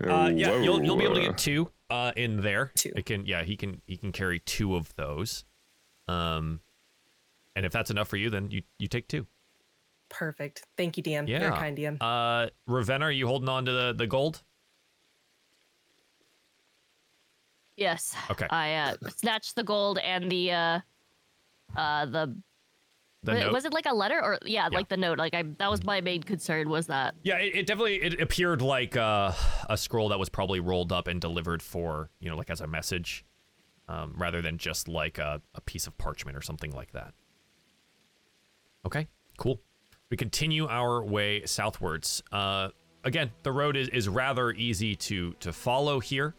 Uh, 0.10 0.32
yeah, 0.34 0.58
you'll 0.62 0.84
you'll 0.84 0.96
be 0.96 1.04
able 1.04 1.16
to 1.16 1.22
get 1.22 1.38
two 1.38 1.70
uh 1.90 2.12
in 2.16 2.42
there. 2.42 2.72
Two. 2.76 2.92
It 2.96 3.06
can 3.06 3.26
yeah, 3.26 3.44
he 3.44 3.56
can 3.58 3.82
he 3.86 3.98
can 3.98 4.12
carry 4.12 4.40
two 4.40 4.76
of 4.76 4.94
those. 4.96 5.44
Um 6.08 6.62
and 7.56 7.66
if 7.66 7.72
that's 7.72 7.90
enough 7.92 8.08
for 8.08 8.18
you, 8.18 8.30
then 8.30 8.50
you 8.52 8.62
you 8.80 8.88
take 8.88 9.08
two. 9.08 9.28
perfect. 10.10 10.66
Thank 10.78 10.96
you, 10.98 11.04
DM. 11.04 11.28
Yeah. 11.28 11.40
Very 11.40 11.52
kind, 11.52 11.78
DM. 11.78 11.98
Uh 12.02 12.50
Ravenna, 12.68 13.06
are 13.06 13.12
you 13.12 13.28
holding 13.28 13.50
on 13.50 13.66
to 13.66 13.72
the, 13.72 13.94
the 13.98 14.08
gold? 14.08 14.44
Yes. 17.78 18.16
Okay. 18.30 18.48
I 18.50 18.74
uh 18.74 18.96
snatched 19.16 19.56
the 19.56 19.64
gold 19.64 20.00
and 20.00 20.30
the 20.32 20.52
uh 20.52 20.80
uh 21.76 22.06
the, 22.08 22.36
The 23.24 23.34
wa- 23.34 23.40
note? 23.40 23.54
was 23.54 23.66
it 23.66 23.74
like 23.74 23.86
a 23.86 23.94
letter 23.94 24.20
or 24.22 24.40
yeah, 24.46 24.68
like 24.72 24.90
the 24.90 24.98
note. 24.98 25.18
Like 25.20 25.34
I 25.34 25.44
that 25.60 25.70
was 25.70 25.84
my 25.84 26.02
main 26.02 26.24
concern 26.24 26.70
was 26.70 26.88
that. 26.88 27.16
Yeah, 27.24 27.38
it, 27.38 27.56
it 27.56 27.66
definitely 27.68 28.02
it 28.02 28.20
appeared 28.20 28.62
like 28.62 28.98
uh, 28.98 29.32
a 29.70 29.78
scroll 29.78 30.10
that 30.10 30.20
was 30.20 30.28
probably 30.30 30.60
rolled 30.60 30.92
up 30.92 31.08
and 31.08 31.22
delivered 31.22 31.62
for, 31.62 32.10
you 32.20 32.30
know, 32.30 32.36
like 32.36 32.50
as 32.50 32.62
a 32.62 32.68
message. 32.68 33.24
Um, 33.90 34.14
rather 34.18 34.42
than 34.42 34.58
just 34.58 34.90
like 34.90 35.18
a, 35.18 35.42
a 35.56 35.62
piece 35.62 35.88
of 35.88 35.98
parchment 35.98 36.36
or 36.36 36.42
something 36.42 36.72
like 36.72 36.92
that. 36.92 37.14
Okay, 38.86 39.08
cool. 39.38 39.62
We 40.10 40.18
continue 40.18 40.68
our 40.68 41.02
way 41.04 41.46
southwards. 41.46 42.22
Uh, 42.32 42.70
again, 43.06 43.32
the 43.44 43.52
road 43.54 43.78
is, 43.78 43.88
is 43.90 44.10
rather 44.10 44.52
easy 44.52 44.96
to 44.96 45.34
to 45.40 45.54
follow 45.54 46.00
here, 46.02 46.36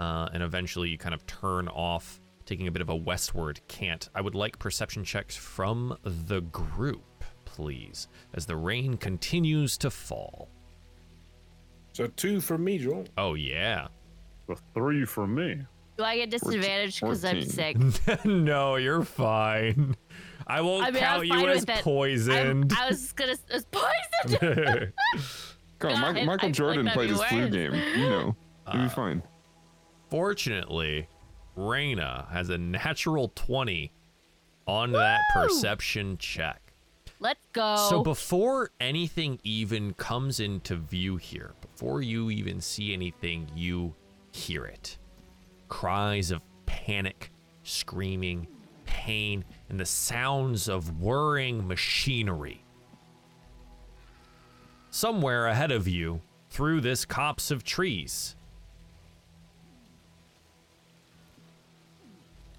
uh, 0.00 0.28
and 0.32 0.42
eventually 0.42 0.88
you 0.88 0.98
kind 0.98 1.14
of 1.14 1.26
turn 1.26 1.68
off, 1.68 2.20
taking 2.46 2.66
a 2.68 2.70
bit 2.70 2.82
of 2.82 2.88
a 2.90 2.96
westward 2.96 3.60
cant. 3.68 4.08
I 4.14 4.20
would 4.20 4.34
like 4.34 4.58
perception 4.58 5.04
checks 5.04 5.36
from 5.36 5.96
the 6.04 6.40
group, 6.42 7.24
please, 7.44 8.08
as 8.34 8.46
the 8.46 8.56
rain 8.56 8.96
continues 8.96 9.76
to 9.78 9.90
fall. 9.90 10.48
So 11.92 12.06
two 12.08 12.40
from 12.40 12.64
me, 12.64 12.78
Joel. 12.78 13.04
Oh 13.16 13.34
yeah. 13.34 13.86
The 14.48 14.56
three 14.74 15.04
from 15.04 15.34
me. 15.34 15.60
Do 15.96 16.02
I 16.02 16.16
get 16.16 16.30
disadvantage 16.30 17.00
because 17.00 17.24
I'm 17.24 17.42
sick? 17.44 17.76
no, 18.24 18.74
you're 18.76 19.04
fine. 19.04 19.94
I 20.46 20.60
won't 20.60 20.84
I 20.84 20.90
mean, 20.90 21.00
count 21.00 21.26
you 21.26 21.46
as 21.48 21.60
with 21.60 21.68
it. 21.70 21.72
I'm- 21.76 21.82
poisoned. 21.84 22.72
I 22.76 22.88
was 22.88 23.12
gonna 23.12 23.36
it's 23.48 23.66
poisoned. 23.70 24.92
Come 25.78 25.92
on, 25.92 26.00
God, 26.00 26.14
Mi- 26.14 26.20
I- 26.22 26.24
Michael 26.24 26.48
I 26.48 26.52
Jordan 26.52 26.84
like 26.86 26.94
played 26.94 27.10
his 27.10 27.20
that'd 27.20 27.38
flu 27.38 27.48
game. 27.50 27.74
You 27.96 28.08
know, 28.08 28.36
you'll 28.72 28.80
Uh, 28.82 28.82
be 28.82 28.88
fine. 28.88 29.22
Fortunately, 30.10 31.08
Reyna 31.56 32.26
has 32.30 32.50
a 32.50 32.58
natural 32.58 33.32
20 33.34 33.92
on 34.66 34.92
that 34.92 35.20
perception 35.32 36.16
check. 36.18 36.60
Let's 37.20 37.46
go. 37.52 37.76
So 37.88 38.02
before 38.02 38.70
anything 38.80 39.38
even 39.44 39.94
comes 39.94 40.40
into 40.40 40.76
view 40.76 41.16
here, 41.16 41.54
before 41.60 42.02
you 42.02 42.30
even 42.30 42.60
see 42.60 42.92
anything, 42.92 43.50
you 43.54 43.94
hear 44.32 44.64
it. 44.64 44.98
Cries 45.68 46.30
of 46.30 46.42
panic, 46.66 47.30
screaming, 47.62 48.46
pain, 48.84 49.44
and 49.68 49.78
the 49.78 49.86
sounds 49.86 50.68
of 50.68 51.00
whirring 51.00 51.66
machinery. 51.66 52.62
Somewhere 54.90 55.46
ahead 55.46 55.72
of 55.72 55.88
you, 55.88 56.20
through 56.50 56.80
this 56.80 57.04
copse 57.04 57.50
of 57.50 57.64
trees, 57.64 58.36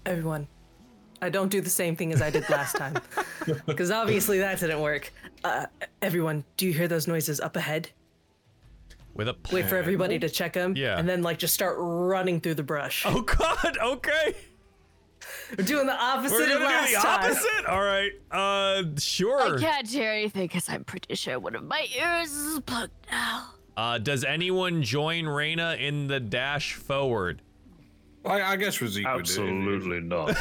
Everyone, 0.06 0.46
I 1.20 1.28
don't 1.28 1.48
do 1.50 1.60
the 1.60 1.70
same 1.70 1.96
thing 1.96 2.12
as 2.12 2.22
I 2.22 2.30
did 2.30 2.48
last 2.48 2.76
time, 2.76 2.96
because 3.66 3.90
obviously 3.90 4.38
that 4.38 4.58
didn't 4.60 4.80
work. 4.80 5.12
Uh, 5.44 5.66
everyone, 6.00 6.44
do 6.56 6.66
you 6.66 6.72
hear 6.72 6.88
those 6.88 7.06
noises 7.06 7.40
up 7.40 7.56
ahead? 7.56 7.90
with 9.16 9.28
a 9.28 9.36
Wait 9.50 9.66
for 9.66 9.76
everybody 9.76 10.18
to 10.18 10.28
check 10.28 10.52
them. 10.52 10.74
Yeah. 10.76 10.98
And 10.98 11.08
then 11.08 11.22
like 11.22 11.38
just 11.38 11.54
start 11.54 11.76
running 11.78 12.40
through 12.40 12.54
the 12.54 12.62
brush. 12.62 13.04
Oh 13.06 13.22
God! 13.22 13.78
Okay. 13.82 14.36
We're 15.56 15.64
doing 15.64 15.86
the 15.86 15.94
opposite 15.96 16.34
We're 16.34 16.42
of 16.44 16.48
gonna 16.50 16.64
last 16.66 16.88
do 16.90 16.94
the 16.96 17.00
time. 17.00 17.24
opposite. 17.24 17.66
All 17.66 17.82
right. 17.82 18.12
Uh, 18.30 18.82
sure. 18.98 19.56
I 19.56 19.60
can't 19.60 19.88
hear 19.88 20.12
anything 20.12 20.42
because 20.44 20.68
I'm 20.68 20.84
pretty 20.84 21.14
sure 21.14 21.38
one 21.38 21.56
of 21.56 21.64
my 21.64 21.86
ears 21.98 22.32
is 22.32 22.60
plugged 22.60 22.92
now. 23.10 23.54
Uh, 23.76 23.98
does 23.98 24.24
anyone 24.24 24.82
join 24.82 25.26
Reyna 25.26 25.76
in 25.78 26.06
the 26.06 26.20
dash 26.20 26.74
forward? 26.74 27.42
I, 28.26 28.52
I 28.52 28.56
guess 28.56 28.78
Razik 28.78 29.04
would. 29.12 29.20
Absolutely 29.20 30.00
not. 30.00 30.36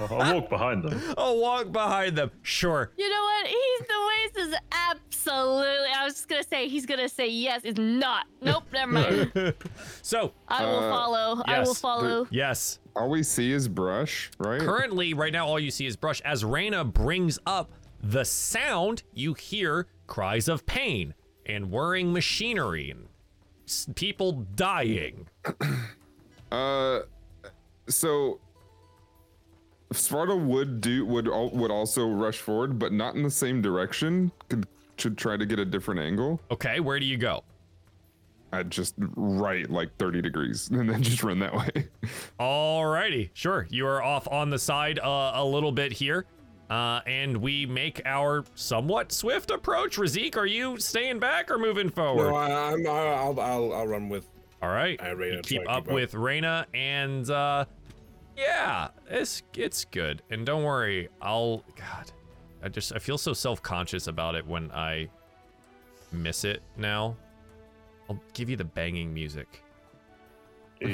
I'll 0.00 0.08
I'll 0.20 0.34
walk 0.40 0.48
behind 0.50 0.82
them. 0.84 1.00
I'll 1.18 1.38
walk 1.38 1.70
behind 1.72 2.16
them. 2.16 2.30
Sure. 2.42 2.92
You 2.96 3.08
know 3.08 3.22
what? 3.22 3.46
He's 3.46 3.80
the 3.86 4.38
waste 4.38 4.48
is 4.48 4.58
Absolutely. 4.90 5.92
I 5.96 6.04
was 6.04 6.14
just 6.14 6.28
gonna 6.28 6.42
say 6.42 6.68
he's 6.68 6.86
gonna 6.86 7.08
say 7.08 7.28
yes. 7.28 7.62
It's 7.64 7.78
not. 7.78 8.26
Nope. 8.40 8.64
Never 8.72 8.92
mind. 8.92 9.54
So, 10.02 10.32
I 10.48 10.64
will 10.64 10.78
Uh, 10.78 10.90
follow. 10.90 11.42
I 11.46 11.60
will 11.60 11.66
yes. 11.68 11.80
follow. 11.80 12.26
yes. 12.30 12.78
All 12.96 13.08
we 13.08 13.22
see 13.22 13.52
is 13.52 13.68
brush, 13.68 14.30
right? 14.38 14.60
Currently, 14.60 15.14
right 15.14 15.32
now, 15.32 15.46
all 15.46 15.58
you 15.60 15.70
see 15.70 15.86
is 15.86 15.96
brush. 15.96 16.20
As 16.22 16.44
Reyna 16.44 16.84
brings 16.84 17.38
up 17.46 17.70
the 18.02 18.24
sound, 18.24 19.04
you 19.14 19.34
hear 19.34 19.86
cries 20.08 20.48
of 20.48 20.66
pain 20.66 21.14
and 21.46 21.70
whirring 21.70 22.12
machinery 22.12 22.90
and 22.90 23.06
people 23.96 24.32
dying. 24.54 25.28
Uh, 26.52 27.00
so 27.88 28.38
Sparta 29.90 30.36
would 30.36 30.82
do 30.82 31.06
would 31.06 31.26
al- 31.26 31.50
would 31.50 31.70
also 31.70 32.06
rush 32.06 32.38
forward, 32.38 32.78
but 32.78 32.92
not 32.92 33.14
in 33.14 33.22
the 33.22 33.30
same 33.30 33.62
direction. 33.62 34.30
Could 34.50 34.66
should 34.98 35.16
try 35.16 35.38
to 35.38 35.46
get 35.46 35.58
a 35.58 35.64
different 35.64 36.00
angle. 36.00 36.40
Okay, 36.50 36.78
where 36.80 37.00
do 37.00 37.06
you 37.06 37.16
go? 37.16 37.42
I'd 38.52 38.70
just 38.70 38.94
right 38.98 39.68
like 39.70 39.96
30 39.96 40.20
degrees 40.20 40.68
and 40.72 40.88
then 40.88 41.02
just 41.02 41.22
run 41.22 41.38
that 41.38 41.54
way. 41.54 41.88
Alrighty, 42.38 43.30
sure. 43.32 43.66
You 43.70 43.86
are 43.86 44.02
off 44.02 44.28
on 44.28 44.50
the 44.50 44.58
side 44.58 44.98
uh, 44.98 45.32
a 45.34 45.44
little 45.44 45.72
bit 45.72 45.90
here. 45.92 46.26
Uh, 46.68 47.00
and 47.06 47.36
we 47.38 47.66
make 47.66 48.00
our 48.04 48.44
somewhat 48.54 49.12
swift 49.12 49.50
approach. 49.50 49.96
Razik, 49.96 50.36
are 50.36 50.46
you 50.46 50.78
staying 50.78 51.18
back 51.18 51.50
or 51.50 51.58
moving 51.58 51.90
forward? 51.90 52.30
No, 52.30 52.34
I, 52.36 52.72
I'm. 52.72 52.86
I'll, 52.86 53.40
I'll. 53.40 53.72
I'll 53.74 53.86
run 53.86 54.08
with. 54.08 54.26
All 54.62 54.70
right. 54.70 54.98
Reyna, 55.16 55.36
You 55.36 55.42
keep 55.42 55.60
I 55.62 55.64
keep 55.64 55.70
up 55.70 55.88
up. 55.88 55.92
with 55.92 56.14
Reyna, 56.14 56.66
and 56.72 57.28
uh, 57.28 57.64
yeah, 58.36 58.88
it's 59.08 59.42
it's 59.56 59.84
good. 59.84 60.22
And 60.30 60.46
don't 60.46 60.62
worry, 60.62 61.08
I'll. 61.20 61.64
God, 61.76 62.12
I 62.62 62.68
just 62.68 62.94
I 62.94 62.98
feel 62.98 63.18
so 63.18 63.32
self 63.32 63.60
conscious 63.60 64.06
about 64.06 64.34
it 64.36 64.46
when 64.46 64.70
I 64.70 65.08
miss 66.12 66.44
it 66.44 66.62
now. 66.76 67.16
I'll 68.08 68.20
give 68.34 68.48
you 68.48 68.56
the 68.56 68.64
banging 68.64 69.12
music. 69.12 69.62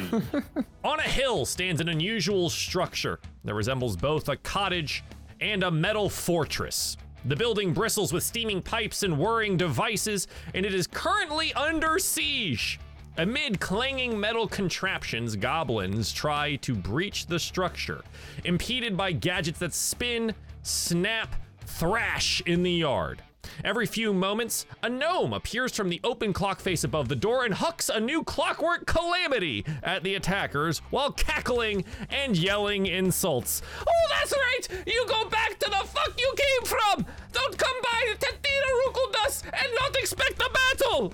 On 0.85 0.99
a 0.99 1.03
hill 1.03 1.47
stands 1.47 1.81
an 1.81 1.89
unusual 1.89 2.51
structure 2.51 3.20
that 3.45 3.55
resembles 3.55 3.97
both 3.97 4.28
a 4.28 4.36
cottage 4.36 5.03
and 5.40 5.62
a 5.62 5.70
metal 5.70 6.09
fortress. 6.11 6.97
The 7.24 7.35
building 7.35 7.73
bristles 7.73 8.12
with 8.12 8.23
steaming 8.23 8.61
pipes 8.62 9.03
and 9.03 9.19
whirring 9.19 9.57
devices, 9.57 10.28
and 10.55 10.65
it 10.66 10.74
is 10.74 10.86
currently 10.86 11.53
under 11.55 11.99
siege. 11.99 12.78
Amid 13.19 13.59
clanging 13.59 14.20
metal 14.20 14.47
contraptions, 14.47 15.35
goblins 15.35 16.12
try 16.12 16.55
to 16.57 16.73
breach 16.73 17.27
the 17.27 17.40
structure, 17.40 18.05
impeded 18.45 18.97
by 18.97 19.11
gadgets 19.11 19.59
that 19.59 19.74
spin, 19.74 20.32
snap, 20.62 21.35
thrash 21.66 22.40
in 22.47 22.62
the 22.62 22.70
yard. 22.70 23.20
Every 23.65 23.86
few 23.86 24.12
moments, 24.12 24.66
a 24.85 24.89
gnome 24.89 25.32
appears 25.32 25.74
from 25.74 25.89
the 25.89 26.01
open 26.05 26.32
clock 26.32 26.61
face 26.61 26.85
above 26.85 27.09
the 27.09 27.16
door 27.16 27.45
and 27.45 27.53
hucks 27.53 27.89
a 27.89 27.99
new 27.99 28.23
clockwork 28.23 28.86
calamity 28.86 29.66
at 29.82 30.05
the 30.05 30.15
attackers 30.15 30.78
while 30.90 31.11
cackling 31.11 31.85
and 32.11 32.39
yelling 32.39 32.86
insults. 32.86 33.62
Oh, 33.81 34.09
that's 34.11 34.32
right! 34.32 34.85
You 34.86 35.05
go 35.09 35.28
back 35.28 35.59
to 35.59 35.69
the 35.69 35.89
fuck 35.89 36.12
you 36.16 36.35
came 36.36 36.66
from! 36.66 37.07
Don't 37.32 37.59
come 37.59 37.77
by 37.82 38.12
the 38.12 38.27
Tatina 38.27 38.86
Rookledust 38.86 39.45
and 39.47 39.73
not 39.74 39.97
expect 39.97 40.40
a 40.40 40.51
battle! 40.53 41.12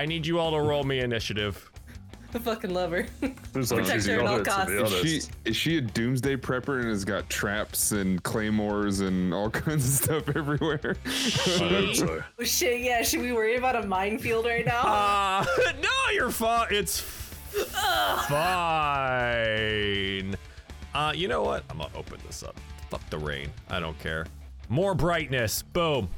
I 0.00 0.06
need 0.06 0.26
you 0.26 0.38
all 0.38 0.52
to 0.52 0.60
roll 0.62 0.82
me 0.82 1.00
initiative. 1.00 1.70
I 2.34 2.38
fucking 2.38 2.72
love 2.72 2.90
her. 2.92 3.06
Looks 3.52 3.70
like 3.70 3.80
Protect 3.82 3.92
she's 3.92 4.06
her 4.06 4.14
at 4.14 4.20
got 4.20 4.26
all 4.28 4.36
it, 4.36 4.44
to 4.44 4.50
costs. 4.50 4.66
be 4.70 4.72
Is 4.76 4.80
honest. 4.80 5.04
she 5.04 5.20
is 5.50 5.56
she 5.56 5.76
a 5.76 5.80
doomsday 5.82 6.36
prepper 6.36 6.78
and 6.80 6.88
has 6.88 7.04
got 7.04 7.28
traps 7.28 7.92
and 7.92 8.22
claymores 8.22 9.00
and 9.00 9.34
all 9.34 9.50
kinds 9.66 9.84
of 9.86 9.90
stuff 10.24 10.34
everywhere? 10.34 10.96
I 11.04 11.08
hope 11.68 11.94
so. 11.94 12.24
Oh, 12.38 12.44
shit, 12.44 12.80
yeah. 12.80 13.02
Should 13.02 13.20
we 13.20 13.34
worry 13.34 13.56
about 13.56 13.76
a 13.76 13.86
minefield 13.86 14.46
right 14.46 14.64
now? 14.64 14.80
Uh, 14.80 15.44
no, 15.82 15.90
you're 16.14 16.30
fine. 16.30 16.68
It's 16.70 16.98
fine. 19.20 20.34
Uh, 20.94 21.12
you 21.14 21.28
know 21.28 21.42
what? 21.42 21.62
I'm 21.68 21.76
gonna 21.76 21.90
open 21.94 22.18
this 22.26 22.42
up. 22.42 22.58
Fuck 22.88 23.06
the 23.10 23.18
rain. 23.18 23.50
I 23.68 23.80
don't 23.80 23.98
care. 23.98 24.24
More 24.70 24.94
brightness. 24.94 25.60
Boom. 25.62 26.08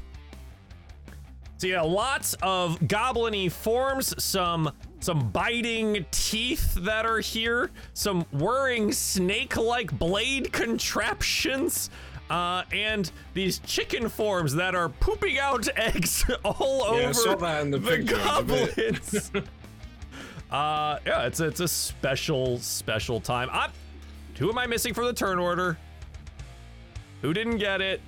So 1.63 1.69
yeah, 1.69 1.83
lots 1.83 2.35
of 2.43 2.89
goblin-y 2.89 3.49
forms, 3.49 4.21
some 4.21 4.73
some 4.99 5.31
biting 5.31 6.05
teeth 6.11 6.75
that 6.75 7.07
are 7.07 7.21
here, 7.21 7.71
some 7.95 8.23
whirring 8.33 8.91
snake-like 8.91 9.97
blade 9.97 10.53
contraptions, 10.53 11.89
uh, 12.31 12.65
and 12.73 13.13
these 13.35 13.61
chicken 13.61 14.09
forms 14.09 14.57
that 14.57 14.75
are 14.75 14.89
pooping 14.89 15.39
out 15.39 15.69
eggs 15.77 16.25
all 16.45 16.97
Yeah, 16.97 17.05
over 17.05 17.15
saw 17.15 17.37
that 17.37 17.63
in 17.63 17.71
the 17.71 17.79
the 17.79 17.93
a 17.93 17.99
goblins. 18.03 19.31
uh, 20.51 20.99
yeah, 21.07 21.27
it's 21.27 21.39
it's 21.39 21.61
a 21.61 21.69
special 21.69 22.59
special 22.59 23.21
time. 23.21 23.49
I, 23.53 23.69
who 24.37 24.51
am 24.51 24.59
I 24.59 24.67
missing 24.67 24.95
for 24.95 25.05
the 25.05 25.13
turn 25.13 25.39
order? 25.39 25.79
Who 27.21 27.33
didn't 27.33 27.59
get 27.59 27.81
it? 27.81 28.01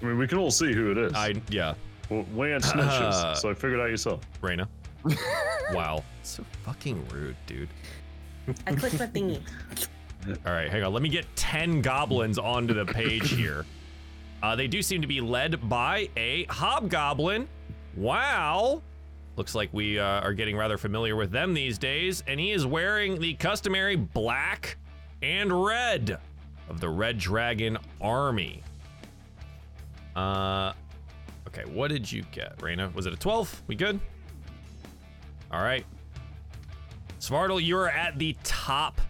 I 0.00 0.04
mean, 0.04 0.18
we 0.18 0.26
can 0.26 0.38
all 0.38 0.50
see 0.50 0.72
who 0.72 0.90
it 0.92 0.98
is. 0.98 1.12
I 1.14 1.34
yeah, 1.50 1.74
Well, 2.08 2.24
we 2.34 2.52
ain't 2.52 2.62
snitches, 2.62 3.12
Uh, 3.12 3.34
so 3.34 3.54
figure 3.54 3.78
it 3.78 3.82
out 3.82 3.90
yourself. 3.90 4.20
Reyna. 4.40 4.68
wow, 5.72 6.02
so 6.22 6.44
fucking 6.64 7.06
rude, 7.08 7.36
dude. 7.46 7.68
I 8.66 8.74
clicked 8.74 8.98
my 8.98 9.06
thingy. 9.06 9.40
All 10.46 10.52
right, 10.52 10.70
hang 10.70 10.82
on. 10.82 10.92
Let 10.92 11.02
me 11.02 11.08
get 11.08 11.24
10 11.36 11.80
goblins 11.80 12.38
onto 12.38 12.74
the 12.74 12.84
page 12.84 13.30
here. 13.36 13.64
Uh, 14.42 14.56
they 14.56 14.66
do 14.66 14.82
seem 14.82 15.00
to 15.00 15.06
be 15.06 15.20
led 15.20 15.68
by 15.68 16.08
a 16.16 16.44
hobgoblin. 16.44 17.48
Wow. 17.96 18.82
Looks 19.36 19.54
like 19.54 19.70
we 19.72 19.98
uh, 19.98 20.20
are 20.20 20.34
getting 20.34 20.56
rather 20.56 20.76
familiar 20.76 21.16
with 21.16 21.30
them 21.30 21.54
these 21.54 21.78
days. 21.78 22.22
And 22.26 22.38
he 22.38 22.50
is 22.52 22.66
wearing 22.66 23.18
the 23.18 23.34
customary 23.34 23.96
black 23.96 24.76
and 25.22 25.64
red 25.64 26.18
of 26.68 26.80
the 26.80 26.88
Red 26.88 27.18
Dragon 27.18 27.78
Army. 28.00 28.62
Uh, 30.20 30.72
okay, 31.48 31.64
what 31.70 31.88
did 31.88 32.10
you 32.10 32.22
get, 32.30 32.60
Reyna? 32.60 32.90
Was 32.94 33.06
it 33.06 33.12
a 33.14 33.16
12? 33.16 33.62
We 33.66 33.74
good? 33.74 33.98
All 35.50 35.62
right. 35.62 35.84
Svartal, 37.18 37.64
you're 37.64 37.88
at 37.88 38.18
the 38.18 38.36
top 38.44 39.00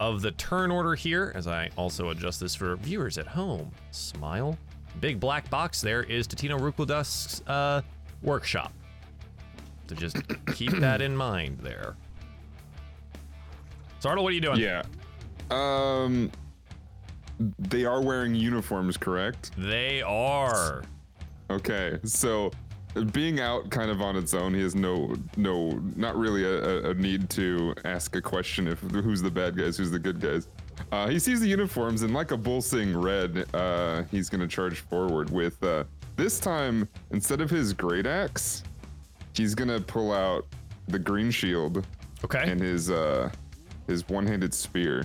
of 0.00 0.22
the 0.22 0.32
turn 0.32 0.70
order 0.70 0.94
here 0.94 1.32
as 1.36 1.46
I 1.46 1.70
also 1.76 2.10
adjust 2.10 2.40
this 2.40 2.54
for 2.54 2.74
viewers 2.76 3.16
at 3.16 3.26
home. 3.26 3.70
Smile. 3.92 4.58
Big 5.00 5.20
black 5.20 5.48
box 5.50 5.80
there 5.80 6.02
is 6.02 6.26
Tatina 6.26 6.60
Rookledust's 6.60 7.42
uh, 7.46 7.82
workshop. 8.22 8.72
So 9.88 9.94
just 9.94 10.16
keep 10.54 10.72
that 10.78 11.00
in 11.00 11.16
mind 11.16 11.58
there. 11.60 11.96
Sardo, 14.02 14.22
what 14.22 14.30
are 14.30 14.34
you 14.34 14.40
doing? 14.40 14.58
yeah. 14.58 14.82
Um 15.50 16.30
they 17.58 17.84
are 17.84 18.02
wearing 18.02 18.34
uniforms, 18.34 18.96
correct? 18.96 19.50
They 19.56 20.02
are. 20.02 20.82
Okay, 21.50 21.98
so 22.04 22.50
being 23.12 23.40
out 23.40 23.70
kind 23.70 23.90
of 23.90 24.00
on 24.00 24.16
its 24.16 24.34
own, 24.34 24.52
he 24.54 24.60
has 24.62 24.74
no, 24.74 25.14
no, 25.36 25.70
not 25.96 26.16
really 26.16 26.44
a, 26.44 26.90
a- 26.90 26.94
need 26.94 27.30
to 27.30 27.74
ask 27.84 28.14
a 28.16 28.20
question 28.22 28.66
if 28.68 28.80
who's 28.80 29.22
the 29.22 29.30
bad 29.30 29.56
guys, 29.56 29.76
who's 29.76 29.90
the 29.90 29.98
good 29.98 30.20
guys. 30.20 30.48
Uh, 30.92 31.08
he 31.08 31.18
sees 31.18 31.40
the 31.40 31.46
uniforms 31.48 32.02
and 32.02 32.12
like 32.14 32.30
a 32.30 32.36
bull 32.36 32.60
seeing 32.62 32.96
red, 32.96 33.46
uh, 33.54 34.02
he's 34.10 34.28
gonna 34.28 34.46
charge 34.48 34.80
forward 34.80 35.30
with. 35.30 35.62
Uh, 35.62 35.84
this 36.16 36.38
time, 36.38 36.88
instead 37.10 37.40
of 37.40 37.48
his 37.50 37.72
great 37.72 38.06
axe, 38.06 38.62
he's 39.34 39.54
gonna 39.54 39.80
pull 39.80 40.12
out 40.12 40.46
the 40.88 40.98
green 40.98 41.30
shield 41.30 41.86
Okay. 42.24 42.42
and 42.50 42.60
his 42.60 42.90
uh, 42.90 43.30
his 43.86 44.08
one-handed 44.08 44.52
spear. 44.52 45.04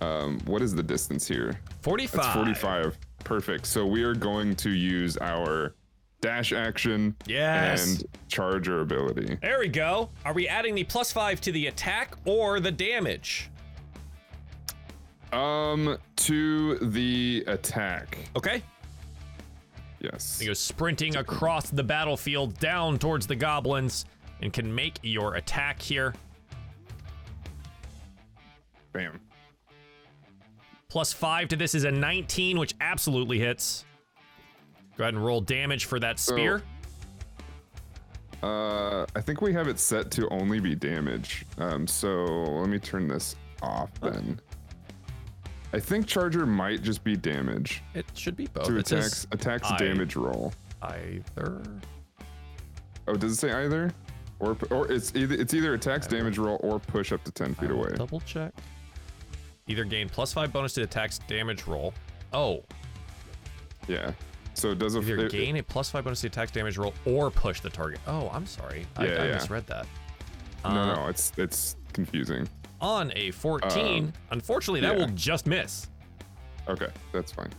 Um, 0.00 0.40
what 0.44 0.62
is 0.62 0.74
the 0.74 0.82
distance 0.82 1.26
here? 1.26 1.58
45. 1.82 2.20
That's 2.22 2.34
45. 2.34 2.98
Perfect. 3.24 3.66
So 3.66 3.86
we 3.86 4.02
are 4.02 4.14
going 4.14 4.54
to 4.56 4.70
use 4.70 5.16
our 5.18 5.74
dash 6.20 6.52
action 6.52 7.14
Yes. 7.26 7.86
and 8.00 8.04
charger 8.28 8.80
ability. 8.80 9.38
There 9.42 9.58
we 9.58 9.68
go. 9.68 10.10
Are 10.24 10.32
we 10.32 10.48
adding 10.48 10.74
the 10.74 10.84
plus 10.84 11.12
five 11.12 11.40
to 11.42 11.52
the 11.52 11.66
attack 11.68 12.14
or 12.24 12.60
the 12.60 12.70
damage? 12.70 13.50
Um, 15.32 15.98
to 16.16 16.76
the 16.78 17.44
attack. 17.46 18.18
Okay. 18.36 18.62
Yes. 20.00 20.38
He 20.38 20.46
goes 20.46 20.58
sprinting 20.58 21.16
across 21.16 21.70
the 21.70 21.82
battlefield 21.82 22.58
down 22.60 22.98
towards 22.98 23.26
the 23.26 23.34
goblins 23.36 24.04
and 24.40 24.52
can 24.52 24.72
make 24.72 24.98
your 25.02 25.34
attack 25.34 25.80
here. 25.82 26.14
Bam. 28.92 29.20
Plus 30.96 31.12
five 31.12 31.48
to 31.48 31.56
this 31.56 31.74
is 31.74 31.84
a 31.84 31.90
19, 31.90 32.58
which 32.58 32.74
absolutely 32.80 33.38
hits. 33.38 33.84
Go 34.96 35.04
ahead 35.04 35.12
and 35.12 35.22
roll 35.22 35.42
damage 35.42 35.84
for 35.84 36.00
that 36.00 36.18
spear. 36.18 36.62
Uh, 38.42 39.04
I 39.14 39.20
think 39.20 39.42
we 39.42 39.52
have 39.52 39.68
it 39.68 39.78
set 39.78 40.10
to 40.12 40.26
only 40.30 40.58
be 40.58 40.74
damage. 40.74 41.44
Um, 41.58 41.86
so 41.86 42.08
let 42.24 42.70
me 42.70 42.78
turn 42.78 43.08
this 43.08 43.36
off 43.60 43.90
then. 44.00 44.40
I 45.74 45.80
think 45.80 46.06
charger 46.06 46.46
might 46.46 46.80
just 46.82 47.04
be 47.04 47.14
damage 47.14 47.82
It 47.92 48.06
should 48.14 48.34
be 48.34 48.46
both. 48.46 48.64
to 48.64 48.78
It 48.78 48.90
attacks 48.90 49.26
attacks 49.32 49.70
I- 49.70 49.76
damage 49.76 50.16
roll. 50.16 50.54
either. 50.80 51.62
Oh, 53.06 53.16
does 53.16 53.32
it 53.32 53.36
say 53.36 53.52
either? 53.52 53.92
Or 54.38 54.56
or 54.70 54.90
it's 54.90 55.14
either 55.14 55.34
it's 55.34 55.52
either 55.52 55.74
attacks 55.74 56.06
damage 56.06 56.38
roll 56.38 56.58
or 56.62 56.78
push 56.78 57.12
up 57.12 57.22
to 57.24 57.30
ten 57.32 57.54
feet 57.54 57.70
away. 57.70 57.90
Double 57.96 58.20
check. 58.20 58.54
Either 59.68 59.84
gain 59.84 60.08
plus 60.08 60.32
five 60.32 60.52
bonus 60.52 60.74
to 60.74 60.82
attacks 60.82 61.18
damage 61.26 61.66
roll. 61.66 61.92
Oh, 62.32 62.62
Yeah. 63.88 64.12
So 64.54 64.70
it 64.70 64.78
does 64.78 64.94
a 64.96 65.00
either 65.00 65.26
it- 65.26 65.32
gain 65.32 65.56
a 65.56 65.62
plus 65.62 65.90
five 65.90 66.04
bonus 66.04 66.22
to 66.22 66.28
attacks 66.28 66.50
damage 66.50 66.78
roll 66.78 66.94
or 67.04 67.30
push 67.30 67.60
the 67.60 67.68
target. 67.70 68.00
Oh, 68.06 68.30
I'm 68.32 68.46
sorry. 68.46 68.86
I, 68.96 69.04
Yeah, 69.06 69.22
I 69.22 69.26
yeah. 69.26 69.34
misread 69.34 69.66
that. 69.66 69.86
No, 70.64 70.70
Uh, 70.70 70.94
no, 70.94 71.06
it's 71.08 71.32
it's 71.36 71.76
confusing. 71.92 72.48
On 72.80 73.12
a 73.16 73.30
14, 73.32 74.04
Um, 74.06 74.12
unfortunately, 74.30 74.80
that 74.80 74.96
yeah. 74.98 75.04
will 75.06 75.12
just 75.14 75.46
miss. 75.46 75.88
Okay, 76.68 76.88
that's 77.12 77.32
fine. 77.32 77.50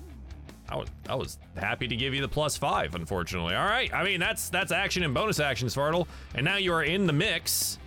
I 0.69 0.75
was 0.75 0.89
I 1.07 1.15
was 1.15 1.37
happy 1.55 1.87
to 1.87 1.95
give 1.95 2.13
you 2.13 2.21
the 2.21 2.27
plus 2.27 2.57
five, 2.57 2.93
unfortunately. 2.95 3.55
All 3.55 3.65
right. 3.65 3.93
I 3.93 4.03
mean 4.03 4.19
that's 4.19 4.49
that's 4.49 4.71
action 4.73 5.03
and 5.03 5.13
bonus 5.13 5.39
action, 5.39 5.67
Svartal. 5.69 6.07
And 6.35 6.43
now 6.43 6.57
you 6.57 6.73
are 6.73 6.83
in 6.83 7.05
the 7.07 7.13
mix. 7.13 7.79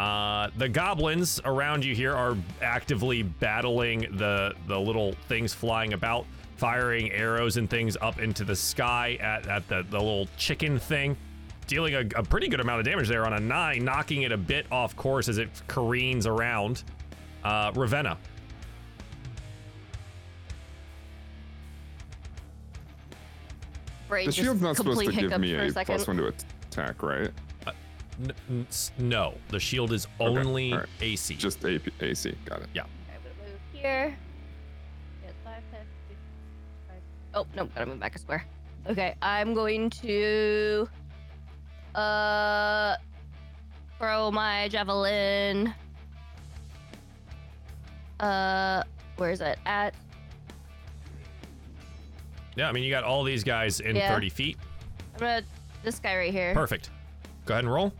Uh, 0.00 0.48
the 0.56 0.66
goblins 0.66 1.42
around 1.44 1.84
you 1.84 1.94
here 1.94 2.14
are 2.14 2.34
actively 2.62 3.22
battling 3.22 4.00
the 4.16 4.54
the 4.66 4.80
little 4.80 5.12
things 5.28 5.52
flying 5.52 5.92
about, 5.92 6.24
firing 6.56 7.12
arrows 7.12 7.58
and 7.58 7.68
things 7.68 7.98
up 8.00 8.18
into 8.18 8.42
the 8.42 8.56
sky 8.56 9.18
at, 9.20 9.46
at 9.46 9.68
the, 9.68 9.84
the 9.90 9.98
little 9.98 10.26
chicken 10.38 10.78
thing, 10.78 11.14
dealing 11.66 11.96
a, 11.96 12.00
a 12.16 12.22
pretty 12.22 12.48
good 12.48 12.60
amount 12.60 12.80
of 12.80 12.86
damage 12.86 13.08
there 13.08 13.26
on 13.26 13.34
a 13.34 13.40
nine, 13.40 13.84
knocking 13.84 14.22
it 14.22 14.32
a 14.32 14.38
bit 14.38 14.64
off 14.72 14.96
course 14.96 15.28
as 15.28 15.36
it 15.36 15.50
careens 15.68 16.26
around. 16.26 16.82
Uh, 17.44 17.70
Ravenna. 17.74 18.16
Bray 24.08 24.24
The 24.24 24.32
shield's 24.32 24.62
not 24.62 24.76
supposed 24.76 25.04
to 25.04 25.12
give 25.12 25.38
me 25.38 25.52
a 25.52 25.68
a 25.68 25.84
plus 25.84 26.06
one 26.06 26.16
to 26.16 26.32
attack, 26.70 27.02
right? 27.02 27.30
N- 28.22 28.32
n- 28.50 28.66
s- 28.68 28.92
no, 28.98 29.34
the 29.48 29.58
shield 29.60 29.92
is 29.92 30.06
Okay, 30.20 30.38
only. 30.38 30.74
AC. 31.00 31.34
Just 31.36 31.64
AP, 31.64 31.88
AC. 32.00 32.34
Got 32.44 32.62
it. 32.62 32.68
yeah. 32.74 32.82
I'm 32.82 32.88
gonna 33.22 33.50
move 33.50 33.60
here. 33.72 34.16
Get 35.22 35.34
five, 35.44 35.62
10, 35.72 35.80
15, 36.08 36.16
five. 36.88 36.96
Oh, 37.34 37.46
no, 37.56 37.64
gotta 37.66 37.86
move 37.86 38.00
back 38.00 38.14
a 38.14 38.18
square. 38.18 38.44
Okay, 38.86 39.14
I'm 39.22 39.54
going 39.54 39.90
to 39.90 40.88
uh 41.94 42.96
throw 43.98 44.30
my 44.30 44.68
javelin. 44.68 45.74
Uh 48.18 48.82
where 49.16 49.30
is 49.30 49.40
it? 49.40 49.58
At 49.66 49.94
Yeah, 52.56 52.68
I 52.68 52.72
mean, 52.72 52.84
you 52.84 52.90
got 52.90 53.04
all 53.04 53.22
these 53.24 53.44
guys 53.44 53.80
in 53.80 53.96
Yeah. 53.96 54.12
30 54.12 54.28
feet. 54.28 54.58
I'm 55.14 55.20
gonna 55.20 55.42
this 55.82 55.98
guy 55.98 56.16
right 56.16 56.32
here. 56.32 56.52
Perfect. 56.54 56.90
Go 57.46 57.54
ahead 57.54 57.64
and 57.64 57.72
roll. 57.72 57.92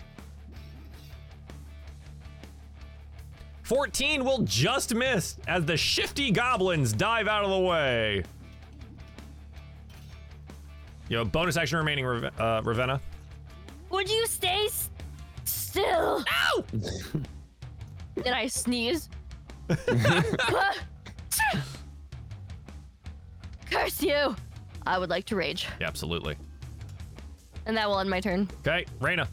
14 3.71 4.25
will 4.25 4.39
just 4.43 4.93
miss 4.97 5.37
as 5.47 5.65
the 5.65 5.77
shifty 5.77 6.33
goblins 6.33 6.93
dive 6.93 7.29
out 7.29 7.45
of 7.45 7.51
the 7.51 7.59
way. 7.61 8.25
You 11.09 11.19
have 11.19 11.31
bonus 11.31 11.57
action 11.57 11.79
remaining, 11.79 12.05
Rav- 12.05 12.41
uh, 12.41 12.63
Ravenna. 12.65 13.01
Would 13.91 14.11
you 14.11 14.27
stay 14.27 14.65
s- 14.67 14.91
still? 15.45 16.25
Ow! 16.29 16.65
Did 18.17 18.33
I 18.33 18.49
sneeze? 18.49 19.09
Curse 23.71 24.03
you! 24.03 24.35
I 24.85 24.99
would 24.99 25.11
like 25.11 25.27
to 25.27 25.37
rage. 25.37 25.69
Yeah, 25.81 25.87
absolutely. 25.87 26.35
And 27.67 27.77
that 27.77 27.89
will 27.89 28.01
end 28.01 28.11
my 28.11 28.19
turn. 28.21 28.49
Okay, 28.67 28.85
Reyna. 28.99 29.29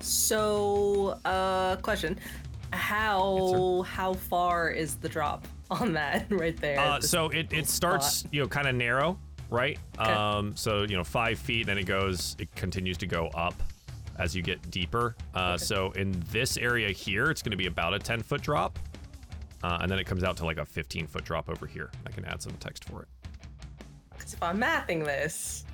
So, 0.00 1.20
uh, 1.26 1.76
question: 1.76 2.18
How 2.76 3.82
how 3.88 4.14
far 4.14 4.70
is 4.70 4.96
the 4.96 5.08
drop 5.08 5.46
on 5.70 5.92
that 5.94 6.26
right 6.30 6.56
there? 6.56 6.78
Uh, 6.78 7.00
so 7.00 7.28
it, 7.30 7.52
it 7.52 7.68
starts, 7.68 8.24
you 8.30 8.40
know, 8.40 8.46
kind 8.48 8.68
of 8.68 8.74
narrow, 8.76 9.18
right? 9.50 9.78
Okay. 9.98 10.10
Um, 10.12 10.54
so, 10.56 10.82
you 10.82 10.96
know, 10.96 11.04
five 11.04 11.38
feet, 11.38 11.66
then 11.66 11.78
it 11.78 11.84
goes, 11.84 12.36
it 12.38 12.54
continues 12.54 12.96
to 12.98 13.06
go 13.06 13.26
up 13.28 13.54
as 14.18 14.34
you 14.34 14.40
get 14.42 14.70
deeper. 14.70 15.14
Uh, 15.34 15.58
So 15.58 15.90
in 15.92 16.22
this 16.30 16.56
area 16.56 16.90
here, 16.90 17.30
it's 17.30 17.42
going 17.42 17.50
to 17.50 17.56
be 17.56 17.66
about 17.66 17.92
a 17.92 17.98
10 17.98 18.22
foot 18.22 18.40
drop. 18.40 18.78
Uh, 19.62 19.78
and 19.82 19.90
then 19.90 19.98
it 19.98 20.04
comes 20.04 20.22
out 20.24 20.36
to 20.38 20.44
like 20.44 20.58
a 20.58 20.64
15 20.64 21.06
foot 21.06 21.24
drop 21.24 21.48
over 21.50 21.66
here. 21.66 21.90
I 22.06 22.10
can 22.10 22.24
add 22.24 22.40
some 22.40 22.52
text 22.60 22.84
for 22.84 23.02
it. 23.02 23.08
'cause 24.18 24.32
if 24.32 24.42
I'm 24.42 24.58
mathing 24.58 25.04
this, 25.04 25.65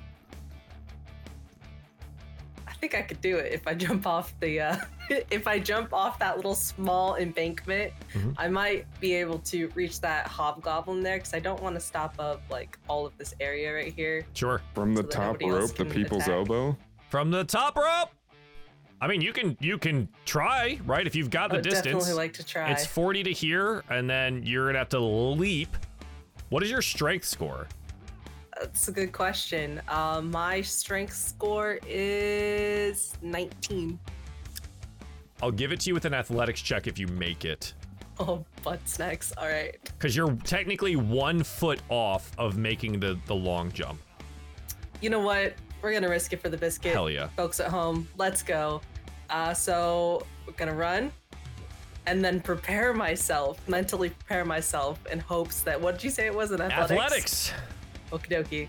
think 2.83 2.95
I 2.95 3.01
could 3.01 3.21
do 3.21 3.37
it 3.37 3.53
if 3.53 3.65
I 3.65 3.73
jump 3.75 4.05
off 4.05 4.33
the 4.41 4.59
uh, 4.59 4.77
if 5.31 5.47
I 5.47 5.57
jump 5.57 5.93
off 5.93 6.19
that 6.19 6.35
little 6.35 6.53
small 6.55 7.15
embankment. 7.15 7.93
Mhm. 8.13 8.35
I 8.37 8.49
might 8.49 8.85
be 8.99 9.13
able 9.13 9.39
to 9.39 9.69
reach 9.69 10.01
that 10.01 10.27
hobgoblin 10.27 11.01
there 11.01 11.17
because 11.17 11.33
I 11.33 11.39
don't 11.39 11.61
want 11.63 11.75
to 11.75 11.79
stop 11.79 12.15
up 12.19 12.41
like 12.49 12.77
all 12.89 13.05
of 13.05 13.17
this 13.17 13.33
area 13.39 13.73
right 13.73 13.93
here. 13.93 14.25
Sure. 14.33 14.61
From 14.75 14.93
the 14.93 15.01
So 15.03 15.07
that 15.07 15.11
top 15.13 15.41
rope, 15.41 15.73
the 15.75 15.85
people's 15.85 16.23
attack. 16.23 16.35
elbow. 16.35 16.77
From 17.09 17.31
the 17.31 17.45
top 17.45 17.77
rope. 17.77 18.09
I 18.99 19.07
mean, 19.07 19.21
you 19.21 19.31
can 19.31 19.55
you 19.61 19.77
can 19.77 20.09
try, 20.25 20.77
right? 20.85 21.07
If 21.07 21.15
you've 21.15 21.29
got 21.29 21.45
I 21.45 21.47
the 21.47 21.55
would 21.55 21.63
distance. 21.63 21.85
definitely 21.85 22.13
like 22.15 22.33
to 22.33 22.45
try. 22.45 22.69
It's 22.71 22.85
40 22.85 23.23
to 23.23 23.31
here, 23.31 23.83
and 23.89 24.09
then 24.09 24.43
you're 24.45 24.65
gonna 24.67 24.79
have 24.79 24.89
to 24.89 24.99
leap. 24.99 25.69
What 26.49 26.63
is 26.63 26.69
your 26.71 26.81
strength 26.81 27.25
score? 27.25 27.67
That's 28.63 28.87
a 28.87 28.93
good 28.93 29.11
question. 29.11 29.81
Uh, 29.89 30.21
my 30.23 30.61
strength 30.61 31.13
score 31.13 31.79
is 31.85 33.13
19. 33.21 33.99
I'll 35.41 35.51
give 35.51 35.73
it 35.73 35.81
to 35.81 35.89
you 35.89 35.93
with 35.93 36.05
an 36.05 36.13
athletics 36.13 36.61
check 36.61 36.87
if 36.87 36.97
you 36.97 37.07
make 37.07 37.43
it. 37.43 37.73
Oh, 38.21 38.45
butt 38.63 38.79
snacks. 38.87 39.33
All 39.37 39.49
right. 39.49 39.77
Because 39.83 40.15
you're 40.15 40.31
technically 40.45 40.95
one 40.95 41.43
foot 41.43 41.81
off 41.89 42.31
of 42.37 42.57
making 42.57 43.01
the, 43.01 43.19
the 43.25 43.35
long 43.35 43.69
jump. 43.73 43.99
You 45.01 45.09
know 45.09 45.19
what? 45.19 45.55
We're 45.81 45.91
gonna 45.91 46.09
risk 46.09 46.31
it 46.31 46.41
for 46.41 46.47
the 46.47 46.57
biscuit. 46.57 46.93
Hell 46.93 47.09
yeah. 47.09 47.27
Folks 47.35 47.59
at 47.59 47.67
home, 47.67 48.07
let's 48.17 48.43
go. 48.43 48.79
Uh, 49.29 49.53
so 49.53 50.25
we're 50.47 50.53
gonna 50.53 50.73
run, 50.73 51.11
and 52.05 52.23
then 52.23 52.39
prepare 52.39 52.93
myself 52.93 53.59
mentally. 53.67 54.11
Prepare 54.11 54.45
myself 54.45 55.05
in 55.07 55.19
hopes 55.19 55.63
that 55.63 55.81
what 55.81 55.95
did 55.95 56.05
you 56.05 56.09
say 56.09 56.27
it 56.27 56.33
was 56.33 56.51
an 56.51 56.61
athletics? 56.61 56.91
Athletics. 56.93 57.53
Okie 58.13 58.29
dokie. 58.29 58.67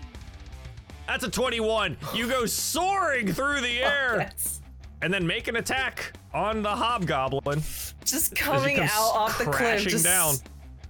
That's 1.07 1.23
a 1.23 1.29
21. 1.29 1.95
You 2.15 2.27
go 2.27 2.45
soaring 2.47 3.31
through 3.31 3.61
the 3.61 3.81
oh, 3.83 3.87
air 3.87 4.15
Yes. 4.19 4.61
and 5.03 5.13
then 5.13 5.25
make 5.25 5.47
an 5.47 5.57
attack 5.57 6.13
on 6.33 6.63
the 6.63 6.69
hobgoblin. 6.75 7.61
Just 8.03 8.35
coming 8.35 8.79
out 8.79 8.89
off 9.13 9.37
the 9.37 9.43
cliff. 9.45 9.55
crashing 9.55 9.89
Just 9.89 10.03
down. 10.03 10.35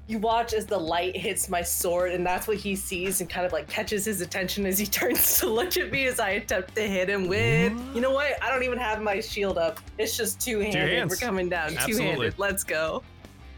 You 0.07 0.19
watch 0.19 0.53
as 0.53 0.67
the 0.67 0.77
light 0.77 1.17
hits 1.17 1.49
my 1.49 1.63
sword, 1.63 2.11
and 2.11 2.23
that's 2.25 2.47
what 2.47 2.57
he 2.57 2.75
sees, 2.75 3.21
and 3.21 3.29
kind 3.29 3.43
of 3.45 3.51
like 3.51 3.67
catches 3.67 4.05
his 4.05 4.21
attention 4.21 4.65
as 4.67 4.77
he 4.77 4.85
turns 4.99 5.39
to 5.39 5.47
look 5.47 5.75
at 5.77 5.91
me 5.91 6.05
as 6.05 6.19
I 6.19 6.29
attempt 6.31 6.75
to 6.75 6.87
hit 6.87 7.09
him 7.09 7.27
with. 7.27 7.73
You 7.95 8.01
know 8.01 8.11
what? 8.11 8.41
I 8.43 8.49
don't 8.51 8.63
even 8.63 8.77
have 8.77 9.01
my 9.01 9.19
shield 9.19 9.57
up. 9.57 9.79
It's 9.97 10.15
just 10.15 10.39
two 10.39 10.59
handed. 10.59 10.89
hands. 10.93 11.09
We're 11.09 11.25
coming 11.27 11.49
down 11.49 11.71
two 11.71 11.77
Absolutely. 11.77 12.05
handed. 12.07 12.33
Let's 12.37 12.63
go. 12.63 13.01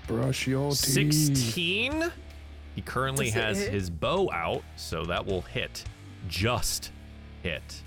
Brush 0.08 0.48
your 0.48 0.72
teeth. 0.72 0.80
16. 1.14 2.12
He 2.78 2.84
currently 2.84 3.32
has 3.32 3.58
hit? 3.58 3.74
his 3.74 3.90
bow 3.90 4.30
out, 4.32 4.62
so 4.76 5.04
that 5.06 5.26
will 5.26 5.42
hit. 5.42 5.84
Just 6.28 6.92
hit. 7.42 7.82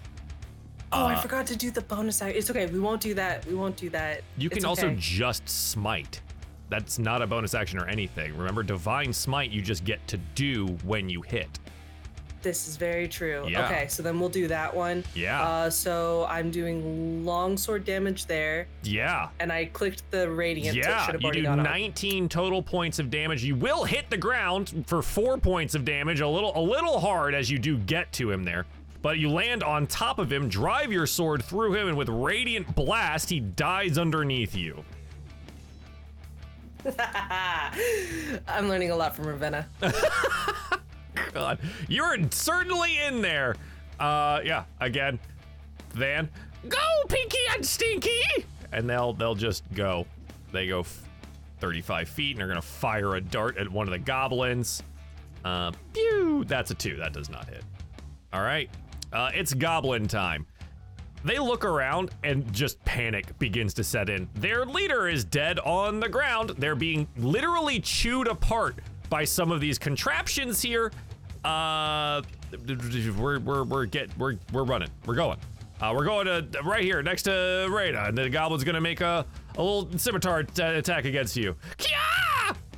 Oh, 0.90 1.06
I 1.06 1.14
Uh, 1.14 1.20
forgot 1.20 1.46
to 1.46 1.54
do 1.56 1.70
the 1.70 1.82
bonus 1.82 2.20
action. 2.20 2.36
It's 2.36 2.50
okay. 2.50 2.66
We 2.66 2.80
won't 2.80 3.00
do 3.00 3.14
that. 3.14 3.46
We 3.46 3.54
won't 3.54 3.76
do 3.76 3.88
that. 3.90 4.22
You 4.36 4.48
can 4.48 4.58
It's 4.58 4.64
also 4.64 4.88
okay. 4.88 4.96
just 4.98 5.48
smite. 5.48 6.20
That's 6.70 6.98
not 6.98 7.22
a 7.22 7.26
bonus 7.28 7.54
action 7.54 7.78
or 7.78 7.86
anything. 7.86 8.36
Remember, 8.36 8.64
divine 8.64 9.12
smite 9.12 9.52
you 9.52 9.62
just 9.62 9.84
get 9.84 10.04
to 10.08 10.16
do 10.34 10.66
when 10.82 11.08
you 11.08 11.22
hit. 11.22 11.60
This 12.42 12.68
is 12.68 12.76
very 12.78 13.06
true. 13.06 13.46
Yeah. 13.48 13.66
Okay, 13.66 13.86
so 13.88 14.02
then 14.02 14.18
we'll 14.18 14.30
do 14.30 14.48
that 14.48 14.74
one. 14.74 15.04
Yeah. 15.14 15.42
Uh, 15.42 15.70
so 15.70 16.26
I'm 16.28 16.50
doing 16.50 17.22
longsword 17.24 17.84
damage 17.84 18.24
there, 18.26 18.66
Yeah. 18.82 19.28
and 19.40 19.52
I 19.52 19.66
clicked 19.66 20.10
the 20.10 20.30
radiant. 20.30 20.74
Yeah, 20.76 21.04
have 21.06 21.20
you 21.20 21.32
do 21.32 21.42
gone 21.42 21.60
up. 21.60 21.66
19 21.66 22.28
total 22.30 22.62
points 22.62 22.98
of 22.98 23.10
damage. 23.10 23.44
You 23.44 23.56
will 23.56 23.84
hit 23.84 24.08
the 24.08 24.16
ground 24.16 24.84
for 24.86 25.02
4 25.02 25.36
points 25.36 25.74
of 25.74 25.84
damage, 25.84 26.20
a 26.20 26.28
little 26.28 26.56
a 26.56 26.62
little 26.62 26.98
hard 26.98 27.34
as 27.34 27.50
you 27.50 27.58
do 27.58 27.76
get 27.76 28.10
to 28.14 28.30
him 28.30 28.44
there. 28.44 28.64
But 29.02 29.18
you 29.18 29.30
land 29.30 29.62
on 29.62 29.86
top 29.86 30.18
of 30.18 30.32
him, 30.32 30.48
drive 30.48 30.92
your 30.92 31.06
sword 31.06 31.42
through 31.42 31.74
him 31.74 31.88
and 31.88 31.96
with 31.96 32.08
radiant 32.08 32.74
blast, 32.74 33.28
he 33.30 33.40
dies 33.40 33.98
underneath 33.98 34.54
you. 34.54 34.82
I'm 38.48 38.68
learning 38.68 38.90
a 38.90 38.96
lot 38.96 39.14
from 39.14 39.26
Ravenna. 39.26 39.66
God, 41.32 41.58
you're 41.88 42.16
certainly 42.30 42.98
in 42.98 43.20
there. 43.20 43.56
Uh, 43.98 44.40
yeah, 44.44 44.64
again, 44.80 45.18
than 45.94 46.28
"Go, 46.68 46.78
Pinky 47.08 47.38
and 47.52 47.64
Stinky," 47.64 48.22
and 48.72 48.88
they'll 48.88 49.12
they'll 49.12 49.34
just 49.34 49.64
go. 49.74 50.06
They 50.52 50.66
go 50.66 50.80
f- 50.80 51.02
35 51.60 52.08
feet, 52.08 52.30
and 52.32 52.40
they're 52.40 52.48
gonna 52.48 52.62
fire 52.62 53.16
a 53.16 53.20
dart 53.20 53.56
at 53.58 53.68
one 53.70 53.86
of 53.86 53.92
the 53.92 53.98
goblins. 53.98 54.82
Uh, 55.44 55.72
pew! 55.92 56.44
That's 56.46 56.70
a 56.70 56.74
two. 56.74 56.96
That 56.96 57.12
does 57.12 57.30
not 57.30 57.48
hit. 57.48 57.62
All 58.32 58.42
right, 58.42 58.70
uh, 59.12 59.30
it's 59.34 59.54
goblin 59.54 60.08
time. 60.08 60.46
They 61.22 61.38
look 61.38 61.64
around 61.66 62.12
and 62.24 62.50
just 62.52 62.82
panic 62.84 63.38
begins 63.38 63.74
to 63.74 63.84
set 63.84 64.08
in. 64.08 64.28
Their 64.36 64.64
leader 64.64 65.06
is 65.06 65.22
dead 65.24 65.58
on 65.58 66.00
the 66.00 66.08
ground. 66.08 66.54
They're 66.56 66.74
being 66.74 67.06
literally 67.18 67.78
chewed 67.78 68.26
apart 68.26 68.78
by 69.10 69.24
some 69.24 69.52
of 69.52 69.60
these 69.60 69.78
contraptions 69.78 70.62
here. 70.62 70.90
Uh, 71.44 72.22
we're 73.18 73.38
we're 73.40 73.64
we're 73.64 73.84
get 73.86 74.16
we're 74.16 74.36
we're 74.52 74.64
running. 74.64 74.88
We're 75.04 75.14
going. 75.14 75.38
Uh, 75.80 75.94
we're 75.96 76.04
going 76.04 76.26
to 76.26 76.46
right 76.64 76.84
here 76.84 77.02
next 77.02 77.22
to 77.22 77.66
Rada, 77.70 78.06
and 78.06 78.16
the 78.16 78.28
goblin's 78.28 78.64
gonna 78.64 78.80
make 78.80 79.00
a 79.00 79.24
a 79.56 79.62
little 79.62 79.98
scimitar 79.98 80.42
t- 80.42 80.62
attack 80.62 81.04
against 81.04 81.36
you. 81.36 81.56
Kia! 81.78 81.96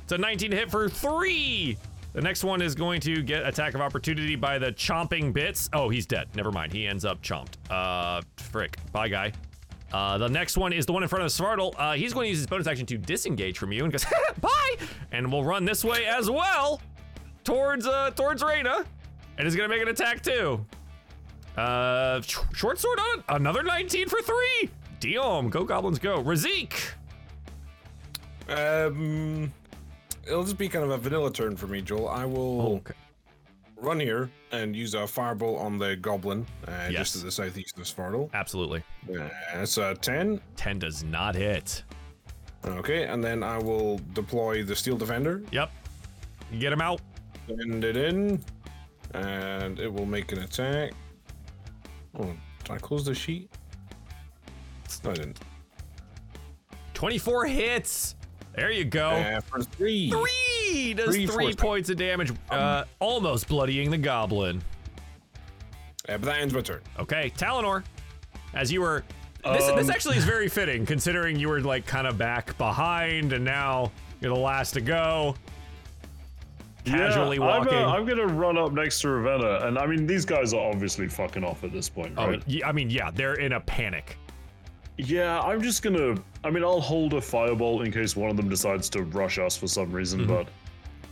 It's 0.03 0.11
a 0.11 0.17
19 0.17 0.51
hit 0.51 0.71
for 0.71 0.89
three. 0.89 1.77
The 2.13 2.21
next 2.21 2.43
one 2.43 2.61
is 2.61 2.75
going 2.75 3.01
to 3.01 3.23
get 3.23 3.45
attack 3.45 3.73
of 3.73 3.81
opportunity 3.81 4.35
by 4.35 4.59
the 4.59 4.71
chomping 4.71 5.33
bits. 5.33 5.69
Oh, 5.73 5.89
he's 5.89 6.05
dead. 6.05 6.27
Never 6.35 6.51
mind. 6.51 6.71
He 6.71 6.85
ends 6.87 7.05
up 7.05 7.21
chomped. 7.23 7.55
Uh, 7.69 8.21
frick. 8.37 8.77
Bye, 8.91 9.07
guy. 9.07 9.33
Uh, 9.93 10.17
the 10.17 10.27
next 10.27 10.57
one 10.57 10.73
is 10.73 10.85
the 10.87 10.91
one 10.91 11.03
in 11.03 11.09
front 11.09 11.23
of 11.23 11.29
Svartal. 11.31 11.73
Uh, 11.77 11.93
he's 11.93 12.13
going 12.13 12.25
to 12.25 12.29
use 12.29 12.39
his 12.39 12.47
bonus 12.47 12.65
action 12.65 12.85
to 12.87 12.97
disengage 12.97 13.59
from 13.59 13.71
you 13.71 13.83
and 13.83 13.91
goes, 13.91 14.05
bye! 14.41 14.75
And 15.11 15.31
we'll 15.31 15.43
run 15.43 15.65
this 15.65 15.83
way 15.83 16.05
as 16.07 16.29
well 16.29 16.81
towards, 17.43 17.85
uh, 17.85 18.09
towards 18.11 18.41
Reyna. 18.43 18.85
And 19.37 19.47
is 19.47 19.55
going 19.55 19.69
to 19.69 19.75
make 19.75 19.81
an 19.83 19.89
attack 19.89 20.23
too. 20.23 20.65
Uh, 21.55 22.21
sh- 22.21 22.37
short 22.53 22.79
sword 22.79 22.99
on 22.99 23.19
it. 23.19 23.25
Another 23.29 23.61
19 23.61 24.09
for 24.09 24.21
three. 24.21 24.69
Diom, 24.99 25.49
go 25.51 25.63
goblins, 25.63 25.99
go. 25.99 26.23
Razik. 26.23 26.73
Um, 28.49 29.53
it'll 30.27 30.43
just 30.43 30.57
be 30.57 30.67
kind 30.67 30.83
of 30.83 30.91
a 30.91 30.97
vanilla 30.97 31.31
turn 31.31 31.55
for 31.55 31.67
me, 31.67 31.81
Joel. 31.81 32.09
I 32.09 32.25
will 32.25 32.75
Okay. 32.77 32.93
Run 33.83 33.99
here 33.99 34.29
and 34.53 34.73
use 34.73 34.93
a 34.93 35.05
fireball 35.05 35.57
on 35.57 35.77
the 35.77 35.97
goblin 35.97 36.45
uh, 36.69 36.71
Yes. 36.89 36.91
just 36.99 37.13
to 37.15 37.25
the 37.25 37.31
southeast 37.31 37.77
of 37.77 37.83
Svartal. 37.83 38.29
Absolutely. 38.33 38.81
Uh, 39.13 39.27
it's 39.55 39.77
a 39.77 39.93
10. 39.95 40.39
10 40.55 40.79
does 40.79 41.03
not 41.03 41.35
hit. 41.35 41.83
Okay, 42.65 43.03
and 43.03 43.21
then 43.21 43.43
I 43.43 43.57
will 43.57 43.99
deploy 44.13 44.63
the 44.63 44.73
Steel 44.73 44.95
Defender, 44.95 45.43
Yep. 45.51 45.69
Get 46.59 46.71
him 46.71 46.79
out. 46.81 47.01
send 47.47 47.83
it 47.83 47.97
in, 47.97 48.41
and 49.13 49.77
it 49.81 49.91
will 49.91 50.05
make 50.05 50.31
an 50.31 50.39
attack. 50.43 50.93
Oh, 52.17 52.31
did 52.63 52.71
I 52.71 52.77
close 52.77 53.03
the 53.03 53.13
sheet? 53.13 53.49
No, 55.03 55.11
I 55.11 55.13
didn't. 55.15 55.39
24 56.93 57.47
hits. 57.47 58.15
There 58.55 58.71
you 58.71 58.85
go. 58.85 59.09
Uh, 59.09 59.41
for 59.41 59.61
three. 59.61 60.09
Three 60.11 60.93
does 60.93 61.07
Three 61.15 61.25
three 61.27 61.45
force- 61.45 61.55
points 61.55 61.89
of 61.89 61.97
damage, 61.97 62.31
uh, 62.51 62.83
almost 62.99 63.47
bloodying 63.47 63.89
the 63.91 63.97
goblin. 63.97 64.61
Uh, 66.07 66.17
but 66.17 66.21
that 66.23 66.39
ends 66.41 66.53
my 66.53 66.61
turn. 66.61 66.81
Okay, 66.99 67.31
Talinor, 67.37 67.83
as 68.53 68.71
you 68.71 68.81
were. 68.81 69.03
This, 69.43 69.65
this 69.67 69.87
Um, 69.87 69.91
actually 69.91 70.17
is 70.17 70.23
very 70.25 70.47
fitting, 70.47 70.85
considering 70.85 71.37
you 71.37 71.49
were 71.49 71.59
like 71.61 71.85
kind 71.85 72.07
of 72.07 72.17
back 72.17 72.57
behind, 72.57 73.33
and 73.33 73.43
now 73.43 73.91
you're 74.21 74.33
the 74.33 74.39
last 74.39 74.71
to 74.73 74.81
go. 74.81 75.35
Casually 76.85 77.37
yeah, 77.37 77.45
I'm, 77.45 77.67
uh, 77.67 77.71
I'm 77.93 78.05
gonna 78.05 78.27
run 78.27 78.57
up 78.57 78.73
next 78.73 78.99
to 79.01 79.09
Ravenna, 79.09 79.65
and 79.67 79.77
I 79.79 79.85
mean 79.85 80.05
these 80.05 80.25
guys 80.25 80.53
are 80.53 80.69
obviously 80.69 81.07
fucking 81.07 81.43
off 81.43 81.63
at 81.63 81.71
this 81.71 81.87
point, 81.89 82.13
oh, 82.17 82.27
right? 82.27 82.43
y- 82.47 82.61
I 82.65 82.71
mean, 82.73 82.89
yeah, 82.89 83.09
they're 83.11 83.35
in 83.35 83.53
a 83.53 83.59
panic. 83.61 84.17
Yeah, 84.97 85.39
I'm 85.39 85.61
just 85.61 85.81
gonna. 85.81 86.15
I 86.43 86.49
mean, 86.49 86.63
I'll 86.63 86.81
hold 86.81 87.13
a 87.13 87.21
fireball 87.21 87.81
in 87.83 87.91
case 87.91 88.15
one 88.15 88.29
of 88.29 88.37
them 88.37 88.49
decides 88.49 88.89
to 88.91 89.03
rush 89.03 89.39
us 89.39 89.55
for 89.57 89.67
some 89.67 89.91
reason, 89.91 90.21
Mm-hmm. 90.21 90.33
but 90.33 90.47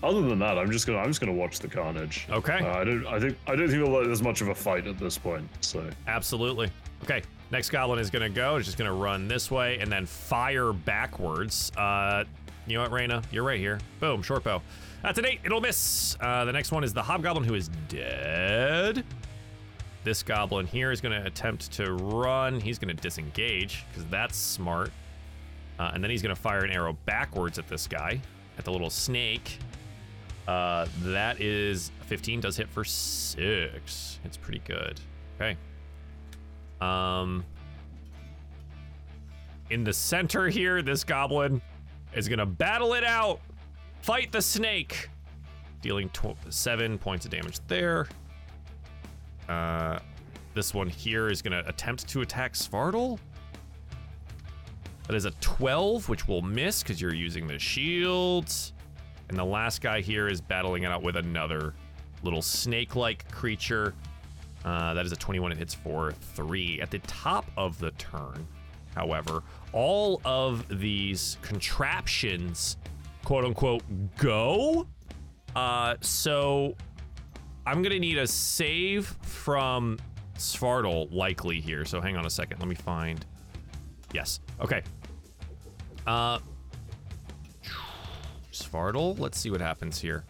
other 0.03 0.21
than 0.21 0.39
that, 0.39 0.57
I'm 0.57 0.71
just 0.71 0.87
gonna. 0.87 0.97
I'm 0.99 1.07
just 1.07 1.19
gonna 1.19 1.31
watch 1.33 1.59
the 1.59 1.67
carnage. 1.67 2.25
Okay. 2.31 2.57
Uh, 2.59 2.79
I 2.79 2.83
don't. 2.83 3.05
I 3.05 3.19
think. 3.19 3.37
I 3.45 3.55
don't 3.55 3.69
think 3.69 3.85
there's 3.85 4.23
much 4.23 4.41
of 4.41 4.47
a 4.47 4.55
fight 4.55 4.87
at 4.87 4.97
this 4.97 5.15
point. 5.17 5.47
So. 5.61 5.87
Absolutely. 6.07 6.71
Okay, 7.03 7.21
next 7.51 7.69
goblin 7.69 7.99
is 7.99 8.09
gonna 8.09 8.27
go. 8.29 8.55
It's 8.55 8.65
just 8.65 8.79
gonna 8.79 8.93
run 8.93 9.27
this 9.27 9.51
way 9.51 9.77
and 9.79 9.91
then 9.91 10.07
fire 10.07 10.73
backwards. 10.73 11.71
Uh, 11.77 12.23
you 12.65 12.75
know 12.77 12.81
what, 12.81 12.91
Reyna? 12.91 13.21
You're 13.31 13.43
right 13.43 13.59
here. 13.59 13.79
Boom, 13.99 14.23
short 14.23 14.43
bow. 14.43 14.61
That's 15.03 15.19
an 15.19 15.25
eight. 15.27 15.39
It'll 15.43 15.61
miss. 15.61 16.17
Uh, 16.19 16.45
the 16.45 16.51
next 16.51 16.71
one 16.71 16.83
is 16.83 16.93
the 16.93 17.03
hobgoblin 17.03 17.43
who 17.45 17.53
is 17.53 17.69
dead. 17.87 19.03
This 20.03 20.23
goblin 20.23 20.65
here 20.65 20.91
is 20.91 20.99
gonna 20.99 21.23
attempt 21.25 21.71
to 21.73 21.93
run. 21.93 22.59
He's 22.59 22.79
gonna 22.79 22.95
disengage 22.95 23.83
because 23.89 24.05
that's 24.09 24.35
smart. 24.35 24.91
Uh, 25.81 25.89
and 25.95 26.03
then 26.03 26.11
he's 26.11 26.21
gonna 26.21 26.35
fire 26.35 26.63
an 26.63 26.69
arrow 26.69 26.95
backwards 27.07 27.57
at 27.57 27.67
this 27.67 27.87
guy, 27.87 28.21
at 28.59 28.65
the 28.65 28.71
little 28.71 28.91
snake. 28.91 29.57
Uh, 30.47 30.85
that 30.99 31.41
is 31.41 31.91
15 32.01 32.39
does 32.39 32.55
hit 32.55 32.69
for 32.69 32.83
six. 32.83 34.19
It's 34.23 34.37
pretty 34.37 34.59
good. 34.59 34.99
Okay. 35.35 35.57
Um, 36.81 37.43
in 39.71 39.83
the 39.83 39.91
center 39.91 40.49
here, 40.49 40.83
this 40.83 41.03
goblin 41.03 41.59
is 42.13 42.29
gonna 42.29 42.45
battle 42.45 42.93
it 42.93 43.03
out, 43.03 43.39
fight 44.03 44.31
the 44.31 44.41
snake, 44.41 45.09
dealing 45.81 46.09
tw- 46.09 46.37
seven 46.49 46.99
points 46.99 47.25
of 47.25 47.31
damage 47.31 47.59
there. 47.67 48.07
Uh, 49.49 49.97
this 50.53 50.75
one 50.75 50.89
here 50.89 51.27
is 51.27 51.41
gonna 51.41 51.63
attempt 51.65 52.07
to 52.09 52.21
attack 52.21 52.53
Svartal. 52.53 53.17
That 55.07 55.15
is 55.15 55.25
a 55.25 55.31
12, 55.41 56.09
which 56.09 56.27
will 56.27 56.41
miss 56.41 56.83
because 56.83 57.01
you're 57.01 57.13
using 57.13 57.47
the 57.47 57.59
shields. 57.59 58.73
And 59.29 59.37
the 59.37 59.45
last 59.45 59.81
guy 59.81 60.01
here 60.01 60.27
is 60.27 60.41
battling 60.41 60.83
it 60.83 60.91
out 60.91 61.03
with 61.03 61.15
another 61.15 61.73
little 62.23 62.41
snake-like 62.41 63.29
creature. 63.31 63.93
Uh, 64.63 64.93
that 64.93 65.05
is 65.05 65.11
a 65.11 65.15
21. 65.15 65.51
It 65.51 65.57
hits 65.57 65.73
for 65.73 66.11
three. 66.11 66.79
At 66.81 66.91
the 66.91 66.99
top 66.99 67.45
of 67.57 67.79
the 67.79 67.91
turn, 67.91 68.47
however, 68.95 69.43
all 69.73 70.21
of 70.25 70.65
these 70.79 71.37
contraptions, 71.41 72.77
quote 73.23 73.45
unquote, 73.45 73.83
go. 74.17 74.87
Uh, 75.55 75.95
so 76.01 76.75
I'm 77.65 77.81
gonna 77.81 77.99
need 77.99 78.17
a 78.17 78.27
save 78.27 79.07
from 79.21 79.97
Svartal 80.37 81.11
likely 81.13 81.59
here. 81.59 81.85
So 81.85 82.01
hang 82.01 82.17
on 82.17 82.25
a 82.25 82.29
second. 82.29 82.59
Let 82.59 82.67
me 82.67 82.75
find. 82.75 83.25
Yes. 84.13 84.39
Okay. 84.61 84.81
Uh, 86.05 86.39
Svartal. 88.51 89.17
Let's 89.19 89.39
see 89.39 89.49
what 89.49 89.61
happens 89.61 89.99
here. 89.99 90.23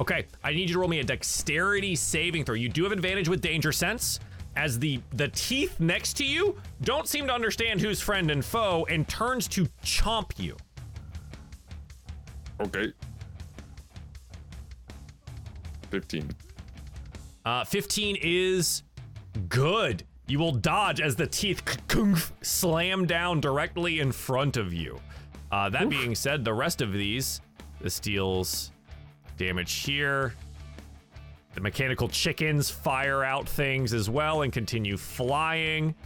Okay, 0.00 0.26
I 0.42 0.52
need 0.52 0.68
you 0.68 0.74
to 0.74 0.78
roll 0.78 0.88
me 0.88 1.00
a 1.00 1.04
dexterity 1.04 1.94
saving 1.94 2.44
throw. 2.44 2.54
You 2.54 2.70
do 2.70 2.84
have 2.84 2.92
advantage 2.92 3.28
with 3.28 3.42
danger 3.42 3.70
sense, 3.70 4.18
as 4.56 4.78
the 4.78 5.00
the 5.12 5.28
teeth 5.28 5.78
next 5.78 6.14
to 6.14 6.24
you 6.24 6.56
don't 6.82 7.06
seem 7.06 7.26
to 7.26 7.32
understand 7.32 7.80
who's 7.80 8.00
friend 8.00 8.30
and 8.30 8.44
foe 8.44 8.86
and 8.88 9.06
turns 9.08 9.46
to 9.48 9.66
chomp 9.84 10.32
you. 10.38 10.56
Okay. 12.60 12.92
15. 15.90 16.30
Uh, 17.44 17.64
15 17.64 18.16
is 18.22 18.82
good. 19.48 20.04
You 20.30 20.38
will 20.38 20.52
dodge 20.52 21.00
as 21.00 21.16
the 21.16 21.26
teeth 21.26 21.60
slam 22.40 23.04
down 23.04 23.40
directly 23.40 23.98
in 23.98 24.12
front 24.12 24.56
of 24.56 24.72
you. 24.72 25.00
Uh, 25.50 25.68
that 25.70 25.88
being 25.88 26.14
said, 26.14 26.44
the 26.44 26.54
rest 26.54 26.80
of 26.80 26.92
these, 26.92 27.40
this 27.80 27.98
deals 27.98 28.70
damage 29.36 29.72
here. 29.72 30.34
The 31.54 31.60
mechanical 31.60 32.08
chickens 32.08 32.70
fire 32.70 33.24
out 33.24 33.48
things 33.48 33.92
as 33.92 34.08
well 34.08 34.42
and 34.42 34.52
continue 34.52 34.96
flying. 34.96 35.96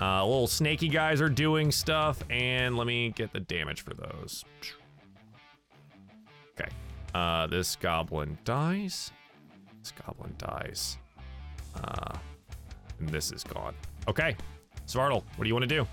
Uh, 0.00 0.24
little 0.24 0.46
snaky 0.46 0.86
guys 0.86 1.20
are 1.20 1.28
doing 1.28 1.72
stuff, 1.72 2.22
and 2.30 2.76
let 2.76 2.86
me 2.86 3.10
get 3.16 3.32
the 3.32 3.40
damage 3.40 3.80
for 3.80 3.94
those. 3.94 4.44
Okay. 6.52 6.70
Uh, 7.12 7.48
this 7.48 7.74
goblin 7.74 8.38
dies. 8.44 9.10
This 9.80 9.92
goblin 10.06 10.34
dies. 10.38 10.98
Uh, 11.74 12.16
and 12.98 13.08
this 13.08 13.32
is 13.32 13.44
gone. 13.44 13.74
Okay. 14.08 14.36
Svartal, 14.86 15.22
what 15.36 15.44
do 15.44 15.48
you 15.48 15.54
want 15.54 15.68
to 15.68 15.86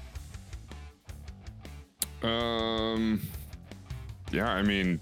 do? 2.22 2.28
Um. 2.28 3.22
Yeah, 4.32 4.50
I 4.50 4.64
mean, 4.64 5.00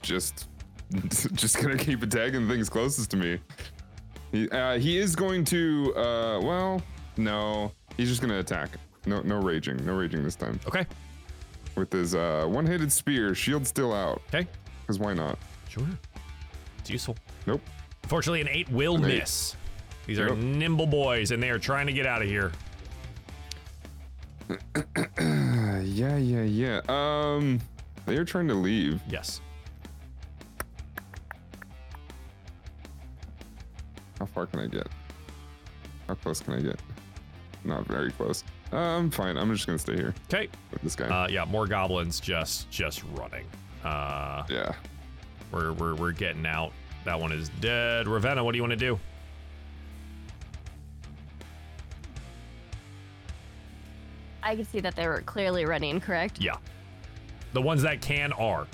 just, 0.00 0.48
just 1.34 1.60
gonna 1.60 1.76
keep 1.76 2.02
attacking 2.02 2.48
things 2.48 2.70
closest 2.70 3.10
to 3.10 3.16
me. 3.16 3.38
He, 4.32 4.48
uh, 4.50 4.78
he 4.78 4.98
is 4.98 5.14
going 5.14 5.44
to. 5.46 5.92
Uh, 5.94 6.40
well, 6.42 6.82
no, 7.16 7.72
he's 7.96 8.08
just 8.08 8.20
gonna 8.20 8.38
attack. 8.38 8.70
No, 9.06 9.20
no 9.20 9.38
raging, 9.38 9.84
no 9.84 9.94
raging 9.94 10.24
this 10.24 10.34
time. 10.36 10.58
Okay. 10.66 10.86
With 11.76 11.92
his 11.92 12.14
uh, 12.14 12.46
one-handed 12.48 12.90
spear, 12.90 13.34
shield 13.34 13.66
still 13.66 13.92
out. 13.92 14.22
Okay. 14.28 14.48
Cause 14.86 14.98
why 14.98 15.12
not? 15.12 15.38
Sure. 15.68 15.86
It's 16.78 16.90
useful. 16.90 17.16
Nope. 17.46 17.60
Unfortunately, 18.04 18.40
an 18.40 18.48
eight 18.48 18.68
will 18.70 18.96
An 18.96 19.04
eight. 19.10 19.56
These 20.06 20.18
are 20.18 20.34
nimble 20.36 20.86
boys, 20.86 21.30
and 21.30 21.42
they 21.42 21.50
are 21.50 21.58
trying 21.58 21.86
to 21.86 21.92
get 21.92 22.06
out 22.06 22.20
of 22.22 22.28
here. 22.28 22.52
Uh, 24.50 24.82
yeah, 25.82 26.16
yeah, 26.18 26.42
yeah. 26.42 26.80
Um, 26.88 27.60
they 28.06 28.16
are 28.16 28.24
trying 28.24 28.48
to 28.48 28.54
leave. 28.54 29.00
Yes. 29.08 29.40
How 34.18 34.26
far 34.26 34.46
can 34.46 34.60
I 34.60 34.66
get? 34.66 34.86
How 36.06 36.14
close 36.14 36.40
can 36.40 36.54
I 36.54 36.60
get? 36.60 36.78
Not 37.64 37.86
very 37.86 38.10
close. 38.12 38.44
I'm 38.72 39.10
fine. 39.10 39.36
I'm 39.38 39.52
just 39.52 39.66
gonna 39.66 39.78
stay 39.78 39.94
here 39.96 40.14
Okay. 40.32 40.48
with 40.70 40.82
this 40.82 40.94
guy. 40.96 41.06
Uh, 41.06 41.28
yeah, 41.28 41.44
more 41.44 41.66
goblins 41.66 42.20
just 42.20 42.70
just 42.70 43.02
running. 43.14 43.46
Uh, 43.84 44.44
yeah. 44.48 44.72
we're 45.52 45.72
we're 45.72 45.94
we're 45.94 46.12
getting 46.12 46.44
out. 46.46 46.72
That 47.04 47.18
one 47.20 47.32
is 47.32 47.48
dead. 47.60 48.06
Ravenna, 48.08 48.42
what 48.44 48.52
do 48.52 48.56
you 48.58 48.62
want 48.62 48.72
to 48.72 48.76
do? 48.76 48.98
I 54.44 54.54
can 54.54 54.64
see 54.66 54.80
that 54.80 54.94
they 54.94 55.08
were 55.08 55.22
clearly 55.22 55.64
running, 55.64 56.00
correct? 56.00 56.40
Yeah. 56.40 56.56
The 57.54 57.62
ones 57.62 57.82
that 57.82 58.00
can 58.02 58.32
are. 58.32 58.66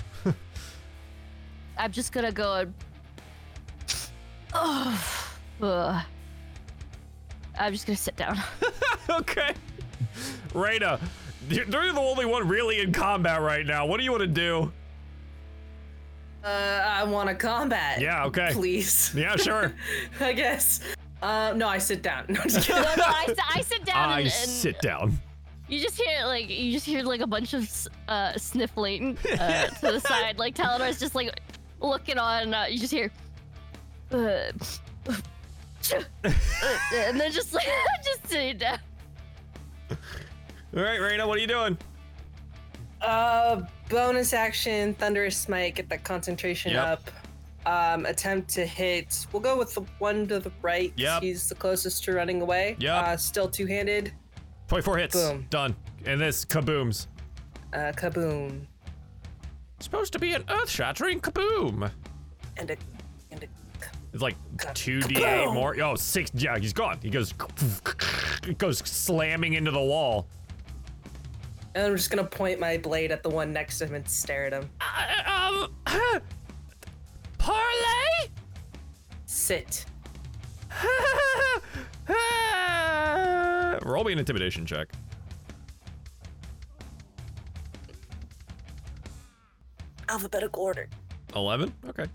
I'm 1.77 1.91
just 1.91 2.11
gonna 2.11 2.31
go 2.31 2.53
and. 2.55 2.73
Ugh. 5.63 6.03
I'm 7.59 7.73
just 7.73 7.87
gonna 7.87 7.97
sit 7.97 8.15
down. 8.17 8.37
okay. 9.09 9.53
Reyna, 10.53 10.99
you're 11.49 11.65
you're 11.65 11.93
the 11.93 11.99
only 11.99 12.25
one 12.25 12.47
really 12.47 12.81
in 12.81 12.91
combat 12.91 13.41
right 13.41 13.65
now. 13.65 13.85
What 13.85 13.97
do 13.97 14.03
you 14.03 14.11
want 14.11 14.21
to 14.21 14.27
do? 14.27 14.71
Uh, 16.43 16.47
I 16.47 17.03
want 17.03 17.29
to 17.29 17.35
combat. 17.35 18.01
Yeah, 18.01 18.25
okay. 18.25 18.49
Please. 18.51 19.13
Yeah, 19.15 19.35
sure. 19.37 19.73
I 20.19 20.33
guess. 20.33 20.81
Uh, 21.21 21.53
no, 21.55 21.67
I 21.67 21.77
sit 21.77 22.01
down. 22.01 22.25
No, 22.29 22.41
I'm 22.41 22.49
just 22.49 22.67
kidding. 22.67 22.81
no, 22.83 22.95
no, 22.97 23.03
I, 23.05 23.25
s- 23.29 23.37
I 23.55 23.61
sit 23.61 23.85
down 23.85 24.09
I 24.09 24.17
and, 24.19 24.23
and 24.25 24.31
sit 24.31 24.81
down. 24.81 25.19
You 25.71 25.79
just 25.79 25.95
hear 25.95 26.25
like 26.25 26.49
you 26.49 26.73
just 26.73 26.85
hear 26.85 27.01
like 27.01 27.21
a 27.21 27.27
bunch 27.27 27.53
of 27.53 27.87
uh, 28.09 28.33
sniffling 28.37 29.17
uh, 29.39 29.67
to 29.67 29.91
the 29.93 29.99
side. 30.01 30.37
Like 30.37 30.53
Talinor's 30.53 30.99
just 30.99 31.15
like 31.15 31.39
looking 31.79 32.17
on. 32.17 32.53
Uh, 32.53 32.65
you 32.69 32.77
just 32.77 32.91
hear, 32.91 33.09
uh, 34.11 34.51
uh, 35.07 35.13
and 36.93 37.17
then 37.17 37.31
just 37.31 37.53
like 37.53 37.65
just 38.03 38.27
sitting 38.27 38.57
down. 38.57 38.79
All 39.89 40.83
right, 40.83 40.97
Reyna, 40.99 41.25
what 41.25 41.37
are 41.37 41.41
you 41.41 41.47
doing? 41.47 41.77
Uh, 42.99 43.61
bonus 43.89 44.33
action, 44.33 44.93
thunderous 44.95 45.37
smite, 45.37 45.75
get 45.75 45.87
that 45.87 46.03
concentration 46.03 46.73
Yep. 46.73 46.83
up. 46.85 47.11
Um, 47.65 48.05
attempt 48.05 48.49
to 48.55 48.65
hit. 48.65 49.25
We'll 49.31 49.41
go 49.41 49.57
with 49.57 49.73
the 49.73 49.81
one 49.99 50.27
to 50.27 50.39
the 50.39 50.51
right. 50.61 50.91
Yep. 50.97 51.21
He's 51.23 51.47
the 51.47 51.55
closest 51.55 52.03
to 52.05 52.13
running 52.13 52.41
away. 52.41 52.75
Yep. 52.79 53.03
Uh, 53.03 53.17
still 53.17 53.47
two-handed. 53.47 54.11
24 54.71 54.97
hits. 54.99 55.15
Boom. 55.15 55.45
Done. 55.49 55.75
And 56.05 56.21
this 56.21 56.45
kabooms. 56.45 57.07
Uh, 57.73 57.91
kaboom. 57.93 58.61
Supposed 59.81 60.13
to 60.13 60.19
be 60.19 60.31
an 60.31 60.45
earth 60.47 60.69
shattering 60.69 61.19
kaboom. 61.19 61.91
And 62.55 62.71
a, 62.71 62.77
and 63.31 63.43
a. 63.43 63.47
It's 64.13 64.23
like 64.23 64.37
Ka- 64.57 64.69
2d8 64.69 65.17
kaboom. 65.17 65.53
more. 65.53 65.75
Oh, 65.83 65.95
six. 65.95 66.31
Yeah, 66.33 66.57
he's 66.57 66.71
gone. 66.71 66.99
He 67.01 67.09
goes, 67.09 67.33
it 68.47 68.57
goes 68.57 68.77
slamming 68.77 69.55
into 69.55 69.71
the 69.71 69.81
wall. 69.81 70.25
And 71.75 71.87
I'm 71.87 71.97
just 71.97 72.09
gonna 72.09 72.23
point 72.23 72.57
my 72.57 72.77
blade 72.77 73.11
at 73.11 73.23
the 73.23 73.29
one 73.29 73.51
next 73.51 73.77
to 73.79 73.87
him 73.87 73.95
and 73.95 74.07
stare 74.07 74.45
at 74.45 74.53
him. 74.53 74.69
Uh, 74.79 75.67
um, 75.85 76.21
parlay? 77.37 78.29
Sit. 79.25 79.85
Roll 83.83 84.03
me 84.03 84.13
an 84.13 84.19
intimidation 84.19 84.65
check. 84.65 84.89
Alphabetical 90.09 90.63
order. 90.63 90.89
11? 91.35 91.73
Okay. 91.87 92.05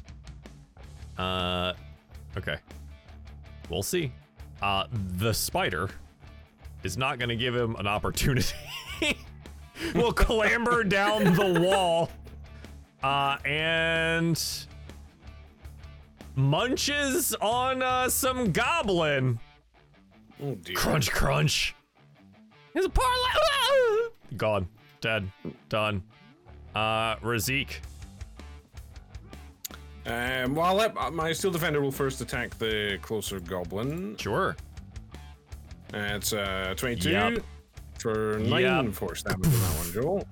Uh, 1.18 1.72
okay. 2.36 2.56
We'll 3.70 3.82
see. 3.82 4.12
Uh, 4.62 4.86
the 5.16 5.32
spider 5.32 5.88
is 6.82 6.96
not 6.96 7.18
going 7.18 7.30
to 7.30 7.36
give 7.36 7.54
him 7.54 7.74
an 7.76 7.86
opportunity. 7.86 8.54
will 9.94 10.12
clamber 10.12 10.84
down 10.84 11.24
the 11.24 11.60
wall 11.60 12.10
uh, 13.02 13.38
and 13.44 14.66
munches 16.34 17.34
on 17.40 17.82
uh, 17.82 18.08
some 18.08 18.52
goblin. 18.52 19.38
Oh 20.42 20.54
dear. 20.56 20.74
Crunch, 20.76 21.10
crunch. 21.10 21.74
Here's 22.72 22.86
a 22.86 22.90
parlay. 22.90 24.10
Gone. 24.36 24.68
Dead. 25.00 25.30
Done. 25.68 26.02
Uh, 26.74 27.16
Razik. 27.16 27.76
Um, 30.06 30.54
well, 30.54 30.66
I'll 30.66 30.74
let 30.74 30.96
uh, 30.96 31.10
my 31.10 31.32
steel 31.32 31.50
defender 31.50 31.80
will 31.80 31.90
first 31.90 32.20
attack 32.20 32.56
the 32.58 32.98
closer 33.02 33.40
goblin. 33.40 34.16
Sure. 34.18 34.56
Uh, 35.92 35.98
it's 36.14 36.32
uh 36.32 36.74
22 36.76 37.10
Yep. 37.10 37.42
for 37.98 38.38
nine 38.40 38.62
Yep. 38.86 38.94
force 38.94 39.22
damage 39.22 39.46
on 39.46 39.52
that 39.52 39.78
one, 39.78 39.92
Joel. 39.92 40.28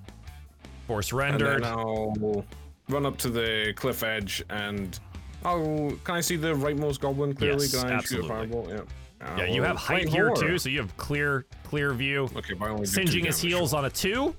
Force 0.87 1.11
And 1.11 1.19
rendered. 1.19 1.63
then 1.63 1.71
I'll 1.71 2.45
run 2.89 3.05
up 3.05 3.17
to 3.17 3.29
the 3.29 3.73
cliff 3.75 4.03
edge 4.03 4.43
and 4.49 4.97
I'll. 5.43 5.91
Can 6.03 6.15
I 6.15 6.21
see 6.21 6.35
the 6.37 6.53
rightmost 6.53 6.99
goblin 7.01 7.33
clearly? 7.33 7.63
Yes, 7.65 7.81
can 7.81 7.91
I 7.91 7.95
absolutely. 7.95 8.27
shoot 8.29 8.33
a 8.33 8.37
fireball? 8.37 8.67
Yeah. 8.69 8.81
I 9.21 9.37
Yeah, 9.39 9.45
you 9.45 9.63
have 9.63 9.77
height 9.77 10.07
here 10.09 10.27
horror. 10.29 10.49
too, 10.49 10.57
so 10.57 10.69
you 10.69 10.79
have 10.79 10.95
clear 10.97 11.45
clear 11.63 11.93
view. 11.93 12.29
Okay, 12.35 12.53
but 12.53 12.67
I 12.67 12.69
only 12.71 12.85
Singeing 12.85 13.25
his 13.25 13.39
heels 13.39 13.73
on 13.73 13.85
a 13.85 13.89
two. 13.89 14.35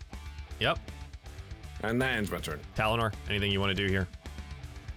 Yep. 0.61 0.79
And 1.83 2.01
that 2.01 2.15
ends 2.17 2.31
my 2.31 2.39
turn. 2.39 2.59
Talinor, 2.77 3.13
anything 3.29 3.53
you 3.53 3.61
want 3.61 3.77
to 3.77 3.87
do 3.87 3.91
here? 3.91 4.09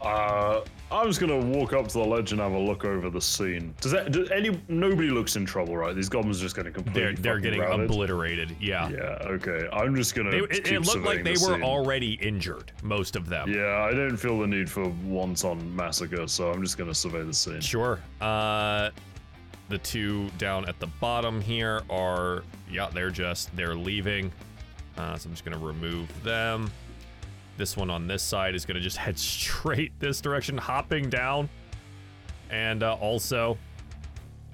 Uh, 0.01 0.61
I'm 0.91 1.07
just 1.07 1.19
gonna 1.19 1.37
walk 1.37 1.73
up 1.73 1.89
to 1.89 1.93
the 1.97 2.03
ledge 2.05 2.31
and 2.31 2.39
have 2.39 2.53
a 2.53 2.57
look 2.57 2.85
over 2.85 3.09
the 3.09 3.19
scene. 3.19 3.75
Does 3.81 3.91
that? 3.91 4.13
Does 4.13 4.31
any? 4.31 4.57
Nobody 4.69 5.09
looks 5.09 5.35
in 5.35 5.45
trouble, 5.45 5.75
right? 5.75 5.93
These 5.93 6.07
goblins 6.07 6.39
are 6.39 6.43
just 6.43 6.55
getting 6.55 6.71
completely. 6.71 7.01
They're 7.01 7.13
they're 7.15 7.39
getting 7.39 7.59
routed. 7.59 7.91
obliterated. 7.91 8.55
Yeah. 8.61 8.87
Yeah. 8.89 9.17
Okay. 9.25 9.67
I'm 9.73 9.93
just 9.95 10.15
gonna. 10.15 10.31
They, 10.31 10.37
it, 10.37 10.63
keep 10.63 10.73
it 10.73 10.85
looked 10.85 11.03
like 11.05 11.25
they 11.25 11.33
the 11.35 11.45
were 11.45 11.53
scene. 11.55 11.63
already 11.63 12.13
injured, 12.21 12.71
most 12.81 13.17
of 13.17 13.27
them. 13.27 13.51
Yeah, 13.53 13.87
I 13.89 13.93
don't 13.93 14.15
feel 14.15 14.39
the 14.39 14.47
need 14.47 14.69
for 14.69 14.87
wanton 15.03 15.75
massacre, 15.75 16.27
so 16.27 16.49
I'm 16.49 16.63
just 16.63 16.77
gonna 16.77 16.95
survey 16.95 17.23
the 17.23 17.33
scene. 17.33 17.59
Sure. 17.59 17.99
Uh, 18.21 18.89
the 19.69 19.77
two 19.77 20.29
down 20.37 20.67
at 20.67 20.79
the 20.79 20.87
bottom 20.87 21.39
here 21.39 21.81
are 21.89 22.43
yeah, 22.69 22.89
they're 22.93 23.11
just 23.11 23.55
they're 23.55 23.75
leaving. 23.75 24.31
Uh, 24.97 25.15
so 25.17 25.27
I'm 25.27 25.33
just 25.33 25.45
gonna 25.45 25.57
remove 25.57 26.07
them. 26.23 26.69
This 27.57 27.77
one 27.77 27.89
on 27.89 28.07
this 28.07 28.23
side 28.23 28.55
is 28.55 28.65
gonna 28.65 28.79
just 28.79 28.97
head 29.05 29.17
straight 29.17 29.91
this 29.99 30.19
direction, 30.21 30.57
hopping 30.57 31.09
down, 31.09 31.49
and 32.49 32.83
uh, 32.83 32.95
also 32.95 33.57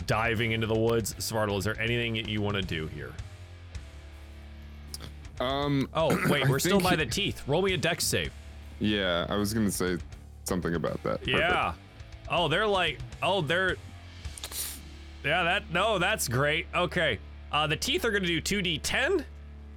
diving 0.06 0.52
into 0.52 0.68
the 0.68 0.78
woods. 0.78 1.14
Svartal, 1.16 1.58
is 1.58 1.64
there 1.64 1.80
anything 1.80 2.14
that 2.14 2.28
you 2.30 2.42
want 2.42 2.56
to 2.58 2.62
do 2.62 2.88
here? 2.88 3.12
Um. 5.40 5.90
Oh 5.94 6.18
wait, 6.30 6.48
we're 6.48 6.60
still 6.60 6.80
by 6.80 6.92
he- 6.92 6.96
the 6.98 7.06
teeth. 7.06 7.44
Roll 7.48 7.62
me 7.62 7.74
a 7.74 7.78
dex 7.78 8.04
save. 8.04 8.32
Yeah, 8.80 9.26
I 9.30 9.36
was 9.36 9.54
gonna 9.54 9.72
say 9.72 9.98
something 10.44 10.76
about 10.76 11.02
that. 11.04 11.20
Perfect. 11.20 11.28
Yeah. 11.30 11.74
Oh, 12.30 12.48
they're 12.48 12.68
like, 12.68 13.00
oh, 13.24 13.42
they're. 13.42 13.78
Yeah, 15.26 15.44
that 15.44 15.72
no, 15.72 15.98
that's 15.98 16.28
great. 16.28 16.68
Okay. 16.74 17.20
Uh, 17.52 17.66
the 17.68 17.76
teeth 17.76 18.06
are 18.06 18.12
gonna 18.12 18.28
do 18.28 18.42
2d10 18.42 19.26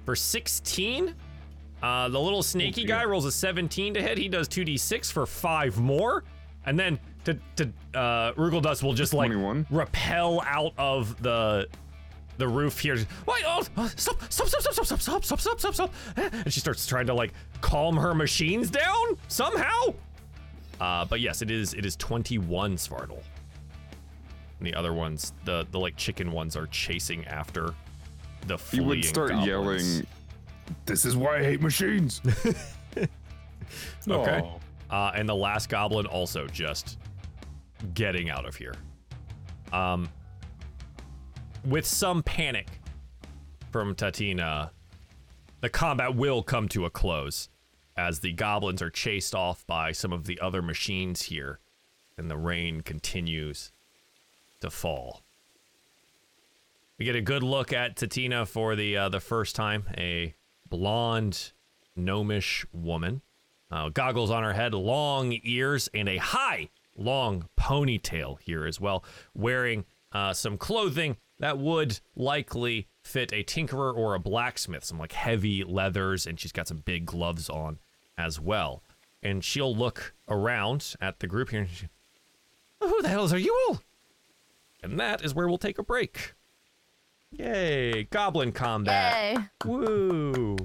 for 0.05 0.15
16. 0.15 1.15
Uh, 1.81 2.09
the 2.09 2.19
little 2.19 2.43
snaky 2.43 2.83
guy 2.83 3.05
rolls 3.05 3.25
a 3.25 3.31
17 3.31 3.93
to 3.95 4.01
hit. 4.01 4.17
He 4.17 4.27
does 4.27 4.47
2d6 4.49 5.11
for 5.11 5.25
five 5.25 5.77
more, 5.79 6.23
and 6.65 6.77
then 6.77 6.99
to 7.25 7.37
to 7.55 7.69
uh, 7.97 8.33
Rookledust 8.33 8.83
will 8.83 8.93
just 8.93 9.13
like 9.13 9.29
21. 9.31 9.65
repel 9.71 10.41
out 10.45 10.73
of 10.77 11.21
the 11.21 11.67
the 12.37 12.47
roof 12.47 12.79
here. 12.79 12.95
Wait, 12.95 13.43
oh, 13.45 13.61
stop, 13.63 13.89
stop, 13.95 14.21
stop, 14.29 14.47
stop, 14.47 14.61
stop, 14.73 14.85
stop, 14.85 15.01
stop, 15.01 15.23
stop, 15.23 15.39
stop, 15.39 15.59
stop, 15.59 15.73
stop. 15.73 15.93
And 16.15 16.53
she 16.53 16.59
starts 16.59 16.85
trying 16.85 17.07
to 17.07 17.13
like 17.13 17.33
calm 17.61 17.97
her 17.97 18.13
machines 18.13 18.69
down 18.69 19.17
somehow. 19.27 19.93
Uh, 20.79 21.05
but 21.05 21.19
yes, 21.19 21.41
it 21.41 21.51
is 21.51 21.73
it 21.73 21.85
is 21.85 21.95
21 21.95 22.75
Svartal. 22.77 23.21
And 24.59 24.67
the 24.67 24.75
other 24.75 24.93
ones, 24.93 25.33
the 25.45 25.65
the 25.71 25.79
like 25.79 25.95
chicken 25.95 26.31
ones 26.31 26.55
are 26.55 26.67
chasing 26.67 27.25
after 27.25 27.73
the 28.45 28.57
He 28.57 28.77
fleeing 28.77 28.87
would 28.87 29.05
start 29.05 29.29
goblins. 29.29 29.47
yelling, 29.47 30.07
"This 30.85 31.05
is 31.05 31.15
why 31.15 31.37
I 31.39 31.43
hate 31.43 31.61
machines." 31.61 32.21
Okay. 34.07 34.51
Uh, 34.89 35.11
and 35.13 35.29
the 35.29 35.35
last 35.35 35.69
goblin 35.69 36.05
also 36.07 36.47
just 36.47 36.97
getting 37.93 38.29
out 38.29 38.45
of 38.47 38.55
here. 38.55 38.73
Um, 39.71 40.09
with 41.63 41.85
some 41.85 42.23
panic 42.23 42.67
from 43.71 43.93
Tatina, 43.93 44.71
the 45.61 45.69
combat 45.69 46.15
will 46.15 46.41
come 46.41 46.67
to 46.69 46.85
a 46.85 46.89
close 46.89 47.49
as 47.95 48.21
the 48.21 48.33
goblins 48.33 48.81
are 48.81 48.89
chased 48.89 49.35
off 49.35 49.65
by 49.67 49.91
some 49.91 50.11
of 50.11 50.25
the 50.25 50.39
other 50.39 50.61
machines 50.61 51.23
here, 51.23 51.59
and 52.17 52.31
the 52.31 52.37
rain 52.37 52.81
continues 52.81 53.71
to 54.61 54.69
fall. 54.69 55.21
We 56.97 57.05
get 57.05 57.15
a 57.15 57.21
good 57.21 57.43
look 57.43 57.71
at 57.71 57.95
Tatina 57.95 58.45
for 58.47 58.75
the 58.75 58.97
uh, 58.97 59.09
the 59.09 59.21
first 59.21 59.55
time, 59.55 59.85
a 59.97 60.35
blonde, 60.69 61.53
gnomish 61.95 62.65
woman, 62.73 63.21
uh, 63.71 63.89
goggles 63.89 64.29
on 64.29 64.43
her 64.43 64.53
head, 64.53 64.73
long 64.73 65.37
ears, 65.43 65.89
and 65.93 66.09
a 66.09 66.17
high, 66.17 66.69
long 66.97 67.47
ponytail 67.57 68.39
here 68.41 68.65
as 68.65 68.81
well, 68.81 69.03
wearing 69.33 69.85
uh, 70.11 70.33
some 70.33 70.57
clothing 70.57 71.17
that 71.39 71.57
would 71.57 71.99
likely 72.15 72.87
fit 73.01 73.31
a 73.31 73.43
tinkerer 73.43 73.95
or 73.95 74.13
a 74.13 74.19
blacksmith, 74.19 74.83
some 74.83 74.99
like 74.99 75.13
heavy 75.13 75.63
leathers, 75.63 76.27
and 76.27 76.39
she's 76.39 76.51
got 76.51 76.67
some 76.67 76.79
big 76.79 77.05
gloves 77.05 77.49
on 77.49 77.79
as 78.17 78.39
well. 78.39 78.83
And 79.23 79.43
she'll 79.43 79.75
look 79.75 80.13
around 80.27 80.95
at 81.01 81.19
the 81.19 81.27
group 81.27 81.49
here. 81.49 81.61
And 81.61 81.69
she, 81.69 81.87
Who 82.81 83.01
the 83.01 83.09
hells 83.09 83.33
are 83.33 83.39
you 83.39 83.57
all? 83.69 83.81
And 84.81 84.99
that 84.99 85.23
is 85.23 85.33
where 85.35 85.47
we'll 85.47 85.57
take 85.57 85.77
a 85.77 85.83
break. 85.83 86.33
Yay, 87.31 88.03
goblin 88.05 88.51
combat. 88.51 89.35
Yay. 89.35 89.43
Woo. 89.65 90.57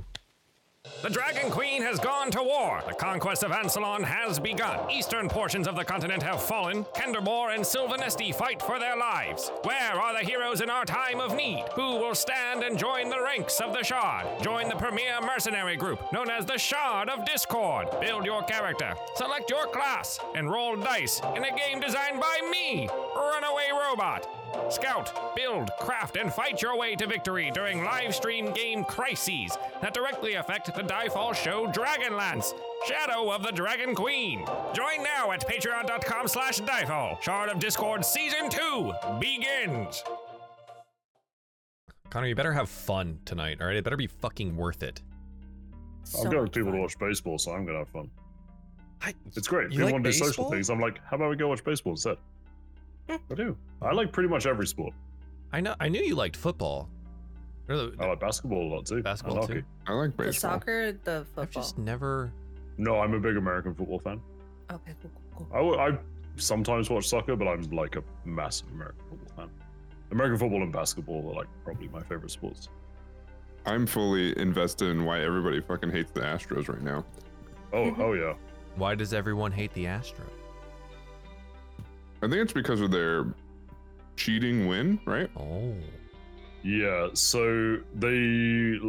The 1.04 1.10
Dragon 1.10 1.50
Queen 1.50 1.82
has 1.82 1.98
gone 1.98 2.30
to 2.30 2.42
war. 2.42 2.80
The 2.88 2.94
conquest 2.94 3.42
of 3.42 3.50
Ansalon 3.50 4.02
has 4.04 4.38
begun. 4.38 4.90
Eastern 4.90 5.28
portions 5.28 5.68
of 5.68 5.76
the 5.76 5.84
continent 5.84 6.22
have 6.22 6.42
fallen. 6.42 6.86
Kendermore 6.94 7.50
and 7.50 7.62
Silvanesti 7.62 8.34
fight 8.34 8.62
for 8.62 8.78
their 8.78 8.96
lives. 8.96 9.52
Where 9.64 10.00
are 10.00 10.18
the 10.18 10.26
heroes 10.26 10.62
in 10.62 10.70
our 10.70 10.86
time 10.86 11.20
of 11.20 11.36
need? 11.36 11.66
Who 11.74 11.96
will 11.96 12.14
stand 12.14 12.62
and 12.62 12.78
join 12.78 13.10
the 13.10 13.20
ranks 13.20 13.60
of 13.60 13.74
the 13.74 13.84
Shard? 13.84 14.26
Join 14.42 14.70
the 14.70 14.76
premier 14.76 15.20
mercenary 15.20 15.76
group 15.76 16.00
known 16.10 16.30
as 16.30 16.46
the 16.46 16.56
Shard 16.56 17.10
of 17.10 17.26
Discord. 17.26 17.88
Build 18.00 18.24
your 18.24 18.42
character, 18.44 18.94
select 19.14 19.50
your 19.50 19.66
class, 19.66 20.18
and 20.34 20.50
roll 20.50 20.74
dice 20.74 21.20
in 21.36 21.44
a 21.44 21.54
game 21.54 21.80
designed 21.80 22.18
by 22.18 22.40
me, 22.50 22.88
Runaway 23.14 23.68
Robot. 23.78 24.26
Scout, 24.70 25.34
build, 25.36 25.70
craft, 25.80 26.16
and 26.16 26.32
fight 26.32 26.62
your 26.62 26.76
way 26.76 26.94
to 26.96 27.06
victory 27.06 27.50
during 27.52 27.84
live 27.84 28.14
stream 28.14 28.52
game 28.52 28.84
crises 28.84 29.56
that 29.80 29.94
directly 29.94 30.34
affect 30.34 30.66
the 30.74 30.82
Diefall 30.82 31.34
show 31.34 31.66
Dragonlance, 31.66 32.52
Shadow 32.86 33.30
of 33.30 33.42
the 33.42 33.52
Dragon 33.52 33.94
Queen. 33.94 34.44
Join 34.72 35.02
now 35.02 35.32
at 35.32 35.46
patreon.com 35.46 36.28
slash 36.28 36.60
Diefall. 36.60 37.20
Shard 37.22 37.50
of 37.50 37.58
Discord 37.58 38.04
Season 38.04 38.48
2 38.50 38.92
begins. 39.20 40.02
Connagh, 42.10 42.28
you 42.28 42.34
better 42.34 42.52
have 42.52 42.68
fun 42.68 43.18
tonight, 43.24 43.58
all 43.60 43.66
right? 43.66 43.76
It 43.76 43.84
better 43.84 43.96
be 43.96 44.06
fucking 44.06 44.56
worth 44.56 44.82
it. 44.82 45.02
So 46.04 46.20
I've 46.20 46.30
got 46.32 46.42
much 46.42 46.52
people 46.52 46.68
fun. 46.70 46.76
to 46.76 46.82
watch 46.82 46.98
baseball, 46.98 47.38
so 47.38 47.52
I'm 47.52 47.64
gonna 47.64 47.78
have 47.78 47.88
fun. 47.88 48.10
I, 49.02 49.14
It's 49.34 49.48
great. 49.48 49.64
You 49.64 49.70
People 49.70 49.84
like 49.86 49.92
want 49.94 50.04
to 50.04 50.10
do 50.12 50.16
social 50.16 50.50
things. 50.50 50.70
I'm 50.70 50.80
like, 50.80 51.00
how 51.04 51.16
about 51.16 51.30
we 51.30 51.36
go 51.36 51.48
watch 51.48 51.64
baseball 51.64 51.92
instead? 51.94 52.16
I 53.08 53.18
do. 53.34 53.56
I 53.82 53.92
like 53.92 54.12
pretty 54.12 54.28
much 54.28 54.46
every 54.46 54.66
sport. 54.66 54.94
I 55.52 55.60
know. 55.60 55.74
I 55.80 55.88
knew 55.88 56.00
you 56.02 56.14
liked 56.14 56.36
football. 56.36 56.88
Or 57.68 57.76
the- 57.76 57.96
I 58.00 58.06
like 58.06 58.20
basketball 58.20 58.62
a 58.62 58.70
lot 58.76 58.86
too. 58.86 58.96
and 58.96 59.04
Basketball, 59.04 59.40
hockey. 59.42 59.54
too. 59.54 59.64
I 59.86 59.92
like 59.92 60.16
The 60.16 60.32
soccer, 60.32 60.92
the 60.92 60.98
football? 60.98 61.18
I've 61.20 61.28
football. 61.28 61.62
just 61.62 61.78
never. 61.78 62.32
No, 62.76 63.00
I'm 63.00 63.14
a 63.14 63.20
big 63.20 63.36
American 63.36 63.74
football 63.74 63.98
fan. 64.00 64.20
Okay, 64.70 64.92
cool, 65.00 65.10
cool, 65.36 65.46
cool. 65.46 65.48
I, 65.52 65.56
w- 65.58 65.78
I 65.78 65.98
sometimes 66.36 66.90
watch 66.90 67.06
soccer, 67.08 67.36
but 67.36 67.46
I'm 67.46 67.62
like 67.70 67.96
a 67.96 68.02
massive 68.24 68.68
American 68.72 69.00
football 69.08 69.36
fan. 69.36 69.50
American 70.10 70.38
football 70.38 70.62
and 70.62 70.72
basketball 70.72 71.30
are 71.30 71.34
like 71.34 71.46
probably 71.64 71.88
my 71.88 72.00
favorite 72.02 72.30
sports. 72.30 72.68
I'm 73.66 73.86
fully 73.86 74.36
invested 74.38 74.88
in 74.90 75.04
why 75.04 75.20
everybody 75.20 75.60
fucking 75.60 75.90
hates 75.90 76.10
the 76.12 76.20
Astros 76.20 76.68
right 76.68 76.82
now. 76.82 77.04
Oh, 77.72 77.90
Mhm. 77.90 77.98
oh 78.00 78.12
yeah. 78.12 78.34
Why 78.76 78.94
does 78.94 79.14
everyone 79.14 79.52
hate 79.52 79.72
the 79.74 79.84
Astros? 79.84 80.28
I 82.24 82.28
think 82.28 82.40
it's 82.40 82.52
because 82.54 82.80
of 82.80 82.90
their 82.90 83.26
cheating 84.16 84.66
win, 84.66 84.98
right? 85.04 85.30
Oh. 85.36 85.74
Yeah, 86.62 87.08
so 87.12 87.78
they 87.96 88.80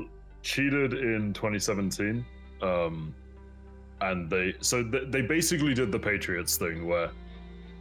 cheated 0.42 0.94
in 0.94 1.34
2017. 1.34 2.26
Um 2.62 3.14
and 4.02 4.30
they 4.30 4.54
so 4.62 4.84
th- 4.84 5.06
they 5.10 5.22
basically 5.22 5.74
did 5.74 5.92
the 5.92 6.00
Patriots 6.00 6.58
thing 6.58 6.88
where 6.88 7.12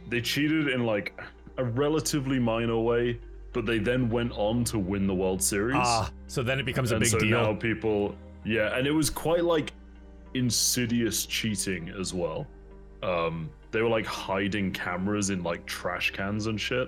they 0.09 0.19
cheated 0.21 0.67
in 0.67 0.85
like 0.85 1.17
a 1.57 1.63
relatively 1.63 2.39
minor 2.39 2.77
way, 2.77 3.19
but 3.53 3.65
they 3.65 3.79
then 3.79 4.09
went 4.09 4.33
on 4.33 4.65
to 4.65 4.77
win 4.79 5.07
the 5.07 5.15
World 5.15 5.41
Series. 5.41 5.77
Ah, 5.79 6.11
so 6.27 6.43
then 6.43 6.59
it 6.59 6.65
becomes 6.65 6.91
a 6.91 6.95
and 6.95 7.03
big 7.03 7.11
so 7.11 7.19
deal. 7.19 7.41
now 7.41 7.53
people 7.53 8.15
yeah, 8.43 8.77
and 8.77 8.85
it 8.85 8.91
was 8.91 9.09
quite 9.09 9.43
like 9.45 9.71
insidious 10.33 11.25
cheating 11.25 11.89
as 11.97 12.13
well. 12.13 12.45
Um 13.03 13.49
they 13.75 13.81
were 13.81 13.89
like 13.89 14.05
hiding 14.05 14.71
cameras 14.71 15.29
in 15.29 15.43
like 15.43 15.65
trash 15.65 16.11
cans 16.11 16.47
and 16.47 16.59
shit. 16.59 16.87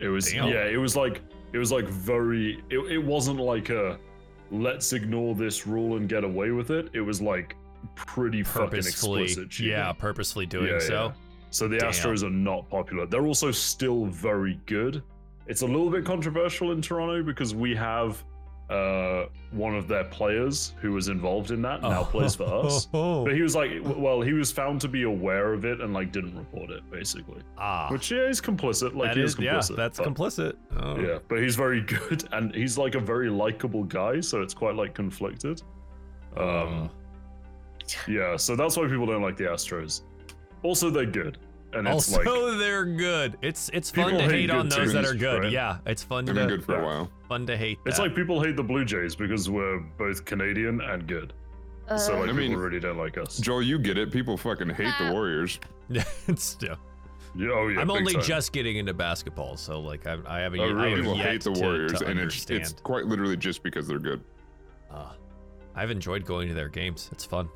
It 0.00 0.08
was 0.08 0.32
Damn. 0.32 0.48
yeah, 0.48 0.64
it 0.66 0.76
was 0.78 0.96
like 0.96 1.20
it 1.52 1.58
was 1.58 1.70
like 1.70 1.84
very 1.86 2.62
it, 2.70 2.78
it 2.90 2.98
wasn't 2.98 3.38
like 3.40 3.70
a 3.70 3.98
let's 4.50 4.92
ignore 4.92 5.34
this 5.34 5.66
rule 5.66 5.96
and 5.96 6.08
get 6.08 6.24
away 6.24 6.50
with 6.50 6.70
it. 6.70 6.88
It 6.94 7.00
was 7.00 7.20
like 7.20 7.56
pretty 7.94 8.42
fucking 8.42 8.70
purposefully, 8.70 9.22
explicit 9.24 9.50
cheating. 9.50 9.72
yeah, 9.72 9.92
purposefully 9.92 10.46
doing 10.46 10.66
Yeah, 10.72 10.78
so. 10.78 10.94
yeah. 10.94 11.12
So 11.50 11.68
the 11.68 11.78
Damn. 11.78 11.90
Astros 11.90 12.24
are 12.24 12.30
not 12.30 12.68
popular. 12.68 13.06
They're 13.06 13.26
also 13.26 13.50
still 13.52 14.06
very 14.06 14.58
good. 14.66 15.02
It's 15.46 15.62
a 15.62 15.66
little 15.66 15.90
bit 15.90 16.04
controversial 16.04 16.72
in 16.72 16.80
Toronto 16.82 17.22
because 17.22 17.54
we 17.54 17.76
have 17.76 18.24
uh 18.70 19.26
one 19.52 19.76
of 19.76 19.86
their 19.86 20.04
players 20.04 20.74
who 20.80 20.90
was 20.92 21.08
involved 21.08 21.50
in 21.52 21.60
that 21.62 21.82
now 21.82 22.02
plays 22.02 22.34
for 22.34 22.44
us. 22.66 22.88
Oh. 22.94 23.22
But 23.24 23.34
he 23.34 23.42
was 23.42 23.54
like, 23.54 23.70
well, 23.84 24.20
he 24.20 24.32
was 24.32 24.50
found 24.50 24.80
to 24.80 24.88
be 24.88 25.02
aware 25.04 25.52
of 25.52 25.64
it 25.64 25.80
and 25.80 25.92
like 25.94 26.10
didn't 26.12 26.36
report 26.36 26.70
it, 26.70 26.82
basically. 26.90 27.40
ah, 27.58 27.88
Which 27.90 28.10
yeah, 28.10 28.26
he's 28.26 28.40
complicit. 28.40 28.94
Like 28.96 29.10
that 29.10 29.16
he 29.18 29.22
is, 29.22 29.34
is 29.34 29.38
yeah, 29.40 29.58
complicit. 29.58 29.76
that's 29.76 29.98
but- 29.98 30.06
complicit. 30.08 30.54
Oh. 30.80 30.98
Yeah, 30.98 31.18
but 31.28 31.38
he's 31.40 31.54
very 31.56 31.80
good 31.98 32.24
and 32.32 32.54
he's 32.54 32.76
like 32.78 32.94
a 32.96 33.00
very 33.00 33.28
likable 33.30 33.84
guy, 33.84 34.20
so 34.20 34.42
it's 34.42 34.54
quite 34.54 34.74
like 34.74 34.92
conflicted. 34.94 35.62
Um, 36.36 36.90
yeah, 38.08 38.36
so 38.36 38.56
that's 38.56 38.76
why 38.76 38.88
people 38.88 39.06
don't 39.06 39.22
like 39.22 39.36
the 39.36 39.44
Astros. 39.44 40.02
Also, 40.62 40.88
they're 40.90 41.04
good, 41.06 41.38
and 41.74 41.86
it's 41.88 42.12
also, 42.14 42.50
like 42.50 42.58
they're 42.58 42.84
good. 42.84 43.36
It's 43.42 43.70
it's 43.72 43.90
fun 43.90 44.12
to 44.14 44.22
hate 44.22 44.30
hate 44.32 44.50
on 44.50 44.68
good 44.68 44.78
those 44.80 44.92
that 44.92 45.04
are 45.04 45.14
good. 45.14 45.42
right? 45.44 45.52
Yeah, 45.52 45.78
it's 45.86 46.02
fun 46.02 46.24
They've 46.24 46.34
to 46.34 46.40
been 46.40 46.48
good 46.48 46.64
for 46.64 46.72
yeah. 46.76 46.82
a 46.82 46.84
while. 46.84 47.10
fun 47.28 47.46
to 47.46 47.56
hate. 47.56 47.78
it's 47.86 47.98
like 47.98 48.14
people 48.14 48.42
hate 48.42 48.56
the 48.56 48.62
Blue 48.62 48.84
Jays 48.84 49.14
because 49.16 49.48
we're 49.50 49.80
both 49.98 50.24
Canadian 50.24 50.80
and 50.80 51.06
good. 51.06 51.32
Uh, 51.88 51.98
so 51.98 52.20
like 52.20 52.30
I 52.30 52.32
mean, 52.32 52.48
people 52.50 52.62
really 52.62 52.80
don't 52.80 52.96
like 52.96 53.18
us. 53.18 53.38
Joel, 53.38 53.62
you 53.62 53.78
get 53.78 53.98
it. 53.98 54.10
People 54.10 54.36
fucking 54.36 54.70
hate 54.70 54.92
the 54.98 55.08
Ah. 55.08 55.12
Warriors. 55.12 55.60
it's 56.28 56.56
yeah. 56.62 56.74
Yeah, 57.36 57.48
oh 57.52 57.66
yeah, 57.66 57.80
I'm 57.80 57.90
only 57.90 58.12
time. 58.14 58.22
just 58.22 58.52
getting 58.52 58.76
into 58.76 58.94
basketball, 58.94 59.56
so 59.56 59.80
like 59.80 60.06
I, 60.06 60.16
I 60.26 60.38
haven't. 60.40 60.60
Oh, 60.60 60.64
I 60.64 60.70
really? 60.70 60.90
have 60.90 60.98
People 61.00 61.16
hate 61.16 61.42
the 61.42 61.52
to- 61.52 61.60
Warriors, 61.60 61.92
to 61.94 62.06
and 62.06 62.20
it's 62.20 62.48
it's 62.48 62.72
quite 62.84 63.06
literally 63.06 63.36
just 63.36 63.62
because 63.64 63.88
they're 63.88 63.98
good. 63.98 64.22
Uh, 64.90 65.12
I've 65.74 65.90
enjoyed 65.90 66.24
going 66.24 66.46
to 66.46 66.54
their 66.54 66.68
games. 66.68 67.08
It's 67.10 67.24
fun. 67.24 67.48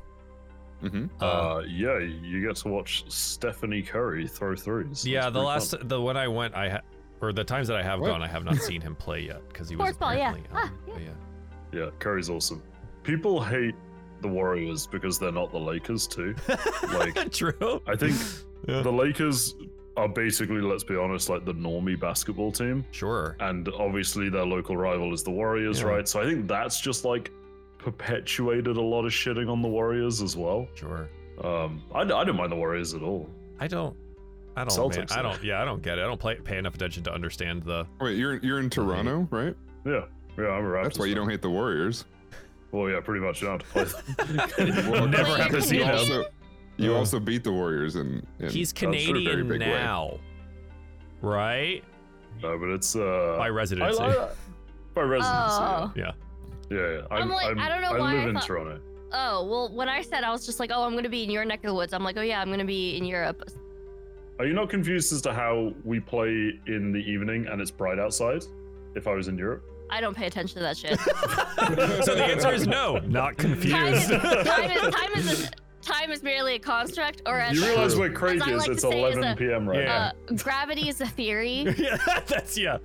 Hmm 0.80 1.06
Uh, 1.20 1.24
Uh, 1.24 1.62
yeah, 1.66 1.98
you 1.98 2.46
get 2.46 2.56
to 2.56 2.68
watch 2.68 3.04
Stephanie 3.10 3.82
Curry 3.82 4.26
throw 4.28 4.54
threes. 4.56 5.06
yeah, 5.06 5.26
It's 5.26 5.34
the 5.34 5.40
last 5.42 5.70
fun. 5.72 5.88
the 5.88 6.00
when 6.00 6.16
I 6.16 6.28
went, 6.28 6.54
I 6.54 6.68
ha- 6.68 6.80
or 7.20 7.32
the 7.32 7.44
times 7.44 7.66
that 7.68 7.76
I 7.76 7.82
have 7.82 8.00
What? 8.00 8.08
gone, 8.08 8.22
I 8.22 8.28
have 8.28 8.44
not 8.44 8.56
seen 8.56 8.80
him 8.80 8.94
play 8.94 9.20
yet 9.22 9.46
because 9.48 9.68
he 9.68 9.76
was 9.76 9.88
Sports 9.90 9.98
ball, 9.98 10.14
yeah. 10.14 10.30
apparently, 10.30 10.50
Ah, 10.54 10.62
um, 10.64 10.78
but 10.86 11.02
yeah. 11.02 11.80
Yeah, 11.80 11.90
Curry's 11.98 12.30
awesome. 12.30 12.62
People 13.02 13.42
hate 13.42 13.74
the 14.20 14.28
Warriors 14.28 14.86
because 14.86 15.18
they're 15.18 15.32
not 15.32 15.50
the 15.52 15.58
Lakers 15.58 16.06
too. 16.06 16.34
Like, 16.92 17.30
True. 17.32 17.82
I 17.86 17.94
think 17.96 18.16
Yeah. 18.68 18.82
the 18.82 18.92
Lakers 18.92 19.54
are 19.96 20.08
basically, 20.08 20.60
let's 20.60 20.84
be 20.84 20.96
honest, 20.96 21.28
like 21.28 21.44
the 21.44 21.54
normie 21.54 21.98
basketball 21.98 22.52
team. 22.52 22.84
Sure. 22.92 23.36
And 23.40 23.68
obviously 23.70 24.28
their 24.28 24.44
local 24.46 24.76
rival 24.76 25.12
is 25.12 25.22
the 25.24 25.30
Warriors, 25.30 25.80
Yeah. 25.80 25.88
right? 25.88 26.08
So 26.08 26.20
I 26.20 26.24
think 26.24 26.46
that's 26.48 26.80
just 26.80 27.04
like 27.04 27.30
perpetuated 27.78 28.76
a 28.76 28.80
lot 28.82 29.04
of 29.04 29.12
shitting 29.12 29.50
on 29.50 29.62
the 29.62 29.68
Warriors 29.68 30.20
as 30.22 30.36
well. 30.36 30.66
Sure. 30.74 31.08
Um, 31.42 31.82
I, 31.94 32.00
I 32.00 32.04
don't 32.24 32.36
mind 32.36 32.52
the 32.52 32.56
Warriors 32.56 32.94
at 32.94 33.02
all. 33.02 33.28
I 33.60 33.66
don't. 33.68 33.96
I 34.56 34.64
don't. 34.64 34.96
man, 34.96 35.06
I 35.10 35.22
don't. 35.22 35.42
Yeah, 35.44 35.62
I 35.62 35.64
don't 35.64 35.80
get 35.82 35.98
it. 35.98 36.02
I 36.02 36.06
don't 36.06 36.18
play, 36.18 36.34
pay 36.34 36.58
enough 36.58 36.74
attention 36.74 37.04
to 37.04 37.12
understand 37.14 37.62
the. 37.62 37.86
Wait, 38.00 38.16
you're 38.16 38.38
you're 38.38 38.58
in 38.58 38.68
Toronto, 38.68 39.28
right? 39.30 39.54
Yeah, 39.86 40.04
yeah, 40.36 40.48
I'm 40.48 40.64
a 40.64 40.68
Raptors. 40.68 40.82
That's 40.82 40.98
why 40.98 41.04
you 41.06 41.12
fan. 41.12 41.22
don't 41.22 41.30
hate 41.30 41.42
the 41.42 41.50
Warriors. 41.50 42.04
Well, 42.72 42.90
yeah, 42.90 43.00
pretty 43.00 43.24
much. 43.24 43.40
You 43.40 43.48
don't 43.48 43.62
have 43.62 43.86
to 43.86 44.44
play. 44.56 44.82
Well, 44.90 45.06
Never 45.06 45.36
have 45.36 45.50
to 45.52 45.62
see 45.62 45.76
you 45.76 45.84
him. 45.84 45.90
Canadian? 45.90 46.18
also 46.18 46.30
you 46.76 46.94
also 46.94 47.20
beat 47.20 47.44
the 47.44 47.52
Warriors 47.52 47.94
in. 47.96 48.26
in 48.40 48.50
He's 48.50 48.72
a 48.72 48.74
very 48.74 48.92
Canadian 48.98 49.48
big 49.48 49.60
way. 49.60 49.68
now, 49.68 50.18
right? 51.22 51.82
no, 52.42 52.58
but 52.58 52.68
it's 52.68 52.94
uh, 52.96 53.36
By 53.38 53.46
I, 53.46 53.48
residency. 53.50 54.00
I, 54.00 54.28
by 54.94 55.02
residency. 55.02 55.32
Oh. 55.60 55.92
yeah. 55.96 56.02
Yeah, 56.04 56.12
yeah. 56.70 56.78
yeah. 56.78 57.00
I'm, 57.10 57.22
I'm 57.22 57.28
like, 57.30 57.46
I'm, 57.46 57.58
I 57.58 57.68
don't 57.68 57.82
know 57.82 57.90
I 57.90 57.98
why 57.98 58.14
live 58.14 58.26
I 58.26 58.28
in 58.30 58.40
Toronto. 58.40 58.80
Oh, 59.12 59.46
well, 59.46 59.74
when 59.74 59.88
I 59.88 60.02
said 60.02 60.22
I 60.24 60.30
was 60.30 60.44
just 60.44 60.60
like, 60.60 60.70
oh, 60.72 60.84
I'm 60.84 60.92
going 60.92 61.04
to 61.04 61.10
be 61.10 61.24
in 61.24 61.30
your 61.30 61.44
neck 61.44 61.60
of 61.60 61.68
the 61.68 61.74
woods, 61.74 61.92
I'm 61.92 62.04
like, 62.04 62.16
oh, 62.18 62.22
yeah, 62.22 62.40
I'm 62.40 62.48
going 62.48 62.58
to 62.58 62.66
be 62.66 62.96
in 62.96 63.04
Europe. 63.04 63.50
Are 64.38 64.46
you 64.46 64.52
not 64.52 64.68
confused 64.70 65.12
as 65.12 65.22
to 65.22 65.32
how 65.32 65.72
we 65.84 65.98
play 65.98 66.52
in 66.66 66.92
the 66.92 67.00
evening 67.00 67.46
and 67.46 67.60
it's 67.60 67.70
bright 67.70 67.98
outside? 67.98 68.44
If 68.94 69.06
I 69.06 69.14
was 69.14 69.28
in 69.28 69.36
Europe, 69.36 69.64
I 69.90 70.00
don't 70.00 70.16
pay 70.16 70.26
attention 70.26 70.54
to 70.56 70.60
that 70.60 70.76
shit. 70.76 70.98
so 72.04 72.14
the 72.14 72.24
answer 72.24 72.52
is 72.52 72.66
no. 72.66 72.98
Not 72.98 73.38
time, 73.38 73.52
is, 73.52 74.06
confused. 74.06 74.10
time, 74.10 74.70
is, 74.70 74.94
time, 74.94 75.12
is 75.14 75.44
a, 75.44 75.50
time 75.82 76.10
is 76.10 76.22
merely 76.22 76.54
a 76.54 76.58
construct, 76.58 77.22
or 77.26 77.38
as 77.38 77.56
You 77.56 77.64
realize 77.64 77.92
True. 77.92 78.00
where 78.02 78.12
Craig 78.12 78.36
is? 78.36 78.46
like 78.46 78.68
it's 78.68 78.82
to 78.82 78.90
say, 78.90 79.02
is 79.04 79.16
11 79.16 79.24
a- 79.24 79.36
p.m. 79.36 79.68
right 79.68 79.82
Yeah. 79.82 80.12
uh, 80.30 80.34
gravity 80.34 80.88
is 80.88 81.00
a 81.00 81.06
theory. 81.06 81.62
yeah, 81.78 81.96
that's 82.26 82.56
yeah. 82.58 82.78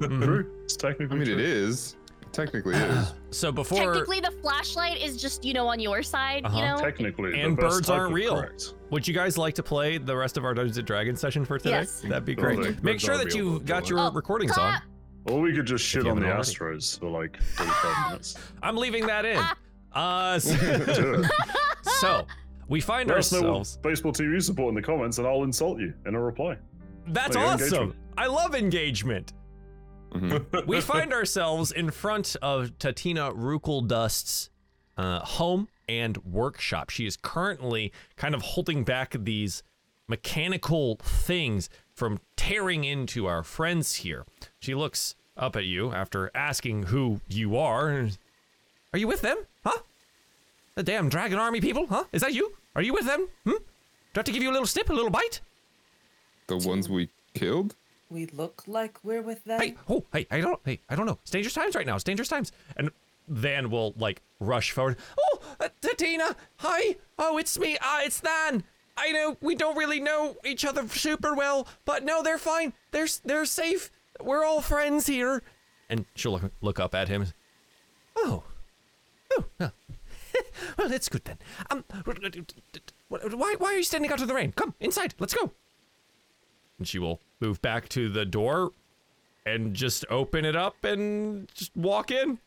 now. 0.00 0.08
True. 0.08 0.50
It's 0.64 0.76
technically 0.76 1.16
I 1.16 1.18
mean, 1.18 1.26
true. 1.26 1.34
it 1.34 1.40
is. 1.40 1.96
It 2.32 2.36
technically 2.36 2.74
is. 2.74 3.12
So 3.32 3.50
before 3.50 3.78
Technically, 3.78 4.20
the 4.20 4.30
flashlight 4.42 5.00
is 5.02 5.16
just 5.20 5.42
you 5.42 5.54
know 5.54 5.66
on 5.66 5.80
your 5.80 6.02
side. 6.02 6.44
Uh-huh. 6.44 6.58
You 6.58 6.64
know. 6.66 6.76
Technically, 6.78 7.40
And 7.40 7.56
the 7.56 7.62
best 7.62 7.76
birds 7.76 7.86
type 7.88 7.96
aren't 8.00 8.10
of 8.10 8.14
real. 8.14 8.36
correct. 8.42 8.74
Would 8.90 9.08
you 9.08 9.14
guys 9.14 9.38
like 9.38 9.54
to 9.54 9.62
play 9.62 9.96
the 9.96 10.14
rest 10.14 10.36
of 10.36 10.44
our 10.44 10.52
Dungeons 10.52 10.76
and 10.76 10.86
Dragons 10.86 11.18
session 11.18 11.44
for 11.46 11.56
today? 11.56 11.70
Yes. 11.70 12.02
That'd 12.02 12.26
be 12.26 12.34
great. 12.34 12.56
Totally. 12.56 12.74
Make 12.74 12.82
Birds 12.82 13.02
sure 13.04 13.14
are 13.14 13.18
that 13.18 13.26
real, 13.28 13.36
you 13.36 13.52
though, 13.54 13.58
got 13.60 13.88
your 13.88 14.00
Oh, 14.00 14.10
recordings 14.12 14.50
on. 14.52 14.56
clap. 14.56 14.82
Or 15.24 15.40
we 15.40 15.54
could 15.54 15.64
just 15.66 15.82
shit 15.84 16.04
you 16.04 16.10
on 16.10 16.20
the 16.20 16.26
haven't 16.26 16.60
already. 16.60 16.76
Astros 16.78 16.98
for 17.00 17.08
like 17.08 17.40
45 17.42 18.06
minutes. 18.10 18.36
I'm 18.62 18.76
leaving 18.76 19.06
that 19.06 19.24
in. 19.24 19.42
Uh, 19.94 20.38
so, 20.38 20.54
Do 20.56 21.22
it. 21.22 21.30
so, 22.00 22.26
we 22.68 22.80
find 22.82 23.08
Let 23.08 23.18
us 23.18 23.32
know 23.32 23.38
ourselves. 23.38 23.76
what 23.80 23.82
baseball 23.90 24.12
TV 24.12 24.42
support 24.42 24.68
in 24.70 24.74
the 24.74 24.82
comments, 24.82 25.16
and 25.18 25.26
I'll 25.26 25.44
insult 25.44 25.78
you 25.80 25.94
in 26.06 26.14
a 26.14 26.20
reply. 26.20 26.58
That's 27.08 27.34
Like, 27.34 27.46
awesome. 27.46 27.64
engagement. 27.64 27.94
I 28.18 28.26
love 28.26 28.54
engagement. 28.54 29.32
Mhm. 30.12 30.66
we 30.66 30.80
find 30.92 31.12
ourselves 31.12 31.72
in 31.72 31.90
front 31.90 32.36
of 32.42 32.78
Tatina 32.78 33.32
Rookledust's 33.34 34.50
uh, 34.96 35.20
home 35.20 35.68
and 35.88 36.18
workshop. 36.24 36.90
She 36.90 37.06
is 37.06 37.16
currently 37.16 37.92
kind 38.16 38.34
of 38.34 38.42
holding 38.42 38.84
back 38.84 39.14
these 39.18 39.62
mechanical 40.08 40.96
things 41.02 41.68
from 41.94 42.20
tearing 42.36 42.84
into 42.84 43.26
our 43.26 43.42
friends 43.42 43.96
here. 43.96 44.26
She 44.60 44.74
looks 44.74 45.14
up 45.36 45.56
at 45.56 45.64
you 45.64 45.92
after 45.92 46.30
asking 46.34 46.84
who 46.84 47.20
you 47.28 47.56
are. 47.56 48.08
Are 48.92 48.98
you 48.98 49.06
with 49.08 49.22
them? 49.22 49.38
Huh? 49.64 49.78
The 50.74 50.82
damn 50.82 51.08
dragon 51.08 51.38
army 51.38 51.60
people? 51.60 51.86
Huh? 51.86 52.04
Is 52.12 52.20
that 52.22 52.34
you? 52.34 52.52
Are 52.74 52.82
you 52.82 52.92
with 52.92 53.06
them? 53.06 53.28
Hmm? 53.44 53.50
Do 53.52 53.56
I 54.16 54.18
have 54.18 54.24
to 54.26 54.32
give 54.32 54.42
you 54.42 54.50
a 54.50 54.52
little 54.52 54.66
snip, 54.66 54.90
a 54.90 54.92
little 54.92 55.10
bite? 55.10 55.40
The 56.48 56.56
ones 56.58 56.88
we 56.88 57.08
killed? 57.34 57.74
We 58.12 58.26
look 58.26 58.64
like 58.66 58.98
we're 59.02 59.22
with 59.22 59.42
them. 59.44 59.58
hey, 59.58 59.74
oh, 59.88 60.04
hey, 60.12 60.26
I 60.30 60.40
don't, 60.40 60.60
hey, 60.66 60.80
I 60.90 60.96
don't 60.96 61.06
know. 61.06 61.18
It's 61.22 61.30
dangerous 61.30 61.54
times 61.54 61.74
right 61.74 61.86
now. 61.86 61.94
It's 61.94 62.04
dangerous 62.04 62.28
times. 62.28 62.52
And 62.76 62.90
Than 63.26 63.70
will 63.70 63.94
like 63.96 64.20
rush 64.38 64.70
forward. 64.72 64.98
Oh, 65.18 65.40
uh, 65.58 65.68
Tatina, 65.80 66.36
hi. 66.56 66.96
Oh, 67.18 67.38
it's 67.38 67.58
me. 67.58 67.78
Uh, 67.78 68.00
it's 68.02 68.20
Than. 68.20 68.64
I 68.98 69.12
know 69.12 69.38
we 69.40 69.54
don't 69.54 69.78
really 69.78 69.98
know 70.00 70.36
each 70.44 70.66
other 70.66 70.86
super 70.88 71.34
well, 71.34 71.66
but 71.86 72.04
no, 72.04 72.22
they're 72.22 72.36
fine. 72.36 72.74
They're 72.90 73.08
they're 73.24 73.46
safe. 73.46 73.90
We're 74.20 74.44
all 74.44 74.60
friends 74.60 75.06
here. 75.06 75.42
And 75.88 76.04
she'll 76.14 76.32
look, 76.32 76.52
look 76.60 76.78
up 76.78 76.94
at 76.94 77.08
him. 77.08 77.26
Oh, 78.16 78.44
oh, 79.32 79.44
huh. 79.58 79.70
well, 80.78 80.88
that's 80.90 81.08
good 81.08 81.24
then. 81.24 81.38
Um, 81.70 81.84
why 83.08 83.54
why 83.58 83.68
are 83.72 83.76
you 83.76 83.82
standing 83.82 84.10
out 84.10 84.20
in 84.20 84.28
the 84.28 84.34
rain? 84.34 84.52
Come 84.52 84.74
inside. 84.80 85.14
Let's 85.18 85.32
go. 85.32 85.52
And 86.78 86.86
she 86.88 86.98
will 86.98 87.20
move 87.40 87.60
back 87.62 87.88
to 87.90 88.08
the 88.08 88.24
door 88.24 88.72
and 89.46 89.74
just 89.74 90.04
open 90.10 90.44
it 90.44 90.56
up 90.56 90.84
and 90.84 91.48
just 91.54 91.76
walk 91.76 92.10
in. 92.10 92.38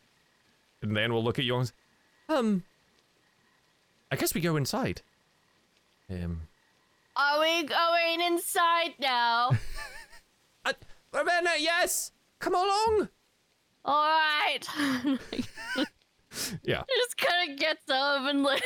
And 0.81 0.95
then 0.95 1.14
we'll 1.14 1.23
look 1.23 1.39
at 1.39 1.45
you 1.45 1.56
and 1.57 1.68
say, 1.68 1.73
um, 2.30 2.64
I 4.11 4.15
guess 4.15 4.34
we 4.34 4.41
go 4.41 4.56
inside. 4.56 5.02
Um, 6.10 6.41
Are 7.15 7.39
we 7.39 7.64
going 7.64 8.22
inside 8.22 8.93
now? 8.99 9.52
uh, 10.65 10.73
Ravenna, 11.14 11.52
yes, 11.60 12.11
come 12.39 12.56
along. 12.56 13.10
All 13.84 14.10
right. 14.10 14.60
Yeah, 16.64 16.84
just 16.97 17.18
kind 17.18 17.52
of 17.52 17.57
gets 17.57 17.89
up 17.89 18.23
and 18.23 18.43
like 18.43 18.61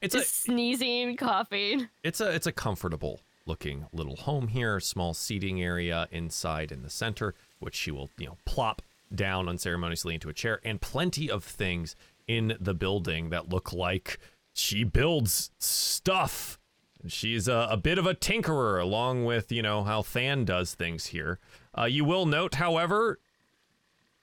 it's 0.00 0.14
a 0.14 0.18
just 0.18 0.42
sneezing 0.42 1.16
coughing. 1.16 1.88
it's 2.02 2.20
a 2.20 2.34
it's 2.34 2.46
a 2.46 2.52
comfortable 2.52 3.20
looking 3.46 3.86
little 3.92 4.16
home 4.16 4.48
here. 4.48 4.80
Small 4.80 5.14
seating 5.14 5.62
area 5.62 6.08
inside 6.10 6.72
in 6.72 6.82
the 6.82 6.90
center, 6.90 7.34
which 7.58 7.74
she 7.74 7.90
will 7.90 8.10
you 8.18 8.26
know 8.26 8.38
plop 8.44 8.82
down 9.14 9.48
unceremoniously 9.48 10.14
into 10.14 10.28
a 10.28 10.34
chair, 10.34 10.60
and 10.64 10.80
plenty 10.80 11.30
of 11.30 11.44
things 11.44 11.94
in 12.26 12.56
the 12.60 12.74
building 12.74 13.30
that 13.30 13.48
look 13.48 13.72
like 13.72 14.18
she 14.52 14.84
builds 14.84 15.50
stuff. 15.58 16.58
She's 17.06 17.48
a, 17.48 17.68
a 17.70 17.76
bit 17.76 17.98
of 17.98 18.06
a 18.06 18.14
tinkerer, 18.14 18.80
along 18.80 19.24
with 19.24 19.50
you 19.50 19.62
know 19.62 19.82
how 19.82 20.02
Than 20.02 20.44
does 20.44 20.74
things 20.74 21.06
here. 21.06 21.38
Uh, 21.76 21.84
you 21.84 22.04
will 22.04 22.26
note, 22.26 22.56
however, 22.56 23.18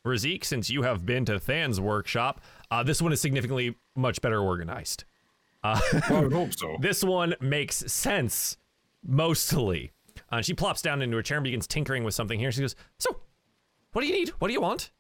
Razik, 0.06 0.46
since 0.46 0.70
you 0.70 0.84
have 0.84 1.06
been 1.06 1.26
to 1.26 1.40
Than's 1.40 1.80
workshop, 1.80 2.42
uh, 2.72 2.84
this 2.84 3.02
one 3.02 3.12
is 3.12 3.20
significantly 3.20 3.76
much 3.96 4.22
better 4.22 4.40
organized. 4.40 5.04
I 5.62 5.82
would 6.10 6.32
hope 6.32 6.54
so. 6.54 6.78
This 6.80 7.04
one 7.04 7.36
makes 7.42 7.76
sense, 7.92 8.58
mostly. 9.06 9.92
Uh, 10.32 10.42
she 10.42 10.54
plops 10.54 10.82
down 10.82 11.02
into 11.02 11.18
a 11.18 11.24
chair 11.24 11.38
and 11.38 11.44
begins 11.44 11.66
tinkering 11.68 12.04
with 12.04 12.14
something 12.14 12.40
here. 12.40 12.52
She 12.52 12.62
goes, 12.62 12.76
So, 13.00 13.20
what 13.94 14.02
do 14.02 14.08
you 14.08 14.14
need? 14.14 14.30
What 14.40 14.48
do 14.50 14.54
you 14.54 14.62
want? 14.62 14.92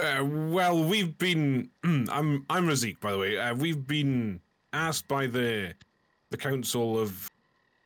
Uh, 0.00 0.24
well, 0.24 0.82
we've 0.82 1.16
been. 1.18 1.70
I'm 1.84 2.44
I'm 2.50 2.66
Razik, 2.66 3.00
by 3.00 3.12
the 3.12 3.18
way. 3.18 3.38
Uh, 3.38 3.54
we've 3.54 3.86
been 3.86 4.40
asked 4.72 5.06
by 5.08 5.26
the 5.26 5.74
the 6.30 6.36
council 6.36 6.98
of. 6.98 7.30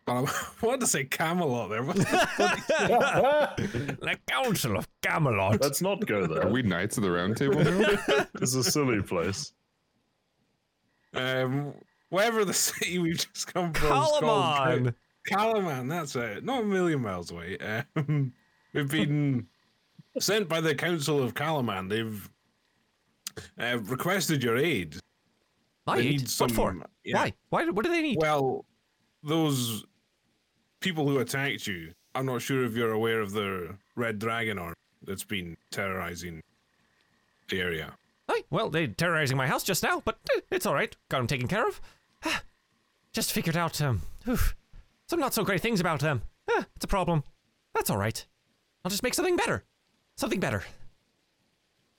Well, 0.06 0.26
I 0.62 0.66
wanted 0.66 0.80
to 0.80 0.86
say 0.86 1.04
Camelot 1.04 1.68
there. 1.68 1.82
but- 1.82 1.96
The 3.58 4.16
Council 4.26 4.78
of 4.78 4.88
Camelot. 5.02 5.60
Let's 5.60 5.82
not 5.82 6.06
go 6.06 6.26
there. 6.26 6.46
Are 6.46 6.50
we 6.50 6.62
knights 6.62 6.96
of 6.96 7.02
the 7.02 7.10
round 7.10 7.36
table 7.36 7.62
now? 7.62 7.96
is 8.40 8.54
a 8.54 8.64
silly 8.64 9.02
place. 9.02 9.52
Um, 11.14 11.74
wherever 12.10 12.44
the 12.44 12.52
city 12.54 12.98
we've 12.98 13.16
just 13.16 13.52
come 13.52 13.72
from. 13.72 13.88
called 13.88 14.94
Kalaman, 15.30 15.88
that's 15.88 16.16
it. 16.16 16.44
Not 16.44 16.62
a 16.62 16.66
million 16.66 17.02
miles 17.02 17.30
away. 17.30 17.58
Um, 17.96 18.32
we've 18.72 18.90
been 18.90 19.46
sent 20.18 20.48
by 20.48 20.60
the 20.60 20.74
Council 20.74 21.22
of 21.22 21.34
Kalaman. 21.34 21.88
They've 21.88 22.30
uh, 23.60 23.78
requested 23.80 24.42
your 24.42 24.56
aid. 24.56 24.96
I 25.86 25.96
need 26.00 26.04
need 26.10 26.20
What 26.38 26.50
for? 26.52 26.70
some- 26.72 26.84
yeah. 27.04 27.16
Why? 27.16 27.32
Why? 27.50 27.70
What 27.70 27.84
do 27.84 27.90
they 27.90 28.02
need? 28.02 28.18
Well, 28.20 28.64
those 29.22 29.84
people 30.80 31.08
who 31.08 31.18
attacked 31.18 31.66
you, 31.66 31.92
I'm 32.14 32.26
not 32.26 32.42
sure 32.42 32.64
if 32.64 32.74
you're 32.74 32.92
aware 32.92 33.20
of 33.20 33.32
the 33.32 33.74
Red 33.96 34.18
Dragon 34.18 34.58
army 34.58 34.74
that's 35.02 35.24
been 35.24 35.56
terrorizing 35.70 36.42
the 37.48 37.60
area. 37.60 37.94
Aye, 38.28 38.44
well, 38.50 38.68
they're 38.68 38.86
terrorizing 38.86 39.36
my 39.36 39.46
house 39.46 39.62
just 39.62 39.82
now, 39.82 40.02
but 40.04 40.18
eh, 40.36 40.40
it's 40.50 40.66
all 40.66 40.74
right. 40.74 40.94
Got 41.08 41.18
them 41.18 41.26
taken 41.26 41.48
care 41.48 41.66
of. 41.66 41.80
just 43.12 43.32
figured 43.32 43.56
out 43.56 43.80
um, 43.80 44.02
oof, 44.28 44.54
some 45.06 45.20
not 45.20 45.34
so 45.34 45.44
great 45.44 45.60
things 45.60 45.80
about 45.80 46.00
them. 46.00 46.22
Eh, 46.50 46.62
it's 46.76 46.84
a 46.84 46.88
problem. 46.88 47.24
That's 47.74 47.90
all 47.90 47.96
right. 47.96 48.24
I'll 48.84 48.90
just 48.90 49.02
make 49.02 49.14
something 49.14 49.36
better. 49.36 49.64
Something 50.16 50.40
better. 50.40 50.64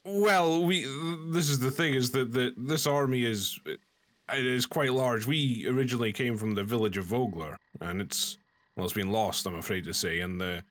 Well, 0.06 0.64
we 0.64 0.84
this 1.32 1.50
is 1.50 1.60
the 1.60 1.72
thing 1.72 1.94
is 1.94 2.12
that 2.12 2.32
the, 2.32 2.54
this 2.58 2.88
army 2.88 3.26
is 3.26 3.60
it 3.66 4.46
is 4.46 4.66
quite 4.66 4.94
large. 4.94 5.26
We 5.26 5.66
originally 5.68 6.14
came 6.14 6.38
from 6.38 6.56
the 6.56 6.64
village 6.64 6.98
of 6.98 7.06
Vogler, 7.06 7.58
and 7.82 8.02
it's 8.02 8.38
well, 8.76 8.86
it's 8.86 8.94
been 8.94 9.12
lost. 9.12 9.46
I'm 9.46 9.56
afraid 9.56 9.86
to 9.86 9.94
say, 9.94 10.20
and 10.22 10.40
the 10.40 10.64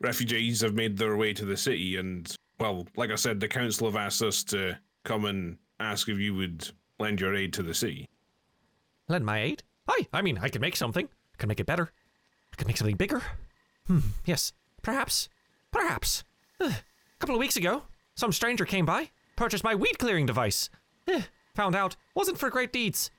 refugees 0.00 0.60
have 0.60 0.74
made 0.74 0.96
their 0.96 1.16
way 1.16 1.32
to 1.32 1.44
the 1.44 1.56
city. 1.56 1.96
And 1.96 2.34
well, 2.58 2.86
like 2.96 3.10
I 3.10 3.14
said, 3.14 3.40
the 3.40 3.48
council 3.48 3.86
have 3.86 3.96
asked 3.96 4.22
us 4.22 4.44
to 4.44 4.78
come 5.06 5.24
and 5.24 5.56
ask 5.80 6.08
if 6.08 6.18
you 6.18 6.34
would 6.34 6.68
lend 6.98 7.20
your 7.20 7.34
aid 7.34 7.52
to 7.54 7.62
the 7.62 7.72
sea. 7.74 8.06
Lend 9.08 9.24
my 9.24 9.40
aid? 9.40 9.62
Aye, 9.88 10.08
I 10.12 10.20
mean, 10.20 10.38
I 10.42 10.48
can 10.48 10.60
make 10.60 10.76
something. 10.76 11.06
I 11.06 11.36
can 11.38 11.48
make 11.48 11.60
it 11.60 11.66
better. 11.66 11.90
I 12.52 12.56
can 12.56 12.66
make 12.66 12.76
something 12.76 12.96
bigger. 12.96 13.22
Hmm, 13.86 14.00
yes, 14.24 14.52
perhaps. 14.82 15.28
Perhaps. 15.70 16.24
A 16.60 16.74
couple 17.20 17.36
of 17.36 17.38
weeks 17.38 17.56
ago, 17.56 17.84
some 18.16 18.32
stranger 18.32 18.64
came 18.64 18.84
by, 18.84 19.10
purchased 19.36 19.62
my 19.62 19.74
weed 19.74 19.98
clearing 19.98 20.26
device. 20.26 20.70
Found 21.54 21.76
out, 21.76 21.96
wasn't 22.14 22.38
for 22.38 22.50
great 22.50 22.72
deeds. 22.72 23.10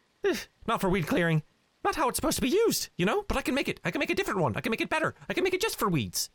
Not 0.67 0.81
for 0.81 0.89
weed 0.89 1.07
clearing. 1.07 1.43
Not 1.85 1.95
how 1.95 2.09
it's 2.09 2.17
supposed 2.17 2.35
to 2.35 2.41
be 2.41 2.49
used, 2.49 2.89
you 2.97 3.05
know? 3.05 3.23
But 3.27 3.37
I 3.37 3.41
can 3.41 3.55
make 3.55 3.69
it. 3.69 3.79
I 3.85 3.91
can 3.91 3.99
make 3.99 4.09
a 4.09 4.15
different 4.15 4.41
one. 4.41 4.57
I 4.57 4.61
can 4.61 4.71
make 4.71 4.81
it 4.81 4.89
better. 4.89 5.15
I 5.29 5.33
can 5.33 5.43
make 5.43 5.53
it 5.53 5.61
just 5.61 5.79
for 5.79 5.87
weeds. 5.87 6.29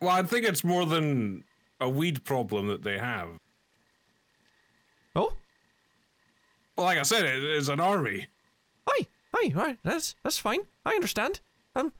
Well, 0.00 0.10
I 0.10 0.22
think 0.22 0.46
it's 0.46 0.62
more 0.62 0.86
than 0.86 1.42
a 1.80 1.88
weed 1.88 2.24
problem 2.24 2.68
that 2.68 2.82
they 2.82 2.98
have. 2.98 3.28
Oh? 5.14 5.32
Well, 6.76 6.86
like 6.86 6.98
I 6.98 7.02
said, 7.02 7.24
it 7.24 7.42
is 7.42 7.68
an 7.68 7.80
army. 7.80 8.26
Aye, 8.88 9.06
aye, 9.34 9.52
aye. 9.56 9.78
That's 9.82 10.14
that's 10.22 10.38
fine. 10.38 10.60
I 10.84 10.94
understand. 10.94 11.40
Um, 11.74 11.92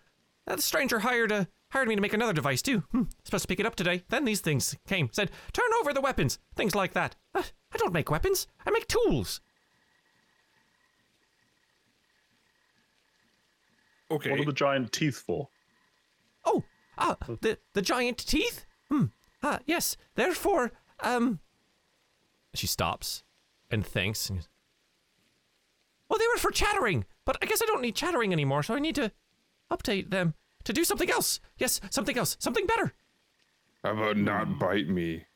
that 0.47 0.61
stranger 0.61 1.01
hired 1.01 1.32
a 1.32 1.48
hired 1.70 1.89
me 1.89 1.94
to 1.94 2.01
make 2.01 2.12
another 2.12 2.32
device 2.32 2.62
too. 2.62 2.81
Hmm, 2.93 3.05
supposed 3.24 3.43
to 3.43 3.48
pick 3.48 3.61
it 3.61 3.66
up 3.66 3.74
today. 3.74 4.05
Then 4.09 4.24
these 4.24 4.40
things 4.40 4.77
came. 4.86 5.09
Said, 5.12 5.31
turn 5.53 5.69
over 5.81 5.93
the 5.93 6.01
weapons. 6.01 6.39
Things 6.55 6.74
like 6.74 6.93
that. 6.93 7.16
Uh, 7.35 7.43
I 7.73 7.77
don't 7.78 7.93
make 7.93 8.11
weapons. 8.11 8.47
I 8.65 8.70
make 8.70 8.86
tools. 8.86 9.40
Okay. 14.11 14.31
What 14.31 14.40
are 14.40 14.44
the 14.44 14.53
giant 14.53 14.93
teeth 14.93 15.19
for? 15.19 15.48
Oh, 16.44 16.62
ah, 16.97 17.16
the 17.40 17.59
the 17.73 17.82
giant 17.82 18.19
teeth. 18.19 18.65
Hmm. 18.89 19.07
Ah, 19.42 19.60
yes. 19.66 19.96
Therefore, 20.14 20.72
um. 21.00 21.40
She 22.54 22.66
stops 22.66 23.22
and 23.70 23.84
thinks. 23.86 24.30
And, 24.30 24.46
well, 26.08 26.18
they 26.18 26.26
were 26.28 26.38
for 26.38 26.50
chattering, 26.50 27.04
but 27.24 27.36
I 27.42 27.46
guess 27.46 27.60
I 27.62 27.66
don't 27.66 27.82
need 27.82 27.94
chattering 27.94 28.32
anymore, 28.32 28.62
so 28.62 28.74
I 28.74 28.78
need 28.78 28.94
to 28.94 29.12
update 29.70 30.10
them 30.10 30.34
to 30.64 30.72
do 30.72 30.84
something 30.84 31.10
else. 31.10 31.40
Yes, 31.58 31.80
something 31.90 32.16
else, 32.16 32.36
something 32.40 32.66
better. 32.66 32.94
How 33.84 33.92
about 33.92 34.16
not 34.16 34.58
bite 34.58 34.88
me? 34.88 35.26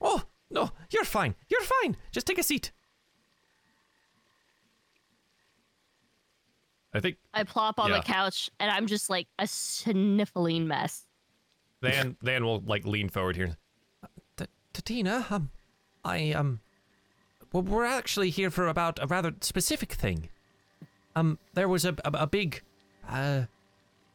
Oh, 0.00 0.22
no, 0.50 0.70
you're 0.90 1.04
fine. 1.04 1.34
You're 1.48 1.62
fine. 1.62 1.96
Just 2.12 2.26
take 2.26 2.38
a 2.38 2.42
seat. 2.42 2.72
I 6.94 7.00
think 7.00 7.16
I 7.32 7.44
plop 7.44 7.78
on 7.78 7.90
Yeah. 7.90 7.98
the 7.98 8.02
couch 8.04 8.50
and 8.60 8.70
I'm 8.70 8.86
just 8.86 9.08
like 9.08 9.26
a 9.38 9.46
sniffling 9.46 10.66
mess. 10.68 11.06
Then 11.82 12.16
then 12.22 12.44
we'll 12.44 12.62
like 12.64 12.86
lean 12.86 13.08
forward 13.08 13.36
here. 13.36 13.56
Tatina, 14.72 15.30
um, 15.30 15.50
I 16.04 16.32
um, 16.32 16.60
well, 17.52 17.62
we're 17.62 17.84
actually 17.84 18.30
here 18.30 18.50
for 18.50 18.68
about 18.68 18.98
a 19.02 19.06
rather 19.06 19.34
specific 19.40 19.92
thing. 19.92 20.30
Um, 21.14 21.38
there 21.54 21.68
was 21.68 21.84
a 21.84 21.94
a, 22.04 22.10
a 22.14 22.26
big, 22.26 22.62
uh, 23.08 23.42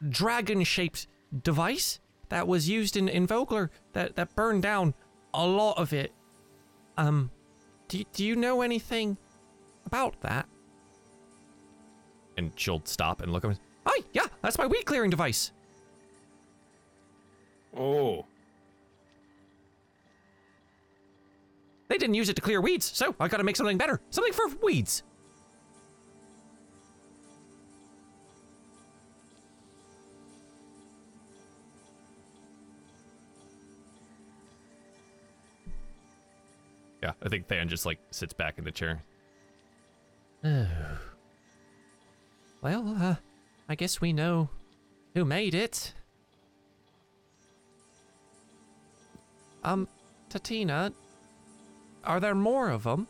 dragon-shaped 0.09 1.07
device 1.43 1.99
that 2.29 2.47
was 2.47 2.67
used 2.67 2.97
in 2.97 3.07
in 3.07 3.27
Vogler 3.27 3.69
that 3.93 4.15
that 4.15 4.33
burned 4.35 4.63
down 4.63 4.93
a 5.33 5.45
lot 5.45 5.77
of 5.77 5.93
it. 5.93 6.11
Um, 6.97 7.29
do 7.87 8.03
do 8.13 8.25
you 8.25 8.35
know 8.35 8.61
anything 8.61 9.17
about 9.85 10.19
that? 10.21 10.47
And 12.37 12.51
she'll 12.55 12.81
stop 12.85 13.21
and 13.21 13.31
look 13.31 13.43
at 13.43 13.51
me. 13.51 13.57
Hi, 13.85 14.03
yeah, 14.13 14.25
that's 14.41 14.57
my 14.57 14.65
weed 14.65 14.85
clearing 14.85 15.09
device. 15.09 15.51
Oh. 17.77 18.25
They 21.89 21.97
didn't 21.97 22.15
use 22.15 22.29
it 22.29 22.35
to 22.35 22.41
clear 22.41 22.59
weeds, 22.59 22.85
so 22.85 23.15
I 23.19 23.27
gotta 23.27 23.43
make 23.43 23.55
something 23.55 23.77
better. 23.77 24.01
Something 24.09 24.33
for 24.33 24.47
weeds. 24.61 25.03
Yeah, 37.01 37.13
I 37.23 37.29
think 37.29 37.47
Than 37.47 37.69
just 37.69 37.85
like 37.85 37.99
sits 38.11 38.33
back 38.33 38.57
in 38.57 38.63
the 38.63 38.71
chair. 38.71 39.03
Oh. 40.43 40.67
Well, 42.59 42.97
uh, 42.99 43.15
I 43.69 43.75
guess 43.75 44.01
we 44.01 44.11
know 44.11 44.49
who 45.13 45.23
made 45.23 45.53
it. 45.53 45.93
Um, 49.67 49.87
Tatina, 50.29 50.93
are 52.05 52.21
there 52.21 52.35
more 52.35 52.69
of 52.69 52.83
them? 52.83 53.05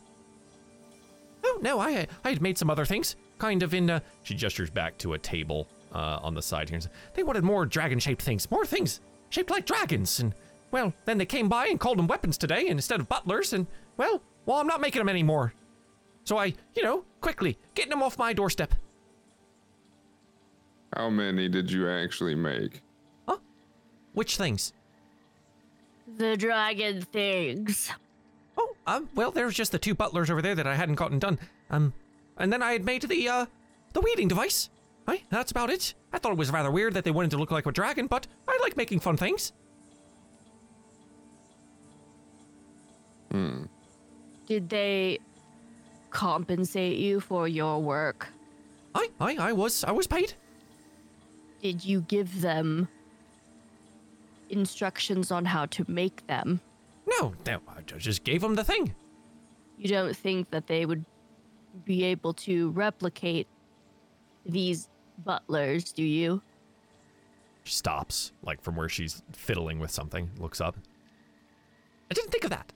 Oh 1.44 1.58
no, 1.62 1.78
I 1.78 2.08
I 2.24 2.30
had 2.30 2.42
made 2.42 2.58
some 2.58 2.68
other 2.68 2.84
things, 2.84 3.14
kind 3.38 3.62
of 3.62 3.74
in. 3.74 3.88
Uh, 3.88 4.00
she 4.24 4.34
gestures 4.34 4.68
back 4.68 4.98
to 4.98 5.14
a 5.14 5.18
table 5.18 5.68
uh, 5.94 6.18
on 6.20 6.34
the 6.34 6.42
side 6.42 6.68
here. 6.68 6.76
and 6.76 6.82
says, 6.82 6.92
They 7.14 7.22
wanted 7.22 7.44
more 7.44 7.64
dragon-shaped 7.64 8.20
things, 8.20 8.50
more 8.50 8.66
things 8.66 9.00
shaped 9.30 9.50
like 9.50 9.66
dragons, 9.66 10.18
and 10.18 10.34
well, 10.72 10.92
then 11.04 11.16
they 11.16 11.26
came 11.26 11.48
by 11.48 11.68
and 11.68 11.78
called 11.78 11.98
them 11.98 12.08
weapons 12.08 12.36
today 12.36 12.62
and 12.62 12.78
instead 12.78 12.98
of 12.98 13.08
butlers, 13.08 13.52
and 13.52 13.68
well, 13.96 14.20
well, 14.44 14.58
I'm 14.58 14.66
not 14.66 14.80
making 14.80 14.98
them 14.98 15.08
anymore. 15.08 15.54
So 16.24 16.38
I, 16.38 16.54
you 16.74 16.82
know, 16.82 17.04
quickly 17.20 17.56
getting 17.74 17.90
them 17.90 18.02
off 18.02 18.18
my 18.18 18.32
doorstep. 18.32 18.74
How 20.96 21.08
many 21.08 21.48
did 21.48 21.70
you 21.70 21.88
actually 21.88 22.34
make? 22.34 22.82
Huh? 23.28 23.36
Which 24.12 24.36
things? 24.36 24.72
The 26.16 26.36
dragon 26.36 27.02
things. 27.02 27.90
Oh, 28.56 28.74
um, 28.86 29.08
well, 29.14 29.30
there's 29.30 29.54
just 29.54 29.72
the 29.72 29.78
two 29.78 29.94
butlers 29.94 30.30
over 30.30 30.42
there 30.42 30.54
that 30.54 30.66
I 30.66 30.74
hadn't 30.74 30.96
gotten 30.96 31.18
done. 31.18 31.38
Um, 31.70 31.92
and 32.38 32.52
then 32.52 32.62
I 32.62 32.72
had 32.72 32.84
made 32.84 33.02
the, 33.02 33.28
uh, 33.28 33.46
the 33.92 34.00
weeding 34.00 34.28
device. 34.28 34.70
Right, 35.06 35.24
that's 35.30 35.50
about 35.50 35.70
it. 35.70 35.94
I 36.12 36.18
thought 36.18 36.32
it 36.32 36.38
was 36.38 36.50
rather 36.50 36.70
weird 36.70 36.92
that 36.94 37.04
they 37.04 37.10
wanted 37.10 37.30
to 37.30 37.38
look 37.38 37.50
like 37.50 37.64
a 37.64 37.72
dragon, 37.72 38.08
but 38.08 38.26
I 38.46 38.58
like 38.60 38.76
making 38.76 39.00
fun 39.00 39.16
things. 39.16 39.52
Hmm. 43.30 43.64
Did 44.46 44.68
they 44.68 45.18
compensate 46.10 46.98
you 46.98 47.20
for 47.20 47.48
your 47.48 47.80
work? 47.80 48.28
I, 48.94 49.08
I, 49.18 49.36
I 49.36 49.52
was, 49.52 49.82
I 49.84 49.92
was 49.92 50.06
paid. 50.06 50.34
Did 51.62 51.84
you 51.84 52.02
give 52.02 52.42
them 52.42 52.88
instructions 54.50 55.30
on 55.30 55.44
how 55.44 55.66
to 55.66 55.84
make 55.88 56.26
them? 56.26 56.60
No, 57.06 57.34
no, 57.46 57.60
I 57.68 57.80
just 57.82 58.24
gave 58.24 58.40
them 58.40 58.54
the 58.54 58.64
thing. 58.64 58.94
You 59.76 59.88
don't 59.88 60.16
think 60.16 60.50
that 60.50 60.66
they 60.66 60.84
would 60.86 61.04
be 61.84 62.04
able 62.04 62.34
to 62.34 62.70
replicate 62.70 63.46
these 64.44 64.88
butlers, 65.24 65.92
do 65.92 66.02
you? 66.02 66.42
She 67.64 67.74
stops, 67.74 68.32
like 68.42 68.60
from 68.62 68.76
where 68.76 68.88
she's 68.88 69.22
fiddling 69.32 69.78
with 69.78 69.90
something, 69.90 70.30
looks 70.38 70.60
up. 70.60 70.76
I 72.10 72.14
didn't 72.14 72.30
think 72.30 72.44
of 72.44 72.50
that. 72.50 72.72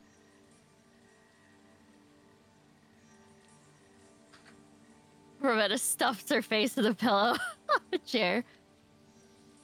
Ravenna 5.41 5.79
stuffs 5.79 6.31
her 6.31 6.41
face 6.41 6.79
in 6.79 6.85
the 6.85 6.95
pillow 6.95 7.37
chair. 8.07 8.45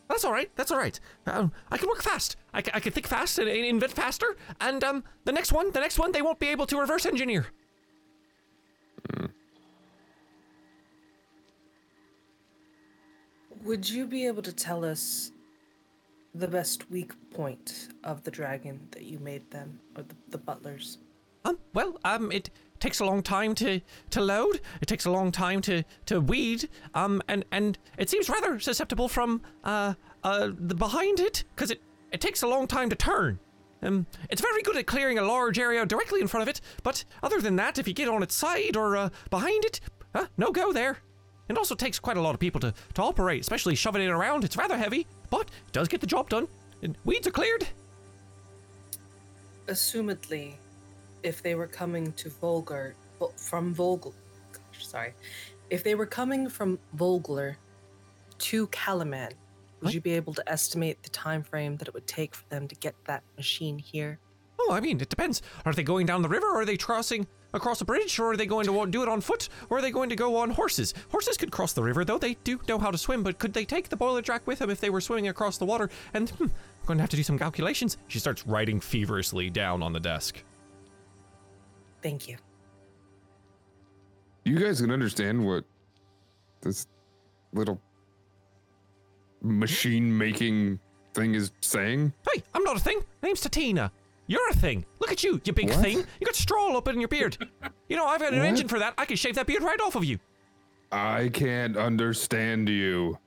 That's 0.09 0.24
all 0.24 0.32
right. 0.32 0.51
That's 0.56 0.70
all 0.70 0.78
right. 0.78 0.98
Um, 1.26 1.52
I 1.70 1.76
can 1.76 1.89
work 1.89 2.02
fast. 2.02 2.36
I 2.55 2.62
can, 2.62 2.74
I 2.74 2.80
can 2.80 2.93
think 2.93 3.06
fast 3.06 3.39
and, 3.39 3.48
invent 3.48 3.93
faster. 3.93 4.36
And 4.60 4.82
um, 4.82 5.05
the 5.24 5.32
next 5.32 5.52
one, 5.52 5.70
the 5.72 5.80
next 5.80 5.98
one, 5.98 6.12
they 6.12 6.22
won't 6.22 6.39
be 6.39 6.48
able 6.48 6.66
to 6.66 6.78
reverse 6.80 7.05
engineer. 7.05 7.47
Would 13.64 13.89
you 13.89 14.06
be 14.06 14.26
able 14.26 14.43
to 14.43 14.52
tell 14.52 14.85
us 14.85 15.30
the 16.35 16.48
best 16.48 16.90
weak 16.90 17.12
point 17.30 17.89
of 18.02 18.24
the 18.24 18.30
dragon 18.30 18.89
that 18.93 19.02
you 19.02 19.18
made 19.18 19.51
them, 19.51 19.80
or 19.94 20.05
the, 20.05 20.14
the 20.30 20.39
butlers? 20.39 20.98
Um, 21.48 21.58
well, 21.72 21.98
um, 22.04 22.30
it 22.30 22.50
takes 22.78 23.00
a 23.00 23.04
long 23.04 23.22
time 23.22 23.54
to 23.56 23.80
to 24.10 24.20
load. 24.20 24.60
It 24.80 24.86
takes 24.86 25.06
a 25.06 25.10
long 25.10 25.32
time 25.32 25.60
to 25.62 25.82
to 26.06 26.20
weed. 26.20 26.68
Um, 26.94 27.22
and 27.26 27.44
and 27.50 27.78
it 27.96 28.10
seems 28.10 28.28
rather 28.28 28.60
susceptible 28.60 29.08
from 29.08 29.40
uh 29.64 29.94
uh 30.22 30.50
the 30.56 30.74
behind 30.74 31.20
it 31.20 31.44
because 31.54 31.70
it 31.70 31.82
it 32.12 32.20
takes 32.20 32.42
a 32.42 32.46
long 32.46 32.66
time 32.66 32.90
to 32.90 32.96
turn. 32.96 33.38
Um, 33.82 34.06
it's 34.28 34.42
very 34.42 34.62
good 34.62 34.76
at 34.76 34.86
clearing 34.86 35.18
a 35.18 35.22
large 35.22 35.58
area 35.58 35.86
directly 35.86 36.20
in 36.20 36.26
front 36.26 36.42
of 36.42 36.48
it, 36.48 36.60
but 36.82 37.04
other 37.22 37.40
than 37.40 37.56
that, 37.56 37.78
if 37.78 37.86
you 37.86 37.94
get 37.94 38.08
on 38.08 38.22
its 38.22 38.34
side 38.34 38.76
or 38.76 38.96
uh, 38.96 39.08
behind 39.30 39.64
it, 39.64 39.80
uh, 40.14 40.26
no 40.36 40.50
go 40.50 40.72
there. 40.72 40.98
It 41.48 41.56
also 41.56 41.76
takes 41.76 41.98
quite 41.98 42.16
a 42.16 42.20
lot 42.20 42.34
of 42.34 42.40
people 42.40 42.60
to, 42.60 42.74
to 42.94 43.02
operate, 43.02 43.40
especially 43.40 43.76
shoving 43.76 44.02
it 44.02 44.10
around. 44.10 44.44
It's 44.44 44.56
rather 44.56 44.76
heavy, 44.76 45.06
but 45.30 45.42
it 45.42 45.72
does 45.72 45.88
get 45.88 46.00
the 46.00 46.06
job 46.06 46.28
done. 46.28 46.48
And 46.82 46.96
weeds 47.04 47.26
are 47.26 47.30
cleared. 47.30 47.68
Assumedly, 49.68 50.54
if 51.23 51.43
they 51.43 51.55
were 51.55 51.66
coming 51.66 52.12
to 52.12 52.31
Vogler 52.31 52.95
from 53.36 53.74
gosh, 53.74 54.86
sorry, 54.86 55.15
if 55.70 55.82
they 55.85 55.95
were 55.95 56.07
coming 56.07 56.49
from 56.49 56.78
Vogler 56.95 57.57
to 58.39 58.66
Kalaman, 58.69 59.32
would 59.81 59.86
What? 59.86 59.95
you 59.95 60.01
be 60.01 60.12
able 60.12 60.35
to 60.35 60.49
estimate 60.51 61.03
the 61.03 61.11
time 61.11 61.43
frame 61.43 61.77
that 61.77 61.89
it 61.89 61.95
would 61.95 62.07
take 62.07 62.35
for 62.35 62.45
them 62.49 62.69
to 62.69 62.74
get 62.77 62.95
that 63.07 63.23
machine 63.36 63.78
here? 63.78 64.19
Oh, 64.61 64.73
I 64.73 64.81
mean, 64.81 65.01
it 65.01 65.09
depends. 65.09 65.40
Are 65.65 65.73
they 65.73 65.85
going 65.85 66.07
down 66.07 66.23
the 66.23 66.28
river, 66.28 66.47
or 66.47 66.62
are 66.62 66.65
they 66.65 66.77
crossing 66.77 67.27
across 67.55 67.81
a 67.81 67.85
bridge, 67.85 68.19
or 68.19 68.32
are 68.32 68.36
they 68.36 68.47
going 68.47 68.66
to 68.66 68.86
do 68.90 69.03
it 69.03 69.09
on 69.09 69.20
foot, 69.20 69.49
or 69.70 69.78
are 69.78 69.82
they 69.82 69.90
going 69.90 70.09
to 70.11 70.16
go 70.16 70.36
on 70.36 70.51
horses? 70.51 70.95
Horses 71.11 71.36
could 71.36 71.53
cross 71.53 71.73
the 71.73 71.82
river, 71.82 72.05
though 72.05 72.19
they 72.19 72.35
do 72.45 72.61
know 72.69 72.78
how 72.78 72.90
to 72.90 72.99
swim, 72.99 73.23
but 73.23 73.39
could 73.39 73.53
they 73.53 73.65
take 73.65 73.89
the 73.89 73.97
boiler 73.97 74.20
jack 74.20 74.47
with 74.47 74.59
them 74.59 74.69
if 74.70 74.81
they 74.81 74.90
were 74.90 75.01
swimming 75.01 75.28
across 75.28 75.59
the 75.59 75.65
water? 75.65 75.89
And 76.12 76.28
hmm, 76.31 76.45
I'm 76.45 76.51
going 76.86 76.99
to 76.99 77.03
have 77.03 77.11
to 77.11 77.16
do 77.16 77.23
some 77.23 77.39
calculations. 77.39 77.99
She 78.09 78.19
starts 78.19 78.47
writing 78.47 78.81
feverishly 78.81 79.49
down 79.49 79.82
on 79.82 79.93
the 79.93 80.01
desk. 80.01 80.43
Thank 82.02 82.28
you. 82.28 82.36
You 84.44 84.58
guys 84.58 84.80
can 84.80 84.90
understand 84.90 85.44
what 85.44 85.64
this 86.60 86.86
little 87.52 87.80
machine 89.42 90.16
making 90.16 90.78
thing 91.14 91.34
is 91.34 91.52
saying? 91.60 92.12
Hey, 92.32 92.42
I'm 92.54 92.62
not 92.64 92.76
a 92.76 92.80
thing. 92.80 92.98
My 93.22 93.28
name's 93.28 93.40
Tatina. 93.42 93.90
You're 94.26 94.48
a 94.50 94.54
thing. 94.54 94.84
Look 95.00 95.10
at 95.10 95.24
you, 95.24 95.40
you 95.44 95.52
big 95.52 95.70
What? 95.70 95.80
thing. 95.80 95.98
You 96.20 96.26
got 96.26 96.34
straw 96.34 96.76
up 96.76 96.88
in 96.88 97.00
your 97.00 97.08
beard. 97.08 97.36
you 97.88 97.96
know, 97.96 98.06
I've 98.06 98.20
got 98.20 98.32
an 98.32 98.40
What? 98.40 98.48
engine 98.48 98.68
for 98.68 98.78
that. 98.78 98.94
I 98.98 99.04
can 99.06 99.16
shave 99.16 99.34
that 99.36 99.46
beard 99.46 99.62
right 99.62 99.80
off 99.80 99.94
of 99.94 100.04
you. 100.04 100.18
I 100.92 101.30
can't 101.32 101.76
understand 101.76 102.68
you. 102.68 103.18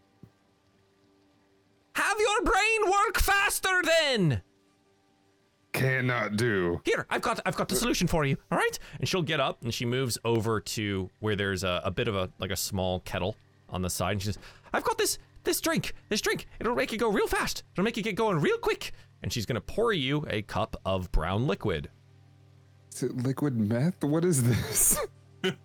Have 1.95 2.17
your 2.19 2.43
brain 2.43 2.91
work 2.91 3.19
faster 3.19 3.81
then. 3.83 4.41
Cannot 5.73 6.35
do. 6.35 6.81
Here, 6.83 7.05
I've 7.09 7.21
got 7.21 7.39
I've 7.45 7.55
got 7.55 7.69
the 7.69 7.75
solution 7.75 8.07
for 8.07 8.25
you. 8.25 8.37
All 8.51 8.57
right? 8.57 8.77
And 8.99 9.07
she'll 9.07 9.21
get 9.21 9.39
up 9.39 9.61
and 9.63 9.73
she 9.73 9.85
moves 9.85 10.17
over 10.25 10.59
to 10.59 11.09
where 11.19 11.35
there's 11.35 11.63
a, 11.63 11.81
a 11.85 11.91
bit 11.91 12.07
of 12.07 12.15
a 12.15 12.29
like 12.39 12.51
a 12.51 12.55
small 12.57 12.99
kettle 13.01 13.35
on 13.69 13.81
the 13.81 13.89
side. 13.89 14.13
And 14.13 14.21
she 14.21 14.25
says, 14.27 14.37
"I've 14.73 14.83
got 14.83 14.97
this 14.97 15.17
this 15.43 15.61
drink. 15.61 15.93
This 16.09 16.19
drink. 16.21 16.47
It'll 16.59 16.75
make 16.75 16.91
you 16.91 16.97
go 16.97 17.09
real 17.09 17.27
fast. 17.27 17.63
It'll 17.73 17.85
make 17.85 17.95
you 17.97 18.03
get 18.03 18.15
going 18.15 18.39
real 18.39 18.57
quick. 18.57 18.91
and 19.23 19.31
she's 19.31 19.45
going 19.45 19.55
to 19.55 19.61
pour 19.61 19.93
you 19.93 20.25
a 20.29 20.41
cup 20.41 20.75
of 20.85 21.11
brown 21.11 21.47
liquid. 21.47 21.89
Is 22.93 23.03
it 23.03 23.15
liquid 23.15 23.55
meth? 23.57 24.03
What 24.03 24.25
is 24.25 24.43
this? 24.43 24.99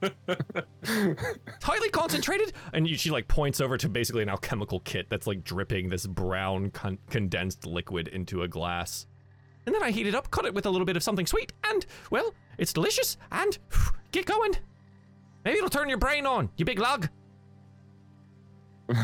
It's 0.82 1.64
highly 1.64 1.90
concentrated, 1.90 2.52
and 2.72 2.88
you, 2.88 2.96
she 2.96 3.10
like 3.10 3.28
points 3.28 3.60
over 3.60 3.76
to 3.76 3.88
basically 3.88 4.22
an 4.22 4.28
alchemical 4.28 4.80
kit 4.80 5.08
that's 5.10 5.26
like 5.26 5.44
dripping 5.44 5.88
this 5.88 6.06
brown 6.06 6.70
con- 6.70 6.98
condensed 7.10 7.66
liquid 7.66 8.08
into 8.08 8.42
a 8.42 8.48
glass. 8.48 9.06
And 9.66 9.74
then 9.74 9.82
I 9.82 9.90
heat 9.90 10.06
it 10.06 10.14
up, 10.14 10.30
cut 10.30 10.44
it 10.46 10.54
with 10.54 10.64
a 10.66 10.70
little 10.70 10.84
bit 10.86 10.96
of 10.96 11.02
something 11.02 11.26
sweet, 11.26 11.52
and 11.70 11.84
well, 12.10 12.32
it's 12.58 12.72
delicious. 12.72 13.16
And 13.32 13.58
get 14.12 14.24
going. 14.26 14.52
Maybe 15.44 15.58
it'll 15.58 15.68
turn 15.70 15.88
your 15.88 15.98
brain 15.98 16.24
on, 16.26 16.48
you 16.56 16.64
big 16.64 16.78
lug. 16.78 17.08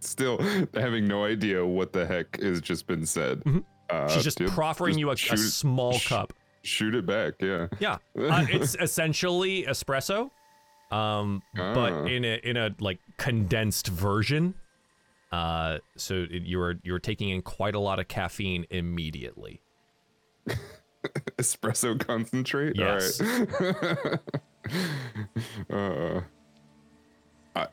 Still 0.00 0.38
having 0.74 1.06
no 1.06 1.24
idea 1.24 1.64
what 1.64 1.92
the 1.92 2.06
heck 2.06 2.40
has 2.40 2.60
just 2.60 2.86
been 2.86 3.06
said. 3.06 3.42
Uh, 3.88 4.08
She's 4.08 4.24
just 4.24 4.38
dude, 4.38 4.48
proffering 4.50 4.98
just 4.98 4.98
you 4.98 5.10
a, 5.10 5.34
a 5.34 5.36
small 5.38 5.92
sh- 5.94 6.08
cup. 6.08 6.32
Shoot 6.62 6.94
it 6.94 7.06
back, 7.06 7.34
yeah. 7.40 7.68
Yeah, 7.78 7.94
uh, 8.18 8.46
it's 8.48 8.76
essentially 8.80 9.64
espresso, 9.64 10.30
um, 10.90 11.42
Ah. 11.58 11.74
but 11.74 12.10
in 12.10 12.24
a 12.24 12.40
in 12.42 12.56
a 12.56 12.74
like 12.80 12.98
condensed 13.16 13.88
version. 13.88 14.54
Uh, 15.32 15.78
so 15.96 16.26
you're 16.30 16.76
you're 16.84 16.98
taking 16.98 17.30
in 17.30 17.42
quite 17.42 17.74
a 17.74 17.80
lot 17.80 17.98
of 17.98 18.06
caffeine 18.06 18.66
immediately. 18.70 19.62
Espresso 21.38 21.98
concentrate. 21.98 22.76
Yes. 22.76 23.20
All 23.20 23.46
right. 25.70 25.70
uh, 27.56 27.66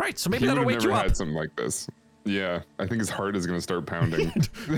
Right, 0.00 0.18
so 0.18 0.30
maybe 0.30 0.46
that'll 0.46 0.64
wake 0.64 0.82
you 0.82 0.94
up. 0.94 1.02
had 1.02 1.16
something 1.16 1.36
like 1.36 1.54
this. 1.56 1.86
Yeah, 2.24 2.62
I 2.78 2.86
think 2.86 3.00
his 3.00 3.10
heart 3.10 3.36
is 3.36 3.46
gonna 3.46 3.60
start 3.60 3.84
pounding. 3.84 4.32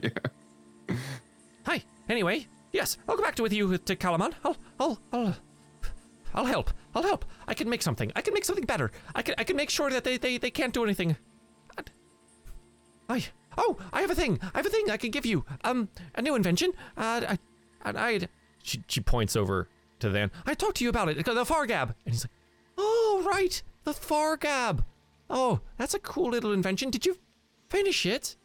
yeah. 0.00 0.96
Hi. 1.66 1.82
Anyway, 2.08 2.46
yes, 2.72 2.96
I'll 3.08 3.16
go 3.16 3.24
back 3.24 3.34
to 3.36 3.42
with 3.42 3.52
you 3.52 3.76
to 3.76 3.96
Kalaman. 3.96 4.34
I'll, 4.44 4.56
I'll, 4.78 5.00
I'll, 5.12 5.34
I'll 6.34 6.46
help. 6.46 6.70
I'll 6.94 7.02
help. 7.02 7.24
I 7.46 7.54
can 7.54 7.68
make 7.68 7.82
something. 7.82 8.10
I 8.16 8.20
can 8.20 8.34
make 8.34 8.44
something 8.44 8.64
better. 8.64 8.90
I 9.14 9.22
can, 9.22 9.34
I 9.38 9.44
can 9.44 9.56
make 9.56 9.70
sure 9.70 9.90
that 9.90 10.04
they, 10.04 10.16
they, 10.16 10.38
they 10.38 10.50
can't 10.50 10.74
do 10.74 10.84
anything. 10.84 11.16
I, 13.08 13.24
oh, 13.58 13.76
I 13.92 14.00
have 14.00 14.10
a 14.10 14.14
thing. 14.14 14.40
I 14.54 14.58
have 14.58 14.66
a 14.66 14.70
thing 14.70 14.90
I 14.90 14.96
can 14.96 15.10
give 15.10 15.26
you. 15.26 15.44
Um, 15.62 15.88
a 16.14 16.22
new 16.22 16.34
invention. 16.34 16.72
Uh, 16.96 17.22
I, 17.28 17.38
and 17.84 17.98
I, 17.98 18.28
she, 18.62 18.82
she 18.88 19.00
points 19.00 19.36
over 19.36 19.68
to 20.00 20.08
Than. 20.08 20.30
I 20.46 20.54
talked 20.54 20.78
to 20.78 20.84
you 20.84 20.90
about 20.90 21.08
it. 21.08 21.16
The 21.16 21.44
Fargab. 21.44 21.94
And 22.04 22.14
he's 22.14 22.24
like, 22.24 22.32
oh, 22.78 23.22
right, 23.26 23.62
the 23.84 23.92
Fargab. 23.92 24.84
Oh, 25.28 25.60
that's 25.76 25.94
a 25.94 25.98
cool 25.98 26.30
little 26.30 26.52
invention. 26.52 26.90
Did 26.90 27.06
you 27.06 27.18
finish 27.68 28.06
it? 28.06 28.36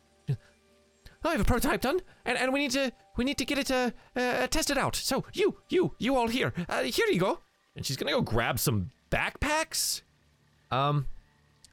I 1.24 1.32
have 1.32 1.42
a 1.42 1.46
prototype 1.46 1.82
done, 1.82 2.00
and, 2.26 2.38
and 2.38 2.54
we 2.54 2.60
need 2.60 2.72
to 2.72 2.94
we 3.18 3.26
need 3.26 3.38
to 3.40 3.46
get 3.46 3.58
it 3.58 3.70
uh, 3.70 3.92
uh 4.16 4.48
tested 4.48 4.78
out. 4.78 4.96
So 4.96 5.26
you 5.34 5.58
you 5.68 5.94
you 6.00 6.16
all 6.16 6.30
here, 6.30 6.54
uh, 6.70 6.84
here 6.84 7.08
you 7.08 7.20
go. 7.20 7.40
And 7.80 7.86
she's 7.86 7.96
gonna 7.96 8.12
go 8.12 8.20
grab 8.20 8.60
some 8.60 8.92
backpacks. 9.10 10.02
Um, 10.70 11.08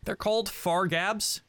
they're 0.04 0.14
called 0.14 0.48
Fargabs. 0.48 1.40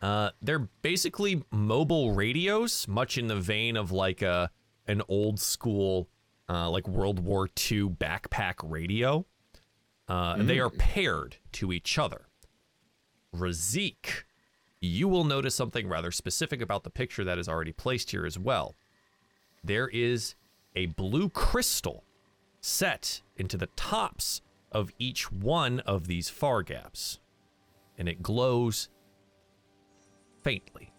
Uh, 0.00 0.30
they're 0.40 0.70
basically 0.80 1.44
mobile 1.50 2.12
radios, 2.12 2.88
much 2.88 3.18
in 3.18 3.26
the 3.26 3.36
vein 3.36 3.76
of 3.76 3.92
like 3.92 4.22
a 4.22 4.50
an 4.86 5.02
old 5.06 5.38
school, 5.38 6.08
uh, 6.48 6.70
like 6.70 6.88
World 6.88 7.20
War 7.20 7.46
II 7.46 7.90
backpack 7.90 8.54
radio. 8.64 9.26
Uh, 10.08 10.36
and 10.38 10.48
they 10.48 10.60
are 10.60 10.70
paired 10.70 11.36
to 11.52 11.70
each 11.70 11.98
other. 11.98 12.22
Razik 13.34 14.24
you 14.80 15.08
will 15.08 15.24
notice 15.24 15.54
something 15.54 15.86
rather 15.86 16.10
specific 16.10 16.62
about 16.62 16.84
the 16.84 16.90
picture 16.90 17.24
that 17.24 17.38
is 17.38 17.50
already 17.50 17.72
placed 17.72 18.12
here 18.12 18.24
as 18.24 18.38
well. 18.38 18.76
There 19.62 19.88
is 19.88 20.36
a 20.74 20.86
blue 20.86 21.28
crystal 21.28 22.02
set 22.62 23.20
into 23.36 23.56
the 23.56 23.68
tops 23.76 24.42
of 24.72 24.90
each 24.98 25.30
one 25.30 25.80
of 25.80 26.06
these 26.06 26.30
Fargabs, 26.30 27.18
and 27.96 28.08
it 28.08 28.22
glows 28.22 28.88
faintly. 30.42 30.92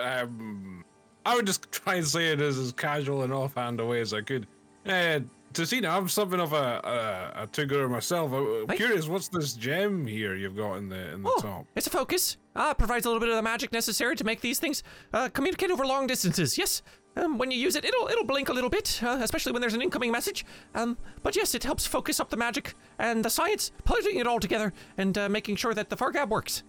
Um, 0.00 0.84
I 1.24 1.36
would 1.36 1.46
just 1.46 1.70
try 1.72 1.96
and 1.96 2.06
say 2.06 2.32
it 2.32 2.40
as 2.40 2.58
as 2.58 2.72
casual 2.72 3.22
and 3.22 3.32
offhand 3.32 3.80
a 3.80 3.86
way 3.86 4.00
as 4.00 4.12
I 4.14 4.22
could. 4.22 4.46
Uh, 4.86 5.20
Tatina, 5.52 5.90
I'm 5.90 6.08
something 6.08 6.40
of 6.40 6.52
a 6.52 7.36
a, 7.36 7.48
a 7.82 7.88
myself. 7.88 8.32
I'm 8.32 8.68
Hey. 8.68 8.76
curious, 8.76 9.06
what's 9.08 9.28
this 9.28 9.52
gem 9.54 10.06
here 10.06 10.34
you've 10.34 10.56
got 10.56 10.74
in 10.76 10.88
the 10.88 11.12
in 11.14 11.22
the 11.22 11.28
Oh, 11.28 11.40
top? 11.40 11.66
it's 11.76 11.86
a 11.86 11.90
focus. 11.90 12.36
Uh, 12.54 12.74
provides 12.74 13.06
a 13.06 13.08
little 13.08 13.20
bit 13.20 13.28
of 13.28 13.36
the 13.36 13.42
magic 13.42 13.72
necessary 13.72 14.14
to 14.16 14.24
make 14.24 14.40
these 14.40 14.58
things 14.58 14.82
uh, 15.12 15.28
communicate 15.30 15.70
over 15.70 15.86
long 15.86 16.06
distances. 16.06 16.58
Yes, 16.58 16.82
um, 17.16 17.38
when 17.38 17.50
you 17.50 17.58
use 17.58 17.76
it, 17.76 17.84
it'll 17.84 18.08
it'll 18.08 18.24
blink 18.26 18.48
a 18.48 18.52
little 18.52 18.70
bit, 18.70 19.00
uh, 19.02 19.18
especially 19.20 19.52
when 19.52 19.60
there's 19.60 19.74
an 19.74 19.82
incoming 19.82 20.10
message. 20.12 20.44
Um, 20.74 20.96
but 21.22 21.36
yes, 21.36 21.54
it 21.54 21.64
helps 21.64 21.86
focus 21.86 22.20
up 22.20 22.30
the 22.30 22.36
magic 22.36 22.74
and 22.98 23.24
the 23.24 23.30
science, 23.30 23.72
putting 23.84 24.18
it 24.18 24.26
all 24.26 24.40
together 24.40 24.72
and 24.98 25.16
uh, 25.18 25.28
making 25.28 25.56
sure 25.56 25.74
that 25.74 25.88
the 25.90 25.96
far 25.96 26.12
Fargab 26.12 26.28
works. 26.28 26.62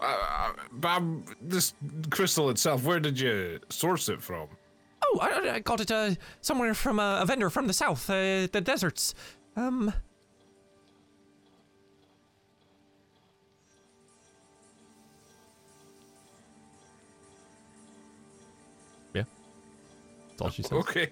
Uh, 0.00 0.52
Bob, 0.72 1.24
this 1.40 1.72
crystal 2.10 2.50
itself, 2.50 2.84
where 2.84 3.00
did 3.00 3.18
you 3.18 3.60
source 3.70 4.08
it 4.08 4.20
from? 4.22 4.48
Oh, 5.06 5.18
I, 5.20 5.50
I 5.56 5.58
got 5.60 5.80
it 5.80 5.90
uh, 5.90 6.14
somewhere 6.40 6.74
from 6.74 6.98
uh, 6.98 7.20
a 7.20 7.26
vendor 7.26 7.50
from 7.50 7.66
the 7.66 7.72
south, 7.72 8.08
uh, 8.08 8.46
the 8.50 8.62
deserts. 8.64 9.14
Um. 9.56 9.92
Yeah. 19.12 19.24
That's 20.30 20.42
all 20.42 20.50
she 20.50 20.62
says. 20.62 20.72
Okay. 20.72 21.10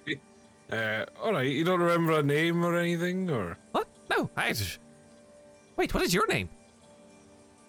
Uh, 0.71 1.05
all 1.23 1.33
right. 1.33 1.47
You 1.51 1.65
don't 1.65 1.81
remember 1.81 2.13
a 2.13 2.23
name 2.23 2.65
or 2.65 2.77
anything, 2.77 3.29
or 3.31 3.59
What? 3.73 3.89
No, 4.11 4.31
I. 4.37 4.55
Wait, 5.77 5.93
what 5.93 6.03
is 6.03 6.15
your 6.15 6.27
name? 6.27 6.49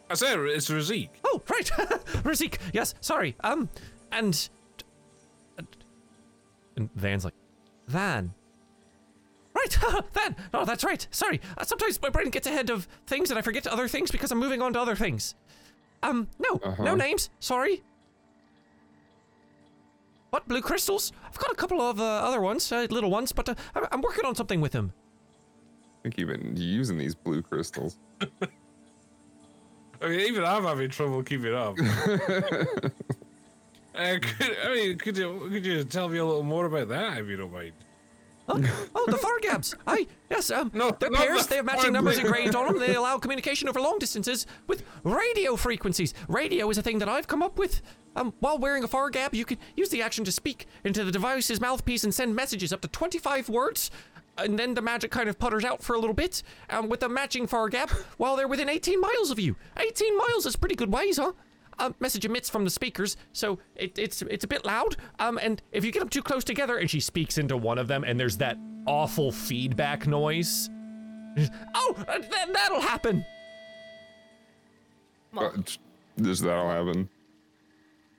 I 0.10 0.16
said 0.16 0.38
it's 0.40 0.70
Razik. 0.70 1.10
Oh, 1.24 1.41
right, 1.50 1.66
Razik. 2.24 2.58
Yes, 2.72 2.94
sorry. 3.02 3.36
Um, 3.44 3.70
and 4.12 4.50
and 6.78 6.90
Than's 6.98 7.24
like, 7.26 7.34
Than. 7.88 8.34
Right, 9.56 9.78
Than. 10.14 10.36
Oh, 10.54 10.66
that's 10.66 10.84
right. 10.84 11.06
Sorry. 11.12 11.40
Uh, 11.58 11.64
sometimes 11.64 12.02
my 12.02 12.10
brain 12.10 12.30
gets 12.30 12.48
ahead 12.48 12.70
of 12.70 12.88
things 13.08 13.30
and 13.30 13.38
I 13.38 13.41
forget 13.41 13.68
other 13.68 13.88
things 13.88 14.10
because 14.12 14.32
I'm 14.32 14.40
moving 14.40 14.62
on 14.62 14.74
to 14.74 14.80
other 14.82 14.95
things. 14.95 15.36
Um, 16.02 16.28
no, 16.40 16.60
no 16.64 16.70
Uh-huh. 16.72 16.95
names. 16.95 17.30
Sorry. 17.40 17.84
What 20.32 20.48
blue 20.48 20.62
crystals? 20.62 21.12
I've 21.26 21.38
got 21.38 21.52
a 21.52 21.56
couple 21.56 21.80
of 21.82 22.00
uh, 22.00 22.04
other 22.04 22.41
ones, 22.41 22.72
uh, 22.72 22.88
little 22.90 23.12
ones, 23.12 23.32
but 23.32 23.48
uh, 23.50 23.56
I- 23.76 23.88
I'm 23.91 24.02
working 24.02 24.26
on 24.26 24.34
something 24.36 24.60
with 24.62 24.72
them. 24.72 24.91
I 26.00 26.02
think 26.04 26.18
you've 26.18 26.28
been 26.30 26.58
using 26.58 26.98
these 26.98 27.14
blue 27.16 27.41
crystals. 27.44 28.00
I 30.02 30.08
mean, 30.10 30.20
even 30.22 30.44
I'm 30.44 30.64
having 30.64 30.90
trouble 30.90 31.22
keeping 31.24 31.54
up. 31.54 31.78
uh, 33.95 34.18
could, 34.22 34.57
I 34.65 34.74
mean, 34.74 34.98
could 34.98 35.18
you 35.18 35.48
could 35.52 35.65
you 35.65 35.84
tell 35.84 36.10
me 36.10 36.18
a 36.18 36.26
little 36.26 36.44
more 36.44 36.65
about 36.65 36.90
that, 36.90 37.18
if 37.20 37.28
you 37.28 37.38
don't 37.38 37.53
mind? 37.53 37.74
Oh, 38.49 38.61
oh, 38.94 39.06
the 39.07 39.18
Fargabs. 39.18 39.74
Aye, 39.88 40.06
yes. 40.30 40.52
Um, 40.52 40.70
No, 40.74 40.91
they're 40.91 41.10
pairs. 41.10 41.44
the 41.44 41.49
They 41.52 41.56
have 41.56 41.65
matching 41.65 41.94
numbers 41.94 42.18
engraved 42.20 42.56
on 42.56 42.65
them. 42.65 42.78
They 42.80 42.94
allow 42.95 43.18
communication 43.18 43.70
over 43.70 43.80
long 43.80 43.99
distances 43.99 44.45
with 44.68 44.84
radio 45.06 45.56
frequencies. 45.56 46.14
Radio 46.28 46.70
is 46.70 46.78
a 46.78 46.82
thing 46.82 46.99
that 46.99 47.07
I've 47.07 47.28
come 47.28 47.41
up 47.41 47.57
with. 47.57 47.82
Um, 48.18 48.34
while 48.41 48.57
wearing 48.60 48.84
a 48.84 48.88
Fargab, 48.88 49.34
you 49.34 49.45
can 49.45 49.57
use 49.78 49.90
the 49.90 50.02
action 50.02 50.26
to 50.26 50.32
speak 50.32 50.68
into 50.84 51.06
the 51.06 51.11
device's 51.11 51.61
mouthpiece 51.61 52.03
and 52.03 52.14
send 52.14 52.36
messages 52.36 52.74
up 52.74 52.82
to 52.82 52.90
25 52.90 53.48
words. 53.48 53.90
And 54.38 54.60
then 54.60 54.74
the 54.74 54.82
magic 54.82 55.10
kind 55.10 55.30
of 55.30 55.40
putters 55.40 55.64
out 55.64 55.82
for 55.82 55.94
a 55.95 55.99
little 55.99 56.14
bit 56.14 56.44
um, 56.70 56.90
with 56.90 57.02
a 57.03 57.07
matching 57.10 57.48
Fargab 57.48 57.91
while 58.18 58.36
they're 58.36 58.48
within 58.49 58.68
18 58.68 58.99
miles 58.99 59.32
of 59.32 59.40
you. 59.40 59.56
18 59.78 60.18
miles 60.18 60.45
is 60.45 60.57
pretty 60.57 60.76
good 60.76 60.91
ways, 60.91 61.15
huh? 61.18 61.32
Uh, 61.80 61.91
message 62.00 62.26
emits 62.26 62.50
from 62.50 62.64
the 62.64 62.70
speakers, 62.70 63.18
so 63.32 63.60
it, 63.76 63.98
it's 63.98 64.22
it's 64.24 64.44
a 64.44 64.48
bit 64.48 64.66
loud. 64.66 64.95
Um, 65.20 65.40
and 65.41 65.62
if 65.72 65.84
you 65.84 65.91
get 65.91 66.00
them 66.00 66.10
too 66.10 66.22
close 66.22 66.44
together, 66.44 66.78
and 66.78 66.90
she 66.90 67.00
speaks 67.00 67.38
into 67.38 67.58
one 67.58 67.78
of 67.78 67.88
them, 67.88 68.04
and 68.04 68.20
there's 68.20 68.38
that 68.38 68.58
awful 68.88 69.32
feedback 69.32 70.08
noise. 70.08 70.70
Oh, 71.74 71.95
uh, 72.08 72.20
th- 72.20 72.54
that'll 72.54 72.82
happen. 72.82 73.26
Uh, 75.36 75.50
just 76.22 76.44
that'll 76.44 76.70
happen. 76.70 77.10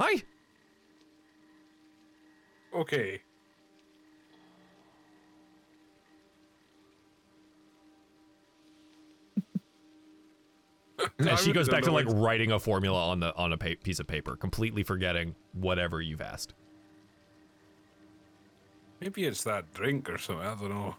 Hi. 0.00 0.22
Okay. 2.74 3.20
And 11.18 11.38
she 11.38 11.52
goes 11.52 11.68
back 11.68 11.82
to 11.84 11.92
like 11.92 12.06
writing 12.08 12.52
a 12.52 12.58
formula 12.58 13.08
on 13.08 13.20
the 13.20 13.34
on 13.36 13.52
a 13.52 13.56
pa- 13.56 13.80
piece 13.82 13.98
of 13.98 14.06
paper, 14.06 14.36
completely 14.36 14.82
forgetting 14.82 15.34
whatever 15.52 16.00
you've 16.00 16.20
asked. 16.20 16.54
Maybe 19.00 19.24
it's 19.24 19.44
that 19.44 19.72
drink 19.74 20.08
or 20.08 20.18
something. 20.18 20.46
I 20.46 20.54
don't 20.54 20.70
know. 20.70 20.96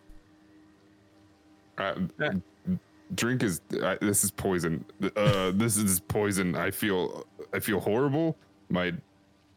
Uh, 1.77 2.75
drink 3.15 3.43
is 3.43 3.61
I, 3.83 3.97
this 4.01 4.23
is 4.23 4.31
poison. 4.31 4.85
Uh, 5.15 5.51
this 5.55 5.77
is 5.77 5.99
poison. 5.99 6.55
I 6.55 6.71
feel 6.71 7.25
I 7.53 7.59
feel 7.59 7.79
horrible. 7.79 8.37
My 8.69 8.93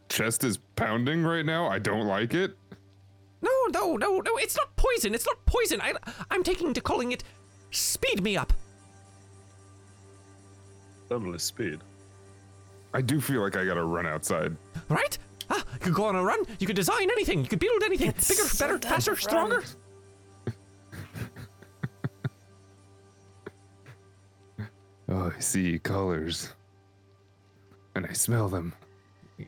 chest 0.09 0.45
is 0.45 0.59
pounding 0.77 1.23
right 1.23 1.45
now. 1.45 1.69
I 1.69 1.79
don't 1.79 2.07
like 2.07 2.35
it. 2.35 2.57
No, 3.41 3.51
no, 3.73 3.97
no, 3.97 4.21
no. 4.21 4.37
It's 4.37 4.57
not 4.57 4.75
poison. 4.77 5.15
It's 5.15 5.27
not 5.27 5.45
poison. 5.47 5.81
I, 5.81 5.95
I'm 6.31 6.43
taking 6.43 6.75
to 6.75 6.81
calling 6.81 7.13
it 7.13 7.23
speed 7.71 8.23
me 8.23 8.37
up. 8.37 8.53
Double 11.09 11.39
speed. 11.39 11.81
I 12.95 13.01
do 13.01 13.21
feel 13.21 13.43
like 13.43 13.57
I 13.57 13.65
gotta 13.65 13.83
run 13.85 14.07
outside. 14.07 14.57
Right? 14.89 15.17
Ah, 15.51 15.65
you 15.75 15.79
could 15.79 15.95
go 15.95 16.05
on 16.05 16.17
a 16.17 16.23
run. 16.23 16.41
You 16.59 16.67
could 16.67 16.77
design 16.77 17.11
anything. 17.11 17.41
You 17.43 17.49
could 17.49 17.59
build 17.61 17.83
anything. 17.83 18.09
It's 18.09 18.29
Bigger, 18.29 18.43
so 18.43 18.67
better, 18.67 18.79
faster, 18.79 19.15
to 19.15 19.21
stronger. 19.21 19.63
Oh, 25.11 25.33
I 25.35 25.41
see 25.41 25.79
colors, 25.79 26.51
and 27.95 28.05
I 28.05 28.13
smell 28.13 28.49
them. 28.49 28.75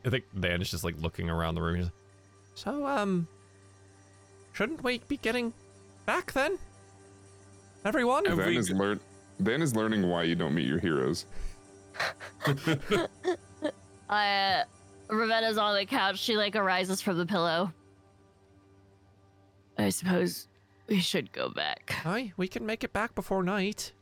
I 0.03 0.09
think 0.09 0.23
Dan 0.39 0.59
is 0.61 0.71
just 0.71 0.83
like 0.83 0.95
looking 0.99 1.29
around 1.29 1.53
the 1.55 1.61
room. 1.61 1.75
He's 1.75 1.85
like, 1.85 1.93
So, 2.55 2.87
um, 2.87 3.27
shouldn't 4.53 4.83
we 4.83 4.99
be 5.07 5.17
getting 5.17 5.53
back 6.07 6.31
then? 6.33 6.57
Everyone? 7.85 8.25
Have 8.25 8.37
Than 8.37 8.47
we 8.47 8.57
is 8.57 8.69
g- 8.69 8.73
learn. 8.73 8.99
Than 9.39 9.61
is 9.61 9.75
learning 9.75 10.07
why 10.07 10.23
you 10.23 10.33
don't 10.35 10.55
meet 10.55 10.67
your 10.67 10.79
heroes. 10.79 11.25
I, 14.09 14.27
uh, 14.27 14.63
Ravenna's 15.09 15.57
on 15.57 15.75
the 15.75 15.85
couch. 15.85 16.19
She 16.19 16.35
like 16.37 16.55
arises 16.55 17.01
from 17.01 17.17
the 17.17 17.25
pillow. 17.25 17.71
I 19.77 19.89
suppose 19.89 20.47
we 20.87 20.99
should 20.99 21.31
go 21.31 21.49
back. 21.49 21.95
Aye, 22.05 22.33
we 22.37 22.47
can 22.47 22.65
make 22.65 22.83
it 22.83 22.93
back 22.93 23.15
before 23.15 23.43
night. 23.43 23.93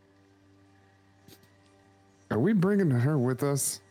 Are 2.32 2.40
we 2.40 2.54
bringing 2.54 2.92
her 2.92 3.18
with 3.18 3.44
us? 3.44 3.82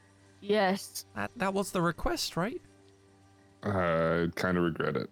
Yes. 0.41 1.05
That 1.17 1.31
that 1.37 1.55
was 1.55 1.73
the 1.73 1.83
request, 1.83 2.37
right? 2.37 2.61
I 3.63 4.29
kind 4.37 4.57
of 4.57 4.65
regret 4.65 4.97
it. 4.97 5.11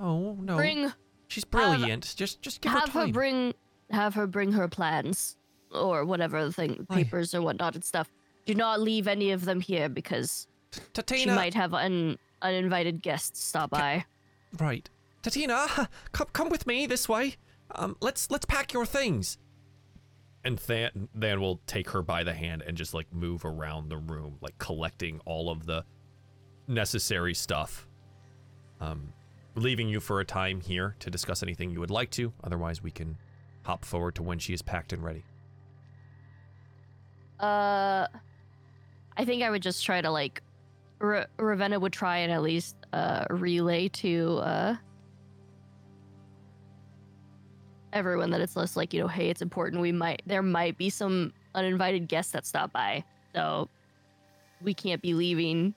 Oh 0.00 0.36
no, 0.40 0.56
Bring 0.56 0.92
she's 1.28 1.44
brilliant. 1.44 2.14
just 2.16 2.42
just 2.42 2.60
give 2.60 2.72
her 2.72 2.80
have 2.80 2.90
her 2.90 3.08
bring 3.08 3.54
have 3.90 4.14
her 4.14 4.26
bring 4.26 4.52
her 4.52 4.68
plans 4.68 5.37
or 5.72 6.04
whatever 6.04 6.44
the 6.44 6.52
thing 6.52 6.86
Aye. 6.90 6.94
papers 7.02 7.34
or 7.34 7.42
whatnot 7.42 7.74
and 7.74 7.84
stuff. 7.84 8.08
Do 8.46 8.54
not 8.54 8.80
leave 8.80 9.06
any 9.08 9.30
of 9.32 9.44
them 9.44 9.60
here 9.60 9.88
because 9.88 10.46
she 11.06 11.26
might 11.26 11.54
have 11.54 11.74
an 11.74 12.18
uninvited 12.42 13.02
guest 13.02 13.36
stop 13.36 13.70
by. 13.70 14.04
right? 14.58 14.88
Tatina, 15.22 15.88
come 16.12 16.28
come 16.32 16.48
with 16.48 16.66
me 16.66 16.86
this 16.86 17.08
way. 17.08 17.36
Um, 17.74 17.96
let's 18.00 18.30
let's 18.30 18.46
pack 18.46 18.72
your 18.72 18.86
things. 18.86 19.38
And 20.44 20.58
Than 20.58 21.08
Than 21.14 21.40
will 21.40 21.60
take 21.66 21.90
her 21.90 22.00
by 22.02 22.24
the 22.24 22.32
hand 22.32 22.62
and 22.66 22.76
just 22.76 22.94
like 22.94 23.12
move 23.12 23.44
around 23.44 23.88
the 23.88 23.98
room, 23.98 24.38
like 24.40 24.56
collecting 24.58 25.20
all 25.26 25.50
of 25.50 25.66
the 25.66 25.84
necessary 26.66 27.34
stuff. 27.34 27.86
Um, 28.80 29.12
leaving 29.56 29.88
you 29.88 29.98
for 30.00 30.20
a 30.20 30.24
time 30.24 30.60
here 30.60 30.94
to 31.00 31.10
discuss 31.10 31.42
anything 31.42 31.70
you 31.70 31.80
would 31.80 31.90
like 31.90 32.10
to. 32.12 32.32
Otherwise, 32.44 32.82
we 32.82 32.92
can 32.92 33.18
hop 33.64 33.84
forward 33.84 34.14
to 34.14 34.22
when 34.22 34.38
she 34.38 34.54
is 34.54 34.62
packed 34.62 34.92
and 34.92 35.02
ready. 35.02 35.24
Uh, 37.40 38.06
I 39.16 39.24
think 39.24 39.42
I 39.42 39.50
would 39.50 39.62
just 39.62 39.84
try 39.84 40.00
to 40.00 40.10
like, 40.10 40.42
R- 41.00 41.28
Ravenna 41.38 41.78
would 41.78 41.92
try 41.92 42.18
and 42.18 42.32
at 42.32 42.42
least 42.42 42.74
uh 42.92 43.24
relay 43.30 43.86
to 43.88 44.38
uh 44.38 44.76
everyone 47.92 48.30
that 48.30 48.40
it's 48.40 48.56
less 48.56 48.76
like 48.76 48.92
you 48.92 49.00
know, 49.00 49.08
hey, 49.08 49.28
it's 49.30 49.42
important. 49.42 49.80
We 49.82 49.92
might 49.92 50.22
there 50.26 50.42
might 50.42 50.76
be 50.78 50.90
some 50.90 51.32
uninvited 51.54 52.08
guests 52.08 52.32
that 52.32 52.46
stop 52.46 52.72
by, 52.72 53.04
so 53.34 53.68
we 54.60 54.74
can't 54.74 55.00
be 55.02 55.14
leaving 55.14 55.74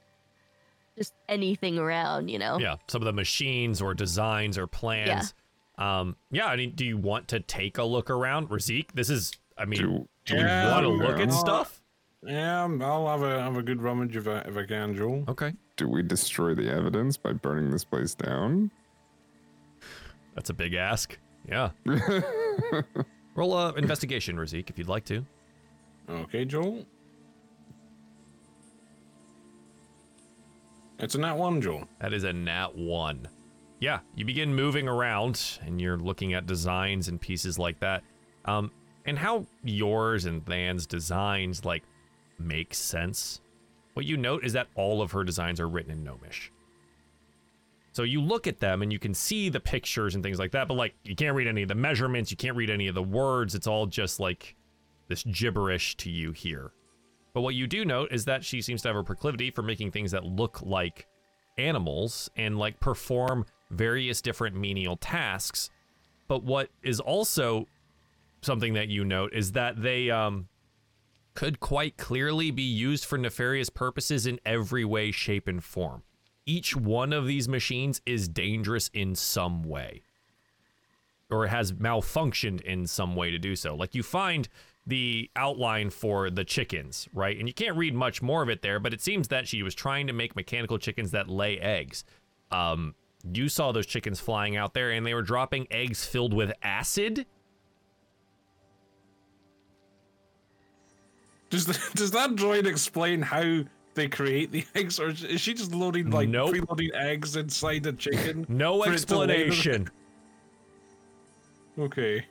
just 0.97 1.13
anything 1.29 1.77
around. 1.77 2.29
You 2.29 2.39
know. 2.39 2.59
Yeah, 2.59 2.75
some 2.87 3.01
of 3.01 3.05
the 3.05 3.13
machines 3.13 3.81
or 3.81 3.93
designs 3.93 4.57
or 4.57 4.67
plans. 4.67 5.33
Yeah. 5.77 5.99
Um, 5.99 6.15
yeah, 6.29 6.45
I 6.45 6.57
mean, 6.57 6.73
do 6.75 6.85
you 6.85 6.97
want 6.97 7.27
to 7.29 7.39
take 7.39 7.77
a 7.77 7.83
look 7.83 8.09
around, 8.09 8.49
Razik? 8.49 8.91
This 8.93 9.09
is, 9.09 9.31
I 9.57 9.65
mean, 9.65 9.79
Do, 9.79 10.07
do 10.31 10.37
Yeah, 10.37 10.65
we 10.65 10.71
want 10.71 11.01
to 11.01 11.07
look 11.07 11.19
at 11.19 11.33
stuff? 11.33 11.81
Yeah, 12.25 12.67
I'll 12.81 13.07
have 13.07 13.23
a 13.23 13.41
have 13.41 13.57
a 13.57 13.63
good 13.63 13.81
rummage 13.81 14.15
if 14.15 14.27
I 14.27 14.39
if 14.39 14.55
I 14.55 14.65
can, 14.65 14.95
Joel. 14.95 15.23
Okay, 15.27 15.53
do 15.75 15.87
we 15.87 16.03
destroy 16.03 16.53
the 16.53 16.69
evidence 16.71 17.17
by 17.17 17.33
burning 17.33 17.71
this 17.71 17.83
place 17.83 18.13
down? 18.15 18.71
that's 20.35 20.49
a 20.49 20.53
big 20.53 20.73
ask. 20.75 21.17
Yeah. 21.47 21.71
Roll 23.35 23.57
a 23.57 23.73
investigation, 23.73 24.37
Razik, 24.37 24.69
if 24.69 24.77
you'd 24.77 24.87
like 24.87 25.03
to. 25.05 25.25
Okay, 26.09 26.45
Joel. 26.45 26.85
It's 30.99 31.15
a 31.15 31.17
nat 31.17 31.33
one, 31.35 31.61
Joel. 31.61 31.87
That 31.99 32.13
is 32.13 32.23
a 32.23 32.31
nat 32.33 32.75
one. 32.75 33.27
Yeah, 33.79 33.99
you 34.15 34.25
begin 34.25 34.53
moving 34.53 34.87
around 34.87 35.59
and 35.65 35.81
you're 35.81 35.97
looking 35.97 36.33
at 36.35 36.45
designs 36.45 37.07
and 37.07 37.19
pieces 37.19 37.57
like 37.57 37.79
that. 37.79 38.03
Um, 38.45 38.71
and 39.05 39.17
how 39.17 39.45
yours 39.63 40.25
and 40.25 40.45
Than's 40.45 40.85
designs 40.85 41.65
like 41.65 41.83
make 42.39 42.73
sense. 42.73 43.41
What 43.93 44.05
you 44.05 44.17
note 44.17 44.45
is 44.45 44.53
that 44.53 44.67
all 44.75 45.01
of 45.01 45.11
her 45.11 45.23
designs 45.23 45.59
are 45.59 45.67
written 45.67 45.91
in 45.91 46.03
Gnomish. 46.03 46.51
So 47.93 48.03
you 48.03 48.21
look 48.21 48.47
at 48.47 48.59
them 48.59 48.81
and 48.81 48.91
you 48.91 48.99
can 48.99 49.13
see 49.13 49.49
the 49.49 49.59
pictures 49.59 50.15
and 50.15 50.23
things 50.23 50.39
like 50.39 50.51
that, 50.51 50.67
but 50.67 50.75
like 50.75 50.95
you 51.03 51.15
can't 51.15 51.35
read 51.35 51.47
any 51.47 51.63
of 51.63 51.67
the 51.67 51.75
measurements, 51.75 52.31
you 52.31 52.37
can't 52.37 52.55
read 52.55 52.69
any 52.69 52.87
of 52.87 52.95
the 52.95 53.03
words. 53.03 53.53
It's 53.53 53.67
all 53.67 53.85
just 53.85 54.19
like 54.19 54.55
this 55.09 55.23
gibberish 55.23 55.97
to 55.97 56.09
you 56.09 56.31
here. 56.31 56.71
But 57.33 57.41
what 57.41 57.55
you 57.55 57.67
do 57.67 57.83
note 57.83 58.11
is 58.11 58.25
that 58.25 58.45
she 58.45 58.61
seems 58.61 58.81
to 58.83 58.89
have 58.89 58.97
a 58.97 59.03
proclivity 59.03 59.51
for 59.51 59.61
making 59.61 59.91
things 59.91 60.11
that 60.11 60.25
look 60.25 60.61
like 60.61 61.07
animals 61.57 62.29
and 62.35 62.57
like 62.57 62.79
perform 62.79 63.45
various 63.69 64.21
different 64.21 64.55
menial 64.55 64.95
tasks. 64.95 65.69
But 66.27 66.43
what 66.43 66.69
is 66.83 67.01
also 67.01 67.67
something 68.41 68.73
that 68.73 68.87
you 68.87 69.03
note 69.03 69.33
is 69.33 69.53
that 69.53 69.81
they 69.81 70.09
um 70.09 70.47
could 71.33 71.59
quite 71.59 71.97
clearly 71.97 72.51
be 72.51 72.61
used 72.61 73.05
for 73.05 73.17
nefarious 73.17 73.69
purposes 73.69 74.27
in 74.27 74.39
every 74.45 74.83
way, 74.83 75.11
shape, 75.11 75.47
and 75.47 75.63
form. 75.63 76.03
Each 76.45 76.75
one 76.75 77.13
of 77.13 77.25
these 77.25 77.47
machines 77.47 78.01
is 78.05 78.27
dangerous 78.27 78.89
in 78.93 79.15
some 79.15 79.63
way 79.63 80.01
or 81.29 81.47
has 81.47 81.71
malfunctioned 81.71 82.61
in 82.61 82.85
some 82.85 83.15
way 83.15 83.31
to 83.31 83.39
do 83.39 83.55
so. 83.55 83.73
Like 83.73 83.95
you 83.95 84.03
find 84.03 84.49
the 84.85 85.29
outline 85.35 85.89
for 85.89 86.29
the 86.29 86.43
chickens, 86.43 87.07
right? 87.13 87.37
And 87.37 87.47
you 87.47 87.53
can't 87.53 87.77
read 87.77 87.93
much 87.93 88.21
more 88.21 88.43
of 88.43 88.49
it 88.49 88.61
there, 88.61 88.79
but 88.79 88.93
it 88.93 89.01
seems 89.01 89.29
that 89.29 89.47
she 89.47 89.63
was 89.63 89.73
trying 89.73 90.07
to 90.07 90.13
make 90.13 90.35
mechanical 90.35 90.77
chickens 90.77 91.11
that 91.11 91.29
lay 91.29 91.59
eggs. 91.59 92.03
Um, 92.51 92.95
you 93.31 93.47
saw 93.47 93.71
those 93.71 93.85
chickens 93.85 94.19
flying 94.19 94.57
out 94.57 94.73
there 94.73 94.91
and 94.91 95.05
they 95.05 95.13
were 95.13 95.21
dropping 95.21 95.67
eggs 95.71 96.03
filled 96.03 96.33
with 96.33 96.51
acid. 96.61 97.25
Does 101.51 101.65
the, 101.67 101.79
does 101.95 102.09
that 102.11 102.31
droid 102.31 102.65
explain 102.65 103.21
how 103.21 103.61
they 103.93 104.07
create 104.07 104.51
the 104.51 104.65
eggs, 104.75 104.99
or 104.99 105.09
is 105.09 105.39
she 105.39 105.53
just 105.53 105.73
loading 105.75 106.09
like 106.09 106.29
Nope. 106.29 106.55
preloading 106.55 106.89
eggs 106.95 107.35
inside 107.35 107.83
the 107.83 107.93
chicken? 107.93 108.45
No 108.49 108.81
for 108.81 108.91
it 108.93 108.97
to 108.99 109.17
lay 109.19 109.27
them? 109.27 109.47
explanation. 109.51 109.89
Okay, 111.77 112.25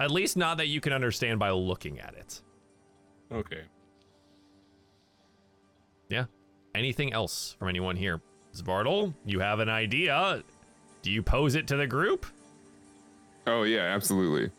At 0.00 0.10
least 0.10 0.36
not 0.36 0.56
that 0.58 0.68
you 0.68 0.80
can 0.80 0.92
understand 0.92 1.38
by 1.38 1.50
looking 1.50 1.98
at 2.00 2.14
it. 2.14 2.40
okay. 3.32 3.62
Yeah. 6.08 6.24
Anything 6.74 7.12
else 7.12 7.54
from 7.58 7.68
anyone 7.68 7.94
here? 7.96 8.20
Svartal, 8.54 9.12
you 9.26 9.40
have 9.40 9.60
an 9.60 9.68
idea. 9.68 10.42
Do 11.02 11.10
you 11.10 11.22
pose 11.22 11.54
it 11.54 11.66
to 11.68 11.76
the 11.76 11.86
group? 11.86 12.24
Oh 13.46 13.64
yeah, 13.64 13.80
absolutely. 13.94 14.50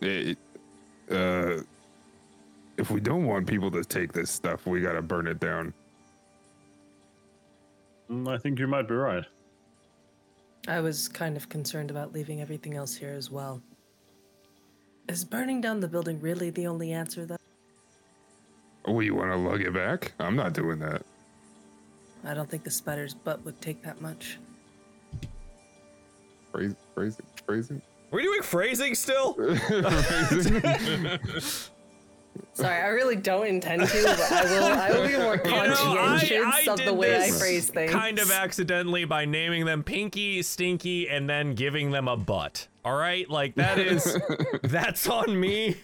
It, 0.00 0.38
uh, 1.10 1.62
if 2.80 2.90
we 2.90 2.98
don't 2.98 3.26
want 3.26 3.46
people 3.46 3.70
to 3.70 3.84
take 3.84 4.12
this 4.12 4.30
stuff, 4.30 4.66
we 4.66 4.80
gotta 4.80 5.02
burn 5.02 5.26
it 5.26 5.38
down. 5.38 5.74
Mm, 8.10 8.26
I 8.26 8.38
think 8.38 8.58
you 8.58 8.66
might 8.66 8.88
be 8.88 8.94
right. 8.94 9.24
I 10.66 10.80
was 10.80 11.06
kind 11.06 11.36
of 11.36 11.48
concerned 11.48 11.90
about 11.90 12.12
leaving 12.14 12.40
everything 12.40 12.76
else 12.76 12.94
here 12.94 13.12
as 13.12 13.30
well. 13.30 13.62
Is 15.08 15.24
burning 15.24 15.60
down 15.60 15.80
the 15.80 15.88
building 15.88 16.20
really 16.20 16.50
the 16.50 16.66
only 16.66 16.92
answer, 16.92 17.26
though? 17.26 17.36
Oh, 18.86 19.00
you 19.00 19.14
want 19.14 19.30
to 19.30 19.36
lug 19.36 19.60
it 19.60 19.74
back? 19.74 20.12
I'm 20.18 20.36
not 20.36 20.54
doing 20.54 20.78
that. 20.78 21.02
I 22.24 22.32
don't 22.34 22.48
think 22.48 22.64
the 22.64 22.70
spider's 22.70 23.12
butt 23.12 23.44
would 23.44 23.60
take 23.60 23.82
that 23.82 24.00
much. 24.00 24.38
Phrase, 26.52 26.74
phrasing, 26.94 27.26
phrasing. 27.46 27.82
Are 28.12 28.16
we 28.16 28.22
doing 28.22 28.42
phrasing 28.42 28.94
still? 28.94 29.34
phrasing. 29.34 30.62
Sorry, 32.52 32.82
I 32.82 32.88
really 32.88 33.16
don't 33.16 33.46
intend 33.46 33.86
to, 33.88 34.02
but 34.04 34.32
I 34.32 34.44
will. 34.44 34.64
I 34.64 34.90
will 34.92 35.06
be 35.06 35.16
more 35.16 35.36
You 35.44 35.50
know, 35.50 35.74
I- 35.74 35.96
conscientious 35.96 36.68
I 36.68 36.72
of 36.72 36.78
the 36.78 36.84
did 36.84 36.96
way 36.96 37.16
I 37.16 37.18
this 37.18 37.40
phrase 37.40 37.70
things. 37.70 37.90
Kind 37.92 38.18
of 38.18 38.30
accidentally 38.30 39.04
by 39.04 39.24
naming 39.24 39.64
them 39.64 39.82
Pinky, 39.82 40.42
Stinky, 40.42 41.08
and 41.08 41.28
then 41.28 41.54
giving 41.54 41.90
them 41.90 42.08
a 42.08 42.16
butt. 42.16 42.68
All 42.84 42.96
right, 42.96 43.28
like 43.28 43.54
that 43.56 43.78
is 43.78 44.18
that's 44.62 45.08
on 45.08 45.38
me. 45.38 45.76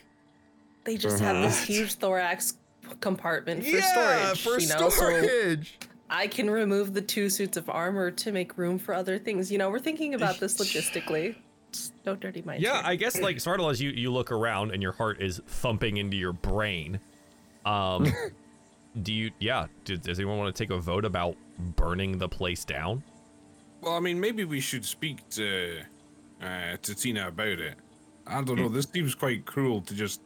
They 0.85 0.97
just 0.97 1.19
have 1.21 1.43
this 1.43 1.57
uh-huh. 1.57 1.67
huge 1.67 1.95
thorax 1.95 2.57
compartment 3.01 3.65
for 3.65 3.71
yeah, 3.71 4.33
storage. 4.33 4.43
for 4.43 4.61
you 4.61 4.69
know, 4.69 4.89
so 4.89 4.91
storage. 4.91 5.79
I 6.09 6.29
can 6.29 6.49
remove 6.49 6.95
the 6.95 7.03
two 7.03 7.29
suits 7.29 7.57
of 7.57 7.69
armor 7.69 8.11
to 8.13 8.33
make 8.33 8.57
room 8.57 8.79
for 8.79 8.95
other 8.95 9.19
things. 9.19 9.51
You 9.51 9.59
know, 9.59 9.71
we're 9.71 9.81
thinking 9.81 10.15
about 10.15 10.39
this 10.39 10.59
logistically. 10.59 11.35
Just 11.77 12.05
don't 12.05 12.21
dirty 12.21 12.43
my 12.43 12.57
Yeah, 12.57 12.75
chair. 12.81 12.83
I 12.85 12.97
guess 12.97 13.21
like 13.21 13.37
Svartal, 13.37 13.71
as 13.71 13.81
you 13.81 13.91
you 13.91 14.13
look 14.13 14.31
around 14.33 14.71
and 14.73 14.83
your 14.83 14.93
heart 14.93 15.21
is 15.21 15.41
thumping 15.47 15.97
into 15.99 16.17
your 16.17 16.33
brain. 16.33 17.01
Um, 17.65 18.07
do 19.03 19.13
you? 19.13 19.31
Yeah. 19.39 19.67
Does, 19.85 20.01
does 20.01 20.19
anyone 20.19 20.39
want 20.39 20.55
to 20.55 20.63
take 20.63 20.71
a 20.71 20.79
vote 20.79 21.05
about 21.05 21.37
burning 21.77 22.19
the 22.19 22.29
place 22.29 22.65
down? 22.65 23.03
Well, 23.83 23.95
I 23.95 24.01
mean, 24.01 24.19
maybe 24.19 24.45
we 24.45 24.61
should 24.61 24.85
speak 24.85 25.29
to 25.31 25.81
uh, 26.43 26.77
to 26.83 26.95
Tina 26.95 27.29
about 27.29 27.47
it. 27.61 27.75
I 28.27 28.43
don't 28.43 28.57
know. 28.57 28.69
This 28.69 28.87
seems 28.93 29.15
quite 29.15 29.47
cruel 29.47 29.81
to 29.83 29.95
just. 29.95 30.21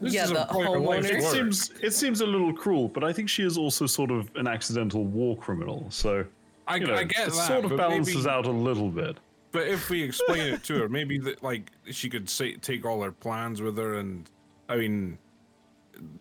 This 0.00 0.14
Yeah, 0.14 0.24
is 0.24 0.32
the 0.32 0.46
point 0.46 0.66
of 0.68 0.74
homeowner. 0.74 1.04
It 1.10 1.22
seems 1.22 1.70
it 1.82 1.92
seems 1.92 2.20
a 2.20 2.26
little 2.26 2.52
cruel, 2.52 2.88
but 2.88 3.04
I 3.04 3.12
think 3.12 3.28
she 3.28 3.42
is 3.44 3.56
also 3.58 3.86
sort 3.86 4.10
of 4.10 4.30
an 4.36 4.46
accidental 4.48 5.04
war 5.04 5.36
criminal. 5.36 5.86
So 5.90 6.24
I, 6.66 6.76
you 6.76 6.86
know, 6.86 6.94
I 6.94 7.04
get 7.04 7.28
it 7.28 7.34
that. 7.34 7.46
sort 7.46 7.64
of 7.64 7.76
balances 7.76 8.24
maybe, 8.24 8.28
out 8.28 8.46
a 8.46 8.50
little 8.50 8.88
bit. 8.90 9.18
But 9.54 9.68
if 9.68 9.88
we 9.88 10.02
explain 10.02 10.52
it 10.52 10.64
to 10.64 10.80
her, 10.80 10.88
maybe 10.88 11.16
that 11.18 11.40
like 11.44 11.70
she 11.88 12.10
could 12.10 12.28
say 12.28 12.56
take 12.56 12.84
all 12.84 13.00
her 13.02 13.12
plans 13.12 13.62
with 13.62 13.78
her, 13.78 14.00
and 14.00 14.28
I 14.68 14.74
mean, 14.74 15.16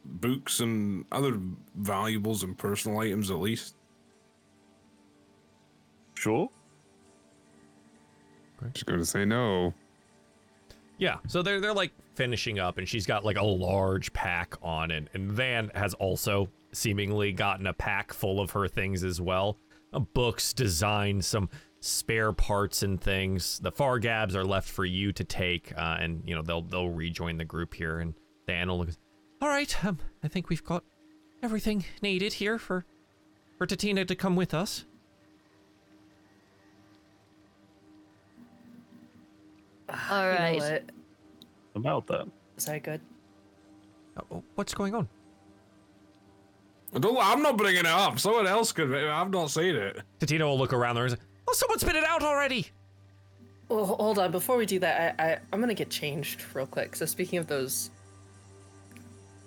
books 0.06 0.60
and 0.60 1.04
other 1.12 1.40
valuables 1.76 2.44
and 2.44 2.56
personal 2.56 3.00
items 3.00 3.32
at 3.32 3.40
least. 3.40 3.76
Sure. 6.14 6.48
She's 8.76 8.84
going 8.84 9.00
to 9.00 9.06
say 9.06 9.26
no. 9.26 9.74
Yeah, 11.00 11.18
so 11.28 11.42
they're 11.42 11.60
they're 11.60 11.74
like 11.74 11.92
finishing 12.14 12.60
up, 12.60 12.78
and 12.78 12.88
she's 12.88 13.08
got 13.08 13.26
like 13.26 13.38
a 13.38 13.44
large 13.44 14.14
pack 14.14 14.54
on, 14.62 14.92
and 14.92 15.10
and 15.16 15.32
Than 15.32 15.72
has 15.74 15.96
also 15.96 16.50
seemingly 16.72 17.32
gotten 17.32 17.66
a 17.66 17.74
pack 17.74 18.14
full 18.14 18.40
of 18.40 18.52
her 18.52 18.68
things 18.68 19.04
as 19.04 19.20
well, 19.20 19.58
uh, 19.92 19.98
books, 19.98 20.54
designs, 20.54 21.26
some 21.26 21.50
spare 21.84 22.32
parts 22.32 22.82
and 22.82 23.00
things. 23.00 23.60
The 23.60 23.72
Fargabs 23.72 24.36
are 24.36 24.46
left 24.46 24.70
for 24.70 24.86
you 24.86 25.12
to 25.14 25.24
take, 25.24 25.74
uh, 25.78 25.98
and 26.00 26.24
you 26.26 26.36
know 26.36 26.42
they'll 26.42 26.62
they'll 26.62 26.90
rejoin 26.90 27.38
the 27.38 27.46
group 27.46 27.74
here. 27.74 28.00
And 28.00 28.14
Than 28.48 28.70
will 28.70 28.80
look. 28.80 28.90
All 29.42 29.50
right, 29.50 29.86
um, 29.86 30.00
I 30.24 30.28
think 30.30 30.50
we've 30.50 30.64
got 30.64 30.84
everything 31.42 31.86
needed 32.02 32.34
here 32.34 32.58
for 32.58 32.86
for 33.58 33.68
Tatina 33.68 34.08
to 34.08 34.16
come 34.16 34.36
with 34.36 34.54
us. 34.54 34.86
All 39.90 39.98
You 40.00 40.34
know 40.34 40.40
right. 40.40 40.60
what? 40.60 40.84
About 41.76 42.08
that. 42.08 42.28
Is 42.58 42.66
that 42.66 42.84
good? 42.84 43.02
Uh, 44.18 44.40
what's 44.56 44.74
going 44.74 44.96
on? 44.96 45.08
I 46.96 47.00
don't, 47.00 47.18
I'm 47.20 47.42
not 47.42 47.58
bringing 47.58 47.80
it 47.82 47.86
up. 47.88 48.20
Someone 48.20 48.46
else 48.48 48.72
could. 48.72 48.94
I've 48.94 49.32
not 49.32 49.50
seen 49.50 49.76
it. 49.76 50.00
Tatina 50.20 50.42
will 50.42 50.58
look 50.58 50.74
around 50.74 50.96
there 50.96 51.06
and 51.06 51.14
say, 51.14 51.20
"Oh, 51.54 51.56
someone 51.56 51.78
spit 51.78 51.96
it 51.96 52.04
out 52.04 52.24
already." 52.24 52.68
Well, 53.70 53.86
hold 53.86 54.18
on. 54.18 54.32
Before 54.32 54.58
we 54.58 54.66
do 54.66 54.80
that, 54.80 55.16
I, 55.20 55.24
I 55.34 55.40
I'm 55.52 55.60
gonna 55.60 55.74
get 55.76 55.90
changed 55.92 56.44
real 56.56 56.66
quick. 56.66 56.96
So 56.96 57.06
speaking 57.06 57.38
of 57.38 57.46
those, 57.48 57.92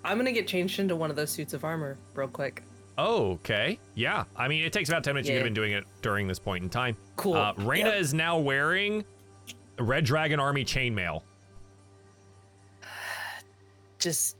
I'm 0.05 0.17
gonna 0.17 0.31
get 0.31 0.47
changed 0.47 0.79
into 0.79 0.95
one 0.95 1.09
of 1.09 1.15
those 1.17 1.29
suits 1.31 1.53
of 1.53 1.63
armor 1.65 1.97
real 2.13 2.27
quick. 2.29 2.63
Okay. 2.97 3.77
Yeah. 3.93 4.23
I 4.35 4.47
mean, 4.47 4.63
it 4.63 4.71
takes 4.73 4.89
about 4.89 5.03
10 5.03 5.13
minutes. 5.13 5.29
You've 5.29 5.37
Yeah. 5.37 5.43
been 5.43 5.53
doing 5.53 5.73
it 5.73 5.83
during 6.01 6.27
this 6.27 6.39
point 6.39 6.63
in 6.63 6.69
time. 6.69 6.95
Cool. 7.15 7.35
Uh, 7.35 7.53
Reyna 7.57 7.89
Yep. 7.89 7.99
is 8.01 8.13
now 8.13 8.39
wearing 8.39 9.03
a 9.77 9.83
Red 9.83 10.03
Dragon 10.05 10.39
Army 10.39 10.65
chainmail. 10.65 11.21
Just 13.99 14.37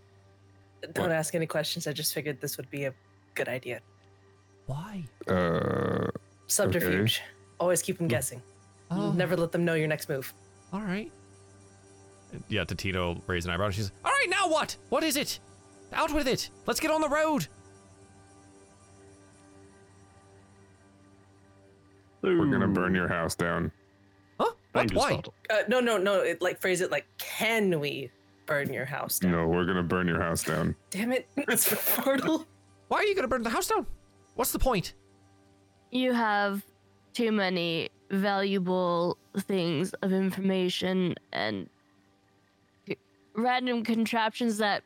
don't 0.94 1.12
ask 1.12 1.36
any 1.36 1.46
questions. 1.46 1.86
I 1.88 1.94
just 1.94 2.14
figured 2.14 2.40
this 2.42 2.58
would 2.58 2.70
be 2.70 2.86
a 2.86 2.94
good 3.36 3.48
idea. 3.48 3.82
Why? 4.68 5.04
Uh, 5.28 6.08
Subterfuge. 6.48 7.22
Always 7.60 7.82
keep 7.82 7.98
them 7.98 8.08
guessing. 8.08 8.42
Oh, 8.92 9.12
Never 9.12 9.36
let 9.36 9.52
them 9.52 9.66
know 9.66 9.74
your 9.74 9.88
next 9.88 10.10
move. 10.10 10.34
all 10.72 10.82
right. 10.82 11.12
Yeah, 12.50 12.66
Tito 12.66 13.22
raised 13.26 13.48
an 13.48 13.54
eyebrow. 13.54 13.70
She's, 13.70 13.92
all 14.04 14.12
right, 14.12 14.30
now 14.30 14.50
what? 14.50 14.76
What 14.90 15.04
is 15.04 15.16
it? 15.18 15.40
Out 15.94 16.14
with 16.14 16.28
it. 16.28 16.50
Let's 16.66 16.80
get 16.80 16.92
on 16.92 17.02
the 17.02 17.10
road. 17.10 17.48
we're 22.36 22.48
going 22.48 22.62
to 22.62 22.68
burn 22.68 22.94
your 22.94 23.08
house 23.08 23.36
down. 23.36 23.72
Huh? 24.40 24.52
What? 24.74 24.94
Why? 24.94 25.22
Uh, 25.50 25.64
no, 25.68 25.80
no, 25.80 25.98
no. 25.98 26.22
It, 26.22 26.42
like 26.42 26.60
phrase 26.60 26.82
it 26.82 26.92
like, 26.92 27.06
can 27.18 27.80
we 27.80 28.12
burn 28.46 28.74
your 28.74 28.86
house 28.86 29.20
down? 29.20 29.32
No, 29.32 29.48
we're 29.48 29.66
going 29.66 29.78
to 29.78 29.84
burn 29.84 30.08
your 30.08 30.22
house 30.22 30.44
down. 30.44 30.76
Damn 30.90 31.12
it, 31.12 31.28
it's 31.38 31.74
portal. 31.96 32.46
Why 32.88 32.98
are 32.98 33.04
you 33.06 33.16
going 33.16 33.24
to 33.24 33.30
burn 33.30 33.44
the 33.44 33.50
house 33.50 33.68
down? 33.68 33.86
What's 34.36 34.52
the 34.52 34.60
point? 34.60 34.94
You 35.92 36.14
have 36.14 36.64
too 37.18 37.32
many 37.32 37.90
valuable 38.12 39.18
things 39.40 39.92
of 40.04 40.14
information 40.14 41.16
and 41.34 41.68
random 43.34 43.84
contraptions 43.84 44.60
that 44.60 44.84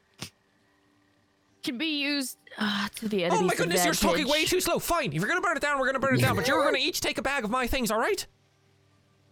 can 1.62 1.78
be 1.78 2.02
used 2.02 2.38
uh, 2.58 2.88
to 2.96 3.10
the 3.10 3.26
enemy's 3.26 3.42
oh 3.42 3.46
my 3.46 3.54
goodness, 3.54 3.84
you're 3.84 3.94
talking 3.94 4.30
way 4.30 4.46
too 4.46 4.62
slow. 4.62 4.80
Fine. 4.80 5.08
If 5.08 5.16
you're 5.16 5.28
to 5.42 5.46
burn 5.46 5.58
it 5.58 5.62
down, 5.62 5.78
we're 5.78 5.88
to 5.96 6.00
burn 6.00 6.16
it 6.16 6.22
down. 6.22 6.38
But 6.38 6.48
you're 6.48 6.64
to 6.76 6.82
each 6.82 7.02
take 7.02 7.18
a 7.18 7.22
bag 7.22 7.44
of 7.44 7.50
my 7.50 7.68
things, 7.68 7.92
all 7.92 8.00
right? 8.00 8.26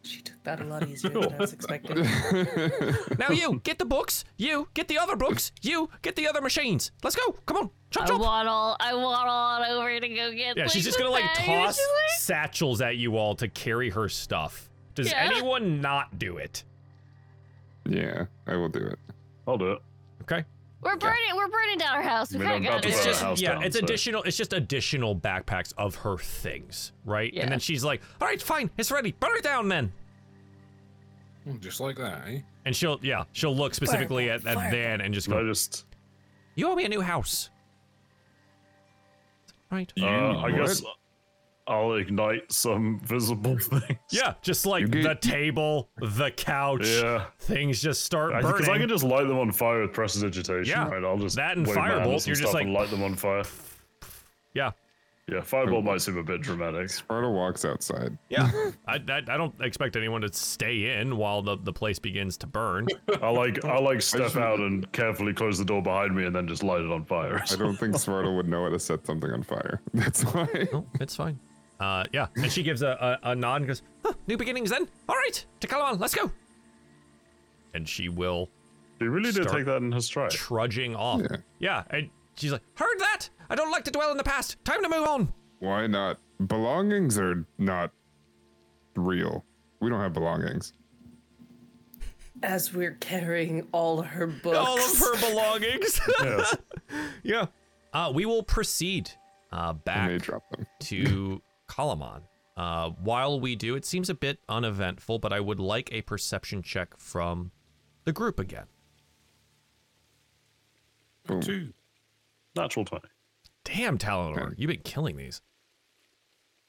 She 0.02 0.22
took 0.22 0.42
that 0.44 0.62
a 0.62 0.64
lot 0.64 0.88
easier 0.88 1.12
than 1.12 1.34
I 1.34 1.38
was 1.38 1.54
expecting. 1.54 1.98
Now 3.20 3.30
you 3.32 3.60
get 3.64 3.78
the 3.80 3.86
books. 3.86 4.24
You 4.38 4.70
get 4.74 4.88
the 4.88 4.98
other 4.98 5.16
books. 5.16 5.52
You 5.62 5.90
get 6.02 6.16
the 6.16 6.28
other 6.28 6.42
machines. 6.42 6.92
Let's 7.04 7.16
go. 7.16 7.34
Come 7.46 7.58
on. 7.58 7.70
Chop 7.92 8.04
I 8.04 8.08
chop. 8.08 8.22
waddle, 8.22 8.78
I 8.80 8.94
waddle 8.94 9.34
on 9.34 9.64
over 9.72 10.00
to 10.00 10.08
go 10.10 10.32
get. 10.32 10.56
Yeah, 10.56 10.64
like, 10.64 10.72
she's 10.72 10.86
just 10.86 10.98
gonna 10.98 11.10
like 11.12 11.34
toss 11.34 11.80
satchels 12.20 12.82
at 12.82 12.98
you 12.98 13.18
all 13.18 13.36
to 13.36 13.48
carry 13.48 13.90
her 13.90 14.08
stuff. 14.10 14.70
Does 14.96 15.10
Yeah. 15.12 15.30
anyone 15.32 15.82
not 15.82 16.18
do 16.20 16.38
it? 16.38 16.64
yeah, 17.90 18.26
I 18.48 18.56
will 18.56 18.70
do 18.70 18.80
it. 18.86 19.00
I'll 19.48 19.58
do 19.58 19.72
it. 19.74 19.82
Okay. 20.24 20.44
We're 20.82 20.96
burning. 20.96 21.18
We're 21.36 21.48
burning 21.50 21.78
down 21.78 21.96
our 21.96 22.02
house. 22.02 22.32
We 22.34 22.40
I 22.40 22.50
kind 22.50 22.66
of 22.66 22.72
got 22.72 22.80
about 22.80 22.84
to 22.84 22.90
to 22.90 22.96
It's 22.96 23.06
burn 23.06 23.14
do 23.22 23.26
our 23.26 23.32
just 23.34 23.42
yeah, 23.42 23.54
down, 23.54 23.64
it's 23.64 23.78
so- 23.78 23.84
additional. 23.84 24.24
It's 24.24 24.38
just 24.38 24.54
additional 24.54 25.16
backpacks 25.16 25.74
of 25.78 25.96
her 25.96 26.18
things, 26.18 26.94
right? 27.06 27.34
Yeah. 27.34 27.44
And 27.44 27.52
then 27.52 27.60
she's 27.60 27.84
like, 27.84 28.02
"All 28.22 28.28
right, 28.28 28.42
fine, 28.42 28.70
it's 28.78 28.90
ready. 28.92 29.12
Burn 29.12 29.36
it 29.36 29.44
down, 29.44 29.68
then." 29.68 29.92
Just 31.60 31.80
like 31.80 31.96
that, 31.98 32.28
eh? 32.28 32.40
And 32.66 32.76
she'll 32.76 33.00
yeah, 33.02 33.24
she'll 33.34 33.56
look 33.56 33.74
specifically 33.74 34.30
at, 34.30 34.42
Fireball, 34.42 34.64
at 34.64 34.72
Than 34.72 35.02
and 35.02 35.14
just 35.14 35.28
go. 35.30 35.40
I 35.40 35.42
go, 35.42 35.48
just. 35.50 35.86
"You 36.56 36.70
owe 36.70 36.76
me 36.76 36.86
a 36.86 36.90
new 36.90 37.02
house." 37.02 37.50
Right. 39.72 39.92
Uh, 40.00 40.06
I 40.06 40.52
what? 40.52 40.56
guess 40.56 40.82
I'll 41.70 41.94
ignite 41.94 42.52
some 42.52 43.00
visible 43.02 43.58
things. 43.60 44.00
Yeah, 44.10 44.34
just 44.42 44.66
like 44.66 44.90
get- 44.90 45.04
the 45.04 45.16
table, 45.16 45.90
the 45.98 46.32
couch, 46.32 46.88
Yeah. 46.88 47.26
things 47.40 47.82
just 47.82 48.04
start 48.04 48.32
burning. 48.32 48.52
Because 48.52 48.68
I, 48.70 48.78
can 48.80 48.90
just 48.90 49.04
light 49.04 49.28
them 49.28 49.38
on 49.38 49.52
fire 49.52 49.82
with 49.84 49.94
prestidigitation, 49.94 50.66
Yeah, 50.70 50.90
right? 50.90 51.04
I'll 51.04 51.18
just 51.18 51.36
that 51.36 51.58
and 51.58 51.66
wave 51.68 51.76
my 51.76 51.90
hand 51.90 52.02
firebolt, 52.02 52.26
you're 52.28 52.36
just 52.36 52.50
stuff 52.52 52.62
and 52.62 52.74
like- 52.74 52.82
light 52.82 52.90
them 52.90 53.04
on 53.04 53.16
fire. 53.16 53.44
yeah. 54.54 54.72
Yeah, 55.32 55.42
fireball 55.42 55.84
might 55.84 56.02
seem 56.02 56.18
a 56.18 56.24
bit 56.24 56.42
dramatic. 56.42 56.88
Svartal 56.88 57.32
walks 57.32 57.64
outside. 57.64 58.18
Yeah, 58.30 58.50
I, 58.88 58.96
I, 58.96 59.18
I 59.28 59.38
don't 59.38 59.54
expect 59.62 59.96
anyone 59.96 60.22
to 60.22 60.34
stay 60.34 61.00
in 61.00 61.18
while 61.18 61.44
the, 61.44 61.56
the 61.56 61.72
place 61.72 62.00
begins 62.00 62.36
to 62.38 62.48
burn. 62.48 62.88
I 63.22 63.30
like 63.30 63.64
I 63.64 63.78
like 63.78 64.02
step 64.02 64.22
just- 64.22 64.38
out 64.38 64.58
and 64.60 64.92
carefully 64.92 65.34
close 65.34 65.60
the 65.60 65.66
door 65.66 65.84
behind 65.84 66.16
me 66.16 66.26
and 66.26 66.36
then 66.36 66.48
just 66.48 66.64
light 66.64 66.82
it 66.82 66.90
on 66.90 67.06
fire. 67.06 67.44
I 67.52 67.56
don't 67.58 67.78
think 67.78 67.94
Svartal 67.94 68.36
would 68.38 68.48
know 68.48 68.64
how 68.64 68.70
to 68.70 68.80
set 68.80 69.06
something 69.06 69.30
on 69.30 69.44
fire. 69.44 69.80
That's 69.94 70.24
why. 70.24 70.48
No, 70.74 70.88
it's 71.00 71.16
fine. 71.16 71.40
Uh, 71.80 72.04
yeah, 72.14 72.28
and 72.36 72.52
she 72.52 72.64
gives 72.64 72.82
a, 72.82 73.20
a, 73.24 73.32
a 73.32 73.36
nod 73.36 73.58
and 73.58 73.68
goes, 73.68 73.82
huh, 74.04 74.14
"New 74.28 74.38
beginnings, 74.38 74.70
then. 74.70 74.88
All 75.08 75.16
right, 75.16 75.46
to 75.62 75.68
Kalaman, 75.68 76.00
let's 76.00 76.14
go." 76.16 76.32
And 77.74 77.88
she 77.88 78.10
will 78.10 78.50
She 79.00 79.08
really 79.08 79.32
did 79.32 79.48
take 79.48 79.66
that 79.66 79.78
in 79.78 79.92
his 79.92 80.06
stride. 80.06 80.32
trudging 80.32 80.96
off. 80.96 81.22
Yeah. 81.22 81.38
Yeah, 81.60 81.84
and 81.90 82.10
she's 82.36 82.52
like, 82.52 82.64
"Heard 82.76 83.00
that? 83.00 83.30
I 83.50 83.56
don't 83.56 83.72
like 83.72 83.84
to 83.86 83.92
dwell 83.92 84.12
in 84.12 84.18
the 84.18 84.24
past. 84.24 84.58
Time 84.66 84.82
to 84.84 84.90
move 84.90 85.08
on." 85.08 85.34
Why 85.60 85.88
not? 85.88 86.18
Belongings 86.48 87.18
are 87.18 87.46
not 87.58 87.92
real. 88.96 89.44
We 89.82 89.90
don't 89.90 90.00
have 90.00 90.14
belongings. 90.14 90.74
As 92.42 92.74
we're 92.74 92.94
carrying 93.02 93.68
all 93.74 94.02
her 94.02 94.26
books. 94.28 94.58
All 94.58 94.78
of 94.80 95.00
her 95.00 95.30
belongings. 95.30 96.00
Yes. 96.22 96.56
yeah. 97.24 97.46
Uh, 97.94 98.12
we 98.14 98.26
will 98.26 98.44
proceed 98.44 99.12
uh, 99.52 99.74
back 99.74 100.22
drop 100.22 100.50
them. 100.52 100.66
to 100.82 101.42
Kalaman. 101.80 102.24
Uh, 102.58 102.90
while 102.90 103.40
we 103.40 103.56
do, 103.56 103.76
it 103.76 103.86
seems 103.86 104.10
a 104.10 104.14
bit 104.14 104.40
uneventful, 104.50 105.20
but 105.20 105.32
I 105.32 105.40
would 105.40 105.60
like 105.60 105.90
a 105.94 106.02
perception 106.02 106.62
check 106.62 106.98
from 106.98 107.52
the 108.04 108.12
group 108.12 108.38
again. 108.38 108.66
Boom. 111.26 111.42
Two. 111.42 111.74
Natural 112.56 112.84
20. 112.84 113.08
Damn, 113.64 113.98
Talinor, 113.98 114.48
Okay. 114.48 114.56
you've 114.58 114.68
been 114.70 114.82
killing 114.82 115.16
these. 115.16 115.42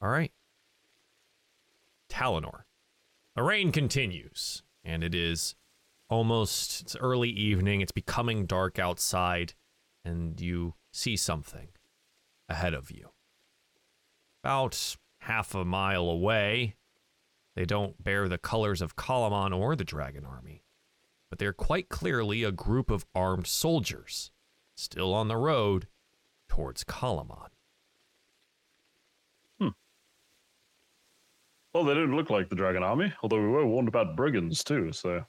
All 0.01 0.09
right. 0.09 0.31
Talinor. 2.09 2.63
The 3.35 3.43
rain 3.43 3.71
continues, 3.71 4.63
and 4.83 5.03
it 5.03 5.15
is 5.15 5.55
almost 6.09 6.81
it's 6.81 6.95
early 6.97 7.29
evening. 7.29 7.81
It's 7.81 7.91
becoming 7.91 8.45
dark 8.45 8.77
outside, 8.79 9.53
and 10.05 10.39
you 10.39 10.75
see 10.91 11.17
something 11.17 11.69
ahead 12.47 12.73
of 12.73 12.91
you. 12.91 13.11
About 14.43 14.97
half 15.21 15.53
a 15.53 15.63
mile 15.63 16.09
away, 16.09 16.75
they 17.55 17.65
don't 17.65 18.03
bear 18.03 18.27
the 18.27 18.37
colors 18.37 18.81
of 18.81 18.95
Kalaman 18.95 19.55
or 19.55 19.75
the 19.75 19.83
Dragon 19.83 20.25
Army, 20.25 20.63
but 21.29 21.37
they're 21.37 21.53
quite 21.53 21.89
clearly 21.89 22.43
a 22.43 22.51
group 22.51 22.89
of 22.89 23.05
armed 23.13 23.47
soldiers, 23.47 24.31
still 24.75 25.13
on 25.13 25.27
the 25.27 25.37
road 25.37 25.87
towards 26.49 26.83
Kalaman. 26.83 27.49
Hmm. 29.59 29.69
Well, 31.73 31.83
they 31.83 31.93
don't 31.93 32.15
look 32.15 32.29
like 32.29 32.49
the 32.49 32.55
Dragon 32.55 32.83
Army, 32.83 33.13
although 33.21 33.41
we 33.41 33.47
were 33.47 33.67
warned 33.67 33.87
about 33.89 34.15
brigands 34.15 34.63
too, 34.63 34.91
so 34.91 35.23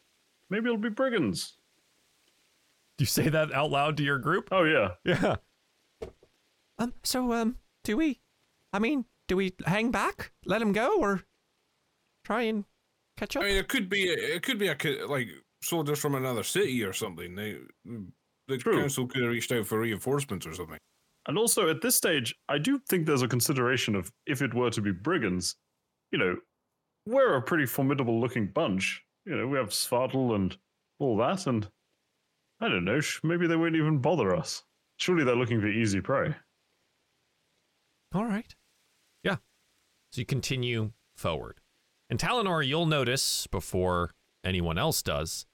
maybe 0.48 0.66
it'll 0.66 0.78
be 0.78 0.88
brigands. 0.88 1.58
Do 2.96 3.02
you 3.02 3.06
say 3.06 3.28
that 3.28 3.52
out 3.52 3.70
loud 3.70 3.96
to 3.98 4.02
your 4.02 4.18
group? 4.18 4.48
Oh, 4.52 4.64
yeah. 4.64 4.92
Yeah. 5.04 5.36
Um. 6.78 6.94
So, 7.02 7.32
um, 7.32 7.56
do 7.84 7.96
we? 7.96 8.20
I 8.72 8.78
mean, 8.78 9.04
do 9.28 9.36
we 9.36 9.54
hang 9.66 9.90
back, 9.90 10.32
let 10.44 10.62
him 10.62 10.72
go, 10.72 10.98
or 10.98 11.22
try 12.24 12.42
and 12.42 12.64
catch 13.16 13.36
up? 13.36 13.42
I 13.42 13.46
mean, 13.46 13.56
it 13.56 13.68
could 13.68 13.88
be 13.88 14.04
it 14.04 14.42
could 14.42 14.58
be 14.58 14.68
a 14.68 14.76
like 15.06 15.28
soldiers 15.62 15.98
from 15.98 16.14
another 16.14 16.42
city 16.42 16.82
or 16.82 16.92
something. 16.92 17.34
They 17.34 17.58
the 18.48 18.58
True. 18.58 18.80
council 18.80 19.06
could 19.06 19.22
have 19.22 19.30
reached 19.30 19.52
out 19.52 19.66
for 19.66 19.78
reinforcements 19.80 20.46
or 20.46 20.54
something. 20.54 20.78
And 21.26 21.38
also, 21.38 21.68
at 21.68 21.80
this 21.80 21.94
stage, 21.94 22.34
I 22.48 22.58
do 22.58 22.80
think 22.88 23.06
there's 23.06 23.22
a 23.22 23.28
consideration 23.28 23.94
of 23.94 24.10
if 24.26 24.42
it 24.42 24.54
were 24.54 24.70
to 24.70 24.80
be 24.80 24.90
brigands, 24.90 25.54
you 26.10 26.18
know, 26.18 26.36
we're 27.06 27.36
a 27.36 27.42
pretty 27.42 27.66
formidable 27.66 28.20
looking 28.20 28.48
bunch. 28.48 29.02
You 29.24 29.36
know, 29.36 29.46
we 29.46 29.56
have 29.56 29.68
Svartal 29.68 30.34
and 30.34 30.56
all 30.98 31.16
that, 31.18 31.46
and 31.46 31.68
I 32.60 32.68
don't 32.68 32.84
know, 32.84 33.00
maybe 33.22 33.46
they 33.46 33.56
won't 33.56 33.76
even 33.76 33.98
bother 33.98 34.34
us. 34.34 34.64
Surely 34.96 35.24
they're 35.24 35.36
looking 35.36 35.60
for 35.60 35.68
easy 35.68 36.00
prey. 36.00 36.34
All 38.14 38.24
right. 38.24 38.54
So 40.12 40.20
you 40.20 40.26
continue 40.26 40.92
forward. 41.16 41.60
And 42.10 42.18
Talinor, 42.18 42.66
you'll 42.66 42.84
notice 42.84 43.46
before 43.46 44.10
anyone 44.44 44.76
else 44.76 45.02
does 45.02 45.46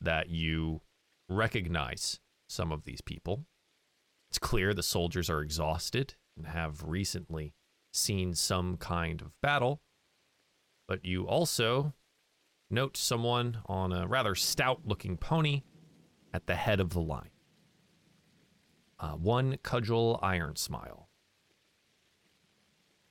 that 0.00 0.28
you 0.28 0.80
recognize 1.28 2.18
some 2.48 2.72
of 2.72 2.84
these 2.84 3.00
people. 3.00 3.44
It's 4.28 4.38
clear 4.38 4.74
the 4.74 4.82
soldiers 4.82 5.30
are 5.30 5.42
exhausted 5.42 6.14
and 6.36 6.48
have 6.48 6.82
recently 6.84 7.54
seen 7.92 8.34
some 8.34 8.76
kind 8.76 9.22
of 9.22 9.40
battle. 9.40 9.80
But 10.88 11.04
you 11.04 11.28
also 11.28 11.94
note 12.68 12.96
someone 12.96 13.58
on 13.66 13.92
a 13.92 14.08
rather 14.08 14.34
stout 14.34 14.80
looking 14.84 15.16
pony 15.18 15.62
at 16.34 16.46
the 16.48 16.56
head 16.56 16.80
of 16.80 16.90
the 16.90 17.00
line. 17.00 17.30
Uh, 18.98 19.12
one 19.12 19.58
Cudgel 19.62 20.18
Ironsmile. 20.20 21.09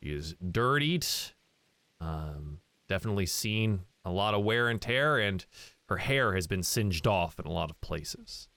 She 0.02 0.12
is 0.12 0.36
dirtied, 0.36 1.06
um, 2.00 2.60
definitely 2.88 3.26
seen 3.26 3.82
a 4.06 4.12
lot 4.12 4.34
of 4.34 4.44
wear 4.44 4.70
and 4.70 4.82
tear, 4.82 5.18
and 5.20 5.46
her 5.90 5.98
hair 5.98 6.36
has 6.36 6.48
been 6.48 6.64
singed 6.64 7.06
off 7.06 7.40
in 7.40 7.46
a 7.46 7.52
lot 7.52 7.70
of 7.70 7.80
places. 7.82 8.48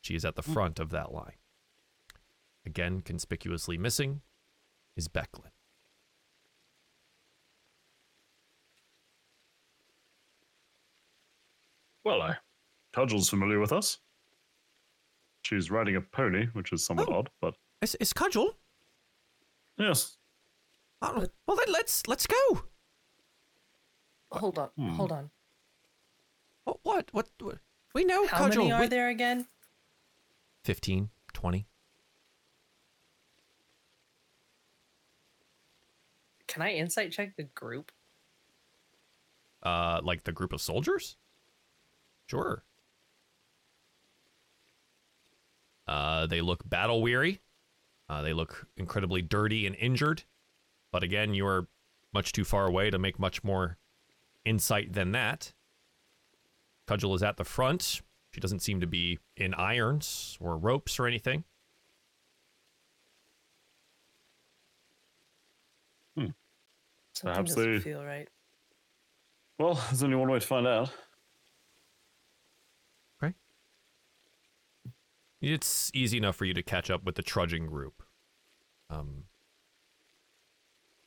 She 0.00 0.14
is 0.14 0.24
at 0.24 0.34
the 0.34 0.42
front 0.42 0.78
of 0.80 0.90
that 0.90 1.12
line. 1.12 1.36
Again, 2.64 3.00
conspicuously 3.02 3.76
missing 3.76 4.22
is 4.96 5.08
Becklin. 5.08 5.50
Well, 12.04 12.22
I. 12.22 12.36
Cudgel's 12.92 13.28
familiar 13.28 13.60
with 13.60 13.72
us. 13.72 13.98
She's 15.42 15.70
riding 15.70 15.96
a 15.96 16.00
pony, 16.00 16.46
which 16.52 16.72
is 16.72 16.84
somewhat 16.84 17.08
Oh. 17.08 17.14
odd, 17.20 17.30
but 17.40 17.56
It's, 17.80 17.96
it's 18.00 18.12
Cudgel. 18.12 18.56
yes. 19.76 20.16
Oh, 21.04 21.26
well, 21.46 21.56
then 21.56 21.72
let's 21.72 22.06
let's 22.06 22.26
go. 22.26 22.62
Hold 24.30 24.58
on, 24.58 24.68
Hmm. 24.76 24.88
hold 24.90 25.12
on. 25.12 25.30
What? 26.64 26.78
What? 26.84 27.08
What? 27.12 27.28
what? 27.40 27.58
We 27.94 28.04
know 28.04 28.26
How 28.28 28.38
Cudgel. 28.46 28.58
many 28.62 28.72
are 28.72 28.80
We- 28.82 28.86
there 28.86 29.08
again? 29.08 29.48
15, 30.64 31.10
20. 31.34 31.66
Can 36.46 36.62
I 36.62 36.72
insight 36.72 37.12
check 37.12 37.36
the 37.36 37.44
group? 37.44 37.90
Uh, 39.62 40.00
like 40.02 40.24
the 40.24 40.32
group 40.32 40.52
of 40.52 40.60
soldiers? 40.60 41.16
Sure. 42.26 42.64
Uh, 45.86 46.26
they 46.26 46.40
look 46.40 46.68
battle 46.68 47.02
weary. 47.02 47.40
Uh, 48.08 48.22
they 48.22 48.32
look 48.32 48.66
incredibly 48.76 49.22
dirty 49.22 49.66
and 49.66 49.74
injured. 49.76 50.24
But 50.92 51.02
again, 51.02 51.34
you 51.34 51.46
are 51.46 51.66
much 52.12 52.32
too 52.32 52.44
far 52.44 52.66
away 52.66 52.90
to 52.90 52.98
make 52.98 53.18
much 53.18 53.42
more 53.42 53.78
insight 54.44 54.92
than 54.92 55.10
that. 55.12 55.52
Cudgel 56.86 57.14
is 57.14 57.22
at 57.22 57.36
the 57.38 57.44
front. 57.44 58.02
She 58.30 58.40
doesn't 58.40 58.60
seem 58.60 58.80
to 58.80 58.86
be 58.86 59.18
in 59.36 59.54
irons 59.54 60.36
or 60.40 60.56
ropes 60.56 60.98
or 61.00 61.06
anything. 61.06 61.44
Something 66.16 66.34
Perhaps 67.34 67.54
doesn't 67.54 67.72
they- 67.74 67.78
feel 67.80 68.04
right. 68.04 68.28
Well, 69.58 69.74
there's 69.74 70.02
only 70.02 70.16
one 70.16 70.30
way 70.30 70.38
to 70.38 70.46
find 70.46 70.66
out. 70.66 70.90
Right. 73.20 73.34
It's 75.40 75.90
easy 75.94 76.16
enough 76.16 76.36
for 76.36 76.46
you 76.46 76.54
to 76.54 76.62
catch 76.62 76.90
up 76.90 77.04
with 77.04 77.14
the 77.16 77.22
trudging 77.22 77.66
group. 77.66 78.02
Um, 78.90 79.24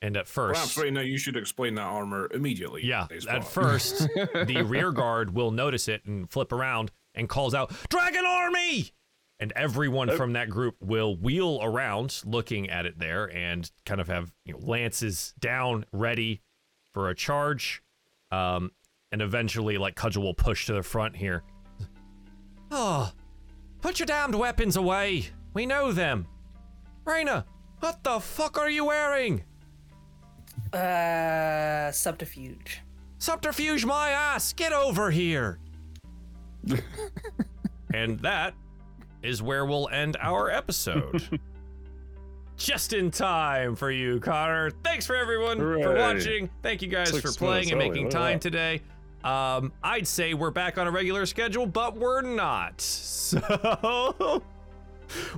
and 0.05 0.15
at 0.17 0.27
first, 0.27 0.53
Perhaps 0.53 0.77
right 0.77 0.93
now 0.93 1.01
you 1.01 1.17
should 1.17 1.35
explain 1.35 1.73
that 1.75 1.81
armor 1.81 2.29
immediately. 2.31 2.85
Yeah, 2.85 3.07
They 3.09 3.17
at 3.27 3.43
first, 3.43 4.07
the 4.15 4.63
rear 4.63 4.91
guard 4.91 5.33
will 5.33 5.49
notice 5.49 5.87
it 5.87 6.05
and 6.05 6.29
flip 6.29 6.51
around 6.51 6.91
and 7.15 7.27
calls 7.27 7.55
out, 7.55 7.71
Dragon 7.89 8.23
Army! 8.23 8.91
And 9.39 9.51
everyone 9.55 10.15
from 10.15 10.33
that 10.33 10.47
group 10.51 10.75
will 10.79 11.15
wheel 11.17 11.59
around 11.59 12.21
looking 12.23 12.69
at 12.69 12.85
it 12.85 12.99
there 12.99 13.25
and 13.35 13.69
kind 13.83 13.99
of 13.99 14.07
have 14.07 14.31
you 14.45 14.53
know, 14.53 14.59
lances 14.59 15.33
down, 15.39 15.85
ready 15.91 16.41
for 16.93 17.09
a 17.09 17.15
charge. 17.15 17.81
Um, 18.31 18.71
and 19.11 19.23
eventually, 19.23 19.79
like, 19.79 19.95
Cudgel 19.95 20.21
will 20.21 20.35
push 20.35 20.67
to 20.67 20.73
the 20.73 20.83
front 20.83 21.15
here. 21.15 21.41
Oh, 22.69 23.11
put 23.81 23.99
your 23.99 24.05
damned 24.05 24.35
weapons 24.35 24.77
away. 24.77 25.29
We 25.55 25.65
know 25.65 25.91
them. 25.91 26.27
Reyna, 27.05 27.45
what 27.79 28.03
the 28.03 28.19
fuck 28.19 28.59
are 28.59 28.69
you 28.69 28.85
wearing? 28.85 29.43
Uh, 30.75 31.91
subterfuge. 31.91 32.81
Subterfuge 33.17 33.85
my 33.85 34.09
ass! 34.09 34.51
Get 34.53 34.73
over 34.73 35.09
here! 35.09 35.59
and 37.93 38.19
that 38.19 38.53
is 39.23 39.41
where 39.41 39.65
we'll 39.65 39.87
end 39.89 40.17
our 40.19 40.49
episode. 40.49 41.39
Just 42.57 42.93
in 42.93 43.11
time 43.11 43.75
for 43.75 43.91
you, 43.91 44.19
Connagh. 44.19 44.73
Thanks 44.83 45.05
for 45.05 45.15
everyone 45.15 45.57
for 45.59 45.95
watching. 45.95 46.49
Thank 46.61 46.81
you 46.81 46.87
guys 46.87 47.09
Six 47.09 47.21
for 47.21 47.37
playing 47.37 47.69
and 47.71 47.79
making 47.79 48.05
look 48.05 48.13
time 48.13 48.39
today. 48.39 48.81
Um, 49.23 49.73
I'd 49.83 50.07
say 50.07 50.33
we're 50.33 50.51
back 50.51 50.77
on 50.77 50.87
a 50.87 50.91
regular 50.91 51.25
schedule, 51.25 51.65
but 51.65 51.95
we're 51.97 52.21
not. 52.21 52.81
So 53.25 54.43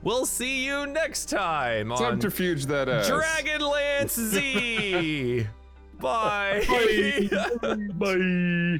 we'll 0.04 0.26
see 0.26 0.66
you 0.66 0.88
next 0.88 1.30
time 1.30 1.92
on 1.92 1.98
Subterfuge 1.98 2.66
that 2.68 2.90
ass. 2.90 3.10
Dragonlance 3.10 4.20
Z. 4.20 5.48
Bye. 6.00 6.64
Bye. 6.68 7.78